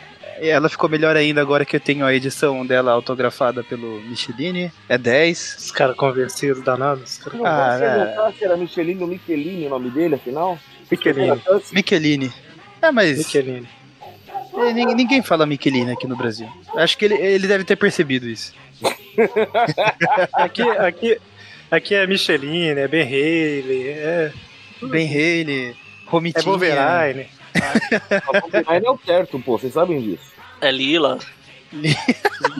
ela 0.48 0.69
ficou 0.69 0.89
melhor 0.89 1.16
ainda 1.16 1.40
agora 1.40 1.64
que 1.64 1.77
eu 1.77 1.81
tenho 1.81 2.05
a 2.05 2.14
edição 2.14 2.64
dela 2.66 2.93
autografada 2.93 3.62
pelo 3.62 4.01
Michelini. 4.02 4.73
É 4.89 4.97
10. 4.98 5.56
Os 5.59 5.70
caras 5.70 5.97
convencidos 5.97 6.62
danados. 6.62 7.12
Os 7.12 7.19
caras... 7.19 7.39
Não, 7.40 7.47
Ah, 7.47 7.77
você 7.78 7.85
é. 7.85 7.94
perguntar 8.05 8.32
se 8.32 8.44
era 8.44 8.56
Michelin 8.56 8.98
ou 9.01 9.06
Michelini 9.06 9.66
o 9.66 9.70
nome 9.70 9.90
dele, 9.90 10.14
afinal? 10.16 10.59
Michelini. 10.90 11.43
Michelini. 11.73 12.32
É, 12.81 12.90
mas 12.90 13.19
Michelini. 13.19 13.69
é, 14.55 14.73
nin- 14.73 14.94
ninguém 14.94 15.23
fala 15.23 15.47
Michelini 15.47 15.93
aqui 15.93 16.06
no 16.06 16.16
Brasil. 16.16 16.48
Acho 16.77 16.97
que 16.98 17.05
ele, 17.05 17.14
ele 17.14 17.47
deve 17.47 17.64
ter 17.64 17.77
percebido 17.77 18.27
isso. 18.28 18.52
Aqui, 20.32 20.62
aqui, 20.62 21.19
aqui 21.70 21.94
é 21.94 22.06
Michelin, 22.06 22.69
é 22.69 22.89
Ben 22.89 23.02
Haley, 23.05 23.89
é, 23.89 24.32
Ben 24.82 25.06
Haley, 25.06 25.70
é 25.70 25.74
Romitinha. 26.06 26.43
Wolverine. 28.40 28.64
Ainda 28.68 28.86
é 28.86 28.90
o 28.90 28.98
certo, 29.04 29.38
pô, 29.38 29.58
vocês 29.58 29.72
sabem 29.72 30.00
disso. 30.00 30.32
É 30.60 30.70
Lila. 30.70 31.18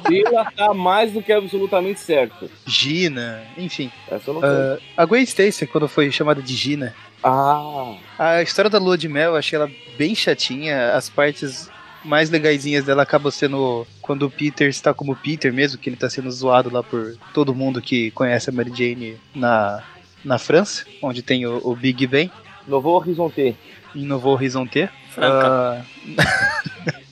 Lila 0.09 0.51
tá 0.57 0.73
mais 0.73 1.13
do 1.13 1.23
que 1.23 1.33
absolutamente 1.33 2.01
certo. 2.01 2.51
Gina, 2.67 3.43
enfim. 3.57 3.91
Essa 4.11 4.31
eu 4.31 4.35
não. 4.35 4.41
Ah, 4.43 4.79
a 4.97 5.05
Gwen 5.05 5.23
Stacy, 5.23 5.67
quando 5.67 5.89
foi 5.89 6.11
chamada 6.11 6.41
de 6.41 6.55
Gina, 6.55 6.95
Ah, 7.23 7.95
a 8.19 8.43
história 8.43 8.71
da 8.71 8.79
lua 8.79 8.97
de 8.97 9.09
mel, 9.09 9.33
eu 9.33 9.37
achei 9.37 9.57
ela 9.57 9.71
bem 9.97 10.15
chatinha. 10.15 10.93
As 10.93 11.11
partes 11.11 11.71
mais 12.05 12.31
legaisinhas 12.31 12.85
dela 12.85 13.03
acabam 13.03 13.31
sendo 13.31 13.87
quando 14.01 14.27
o 14.27 14.31
Peter 14.31 14.69
está 14.69 14.93
como 14.93 15.15
Peter 15.15 15.53
mesmo, 15.53 15.79
que 15.79 15.89
ele 15.89 15.97
tá 15.97 16.11
sendo 16.11 16.31
zoado 16.31 16.71
lá 16.73 16.83
por 16.83 17.17
todo 17.33 17.55
mundo 17.55 17.81
que 17.81 18.11
conhece 18.13 18.51
a 18.51 18.53
Mary 18.53 18.73
Jane 18.75 19.17
na, 19.35 19.83
na 20.25 20.39
França, 20.39 20.85
onde 21.01 21.23
tem 21.23 21.47
o, 21.47 21.61
o 21.63 21.77
Big 21.77 22.07
Ben, 22.07 22.31
Novo 22.67 22.91
Horizonte. 22.91 23.57
Em 23.95 24.05
Novo 24.05 24.31
Horizonte. 24.31 24.89
Franca. 25.11 25.85
Ah, 26.19 26.93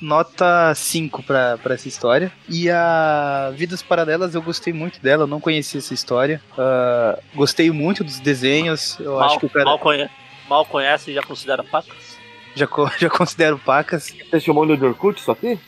Nota 0.00 0.74
5 0.74 1.22
pra, 1.22 1.56
pra 1.58 1.74
essa 1.74 1.88
história. 1.88 2.30
E 2.48 2.68
a 2.68 3.50
Vidas 3.56 3.82
Paralelas 3.82 4.34
eu 4.34 4.42
gostei 4.42 4.72
muito 4.72 5.00
dela, 5.00 5.22
eu 5.22 5.26
não 5.26 5.40
conhecia 5.40 5.78
essa 5.78 5.94
história. 5.94 6.42
Ah, 6.58 7.18
gostei 7.34 7.70
muito 7.70 8.04
dos 8.04 8.20
desenhos. 8.20 8.98
Eu 9.00 9.12
mal, 9.14 9.22
acho 9.24 9.38
que 9.40 9.46
o 9.46 9.50
cara 9.50 9.64
mal, 9.64 9.78
conhe- 9.78 10.10
mal 10.48 10.66
conhece 10.66 11.10
e 11.10 11.14
já 11.14 11.22
considera 11.22 11.62
pacas. 11.64 12.18
já, 12.54 12.66
co- 12.66 12.90
já 12.98 13.08
considero 13.08 13.58
pacas. 13.58 14.14
Você 14.30 14.40
chamou 14.40 14.64
ele 14.64 14.76
de 14.76 14.84
Orkut 14.84 15.18
isso 15.18 15.30
aqui? 15.30 15.58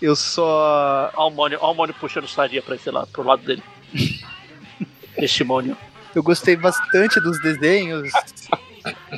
Eu 0.00 0.16
só. 0.16 1.10
Olha 1.14 1.26
o 1.26 1.30
Mônio, 1.30 1.58
olha 1.60 1.72
o 1.72 1.74
Mônio 1.74 1.94
puxando 2.00 2.28
sadia 2.28 2.62
pra 2.62 2.76
esse 2.76 2.90
lado, 2.90 3.08
pro 3.08 3.22
lado 3.22 3.42
dele. 3.42 3.62
Este 5.18 5.42
Mônio. 5.44 5.76
Eu 6.16 6.22
gostei 6.22 6.56
bastante 6.56 7.20
dos 7.20 7.38
desenhos. 7.42 8.10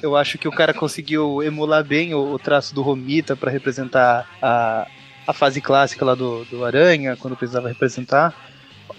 Eu 0.02 0.16
acho 0.16 0.36
que 0.36 0.48
o 0.48 0.52
cara 0.52 0.74
conseguiu 0.74 1.42
emular 1.44 1.84
bem 1.84 2.12
o, 2.12 2.32
o 2.34 2.38
traço 2.40 2.74
do 2.74 2.82
Romita 2.82 3.36
pra 3.36 3.52
representar 3.52 4.26
a, 4.42 4.84
a 5.24 5.32
fase 5.32 5.60
clássica 5.60 6.04
lá 6.04 6.16
do, 6.16 6.44
do 6.46 6.64
Aranha, 6.64 7.16
quando 7.16 7.36
precisava 7.36 7.68
representar. 7.68 8.34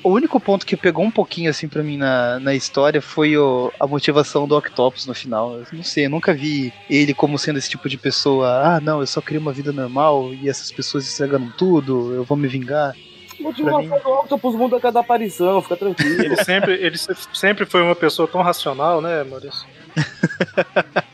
O 0.02 0.12
único 0.12 0.40
ponto 0.40 0.66
que 0.66 0.78
pegou 0.78 1.04
um 1.04 1.12
pouquinho 1.12 1.50
assim 1.50 1.68
pra 1.68 1.84
mim 1.84 1.98
na, 1.98 2.40
na 2.40 2.56
história 2.56 3.02
foi 3.02 3.36
o- 3.36 3.70
a 3.80 3.86
motivação 3.86 4.48
do 4.48 4.56
Octopus 4.58 5.06
no 5.06 5.14
final. 5.14 5.58
Eu 5.58 5.66
não 5.74 5.84
sei, 5.84 6.06
eu 6.06 6.10
nunca 6.10 6.34
vi 6.34 6.72
ele 6.90 7.14
como 7.14 7.38
sendo 7.38 7.60
esse 7.60 7.70
tipo 7.70 7.90
de 7.90 7.98
pessoa. 7.98 8.62
Ah, 8.64 8.80
não, 8.80 9.02
eu 9.02 9.08
só 9.08 9.20
queria 9.20 9.42
uma 9.42 9.52
vida 9.52 9.74
normal 9.74 10.34
e 10.36 10.48
essas 10.48 10.72
pessoas 10.72 11.06
estragando 11.06 11.52
tudo, 11.58 12.14
eu 12.14 12.24
vou 12.24 12.38
me 12.38 12.48
vingar. 12.48 12.96
Motivação 13.40 13.82
mim- 13.82 13.90
do 13.90 14.10
Octopus 14.10 14.56
muda 14.56 14.78
a 14.78 14.80
cada 14.80 15.00
aparição, 15.00 15.62
fica 15.62 15.76
tranquilo. 15.78 16.24
Ele 16.24 16.36
sempre, 16.44 16.74
ele 16.74 16.98
se- 16.98 17.16
sempre 17.34 17.66
foi 17.66 17.82
uma 17.82 17.96
pessoa 17.96 18.28
tão 18.28 18.42
racional, 18.42 19.02
né, 19.02 19.24
Maurício? 19.24 19.66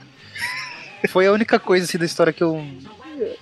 Foi 1.10 1.28
a 1.28 1.32
única 1.32 1.60
coisa 1.60 1.86
assim 1.86 1.98
da 2.00 2.06
história 2.06 2.34
que 2.34 2.42
eu. 2.44 2.66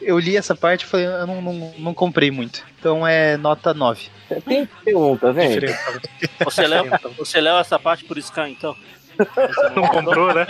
Eu 0.02 0.20
li 0.20 0.36
essa 0.38 0.54
parte 0.54 0.82
e 0.84 0.86
falei, 0.86 1.08
eu 1.08 1.26
não, 1.26 1.42
não, 1.42 1.74
não 1.80 1.94
comprei 1.94 2.30
muito. 2.30 2.64
Então 2.78 3.08
é 3.08 3.38
nota 3.38 3.74
9. 3.74 4.10
Tem 4.46 4.66
que 4.68 4.72
ter 4.86 4.96
um, 4.96 5.16
tá 5.18 5.32
vendo? 5.32 5.60
Diferente. 5.62 5.80
Você 6.44 6.68
leu, 6.68 6.84
você 7.18 7.42
leu 7.42 7.58
essa 7.58 7.80
parte 7.80 8.04
por 8.04 8.18
scan, 8.22 8.50
então? 8.50 8.76
Você 9.18 9.70
Não 9.76 9.88
comprou, 9.88 10.34
né? 10.34 10.46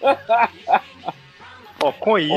Ó, 1.82 1.92
com 1.92 2.18
isso. 2.18 2.34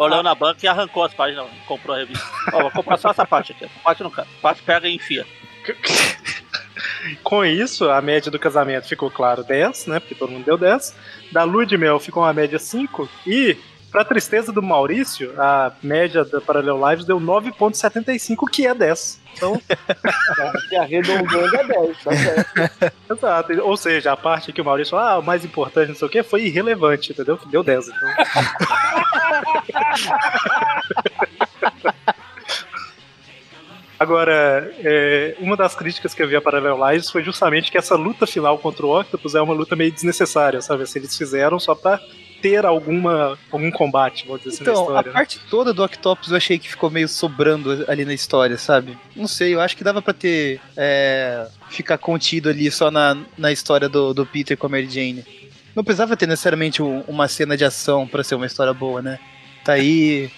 Olhou 0.00 0.22
na 0.22 0.34
banca 0.34 0.60
e 0.64 0.66
arrancou 0.66 1.04
as 1.04 1.12
páginas, 1.12 1.46
comprou 1.66 1.94
a 1.94 1.98
revista. 1.98 2.24
Ó, 2.54 2.60
vou 2.62 2.70
comprar 2.70 2.96
só 2.96 3.10
essa 3.10 3.26
parte 3.26 3.52
aqui. 3.52 3.66
Essa 3.66 3.78
parte 3.84 4.02
não 4.02 4.10
parte 4.40 4.62
pega 4.62 4.88
e 4.88 4.94
enfia. 4.94 5.26
com 7.22 7.44
isso, 7.44 7.90
a 7.90 8.00
média 8.00 8.30
do 8.30 8.38
casamento 8.38 8.88
ficou, 8.88 9.10
claro, 9.10 9.44
10, 9.44 9.88
né? 9.88 10.00
Porque 10.00 10.14
todo 10.14 10.32
mundo 10.32 10.46
deu 10.46 10.56
10. 10.56 10.96
Da 11.30 11.44
lua 11.44 11.66
de 11.66 11.76
mel 11.76 12.00
ficou 12.00 12.22
uma 12.22 12.32
média 12.32 12.58
5. 12.58 13.06
E, 13.26 13.58
pra 13.90 14.04
tristeza 14.04 14.52
do 14.52 14.62
Maurício, 14.62 15.34
a 15.38 15.72
média 15.82 16.24
da 16.24 16.40
Parallel 16.40 16.88
Lives 16.88 17.04
deu 17.04 17.20
9,75, 17.20 18.48
que 18.50 18.66
é 18.66 18.74
10. 18.74 19.20
Então, 19.34 19.60
Se 20.68 20.76
arredondando 20.76 21.56
é 21.56 21.64
10, 21.64 22.02
tá 22.02 22.12
certo. 22.12 22.92
exato. 23.10 23.52
Ou 23.62 23.76
seja, 23.76 24.12
a 24.12 24.16
parte 24.16 24.52
que 24.52 24.60
o 24.60 24.64
Maurício 24.64 24.92
falou, 24.92 25.06
ah, 25.06 25.18
o 25.18 25.22
mais 25.22 25.44
importante, 25.44 25.88
não 25.88 25.96
sei 25.96 26.06
o 26.06 26.10
que, 26.10 26.22
foi 26.22 26.42
irrelevante, 26.42 27.12
entendeu? 27.12 27.38
Deu 27.46 27.62
10. 27.62 27.88
Então. 27.88 28.00
Agora, 34.00 34.72
é, 34.78 35.36
uma 35.40 35.58
das 35.58 35.74
críticas 35.74 36.14
que 36.14 36.22
eu 36.22 36.26
vi 36.26 36.34
a 36.34 36.40
Parallel 36.40 36.78
Lives 36.88 37.10
foi 37.10 37.22
justamente 37.22 37.70
que 37.70 37.76
essa 37.76 37.96
luta 37.96 38.26
final 38.26 38.56
contra 38.56 38.86
o 38.86 38.98
Octopus 38.98 39.34
é 39.34 39.42
uma 39.42 39.52
luta 39.52 39.76
meio 39.76 39.92
desnecessária, 39.92 40.62
sabe? 40.62 40.86
Se 40.86 40.98
eles 40.98 41.14
fizeram 41.14 41.60
só 41.60 41.74
pra 41.74 42.00
ter 42.42 42.64
alguma, 42.64 43.38
algum 43.50 43.70
combate, 43.70 44.24
vamos 44.26 44.42
dizer 44.42 44.54
assim, 44.56 44.64
na 44.64 44.70
Então, 44.70 44.82
a 44.82 44.86
história. 44.86 45.08
né? 45.10 45.12
parte 45.14 45.40
toda 45.50 45.72
do 45.72 45.84
Octopus 45.84 46.30
eu 46.30 46.36
achei 46.36 46.58
que 46.58 46.68
ficou 46.68 46.90
meio 46.90 47.08
sobrando 47.08 47.84
ali 47.88 48.04
na 48.04 48.14
história, 48.14 48.56
sabe? 48.58 48.96
Não 49.14 49.26
sei, 49.28 49.54
eu 49.54 49.60
acho 49.60 49.76
que 49.76 49.84
dava 49.84 50.00
pra 50.02 50.12
ter. 50.14 50.60
É, 50.76 51.46
ficar 51.68 51.98
contido 51.98 52.48
ali 52.48 52.70
só 52.70 52.90
na, 52.90 53.16
na 53.38 53.52
história 53.52 53.88
do, 53.88 54.12
do 54.14 54.24
Peter 54.26 54.56
com 54.56 54.66
a 54.66 54.70
Mary 54.70 54.88
Jane. 54.88 55.24
Não 55.74 55.84
precisava 55.84 56.16
ter 56.16 56.26
necessariamente 56.26 56.82
um- 56.82 57.02
uma 57.06 57.28
cena 57.28 57.56
de 57.56 57.64
ação 57.64 58.06
pra 58.06 58.24
ser 58.24 58.34
uma 58.34 58.46
história 58.46 58.72
boa, 58.74 59.00
né? 59.00 59.18
Tá 59.64 59.74
aí 59.74 60.28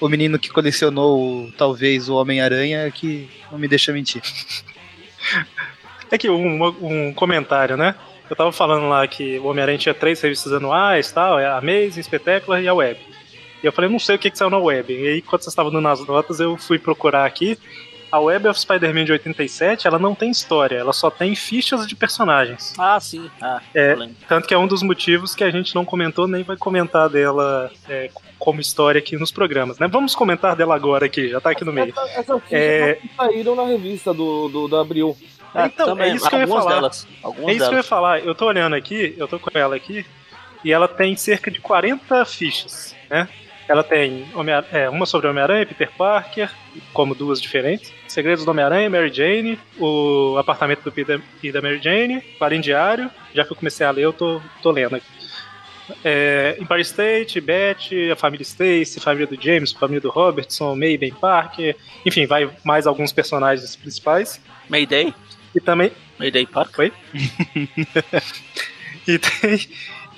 o 0.00 0.08
menino 0.08 0.38
que 0.38 0.48
colecionou 0.48 1.50
talvez 1.58 2.08
o 2.08 2.14
Homem-Aranha 2.14 2.90
que 2.90 3.28
não 3.52 3.58
me 3.58 3.66
deixa 3.68 3.92
mentir. 3.92 4.22
É 6.10 6.16
que 6.16 6.30
um, 6.30 6.64
um 6.80 7.12
comentário, 7.12 7.76
né? 7.76 7.94
Eu 8.28 8.36
tava 8.36 8.52
falando 8.52 8.88
lá 8.88 9.06
que 9.06 9.38
o 9.38 9.46
Homem-Aranha 9.46 9.78
tinha 9.78 9.94
três 9.94 10.20
revistas 10.20 10.52
anuais, 10.52 11.10
tal, 11.10 11.38
é 11.38 11.46
a 11.46 11.56
Amazing, 11.58 12.02
Spectacular 12.02 12.62
e 12.62 12.68
a 12.68 12.74
Web. 12.74 13.00
E 13.62 13.66
eu 13.66 13.72
falei, 13.72 13.90
não 13.90 13.98
sei 13.98 14.16
o 14.16 14.18
que, 14.18 14.30
que 14.30 14.38
saiu 14.38 14.50
na 14.50 14.58
Web. 14.58 14.92
E 14.92 15.06
aí, 15.08 15.22
quando 15.22 15.42
vocês 15.42 15.52
estavam 15.52 15.72
dando 15.72 15.88
as 15.88 16.06
notas, 16.06 16.38
eu 16.38 16.56
fui 16.56 16.78
procurar 16.78 17.24
aqui. 17.24 17.58
A 18.10 18.18
Web 18.18 18.48
of 18.48 18.58
Spider-Man 18.58 19.04
de 19.04 19.12
87, 19.12 19.86
ela 19.86 19.98
não 19.98 20.14
tem 20.14 20.30
história, 20.30 20.76
ela 20.78 20.94
só 20.94 21.10
tem 21.10 21.34
fichas 21.34 21.86
de 21.86 21.94
personagens. 21.94 22.72
Ah, 22.78 22.98
sim. 22.98 23.30
Ah, 23.40 23.60
É. 23.74 23.96
Tanto 24.26 24.48
que 24.48 24.54
é 24.54 24.58
um 24.58 24.66
dos 24.66 24.82
motivos 24.82 25.34
que 25.34 25.44
a 25.44 25.50
gente 25.50 25.74
não 25.74 25.84
comentou, 25.84 26.26
nem 26.26 26.42
vai 26.42 26.56
comentar 26.56 27.10
dela 27.10 27.70
é, 27.86 28.08
como 28.38 28.60
história 28.62 28.98
aqui 28.98 29.16
nos 29.18 29.30
programas, 29.30 29.78
né? 29.78 29.86
Vamos 29.88 30.14
comentar 30.14 30.56
dela 30.56 30.74
agora 30.74 31.04
aqui, 31.04 31.28
já 31.28 31.38
tá 31.38 31.50
aqui 31.50 31.66
no 31.66 31.72
meio. 31.72 31.90
Essa, 31.90 32.20
essas 32.20 32.42
fichas 32.44 32.50
É. 32.52 32.98
saíram 33.14 33.54
na 33.54 33.64
revista 33.64 34.14
do, 34.14 34.48
do, 34.48 34.68
da 34.68 34.80
Abril. 34.80 35.14
Ah, 35.54 35.66
Então, 35.66 35.86
também, 35.86 36.12
é 36.12 36.14
isso 36.14 36.28
que 36.28 36.34
eu 36.34 36.40
ia 36.40 36.46
falar. 36.46 36.74
delas. 36.74 37.06
É 37.24 37.28
isso 37.28 37.34
que 37.36 37.40
eu 37.50 37.50
ia 37.52 37.58
delas. 37.70 37.86
falar. 37.86 38.20
Eu 38.20 38.34
tô 38.34 38.46
olhando 38.46 38.74
aqui, 38.74 39.14
eu 39.16 39.26
tô 39.28 39.38
com 39.38 39.50
ela 39.56 39.74
aqui, 39.76 40.04
e 40.64 40.72
ela 40.72 40.86
tem 40.88 41.16
cerca 41.16 41.50
de 41.50 41.60
40 41.60 42.24
fichas, 42.24 42.94
né? 43.08 43.28
Ela 43.68 43.84
tem 43.84 44.26
é, 44.72 44.88
uma 44.88 45.04
sobre 45.04 45.28
Homem-Aranha, 45.28 45.66
Peter 45.66 45.90
Parker, 45.96 46.50
como 46.94 47.14
duas 47.14 47.38
diferentes. 47.40 47.92
Segredos 48.06 48.42
do 48.42 48.50
Homem-Aranha, 48.50 48.88
Mary 48.88 49.12
Jane, 49.12 49.58
o 49.78 50.36
apartamento 50.38 50.82
do 50.82 50.90
Peter 50.90 51.20
e 51.42 51.52
da 51.52 51.60
Mary 51.60 51.78
Jane, 51.82 52.22
Clarim 52.38 52.62
Diário. 52.62 53.10
Já 53.34 53.44
que 53.44 53.52
eu 53.52 53.56
comecei 53.56 53.86
a 53.86 53.90
ler, 53.90 54.04
eu 54.04 54.12
tô, 54.14 54.40
tô 54.62 54.70
lendo 54.70 54.96
aqui. 54.96 55.06
É, 56.04 56.56
Empire 56.60 56.80
State, 56.80 57.40
Beth, 57.42 58.10
a 58.12 58.16
família 58.16 58.42
Stacy, 58.42 58.98
a 58.98 59.02
família 59.02 59.26
do 59.26 59.40
James, 59.42 59.74
a 59.74 59.78
família 59.78 60.00
do 60.00 60.10
Robertson, 60.10 60.74
May, 60.74 60.96
Ben 60.96 61.12
Parker. 61.12 61.76
Enfim, 62.06 62.26
vai 62.26 62.48
mais 62.64 62.86
alguns 62.86 63.12
personagens 63.12 63.76
principais. 63.76 64.40
Mayday. 64.68 65.14
E 65.58 65.60
também 65.60 65.90
Mayday 66.20 66.46
Park. 66.46 66.76
Foi? 66.76 66.92
e, 69.06 69.18
tem, 69.18 69.68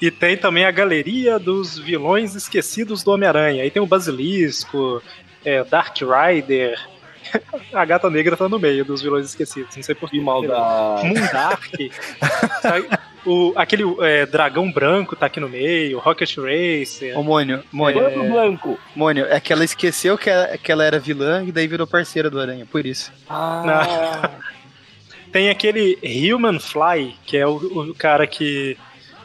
e 0.02 0.10
tem 0.10 0.36
também 0.36 0.66
a 0.66 0.70
galeria 0.70 1.38
dos 1.38 1.78
vilões 1.78 2.34
esquecidos 2.34 3.02
do 3.02 3.10
Homem-Aranha. 3.10 3.62
Aí 3.62 3.70
tem 3.70 3.80
o 3.80 3.86
Basilisco, 3.86 5.02
é, 5.42 5.64
Dark 5.64 5.96
Rider. 5.96 6.78
A 7.72 7.84
gata 7.86 8.10
negra 8.10 8.36
tá 8.36 8.50
no 8.50 8.58
meio 8.58 8.84
dos 8.84 9.00
vilões 9.00 9.26
esquecidos, 9.26 9.76
não 9.76 9.82
sei 9.82 9.94
porquê. 9.94 10.18
Que 10.18 10.22
maldade. 10.22 11.06
Moondark. 11.06 11.90
sabe? 12.60 12.88
o, 13.24 13.54
aquele 13.56 13.84
é, 14.00 14.26
dragão 14.26 14.70
branco 14.70 15.16
tá 15.16 15.26
aqui 15.26 15.40
no 15.40 15.48
meio, 15.48 16.00
Rocket 16.00 16.36
Racer. 16.36 17.18
Ô, 17.18 17.22
Mônio, 17.22 17.62
Mônio, 17.72 18.00
Branco, 18.00 18.28
Blanco. 18.28 18.78
Mônio, 18.94 19.26
é 19.26 19.40
que 19.40 19.52
ela 19.52 19.64
esqueceu 19.64 20.18
que 20.18 20.28
ela, 20.28 20.58
que 20.58 20.70
ela 20.70 20.84
era 20.84 20.98
vilã 20.98 21.44
e 21.44 21.52
daí 21.52 21.66
virou 21.66 21.86
parceira 21.86 22.28
do 22.28 22.40
Aranha, 22.40 22.66
por 22.66 22.84
isso. 22.84 23.12
Ah, 23.28 24.30
Tem 25.32 25.48
aquele 25.50 25.98
Human 26.34 26.58
Fly, 26.58 27.16
que 27.24 27.36
é 27.36 27.46
o, 27.46 27.54
o 27.56 27.94
cara 27.94 28.26
que 28.26 28.76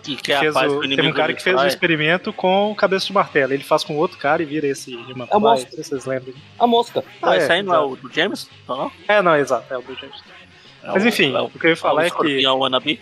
Que, 0.03 0.15
que 0.15 0.32
é 0.32 0.36
a 0.36 0.40
fez 0.40 0.56
o, 0.56 0.77
o 0.77 0.82
tem 0.82 1.07
um 1.07 1.14
cara 1.14 1.34
que 1.34 1.41
fez 1.41 1.56
um 1.56 1.60
Ah, 1.60 1.65
é. 1.65 1.68
experimento 1.68 2.32
com 2.32 2.72
o 2.72 2.76
cabeça 2.76 3.07
de 3.07 3.14
martelo. 3.14 3.53
Ele 3.53 3.64
faz 3.64 3.84
com 3.84 3.95
outro 3.98 4.18
cara 4.19 4.41
e 4.41 4.45
vira 4.45 4.68
esse 4.68 4.95
Human 4.95 5.26
É 5.32 5.36
o 5.36 5.40
Fly. 5.40 5.40
monstro. 5.40 5.69
Não 5.69 5.76
sei 5.76 5.84
se 5.84 5.90
vocês 5.90 6.06
lembram. 6.06 6.34
a 6.60 6.68
mosca. 6.68 7.03
Ah, 7.22 7.34
É, 7.36 7.38
esse 7.40 7.52
aí 7.52 7.64
não 7.64 7.73
é 7.73 7.80
o 7.80 7.95
do 7.95 8.11
James? 8.14 8.48
Não, 8.68 8.77
não? 8.77 8.91
É, 9.07 9.22
não, 9.22 9.36
exato, 9.36 9.73
é 9.73 9.77
o 9.77 9.82
do 9.82 9.95
James. 9.95 10.15
É 10.84 10.88
Mas 10.91 11.03
o- 11.03 11.07
enfim, 11.07 11.36
é 11.36 11.41
o 11.41 11.49
que 11.49 11.65
eu 11.65 11.69
ia 11.72 11.76
falar 11.77 12.03
o 12.03 12.06
é 12.06 12.10
que 12.11 12.45
wannabe. 12.48 12.99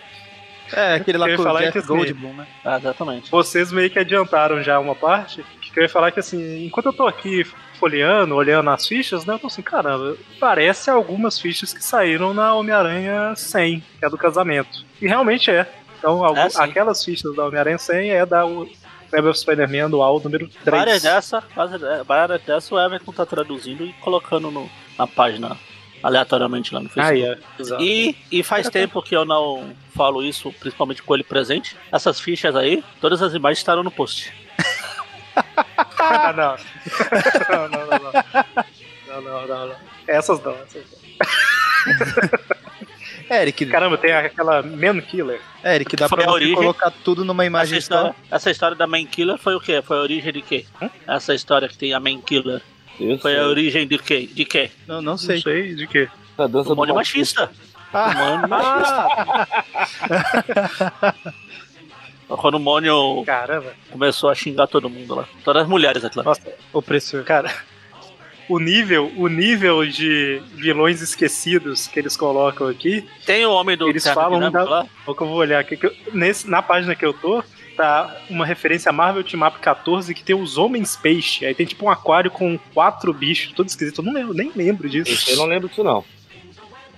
É, 0.72 0.94
aquele 0.96 1.18
lá 1.18 1.28
Eu 1.28 1.34
ia 1.36 1.40
o 1.40 1.44
falar 1.44 1.60
Jeff 1.60 1.82
que 1.82 1.86
Goldblum, 1.88 2.34
né? 2.34 2.48
Ah, 2.64 2.78
exatamente. 2.78 3.30
vocês 3.30 3.72
meio 3.72 3.90
que 3.90 4.00
adiantaram 4.00 4.64
já 4.64 4.80
uma 4.80 4.96
parte. 4.96 5.46
Que 5.74 5.80
eu 5.80 5.84
ia 5.84 5.90
falar 5.90 6.12
que 6.12 6.20
assim, 6.20 6.66
enquanto 6.66 6.86
eu 6.88 6.94
tô 6.94 7.08
aqui 7.08 7.44
folheando, 7.80 8.36
olhando 8.36 8.70
as 8.70 8.88
fichas, 8.88 9.26
né, 9.26 9.34
eu 9.34 9.40
tô 9.40 9.48
assim, 9.48 9.62
caramba, 9.64 10.16
parece 10.40 10.90
algumas 10.90 11.40
fichas 11.40 11.74
que 11.74 11.84
saíram 11.84 12.34
na 12.34 12.54
Homem-Aranha 12.54 13.34
100, 13.36 13.80
que 14.00 14.06
é 14.06 14.10
do 14.10 14.18
casamento. 14.18 14.86
E 15.02 15.08
realmente 15.08 15.50
é. 15.50 15.68
Então, 15.98 16.24
É, 16.38 16.48
aquelas 16.58 17.04
fichas 17.04 17.36
da 17.36 17.46
Homem-Aranha 17.46 17.78
100 17.78 18.10
é 18.12 18.26
da 18.26 18.46
Web 18.46 19.28
of 19.30 19.40
Spider-Man 19.40 19.86
anual 19.86 20.20
número 20.20 20.48
3. 20.48 20.64
Várias 20.66 21.02
dessa, 21.02 21.44
várias- 21.56 22.06
várias 22.06 22.42
dessa 22.44 22.76
o 22.76 22.80
Everton 22.80 23.12
tá 23.12 23.26
traduzindo 23.26 23.84
e 23.86 23.94
colocando 23.94 24.52
no- 24.52 24.70
na 24.98 25.08
página 25.08 25.58
aleatoriamente 26.04 26.74
lá 26.74 26.82
no 26.82 26.88
Ah, 26.88 26.90
Facebook. 26.90 27.24
é. 27.26 27.62
Exato. 27.62 27.84
E, 27.84 28.16
e 28.32 28.44
faz 28.44 28.70
tempo 28.70 29.02
que 29.02 29.16
eu 29.16 29.24
não 29.26 29.72
falo 29.96 30.22
isso, 30.24 30.52
principalmente 30.60 31.02
com 31.02 31.14
ele 31.14 31.24
presente. 31.24 31.76
Essas 31.92 32.20
fichas 32.20 32.56
aí, 32.56 32.84
todas 33.00 33.22
as 33.22 33.34
imagens 33.34 33.60
estarão 33.60 33.84
no 33.84 33.92
post. 33.92 34.34
Ah, 36.00 36.34
não. 36.38 36.56
não, 37.50 37.70
não, 37.70 37.86
não, 37.88 38.00
não. 38.00 38.12
Não, 39.08 39.22
não, 39.22 39.48
não, 39.48 39.68
não. 39.68 39.76
Essas 40.08 40.42
não, 40.44 40.54
essas 40.54 40.84
não. 40.92 41.00
É, 43.30 43.42
Eric, 43.42 43.66
Caramba, 43.68 43.98
tem 43.98 44.12
aquela 44.12 44.62
Man 44.62 45.00
Killer. 45.02 45.40
é, 45.64 45.76
Eric, 45.76 45.96
dá 45.96 46.10
Foi 46.10 46.18
pra 46.22 46.32
origem. 46.32 46.56
colocar 46.56 46.92
tudo 47.04 47.24
numa 47.24 47.44
Essa 47.44 47.48
imagem 47.48 47.78
história, 47.80 48.12
só. 48.30 48.36
essa 48.36 48.52
história 48.52 48.76
da 48.76 48.86
Main 48.86 49.06
Killer 49.06 49.38
foi 49.38 49.56
o 49.56 49.60
quê? 49.62 49.82
Foi 49.82 49.98
a 49.98 50.02
origem 50.02 50.34
de 50.34 50.42
quê? 50.42 50.66
Essa 51.08 51.34
história 51.34 51.68
que 51.70 51.78
tem 51.78 51.94
a 51.94 52.00
Main 52.00 52.20
Killer. 52.22 52.62
Eu 53.00 53.18
Foi 53.18 53.32
sei. 53.32 53.40
a 53.42 53.48
origem 53.48 53.88
de 53.88 53.98
quê? 53.98 54.30
De 54.32 54.46
quê? 54.46 54.70
Não, 54.88 55.02
não 55.02 55.18
sei. 55.18 55.38
Não 55.38 55.42
sei 55.44 55.74
de 55.74 55.88
quê. 55.88 56.08
A 56.38 56.46
dança 56.48 56.76
Do 56.76 56.86
do 56.86 56.94
machista. 56.94 57.50
Ah. 57.94 58.10
O 58.10 58.14
Mônio 58.18 58.50
machista. 58.50 59.08
Quando 62.38 62.56
o 62.56 62.60
Mônio 62.60 63.24
Caramba. 63.26 63.74
começou 63.92 64.30
a 64.30 64.36
xingar 64.36 64.68
todo 64.68 64.90
mundo 64.90 65.16
lá. 65.16 65.26
Todas 65.44 65.64
as 65.64 65.68
mulheres, 65.70 66.04
é 66.04 66.10
claro. 66.10 66.30
Nossa, 66.30 66.42
Opressor. 66.72 67.24
cara. 67.24 67.54
O 68.50 68.60
nível, 68.60 69.10
o 69.16 69.28
nível 69.30 69.86
de 69.86 70.42
vilões 70.56 71.02
esquecidos 71.02 71.88
que 71.88 71.98
eles 71.98 72.18
colocam 72.18 72.68
aqui, 72.68 73.08
Tem 73.26 73.46
o 73.46 73.52
homem 73.52 73.78
do 73.78 73.88
Eles 73.88 74.06
falam 74.08 74.52
da- 74.52 74.64
lá. 74.64 74.86
o 75.08 75.16
que 75.16 75.22
eu 75.24 75.28
vou 75.28 75.38
olhar 75.38 75.60
aqui. 75.60 75.78
que 75.78 75.86
eu- 75.86 75.96
nesse, 76.14 76.50
na 76.50 76.62
página 76.62 76.94
que 76.94 77.06
eu 77.06 77.14
tô, 77.14 77.42
tá 77.78 78.14
uma 78.30 78.46
referência 78.46 78.90
a 78.90 78.94
Marvel 78.94 79.24
Team 79.24 79.48
Up 79.48 79.60
14 79.60 80.14
que 80.14 80.24
tem 80.24 80.36
os 80.36 80.58
Homens 80.58 80.96
Peixe. 80.98 81.46
Aí 81.46 81.56
tem 81.56 81.66
tipo 81.66 81.86
um 81.86 81.90
aquário 81.90 82.30
com 82.30 82.60
quatro 82.74 83.14
bichos, 83.14 83.54
tudo 83.54 83.68
esquisito. 83.68 84.00
Eu 84.02 84.06
não 84.06 84.14
lembro, 84.14 84.34
nem 84.34 84.52
lembro 84.54 84.90
disso. 84.90 85.10
Esse 85.12 85.32
eu 85.32 85.38
não 85.38 85.46
lembro 85.46 85.70
disso, 85.70 85.84
não. 85.84 86.04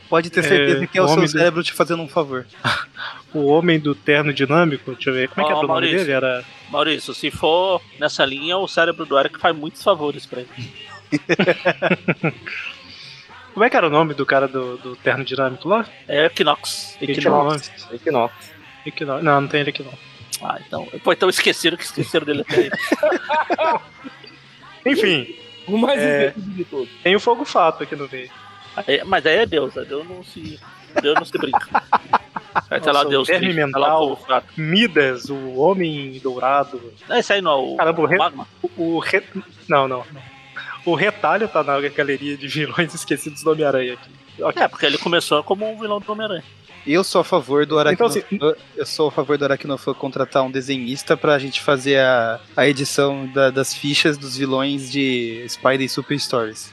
Pode 0.10 0.30
ter 0.32 0.44
certeza 0.44 0.84
É, 0.84 0.88
que 0.88 0.98
é 0.98 1.02
o 1.02 1.06
seu 1.08 1.14
homem 1.16 1.26
do- 1.28 1.32
cérebro 1.32 1.64
te 1.64 1.74
fazendo 1.74 2.02
um 2.02 2.08
favor. 2.08 2.46
O 3.36 3.48
Homem 3.48 3.80
do 3.80 3.94
Terno 3.94 4.34
Dinâmico, 4.34 4.94
deixa 4.94 5.10
eu 5.10 5.14
ver. 5.14 5.28
Como 5.30 5.46
é 5.46 5.50
que 5.50 5.54
Ó, 5.54 5.62
é 5.62 5.66
o 5.66 5.68
nome 5.68 5.88
dele? 5.92 6.12
Era. 6.12 6.44
Maurício, 6.70 7.14
se 7.14 7.30
for 7.30 7.82
nessa 8.00 8.24
linha, 8.26 8.58
o 8.58 8.68
cérebro 8.68 9.06
do 9.06 9.18
Eric 9.20 9.38
faz 9.40 9.56
muitos 9.56 9.84
favores 9.84 10.26
pra 10.26 10.42
ele. 10.42 10.50
Como 13.54 13.64
é 13.64 13.70
que 13.70 13.78
era 13.78 13.88
o 13.88 13.90
nome 13.90 14.14
do 14.14 14.26
cara 14.26 14.48
do, 14.48 14.78
do 14.78 14.96
Terno 14.98 15.24
Dinâmico 15.24 15.68
lá? 15.70 15.86
É 16.08 16.26
Equinox. 16.26 16.98
Equinox. 17.02 17.72
Equinox. 17.92 18.52
Equinox. 18.86 19.24
Não, 19.24 19.42
não 19.42 19.48
tem 19.48 19.62
ele 19.62 19.70
aqui 19.70 19.82
não. 19.84 19.94
Ah, 20.42 20.60
então. 20.66 20.86
Pô, 21.04 21.14
então 21.14 21.30
esqueceram 21.30 21.78
que 21.78 21.84
esqueceram 21.84 22.26
dele 22.26 22.42
até 22.42 22.56
aí. 22.64 22.72
Enfim, 24.94 25.36
O 25.68 25.78
mais 25.78 26.00
É. 26.00 26.34
de 26.36 26.64
todos. 26.66 26.90
tem 27.02 27.16
o 27.16 27.20
Fogo 27.20 27.46
Fato 27.46 27.84
aqui 27.84 27.96
no 27.96 28.08
meio. 28.12 28.30
Aí- 28.76 29.04
Mas 29.06 29.26
aí 29.26 29.38
é 29.38 29.46
Deus, 29.46 29.74
né? 29.74 29.84
Deus 29.86 30.08
não 30.08 30.24
se. 30.24 30.60
Deus 31.02 31.16
não 31.16 31.26
se 31.26 31.38
brinca. 31.38 31.84
Vai 32.70 32.80
ter 32.80 32.88
lá 32.92 32.94
Nossa, 33.04 33.08
o 33.08 33.10
Deus 33.10 33.28
verme 33.28 33.54
triste, 33.54 33.72
tá 33.72 33.80
lá 33.80 34.00
o 34.02 34.10
mental. 34.18 34.44
Midas, 34.58 35.30
o 35.30 35.56
Homem 35.60 36.20
Dourado. 36.24 36.82
Não, 37.08 37.18
esse 37.18 37.34
aí 37.34 37.42
não 37.42 37.52
é 37.52 37.56
o, 37.74 37.76
Caramba, 37.78 38.02
o 38.02 38.04
o 38.04 38.08
re- 38.08 38.18
Magma. 38.18 38.48
O 38.78 39.00
re... 39.00 39.24
Não, 39.68 39.88
não, 39.88 40.06
não. 40.12 40.22
O 40.86 40.94
retalho 40.96 41.48
tá 41.48 41.64
na 41.64 41.80
galeria 41.90 42.38
de 42.38 42.48
vilões 42.48 42.94
esquecidos 42.96 43.44
do 43.44 43.52
Homem-Aranha 43.52 43.94
aqui. 43.94 44.10
Ok. 44.44 44.62
É, 44.62 44.68
porque 44.68 44.86
ele 44.86 44.98
começou 44.98 45.44
como 45.44 45.70
um 45.70 45.78
vilão 45.80 46.00
do 46.00 46.12
Homem-Aranha. 46.12 46.44
Eu 46.86 47.04
sou 47.04 47.22
a 47.22 47.24
favor 47.24 47.66
do 47.66 47.80
Então, 47.82 48.06
Aracnofã. 48.08 48.54
eu 48.78 48.86
sou 48.86 49.08
a 49.08 49.12
favor 49.12 49.38
do 49.40 49.44
Aracnofã 49.46 49.92
contratar 49.96 50.44
um 50.44 50.52
desenhista 50.52 51.18
pra 51.18 51.40
gente 51.40 51.60
fazer 51.60 52.00
a, 52.00 52.40
a 52.56 52.68
edição 52.68 53.26
da- 53.34 53.50
das 53.50 53.74
fichas 53.74 54.18
dos 54.20 54.38
vilões 54.38 54.92
de 54.92 55.44
Spider 55.50 55.90
Super 55.92 56.20
Stories. 56.20 56.72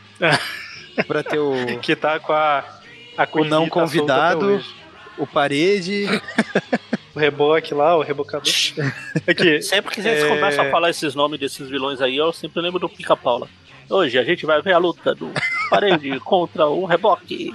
pra 1.06 1.22
ter 1.22 1.38
o, 1.38 1.54
Que 1.80 1.96
tá 1.96 2.20
com 2.20 2.32
a. 2.34 2.62
a 3.16 3.26
o 3.32 3.44
não 3.44 3.64
tá 3.64 3.70
convidado. 3.70 4.62
O 5.18 5.26
parede. 5.26 6.06
O 7.14 7.18
reboque 7.18 7.74
lá, 7.74 7.96
o 7.96 8.02
rebocador. 8.02 8.50
Aqui. 9.26 9.60
Sempre 9.62 9.94
que 9.94 10.00
a 10.00 10.02
gente 10.04 10.22
É. 10.24 10.28
começa 10.28 10.62
a 10.62 10.70
falar 10.70 10.90
esses 10.90 11.14
nomes 11.14 11.38
desses 11.38 11.68
vilões 11.68 12.00
aí, 12.00 12.16
eu 12.16 12.32
sempre 12.32 12.60
lembro 12.62 12.78
do 12.80 12.88
Pica-Paula. 12.88 13.48
Hoje 13.90 14.18
a 14.18 14.24
gente 14.24 14.46
vai 14.46 14.62
ver 14.62 14.72
a 14.72 14.78
luta 14.78 15.14
do 15.14 15.30
Parede 15.68 16.18
contra 16.24 16.66
o 16.66 16.84
Reboque. 16.86 17.54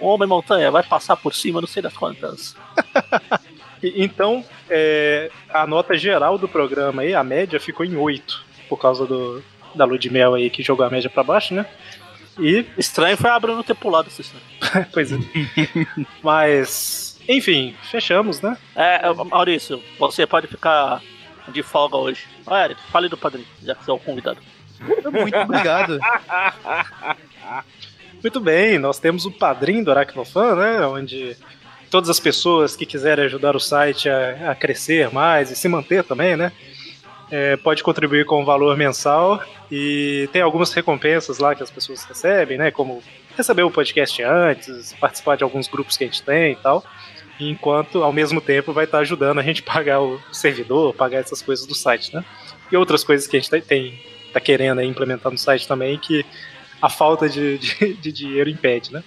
O 0.00 0.06
Homem-Montanha 0.08 0.70
vai 0.70 0.82
passar 0.82 1.16
por 1.16 1.34
cima, 1.34 1.60
não 1.60 1.68
sei 1.68 1.82
das 1.82 1.94
quantas. 1.96 2.54
Então, 3.80 4.44
é, 4.68 5.30
a 5.48 5.64
nota 5.64 5.96
geral 5.96 6.36
do 6.36 6.48
programa 6.48 7.02
aí, 7.02 7.14
a 7.14 7.22
média 7.22 7.60
ficou 7.60 7.86
em 7.86 7.94
8. 7.96 8.44
Por 8.68 8.76
causa 8.76 9.06
do, 9.06 9.40
da 9.72 9.84
lua 9.84 9.96
de 9.96 10.10
mel 10.10 10.34
aí 10.34 10.50
que 10.50 10.64
jogou 10.64 10.84
a 10.84 10.90
média 10.90 11.08
pra 11.08 11.22
baixo, 11.22 11.54
né? 11.54 11.64
E 12.38 12.66
Estranho 12.76 13.16
foi 13.16 13.30
a 13.30 13.38
Bruno 13.38 13.64
ter 13.64 13.74
pulado 13.74 14.08
essa 14.08 14.20
história. 14.20 14.46
Pois 14.92 15.12
é. 15.12 15.16
Mas, 16.22 17.18
enfim, 17.28 17.74
fechamos, 17.90 18.40
né? 18.40 18.56
É, 18.74 19.12
Maurício, 19.12 19.82
você 19.98 20.26
pode 20.26 20.46
ficar 20.46 21.02
de 21.48 21.62
folga 21.62 21.96
hoje. 21.96 22.26
Ó, 22.46 22.56
Eric, 22.56 22.80
fale 22.90 23.08
do 23.08 23.16
padrinho, 23.16 23.46
já 23.62 23.74
que 23.74 23.84
você 23.84 23.90
é 23.90 23.94
o 23.94 23.98
convidado. 23.98 24.38
Muito 24.80 25.36
obrigado. 25.36 25.98
Muito 28.22 28.40
bem, 28.40 28.78
nós 28.78 28.98
temos 28.98 29.24
o 29.24 29.30
padrinho 29.30 29.84
do 29.84 29.90
Aracnofan, 29.90 30.56
né? 30.56 30.86
Onde 30.86 31.36
todas 31.90 32.10
as 32.10 32.20
pessoas 32.20 32.76
que 32.76 32.84
quiserem 32.84 33.24
ajudar 33.24 33.56
o 33.56 33.60
site 33.60 34.08
a, 34.08 34.50
a 34.50 34.54
crescer 34.54 35.10
mais 35.12 35.50
e 35.50 35.56
se 35.56 35.68
manter 35.68 36.04
também, 36.04 36.36
né? 36.36 36.52
É, 37.30 37.56
pode 37.56 37.82
contribuir 37.82 38.24
com 38.24 38.40
um 38.40 38.44
valor 38.44 38.76
mensal 38.76 39.42
e 39.70 40.28
tem 40.32 40.40
algumas 40.40 40.72
recompensas 40.72 41.38
lá 41.38 41.54
que 41.54 41.62
as 41.62 41.70
pessoas 41.70 42.04
recebem, 42.04 42.56
né? 42.56 42.70
Como 42.70 43.02
receber 43.36 43.62
o 43.62 43.70
podcast 43.70 44.22
antes, 44.22 44.94
participar 44.94 45.36
de 45.36 45.44
alguns 45.44 45.68
grupos 45.68 45.96
que 45.96 46.04
a 46.04 46.06
gente 46.06 46.22
tem 46.22 46.52
e 46.52 46.56
tal. 46.56 46.82
Enquanto, 47.38 48.02
ao 48.02 48.12
mesmo 48.12 48.40
tempo, 48.40 48.72
vai 48.72 48.84
estar 48.84 48.98
ajudando 48.98 49.38
a 49.38 49.42
gente 49.42 49.62
pagar 49.64 50.00
o 50.00 50.20
servidor, 50.32 50.94
pagar 50.94 51.18
essas 51.18 51.42
coisas 51.42 51.66
do 51.66 51.74
site, 51.74 52.14
né? 52.14 52.24
E 52.72 52.76
outras 52.76 53.04
coisas 53.04 53.26
que 53.26 53.36
a 53.36 53.40
gente 53.40 53.62
tem, 53.62 54.00
tá 54.32 54.40
querendo 54.40 54.82
implementar 54.82 55.30
no 55.30 55.38
site 55.38 55.68
também, 55.68 55.98
que 55.98 56.24
a 56.80 56.88
falta 56.88 57.28
de, 57.28 57.58
de, 57.58 57.94
de 57.94 58.12
dinheiro 58.12 58.48
impede, 58.48 58.92
né? 58.92 59.04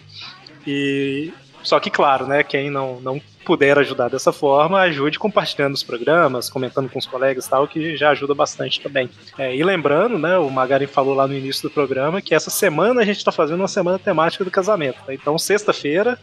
E 0.65 1.33
Só 1.63 1.79
que, 1.79 1.89
claro, 1.89 2.25
né, 2.25 2.43
quem 2.43 2.69
não, 2.69 2.99
não 3.01 3.21
puder 3.45 3.77
ajudar 3.79 4.09
dessa 4.09 4.31
forma, 4.31 4.79
ajude 4.81 5.19
compartilhando 5.19 5.73
os 5.73 5.83
programas, 5.83 6.49
comentando 6.49 6.89
com 6.89 6.99
os 6.99 7.05
colegas 7.05 7.45
e 7.45 7.49
tal, 7.49 7.67
que 7.67 7.97
já 7.97 8.09
ajuda 8.09 8.33
bastante 8.33 8.79
também. 8.79 9.09
É, 9.37 9.55
e 9.55 9.63
lembrando, 9.63 10.17
né, 10.17 10.37
o 10.37 10.49
Magaren 10.49 10.87
falou 10.87 11.13
lá 11.13 11.27
no 11.27 11.33
início 11.33 11.67
do 11.67 11.73
programa 11.73 12.21
que 12.21 12.35
essa 12.35 12.49
semana 12.49 13.01
a 13.01 13.05
gente 13.05 13.17
está 13.17 13.31
fazendo 13.31 13.59
uma 13.59 13.67
semana 13.67 13.99
temática 13.99 14.43
do 14.43 14.51
casamento. 14.51 14.99
né? 15.07 15.13
Então, 15.13 15.37
sexta-feira, 15.37 16.19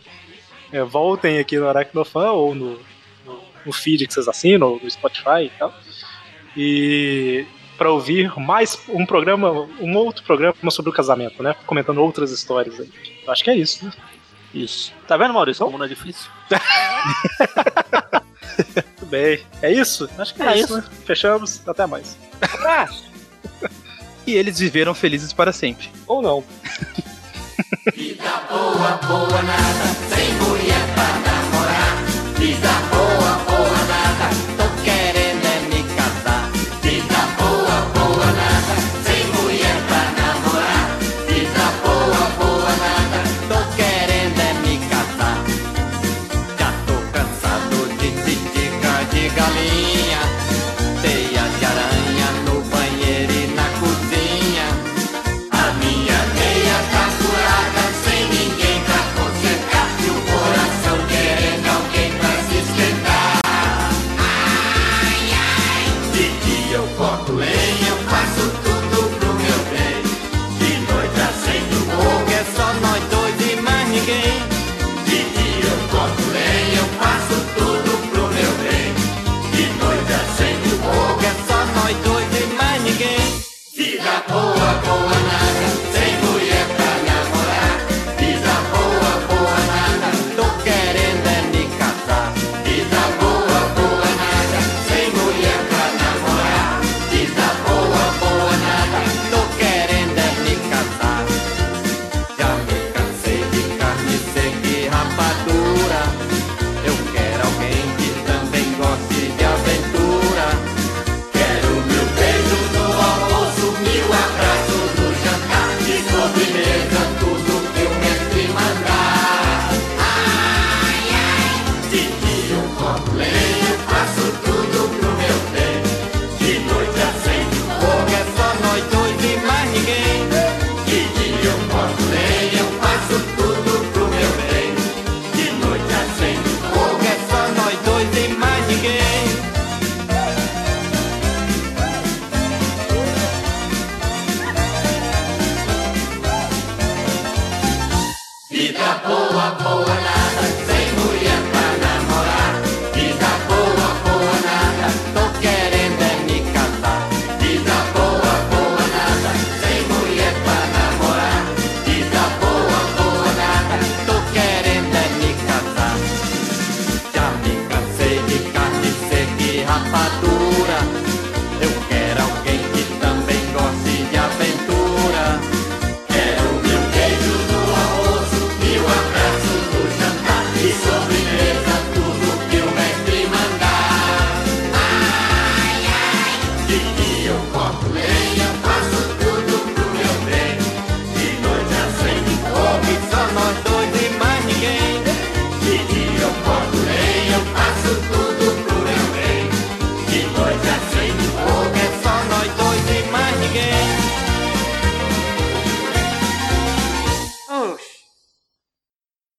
é, 0.73 0.82
voltem 0.82 1.39
aqui 1.39 1.59
no 1.59 1.69
Aracnofan 1.69 2.31
ou 2.32 2.55
no, 2.55 2.78
no, 3.24 3.40
no 3.66 3.73
feed 3.73 4.06
que 4.06 4.15
vocês 4.15 4.28
assinam, 4.28 4.69
ou 4.69 4.81
no 4.82 4.90
Spotify 4.90 5.44
e 5.44 5.52
tal. 5.59 5.74
E 6.56 7.47
para 7.77 7.90
ouvir 7.90 8.32
mais 8.39 8.78
um 8.89 9.06
programa, 9.06 9.69
um 9.81 9.97
outro 9.97 10.24
programa 10.24 10.70
sobre 10.70 10.90
o 10.90 10.93
casamento, 10.93 11.43
né? 11.43 11.55
Comentando 11.65 11.98
outras 11.98 12.32
histórias 12.32 12.81
aí. 12.81 12.90
Acho 13.28 13.44
que 13.44 13.51
é 13.51 13.56
isso, 13.56 13.85
né? 13.85 13.93
Isso. 14.55 14.93
Tá 15.07 15.16
vendo, 15.16 15.35
Maurício, 15.35 15.65
como 15.65 15.79
não 15.79 15.85
é 15.85 15.89
difícil? 15.89 16.29
Tudo 18.97 19.07
bem. 19.11 19.45
É 19.62 19.73
isso? 19.73 20.09
Acho 20.19 20.35
que 20.35 20.43
é, 20.43 20.47
É 20.47 20.55
isso, 20.59 20.65
isso. 20.65 20.77
né? 20.77 20.85
Fechamos. 21.07 21.62
Até 21.69 21.87
mais. 21.87 22.16
E 24.27 24.35
eles 24.35 24.59
viveram 24.59 24.93
felizes 24.95 25.33
para 25.33 25.53
sempre. 25.55 25.91
Ou 26.07 26.20
não. 26.20 26.45
Tô 27.89 27.95